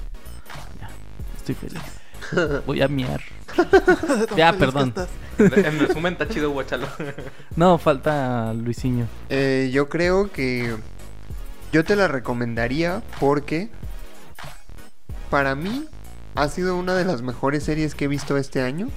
Ya, 0.80 0.90
estoy 1.38 1.56
feliz. 1.56 1.82
Voy 2.66 2.82
a 2.82 2.88
miar. 2.88 3.22
Ya, 4.36 4.54
perdón. 4.54 4.94
En 5.38 5.80
resumen, 5.80 6.14
está 6.14 6.28
chido, 6.28 6.52
guachalo. 6.52 6.88
No, 7.56 7.78
falta 7.78 8.54
Luisinho. 8.54 9.08
Eh, 9.30 9.70
yo 9.72 9.90
creo 9.90 10.32
que 10.32 10.76
yo 11.72 11.84
te 11.84 11.96
la 11.96 12.08
recomendaría 12.08 13.02
porque 13.20 13.70
para 15.30 15.56
mí 15.56 15.86
ha 16.38 16.48
sido 16.50 16.78
una 16.78 16.94
de 16.96 17.04
las 17.06 17.22
mejores 17.22 17.64
series 17.64 17.96
que 17.96 18.06
he 18.06 18.08
visto 18.08 18.38
este 18.38 18.62
año 18.62 18.88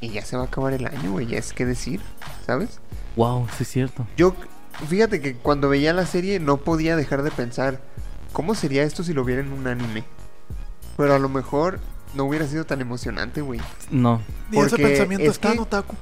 y 0.00 0.08
ya 0.10 0.24
se 0.24 0.36
va 0.36 0.42
a 0.42 0.46
acabar 0.46 0.72
el 0.72 0.86
año, 0.86 1.12
güey, 1.12 1.26
ya 1.26 1.38
es 1.38 1.52
que 1.52 1.64
decir, 1.64 2.00
¿sabes? 2.46 2.80
Wow, 3.16 3.46
sí 3.56 3.62
es 3.62 3.68
cierto. 3.68 4.06
Yo, 4.16 4.34
fíjate 4.88 5.20
que 5.20 5.34
cuando 5.34 5.68
veía 5.68 5.92
la 5.92 6.04
serie 6.06 6.40
no 6.40 6.56
podía 6.56 6.96
dejar 6.96 7.22
de 7.22 7.30
pensar, 7.30 7.80
¿cómo 8.32 8.54
sería 8.56 8.82
esto 8.82 9.04
si 9.04 9.12
lo 9.12 9.22
viera 9.24 9.40
en 9.42 9.52
un 9.52 9.66
anime? 9.68 10.04
Pero 10.96 11.14
a 11.14 11.18
lo 11.20 11.28
mejor 11.28 11.78
no 12.14 12.24
hubiera 12.24 12.46
sido 12.48 12.64
tan 12.64 12.80
emocionante, 12.80 13.40
güey. 13.40 13.60
No, 13.90 14.20
Y 14.50 14.58
ese 14.58 14.70
Porque 14.70 14.82
pensamiento 14.84 15.24
es 15.26 15.32
está 15.32 15.48
que- 15.50 15.54
en 15.54 15.60
Otaku. 15.60 15.96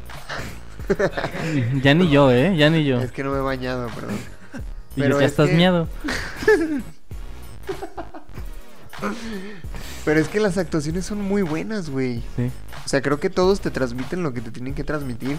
ya 1.82 1.94
ni 1.94 2.08
yo, 2.08 2.30
¿eh? 2.32 2.56
Ya 2.56 2.70
ni 2.70 2.84
yo. 2.84 2.98
Es 3.00 3.12
que 3.12 3.22
no 3.22 3.30
me 3.32 3.38
he 3.38 3.42
bañado, 3.42 3.88
perdón. 3.94 4.16
Y 4.96 5.00
pero 5.02 5.20
ya 5.20 5.26
es 5.26 5.32
estás 5.32 5.50
que- 5.50 5.56
miado. 5.56 5.86
Pero 10.04 10.20
es 10.20 10.28
que 10.28 10.40
las 10.40 10.58
actuaciones 10.58 11.04
son 11.06 11.22
muy 11.22 11.42
buenas, 11.42 11.90
güey. 11.90 12.22
Sí. 12.36 12.50
O 12.84 12.88
sea, 12.88 13.02
creo 13.02 13.20
que 13.20 13.30
todos 13.30 13.60
te 13.60 13.70
transmiten 13.70 14.22
lo 14.22 14.32
que 14.32 14.40
te 14.40 14.50
tienen 14.50 14.74
que 14.74 14.84
transmitir 14.84 15.38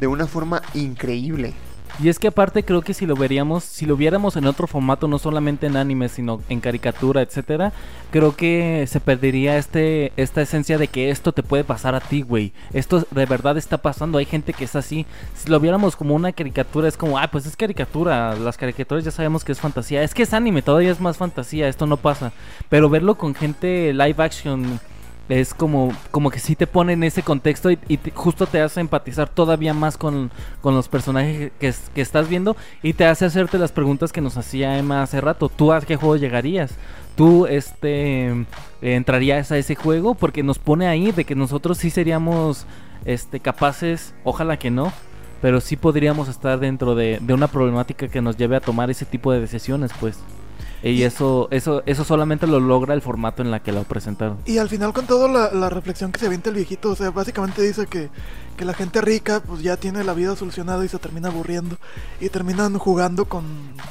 de 0.00 0.06
una 0.06 0.26
forma 0.26 0.62
increíble. 0.74 1.54
Y 2.02 2.08
es 2.08 2.18
que 2.18 2.26
aparte 2.26 2.64
creo 2.64 2.82
que 2.82 2.94
si 2.94 3.06
lo 3.06 3.14
veríamos, 3.14 3.62
si 3.62 3.86
lo 3.86 3.96
viéramos 3.96 4.34
en 4.34 4.46
otro 4.46 4.66
formato, 4.66 5.06
no 5.06 5.20
solamente 5.20 5.68
en 5.68 5.76
anime, 5.76 6.08
sino 6.08 6.40
en 6.48 6.58
caricatura, 6.58 7.22
etcétera, 7.22 7.72
creo 8.10 8.34
que 8.34 8.86
se 8.88 8.98
perdería 8.98 9.56
este, 9.56 10.12
esta 10.16 10.42
esencia 10.42 10.78
de 10.78 10.88
que 10.88 11.10
esto 11.10 11.30
te 11.30 11.44
puede 11.44 11.62
pasar 11.62 11.94
a 11.94 12.00
ti, 12.00 12.22
güey. 12.22 12.52
Esto 12.72 13.06
de 13.08 13.26
verdad 13.26 13.56
está 13.56 13.78
pasando, 13.78 14.18
hay 14.18 14.24
gente 14.24 14.52
que 14.52 14.64
es 14.64 14.74
así. 14.74 15.06
Si 15.36 15.48
lo 15.48 15.60
viéramos 15.60 15.94
como 15.94 16.16
una 16.16 16.32
caricatura, 16.32 16.88
es 16.88 16.96
como, 16.96 17.20
ah, 17.20 17.28
pues 17.30 17.46
es 17.46 17.54
caricatura, 17.54 18.34
las 18.34 18.56
caricaturas 18.56 19.04
ya 19.04 19.12
sabemos 19.12 19.44
que 19.44 19.52
es 19.52 19.60
fantasía. 19.60 20.02
Es 20.02 20.12
que 20.12 20.24
es 20.24 20.34
anime, 20.34 20.62
todavía 20.62 20.90
es 20.90 21.00
más 21.00 21.18
fantasía, 21.18 21.68
esto 21.68 21.86
no 21.86 21.98
pasa. 21.98 22.32
Pero 22.68 22.90
verlo 22.90 23.14
con 23.14 23.36
gente 23.36 23.92
live 23.92 24.16
action 24.24 24.80
es 25.28 25.54
como, 25.54 25.92
como 26.10 26.30
que 26.30 26.38
sí 26.38 26.56
te 26.56 26.66
pone 26.66 26.92
en 26.94 27.04
ese 27.04 27.22
contexto 27.22 27.70
y, 27.70 27.78
justo 28.14 28.46
te 28.46 28.60
hace 28.60 28.80
empatizar 28.80 29.28
todavía 29.28 29.74
más 29.74 29.96
con, 29.96 30.30
con 30.60 30.74
los 30.74 30.88
personajes 30.88 31.52
que, 31.58 31.72
que 31.94 32.00
estás 32.00 32.28
viendo 32.28 32.56
y 32.82 32.92
te 32.92 33.04
hace 33.04 33.24
hacerte 33.24 33.58
las 33.58 33.72
preguntas 33.72 34.12
que 34.12 34.20
nos 34.20 34.36
hacía 34.36 34.78
Emma 34.78 35.02
hace 35.02 35.20
rato. 35.20 35.48
¿Tú 35.48 35.72
a 35.72 35.80
qué 35.80 35.96
juego 35.96 36.16
llegarías? 36.16 36.74
¿Tú 37.16 37.46
este, 37.46 38.46
entrarías 38.80 39.52
a 39.52 39.58
ese 39.58 39.74
juego? 39.74 40.14
Porque 40.14 40.42
nos 40.42 40.58
pone 40.58 40.86
ahí 40.86 41.12
de 41.12 41.24
que 41.24 41.34
nosotros 41.34 41.78
sí 41.78 41.90
seríamos 41.90 42.66
este, 43.04 43.40
capaces, 43.40 44.14
ojalá 44.24 44.58
que 44.58 44.70
no, 44.70 44.92
pero 45.42 45.60
sí 45.60 45.76
podríamos 45.76 46.28
estar 46.28 46.58
dentro 46.58 46.94
de, 46.94 47.18
de 47.20 47.34
una 47.34 47.48
problemática 47.48 48.08
que 48.08 48.22
nos 48.22 48.36
lleve 48.36 48.56
a 48.56 48.60
tomar 48.60 48.90
ese 48.90 49.04
tipo 49.04 49.32
de 49.32 49.40
decisiones, 49.40 49.90
pues. 50.00 50.18
Y 50.82 51.02
eso, 51.04 51.48
eso, 51.50 51.82
eso 51.86 52.04
solamente 52.04 52.46
lo 52.46 52.58
logra 52.60 52.94
el 52.94 53.02
formato 53.02 53.42
en 53.42 53.50
la 53.50 53.60
que 53.60 53.72
lo 53.72 53.84
presentaron. 53.84 54.38
Y 54.46 54.58
al 54.58 54.68
final 54.68 54.92
con 54.92 55.06
toda 55.06 55.28
la, 55.28 55.52
la 55.52 55.68
reflexión 55.70 56.10
que 56.12 56.18
se 56.20 56.26
avienta 56.26 56.50
el 56.50 56.56
viejito, 56.56 56.90
o 56.90 56.96
sea, 56.96 57.10
básicamente 57.10 57.62
dice 57.62 57.86
que, 57.86 58.10
que 58.56 58.64
la 58.64 58.74
gente 58.74 59.00
rica 59.00 59.40
pues 59.46 59.62
ya 59.62 59.76
tiene 59.76 60.02
la 60.04 60.12
vida 60.12 60.34
solucionada 60.36 60.84
y 60.84 60.88
se 60.88 60.98
termina 60.98 61.28
aburriendo 61.28 61.76
y 62.20 62.28
terminan 62.28 62.76
jugando 62.78 63.24
con, 63.26 63.44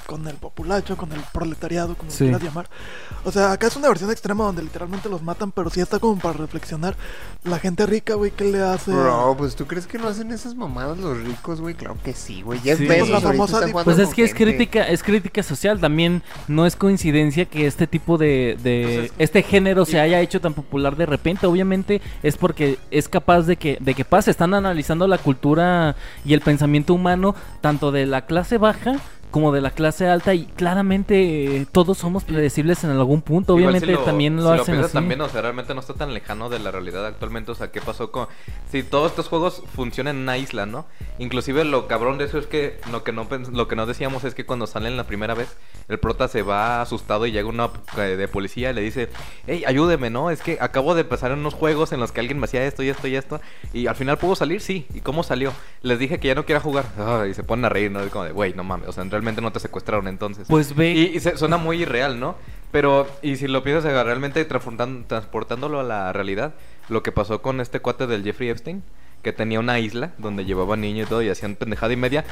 con 0.05 0.27
el 0.27 0.35
populacho, 0.35 0.97
con 0.97 1.11
el 1.13 1.21
proletariado, 1.33 1.95
como 1.95 2.11
Sí. 2.11 2.25
quieras 2.25 2.43
llamar. 2.43 2.69
O 3.23 3.31
sea, 3.31 3.51
acá 3.53 3.67
es 3.67 3.75
una 3.75 3.87
versión 3.87 4.11
extrema 4.11 4.43
donde 4.45 4.61
literalmente 4.63 5.07
los 5.09 5.21
matan, 5.23 5.51
pero 5.51 5.69
sí 5.69 5.79
está 5.79 5.97
como 5.99 6.19
para 6.19 6.37
reflexionar. 6.39 6.95
La 7.43 7.57
gente 7.59 7.85
rica, 7.85 8.15
güey, 8.15 8.31
¿qué 8.31 8.45
le 8.45 8.61
hace? 8.61 8.91
Bro, 8.91 9.35
pues 9.37 9.55
tú 9.55 9.65
crees 9.65 9.87
que 9.87 9.97
no 9.97 10.07
hacen 10.09 10.31
esas 10.31 10.55
mamadas 10.55 10.97
los 10.97 11.17
ricos, 11.23 11.61
güey. 11.61 11.73
Claro 11.75 11.97
que 12.03 12.13
sí, 12.13 12.41
güey. 12.41 12.59
Jeff 12.59 12.77
Sí. 12.79 12.85
Bezos 12.87 13.09
La 13.09 13.21
famosa 13.21 13.61
Pues 13.83 13.97
es 13.99 14.09
que 14.13 14.23
es 14.23 14.33
gente. 14.33 14.55
crítica, 14.57 14.83
es 14.87 15.03
crítica 15.03 15.41
social. 15.43 15.79
También 15.79 16.21
no 16.47 16.65
es 16.65 16.75
coincidencia 16.81 17.45
que 17.45 17.67
este 17.67 17.85
tipo 17.85 18.17
de, 18.17 18.57
de- 18.63 19.05
es- 19.05 19.13
este 19.19 19.43
género 19.43 19.85
se 19.85 19.99
haya 19.99 20.19
hecho 20.19 20.41
tan 20.41 20.55
popular 20.55 20.95
de 20.95 21.05
repente. 21.05 21.45
Obviamente 21.45 22.01
es 22.23 22.37
porque 22.37 22.79
es 22.89 23.07
capaz 23.07 23.43
de 23.43 23.55
que, 23.55 23.77
de 23.79 23.93
que 23.93 24.03
pase. 24.03 24.31
Están 24.31 24.55
analizando 24.55 25.07
la 25.07 25.19
cultura 25.19 25.95
y 26.25 26.33
el 26.33 26.41
pensamiento 26.41 26.95
humano, 26.95 27.35
tanto 27.61 27.91
de 27.91 28.07
la 28.07 28.25
clase 28.25 28.57
baja 28.57 28.95
como 29.31 29.51
de 29.51 29.61
la 29.61 29.71
clase 29.71 30.07
alta, 30.07 30.33
y 30.33 30.45
claramente 30.45 31.57
eh, 31.57 31.67
todos 31.71 31.97
somos 31.97 32.23
predecibles 32.23 32.83
en 32.83 32.91
algún 32.91 33.21
punto. 33.21 33.55
Obviamente 33.55 33.95
si 33.95 34.03
también 34.03 34.35
lo 34.35 34.43
si 34.43 34.61
hacen 34.61 34.65
piensas 34.65 34.85
así. 34.85 34.93
también, 34.93 35.21
o 35.21 35.29
sea, 35.29 35.41
realmente 35.41 35.73
no 35.73 35.79
está 35.79 35.93
tan 35.93 36.13
lejano 36.13 36.49
de 36.49 36.59
la 36.59 36.71
realidad 36.71 37.05
actualmente. 37.05 37.51
O 37.51 37.55
sea, 37.55 37.71
¿qué 37.71 37.81
pasó 37.81 38.11
con...? 38.11 38.27
Si 38.71 38.83
todos 38.83 39.11
estos 39.11 39.27
juegos 39.27 39.63
funcionan 39.73 40.17
en 40.17 40.21
una 40.23 40.37
isla, 40.37 40.65
¿no? 40.65 40.85
Inclusive 41.17 41.63
lo 41.63 41.87
cabrón 41.87 42.17
de 42.17 42.25
eso 42.25 42.37
es 42.37 42.45
que 42.45 42.79
lo 42.91 43.03
que 43.03 43.11
no, 43.11 43.27
lo 43.51 43.67
que 43.67 43.75
no 43.75 43.85
decíamos 43.85 44.23
es 44.23 44.35
que 44.35 44.45
cuando 44.45 44.67
salen 44.67 44.97
la 44.97 45.05
primera 45.05 45.33
vez, 45.33 45.55
el 45.87 45.99
prota 45.99 46.27
se 46.27 46.41
va 46.41 46.81
asustado 46.81 47.25
y 47.25 47.31
llega 47.31 47.47
uno 47.47 47.71
eh, 47.97 48.01
de 48.17 48.27
policía 48.27 48.71
y 48.71 48.73
le 48.73 48.81
dice, 48.81 49.09
hey, 49.47 49.63
ayúdeme, 49.65 50.09
¿no? 50.09 50.29
Es 50.29 50.41
que 50.41 50.57
acabo 50.59 50.95
de 50.95 51.03
pasar 51.03 51.31
en 51.31 51.39
unos 51.39 51.53
juegos 51.53 51.91
en 51.91 51.99
los 51.99 52.11
que 52.11 52.19
alguien 52.19 52.39
me 52.39 52.45
hacía 52.45 52.65
esto 52.65 52.83
y 52.83 52.89
esto 52.89 53.07
y 53.07 53.15
esto. 53.15 53.41
Y 53.73 53.87
al 53.87 53.95
final 53.95 54.17
pudo 54.17 54.35
salir, 54.35 54.61
sí. 54.61 54.85
¿Y 54.93 55.01
cómo 55.01 55.23
salió? 55.23 55.53
Les 55.81 55.99
dije 55.99 56.19
que 56.19 56.27
ya 56.27 56.35
no 56.35 56.45
quiera 56.45 56.59
jugar. 56.59 56.85
Ah, 56.97 57.25
y 57.29 57.33
se 57.33 57.43
ponen 57.43 57.65
a 57.65 57.69
reír, 57.69 57.91
¿no? 57.91 58.01
Es 58.01 58.11
como 58.11 58.25
de, 58.25 58.31
güey, 58.31 58.53
no 58.53 58.63
mames. 58.63 58.89
O 58.89 58.91
sea, 58.91 59.03
realmente 59.21 59.41
no 59.41 59.51
te 59.51 59.59
secuestraron 59.59 60.07
entonces. 60.07 60.47
Pues 60.49 60.75
ve. 60.75 60.91
Y, 60.91 61.01
y 61.15 61.19
se- 61.19 61.37
suena 61.37 61.57
muy 61.57 61.83
irreal, 61.83 62.19
¿no? 62.19 62.35
Pero, 62.71 63.07
y 63.21 63.35
si 63.35 63.47
lo 63.47 63.63
piensas 63.63 63.83
realmente 64.05 64.43
transportándolo 64.45 65.79
a 65.79 65.83
la 65.83 66.11
realidad, 66.13 66.53
lo 66.89 67.03
que 67.03 67.11
pasó 67.11 67.41
con 67.41 67.61
este 67.61 67.79
cuate 67.79 68.07
del 68.07 68.23
Jeffrey 68.23 68.49
Epstein, 68.49 68.83
que 69.23 69.33
tenía 69.33 69.59
una 69.59 69.79
isla 69.79 70.11
donde 70.17 70.45
llevaba 70.45 70.75
niños 70.77 71.05
y 71.07 71.09
todo 71.09 71.21
y 71.21 71.29
hacían 71.29 71.55
pendejada 71.55 71.93
y 71.93 71.97
media, 71.97 72.25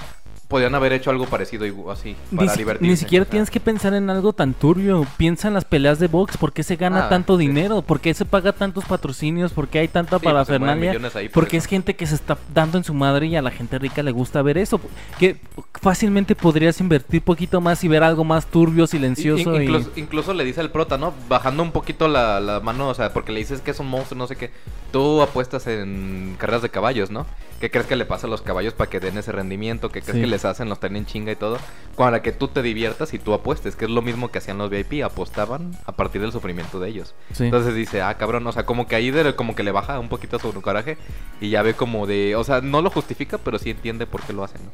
podían 0.49 0.73
haber 0.76 0.91
hecho 0.93 1.11
algo 1.11 1.27
parecido 1.27 1.65
y 1.65 1.73
así, 1.91 2.15
Ni, 2.31 2.38
para 2.39 2.55
divertirse. 2.55 2.89
ni 2.91 2.97
siquiera 2.97 3.21
o 3.23 3.26
sea. 3.26 3.31
tienes 3.31 3.49
que 3.51 3.59
pensar 3.59 3.93
en 3.93 4.09
algo 4.09 4.34
tan 4.34 4.53
turbio. 4.55 5.05
Piensa 5.15 5.47
en 5.47 5.53
las 5.53 5.63
peleas 5.63 5.99
de 5.99 6.07
box. 6.07 6.38
¿Por 6.38 6.51
qué 6.51 6.63
se 6.63 6.76
gana 6.76 7.05
Ah, 7.05 7.09
tanto 7.09 7.38
sí. 7.38 7.47
dinero? 7.47 7.84
¿Por 7.84 8.01
qué 8.01 8.13
se 8.15 8.26
paga 8.26 8.51
tantos 8.51 8.84
patrocinios? 8.85 9.53
¿Por 9.53 9.67
qué 9.67 9.80
hay 9.80 9.88
tanta 9.88 10.17
Sí, 10.17 10.23
pues, 10.23 10.34
parafernalia? 10.34 10.93
por 10.99 11.30
Porque 11.31 11.57
eso. 11.57 11.65
es 11.65 11.69
gente 11.69 11.95
que 11.95 12.07
se 12.07 12.15
está 12.15 12.35
dando 12.53 12.80
en 12.80 12.84
su 12.84 12.93
madre 12.95 13.27
y 13.27 13.35
a 13.35 13.41
la 13.43 13.51
gente 13.51 13.77
rica 13.77 14.01
le 14.01 14.11
gusta 14.11 14.41
ver 14.41 14.57
eso. 14.57 14.81
Que 15.19 15.38
fácilmente 15.80 16.35
podrías 16.35 16.80
invertir 16.81 17.21
poquito 17.21 17.61
más 17.61 17.84
y 17.84 17.88
ver 17.88 18.01
algo 18.03 18.23
más 18.23 18.47
turbio, 18.47 18.88
silencioso. 18.88 19.53
Y- 19.59 19.63
incluso, 19.65 19.91
incluso 19.97 20.34
le 20.34 20.43
dice 20.43 20.61
al 20.61 20.71
prota, 20.71 20.97
¿no? 20.97 21.13
Bajando 21.30 21.61
un 21.61 21.71
poquito 21.71 22.07
la, 22.07 22.39
la 22.39 22.59
mano, 22.59 22.89
o 22.89 22.93
sea, 22.95 23.13
porque 23.13 23.31
le 23.31 23.39
dices 23.39 23.61
que 23.61 23.69
es 23.71 23.80
un 23.80 23.88
monstruo, 23.88 24.17
no 24.17 24.26
sé 24.26 24.35
qué. 24.35 24.49
Tú 24.91 25.21
apuestas 25.21 25.67
en 25.67 26.35
carreras 26.39 26.63
de 26.63 26.69
caballos, 26.69 27.11
¿no? 27.11 27.27
¿Qué 27.59 27.69
crees 27.69 27.85
que 27.85 27.95
le 27.95 28.05
pasa 28.05 28.26
a 28.26 28.30
los 28.30 28.41
caballos 28.41 28.73
para 28.73 28.89
que 28.89 28.99
den 28.99 29.17
ese 29.17 29.31
rendimiento? 29.31 29.89
¿Qué 29.89 30.01
crees 30.01 30.15
Sí. 30.15 30.21
que 30.21 30.27
les 30.40 30.45
hacen? 30.45 30.70
Los 30.70 30.80
tienen 30.80 31.06
chinga 31.06 31.32
y 31.32 31.36
todo. 31.36 31.57
Para 31.98 32.22
que 32.22 32.32
tú 32.32 32.48
te 32.48 32.61
diviertas 32.61 33.14
y 33.14 33.20
tú 33.20 33.34
apuestes, 33.34 33.76
que 33.76 33.84
es 33.86 33.91
lo 33.91 34.02
mismo 34.02 34.32
que 34.32 34.38
hacían 34.38 34.57
los 34.57 34.70
VIP, 34.70 35.03
apostaban 35.03 35.72
a 35.86 35.91
partir 35.91 36.22
del 36.22 36.32
sufrimiento 36.32 36.80
de 36.80 36.90
ellos. 36.90 37.14
Sí. 37.34 37.45
Entonces 37.45 37.76
dice, 37.76 38.02
ah, 38.02 38.16
cabrón, 38.18 38.48
o 38.48 38.52
sea, 38.53 38.66
como 38.66 38.88
que 38.88 38.95
ahí 38.95 39.11
de- 39.11 39.36
como 39.36 39.53
que 39.53 39.64
le 39.64 39.72
baja 39.72 39.99
un 39.99 40.07
poquito 40.07 40.40
su 40.40 40.53
coraje 40.61 40.98
y 41.41 41.49
ya 41.49 41.61
ve 41.61 41.74
como 41.74 42.07
de, 42.07 42.36
o 42.38 42.44
sea, 42.45 42.61
no 42.61 42.82
lo 42.82 42.90
justifica, 42.90 43.38
pero 43.38 43.60
sí 43.60 43.70
entiende 43.72 44.07
por 44.07 44.22
qué 44.22 44.32
lo 44.34 44.44
hacen, 44.45 44.61
¿no? 44.64 44.72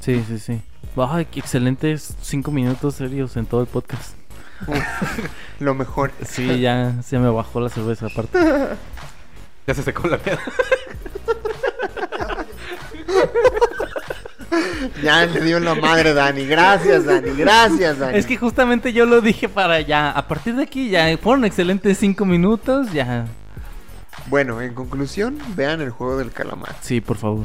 Sí, 0.00 0.22
sí, 0.28 0.38
sí. 0.38 0.60
Qué 1.30 1.40
excelentes 1.40 2.14
cinco 2.20 2.50
minutos 2.50 2.96
serios 2.96 3.36
en 3.36 3.46
todo 3.46 3.62
el 3.62 3.66
podcast. 3.66 4.14
Lo 5.60 5.74
mejor. 5.74 6.10
Sí, 6.26 6.60
ya 6.60 7.00
se 7.02 7.18
me 7.18 7.30
bajó 7.30 7.60
la 7.60 7.68
cerveza 7.70 8.06
aparte. 8.06 8.38
Ya 9.66 9.74
se 9.74 9.82
secó 9.82 10.08
la 10.08 10.18
mierda. 10.24 10.40
Ya 15.02 15.26
le 15.26 15.40
dio 15.42 15.60
la 15.60 15.74
madre, 15.74 16.14
Dani. 16.14 16.44
Gracias, 16.46 17.04
Dani. 17.04 17.30
Gracias, 17.36 17.98
Dani. 17.98 18.16
Es 18.18 18.26
que 18.26 18.36
justamente 18.36 18.92
yo 18.92 19.06
lo 19.06 19.20
dije 19.20 19.48
para 19.48 19.80
ya. 19.80 20.10
A 20.10 20.26
partir 20.28 20.54
de 20.56 20.62
aquí 20.62 20.88
ya 20.90 21.16
fueron 21.18 21.44
excelentes 21.44 21.98
cinco 21.98 22.24
minutos. 22.24 22.92
Ya. 22.92 23.26
Bueno, 24.26 24.60
en 24.60 24.74
conclusión, 24.74 25.38
vean 25.56 25.80
el 25.80 25.90
juego 25.90 26.18
del 26.18 26.30
calamar. 26.32 26.74
Sí, 26.80 27.00
por 27.00 27.16
favor. 27.16 27.44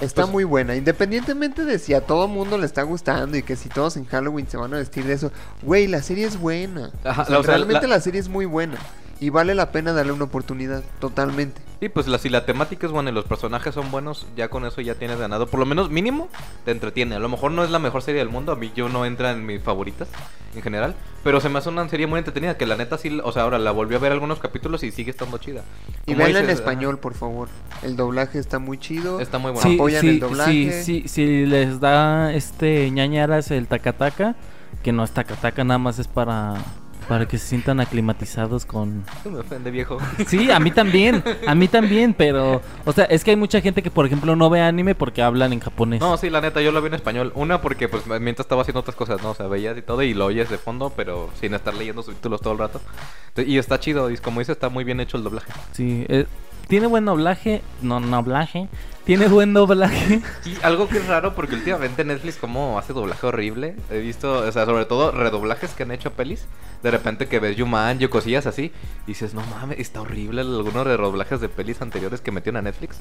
Está 0.00 0.22
Pues- 0.22 0.32
muy 0.32 0.44
buena, 0.44 0.76
independientemente 0.76 1.64
de 1.64 1.78
si 1.78 1.92
a 1.94 2.02
todo 2.02 2.28
mundo 2.28 2.56
le 2.56 2.66
está 2.66 2.82
gustando 2.82 3.36
y 3.36 3.42
que 3.42 3.56
si 3.56 3.68
todos 3.68 3.96
en 3.96 4.04
Halloween 4.04 4.46
se 4.48 4.56
van 4.56 4.72
a 4.74 4.76
vestir 4.76 5.04
de 5.04 5.14
eso. 5.14 5.32
Güey, 5.62 5.86
la 5.88 6.02
serie 6.02 6.24
es 6.26 6.38
buena. 6.38 6.90
Ajá, 7.04 7.22
O 7.22 7.24
sea, 7.24 7.34
la- 7.34 7.40
o 7.40 7.42
sea, 7.42 7.54
realmente 7.56 7.86
la- 7.88 7.96
la... 7.96 8.00
serie 8.00 8.20
es 8.20 8.28
muy 8.28 8.46
buena. 8.46 8.76
Y 9.20 9.30
vale 9.30 9.54
la 9.54 9.72
pena 9.72 9.92
darle 9.92 10.12
una 10.12 10.24
oportunidad, 10.24 10.82
totalmente. 11.00 11.60
Sí, 11.80 11.88
pues 11.88 12.06
la, 12.08 12.18
si 12.18 12.28
la 12.28 12.44
temática 12.44 12.86
es 12.86 12.92
buena 12.92 13.10
y 13.10 13.12
los 13.12 13.24
personajes 13.24 13.74
son 13.74 13.90
buenos, 13.90 14.26
ya 14.36 14.48
con 14.48 14.64
eso 14.64 14.80
ya 14.80 14.94
tienes 14.94 15.18
ganado. 15.18 15.46
Por 15.46 15.60
lo 15.60 15.66
menos 15.66 15.90
mínimo 15.90 16.28
te 16.64 16.70
entretiene. 16.70 17.16
A 17.16 17.18
lo 17.18 17.28
mejor 17.28 17.50
no 17.52 17.64
es 17.64 17.70
la 17.70 17.78
mejor 17.78 18.02
serie 18.02 18.20
del 18.20 18.28
mundo, 18.28 18.52
a 18.52 18.56
mí 18.56 18.72
yo 18.74 18.88
no 18.88 19.04
entra 19.04 19.32
en 19.32 19.46
mis 19.46 19.62
favoritas 19.62 20.08
en 20.54 20.62
general. 20.62 20.94
Pero 21.24 21.40
se 21.40 21.48
me 21.48 21.58
hace 21.58 21.68
una 21.68 21.88
serie 21.88 22.06
muy 22.06 22.18
entretenida, 22.18 22.56
que 22.56 22.66
la 22.66 22.76
neta 22.76 22.96
sí, 22.96 23.20
o 23.22 23.32
sea, 23.32 23.42
ahora 23.42 23.58
la 23.58 23.70
volví 23.70 23.94
a 23.94 23.98
ver 23.98 24.12
algunos 24.12 24.38
capítulos 24.38 24.82
y 24.82 24.92
sigue 24.92 25.10
estando 25.10 25.38
chida. 25.38 25.62
Y 26.06 26.14
veanla 26.14 26.40
en 26.40 26.50
español, 26.50 26.98
por 26.98 27.14
favor. 27.14 27.48
El 27.82 27.96
doblaje 27.96 28.38
está 28.38 28.58
muy 28.58 28.78
chido. 28.78 29.20
Está 29.20 29.38
muy 29.38 29.52
bueno. 29.52 29.68
Sí, 29.68 29.74
apoyan 29.74 30.00
sí, 30.00 30.08
el 30.08 30.20
doblaje. 30.20 30.82
sí, 30.82 31.02
sí, 31.02 31.08
si 31.08 31.46
les 31.46 31.80
da 31.80 32.32
este 32.32 32.90
ñañaras 32.90 33.50
el 33.50 33.66
tacataca, 33.66 34.36
que 34.82 34.92
no 34.92 35.02
es 35.04 35.10
tacataca, 35.10 35.64
nada 35.64 35.78
más 35.78 35.98
es 35.98 36.08
para 36.08 36.54
para 37.08 37.26
que 37.26 37.38
se 37.38 37.46
sientan 37.46 37.80
aclimatizados 37.80 38.66
con 38.66 39.04
me 39.24 39.38
ofende, 39.38 39.70
viejo. 39.70 39.98
Sí, 40.26 40.50
a 40.50 40.60
mí 40.60 40.70
también, 40.70 41.24
a 41.46 41.54
mí 41.54 41.68
también, 41.68 42.14
pero 42.14 42.60
o 42.84 42.92
sea, 42.92 43.04
es 43.04 43.24
que 43.24 43.30
hay 43.30 43.36
mucha 43.36 43.60
gente 43.60 43.82
que 43.82 43.90
por 43.90 44.06
ejemplo 44.06 44.36
no 44.36 44.50
ve 44.50 44.60
anime 44.60 44.94
porque 44.94 45.22
hablan 45.22 45.52
en 45.52 45.60
japonés. 45.60 46.00
No, 46.00 46.16
sí, 46.16 46.30
la 46.30 46.40
neta, 46.40 46.60
yo 46.60 46.70
lo 46.70 46.80
vi 46.82 46.88
en 46.88 46.94
español. 46.94 47.32
Una, 47.34 47.60
porque 47.60 47.88
pues 47.88 48.06
mientras 48.06 48.44
estaba 48.44 48.62
haciendo 48.62 48.80
otras 48.80 48.96
cosas, 48.96 49.22
¿no? 49.22 49.30
O 49.30 49.34
sea, 49.34 49.46
veías 49.46 49.76
y 49.76 49.82
todo 49.82 50.02
y 50.02 50.14
lo 50.14 50.26
oyes 50.26 50.50
de 50.50 50.58
fondo, 50.58 50.92
pero 50.94 51.30
sin 51.40 51.54
estar 51.54 51.74
leyendo 51.74 52.02
subtítulos 52.02 52.40
todo 52.40 52.52
el 52.52 52.58
rato. 52.58 52.80
Entonces, 53.28 53.52
Y 53.52 53.58
está 53.58 53.80
chido, 53.80 54.10
y 54.10 54.16
como 54.18 54.40
dice, 54.40 54.52
está 54.52 54.68
muy 54.68 54.84
bien 54.84 55.00
hecho 55.00 55.16
el 55.16 55.24
doblaje. 55.24 55.52
Sí, 55.72 56.04
eh, 56.08 56.26
tiene 56.68 56.86
buen 56.86 57.04
doblaje, 57.06 57.62
no 57.80 58.00
doblaje, 58.00 58.68
tiene 59.08 59.26
buen 59.26 59.54
doblaje. 59.54 60.20
Y 60.44 60.62
algo 60.62 60.86
que 60.86 60.98
es 60.98 61.06
raro 61.06 61.34
porque 61.34 61.54
últimamente 61.54 62.04
Netflix 62.04 62.36
como 62.36 62.78
hace 62.78 62.92
doblaje 62.92 63.26
horrible. 63.26 63.74
He 63.90 64.00
visto, 64.00 64.46
o 64.46 64.52
sea, 64.52 64.66
sobre 64.66 64.84
todo 64.84 65.12
redoblajes 65.12 65.70
que 65.70 65.84
han 65.84 65.92
hecho 65.92 66.10
a 66.10 66.12
pelis. 66.12 66.44
De 66.82 66.90
repente 66.90 67.26
que 67.26 67.40
ves 67.40 67.56
Jumanji 67.58 68.04
o 68.04 68.10
cosillas 68.10 68.46
así. 68.46 68.70
Y 69.06 69.12
dices, 69.12 69.32
no 69.32 69.40
mames, 69.46 69.78
está 69.78 70.02
horrible 70.02 70.42
algunos 70.42 70.86
redoblajes 70.86 71.40
de 71.40 71.48
pelis 71.48 71.80
anteriores 71.80 72.20
que 72.20 72.32
metieron 72.32 72.58
a 72.58 72.62
Netflix. 72.62 72.98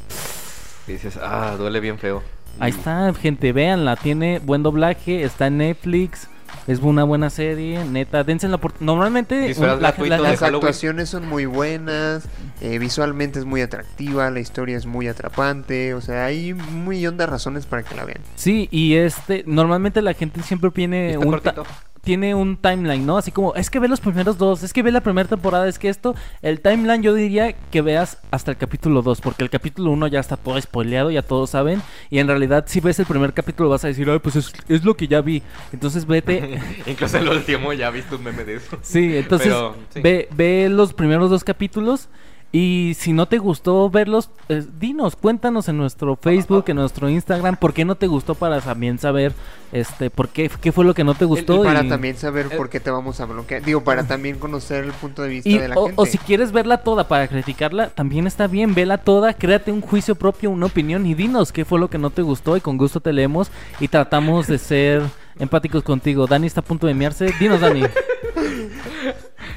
Y 0.88 0.94
dices, 0.94 1.20
ah, 1.22 1.56
duele 1.58 1.82
bien 1.82 2.00
feo. 2.00 2.24
Ahí 2.58 2.72
está, 2.72 3.14
gente, 3.14 3.52
véanla, 3.52 3.98
tiene 3.98 4.40
buen 4.40 4.64
doblaje, 4.64 5.24
está 5.24 5.48
en 5.48 5.58
Netflix, 5.58 6.30
es 6.68 6.80
una 6.80 7.03
buena 7.03 7.30
serie, 7.30 7.84
neta, 7.86 8.24
dense 8.24 8.48
la 8.48 8.56
oportunidad. 8.56 8.86
Normalmente 8.94 9.40
Disfraz 9.48 9.76
un- 9.76 9.82
la- 9.82 9.90
gratuito 9.91 10.10
la- 10.10 10.18
de 10.18 10.24
la- 10.24 10.30
Las 10.32 10.44
actuaciones 10.44 11.10
son 11.10 11.28
muy 11.28 11.45
buenas, 11.45 12.28
eh, 12.61 12.80
visualmente 12.80 13.40
es 13.40 13.45
muy 13.45 13.61
atractiva, 13.61 14.30
la 14.32 14.40
historia 14.40 14.78
es 14.78 14.86
muy 14.86 15.07
atrapante, 15.07 15.94
o 15.94 16.02
sea, 16.02 16.26
hay 16.26 16.53
un 16.53 16.88
millón 16.88 17.18
de 17.18 17.26
razones 17.26 17.65
para 17.65 17.84
que 17.84 17.95
la 17.95 18.06
vean. 18.06 18.19
Sí, 18.36 18.68
y 18.72 18.95
este, 18.95 19.44
normalmente 19.48 20.02
la 20.02 20.14
gente 20.14 20.41
siempre 20.44 20.72
tiene 20.72 21.11
está 21.11 21.19
un, 21.26 21.32
cortito. 21.32 21.65
Tiene 22.08 22.34
un 22.34 22.56
timeline, 22.56 23.06
¿no? 23.06 23.18
Así 23.18 23.34
como, 23.34 23.54
es 23.56 23.70
que 23.70 23.80
ve 23.80 23.90
los 23.90 24.00
primeros 24.00 24.38
dos, 24.38 24.64
es 24.64 24.72
que 24.72 24.82
ve 24.82 24.94
la 24.94 25.02
primera 25.02 25.28
temporada, 25.28 25.68
es 25.68 25.78
que 25.78 25.90
esto, 25.90 26.16
el 26.42 26.62
timeline 26.62 27.04
yo 27.04 27.14
diría 27.14 27.52
que 27.52 27.82
veas 27.82 28.18
hasta 28.32 28.52
el 28.52 28.56
capítulo 28.56 29.02
2, 29.02 29.20
porque 29.20 29.44
el 29.44 29.50
capítulo 29.50 29.92
1 29.92 30.08
ya 30.08 30.22
está 30.22 30.38
todo 30.38 30.58
spoileado, 30.62 31.12
ya 31.12 31.22
todos 31.22 31.50
saben, 31.50 31.82
y 32.10 32.20
en 32.20 32.30
realidad 32.30 32.64
si 32.66 32.80
ves 32.80 32.98
el 33.00 33.06
primer 33.08 33.34
capítulo 33.34 33.68
vas 33.68 33.84
a 33.84 33.90
decir, 33.90 34.10
ay, 34.10 34.20
pues 34.20 34.38
es, 34.38 34.54
es 34.70 34.86
lo 34.86 34.96
que 34.96 35.10
ya 35.10 35.20
vi, 35.20 35.44
entonces 35.74 36.08
vete, 36.08 36.62
Incluso 36.88 37.18
el 37.18 37.28
último 37.28 37.74
ya 37.74 37.90
viste 37.90 38.16
un 38.16 38.24
meme 38.24 38.46
de 38.46 38.56
eso. 38.56 38.80
sí, 38.84 39.18
entonces 39.18 39.50
Pero, 39.50 39.76
sí. 39.94 40.00
Ve, 40.00 40.30
ve 40.32 40.70
los 40.70 40.94
primeros 40.94 41.30
dos 41.30 41.44
capítulos. 41.44 42.08
Y 42.52 42.94
si 42.98 43.11
no 43.11 43.26
te 43.28 43.40
gustó 43.40 43.90
verlos, 43.90 44.30
eh, 44.48 44.64
dinos, 44.80 45.18
cuéntanos 45.18 45.68
en 45.68 45.78
nuestro 45.78 46.15
Facebook, 46.15 46.64
en 46.68 46.78
nuestro 46.78 47.10
Instagram, 47.10 47.57
por 47.57 47.74
qué 47.74 47.84
no 47.84 47.95
te 47.95 48.07
gustó 48.07 48.36
para 48.36 48.61
también 48.61 48.98
saber 48.99 49.34
este 49.74 50.10
por 50.10 50.30
qué, 50.30 50.49
qué 50.61 50.72
fue 50.72 50.86
lo 50.86 50.94
que 50.94 51.03
no 51.03 51.14
te 51.14 51.26
gustó. 51.26 51.61
Y 51.61 51.65
para 51.68 51.84
y- 51.84 51.90
también 51.90 52.15
saber 52.15 52.48
por 52.56 52.69
qué 52.69 52.80
te 52.80 52.90
vamos 52.90 53.19
a 53.19 53.26
bloquear. 53.26 53.61
Digo, 53.64 53.84
para 53.84 54.07
también 54.07 54.40
conocer 54.40 54.86
el 54.86 54.91
punto 54.94 55.24
de 55.24 55.30
vista 55.30 55.49
y- 55.49 55.57
de 55.57 55.68
la 55.68 55.76
o, 55.76 55.88
gente. 55.88 56.02
o 56.02 56.06
si 56.06 56.18
quieres 56.18 56.53
verla 56.53 56.78
toda 56.78 57.07
para 57.10 57.28
criticarla, 57.28 57.90
también 57.90 58.28
está 58.28 58.48
bien, 58.48 58.74
vela 58.74 58.98
toda, 58.98 59.34
créate 59.34 59.72
un 59.74 59.82
juicio 59.82 60.15
propio, 60.15 60.49
una 60.49 60.68
opinión 60.68 61.06
y 61.06 61.15
dinos 61.15 61.52
qué 61.52 61.65
fue 61.65 61.80
lo 61.80 61.90
que 61.90 61.98
no 61.98 62.11
te 62.11 62.22
gustó 62.22 62.56
y 62.56 62.61
con 62.61 62.78
gusto 62.78 63.02
te 63.02 63.11
leemos 63.11 63.52
y 63.82 63.90
tratamos 63.90 64.48
de 64.48 64.57
ser 64.57 65.02
empáticos 65.38 65.84
contigo. 65.84 66.28
Dani 66.28 66.48
está 66.48 66.61
a 66.61 66.64
punto 66.64 66.88
de 66.88 66.94
miarse. 66.94 67.32
Dinos, 67.40 67.60
Dani. 67.60 67.82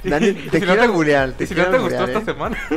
Dani, 0.04 0.32
te 0.32 0.42
si 0.42 0.48
quiero 0.50 0.74
no 0.76 0.80
te 1.36 1.46
si 1.46 1.54
no 1.54 1.66
te 1.66 1.78
gustó 1.78 2.04
esta 2.04 2.24
semana. 2.24 2.56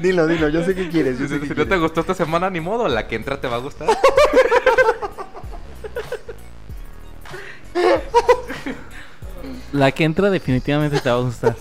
Dilo, 0.00 0.26
dilo, 0.26 0.48
yo 0.48 0.64
sé 0.64 0.74
qué 0.74 0.88
quieres. 0.88 1.18
Yo 1.18 1.26
Si, 1.26 1.34
sé 1.34 1.40
qué 1.40 1.46
si 1.48 1.54
no 1.54 1.66
te 1.66 1.76
gustó 1.76 2.00
esta 2.00 2.14
semana, 2.14 2.50
ni 2.50 2.60
modo, 2.60 2.88
la 2.88 3.06
que 3.08 3.16
entra 3.16 3.40
te 3.40 3.48
va 3.48 3.56
a 3.56 3.60
gustar. 3.60 3.88
La 9.72 9.90
que 9.90 10.04
entra 10.04 10.30
definitivamente 10.30 11.00
te 11.00 11.10
va 11.10 11.16
a 11.16 11.20
gustar. 11.20 11.56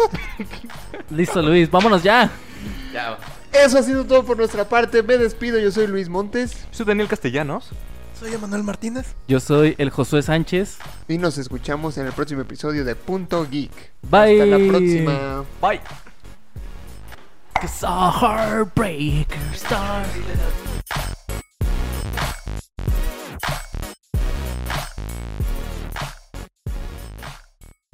Listo, 1.10 1.42
Luis, 1.42 1.72
vámonos 1.72 2.04
ya. 2.04 2.30
ya. 2.94 3.18
Eso 3.52 3.80
ha 3.80 3.84
sido 3.84 4.06
todo 4.06 4.24
por 4.24 4.38
nuestra 4.38 4.70
parte. 4.70 5.02
Me 5.02 5.18
despido. 5.18 5.58
Yo 5.58 5.72
soy 5.72 5.88
Luis 5.88 6.10
Montes. 6.10 6.56
Soy 6.70 6.86
Daniel 6.86 7.08
Castellanos. 7.08 7.72
Soy 8.24 8.36
Emanuel 8.36 8.64
Martínez. 8.64 9.06
Yo 9.28 9.42
soy 9.42 9.76
el 9.78 9.90
Josué 9.90 10.22
Sánchez. 10.22 10.78
Y 11.10 11.18
nos 11.18 11.38
escuchamos 11.38 11.98
en 11.98 12.06
el 12.06 12.14
próximo 12.14 12.40
episodio 12.40 12.86
de 12.86 12.96
Punto 12.96 13.46
Geek. 13.46 13.92
Bye. 14.10 14.42
Hasta 14.42 14.46
la 14.46 14.68
próxima. 14.70 15.46
Bye. 15.62 15.82
Cause 17.54 17.86
a 17.86 18.12
heartbreaker 18.12 19.54
started. 19.54 20.40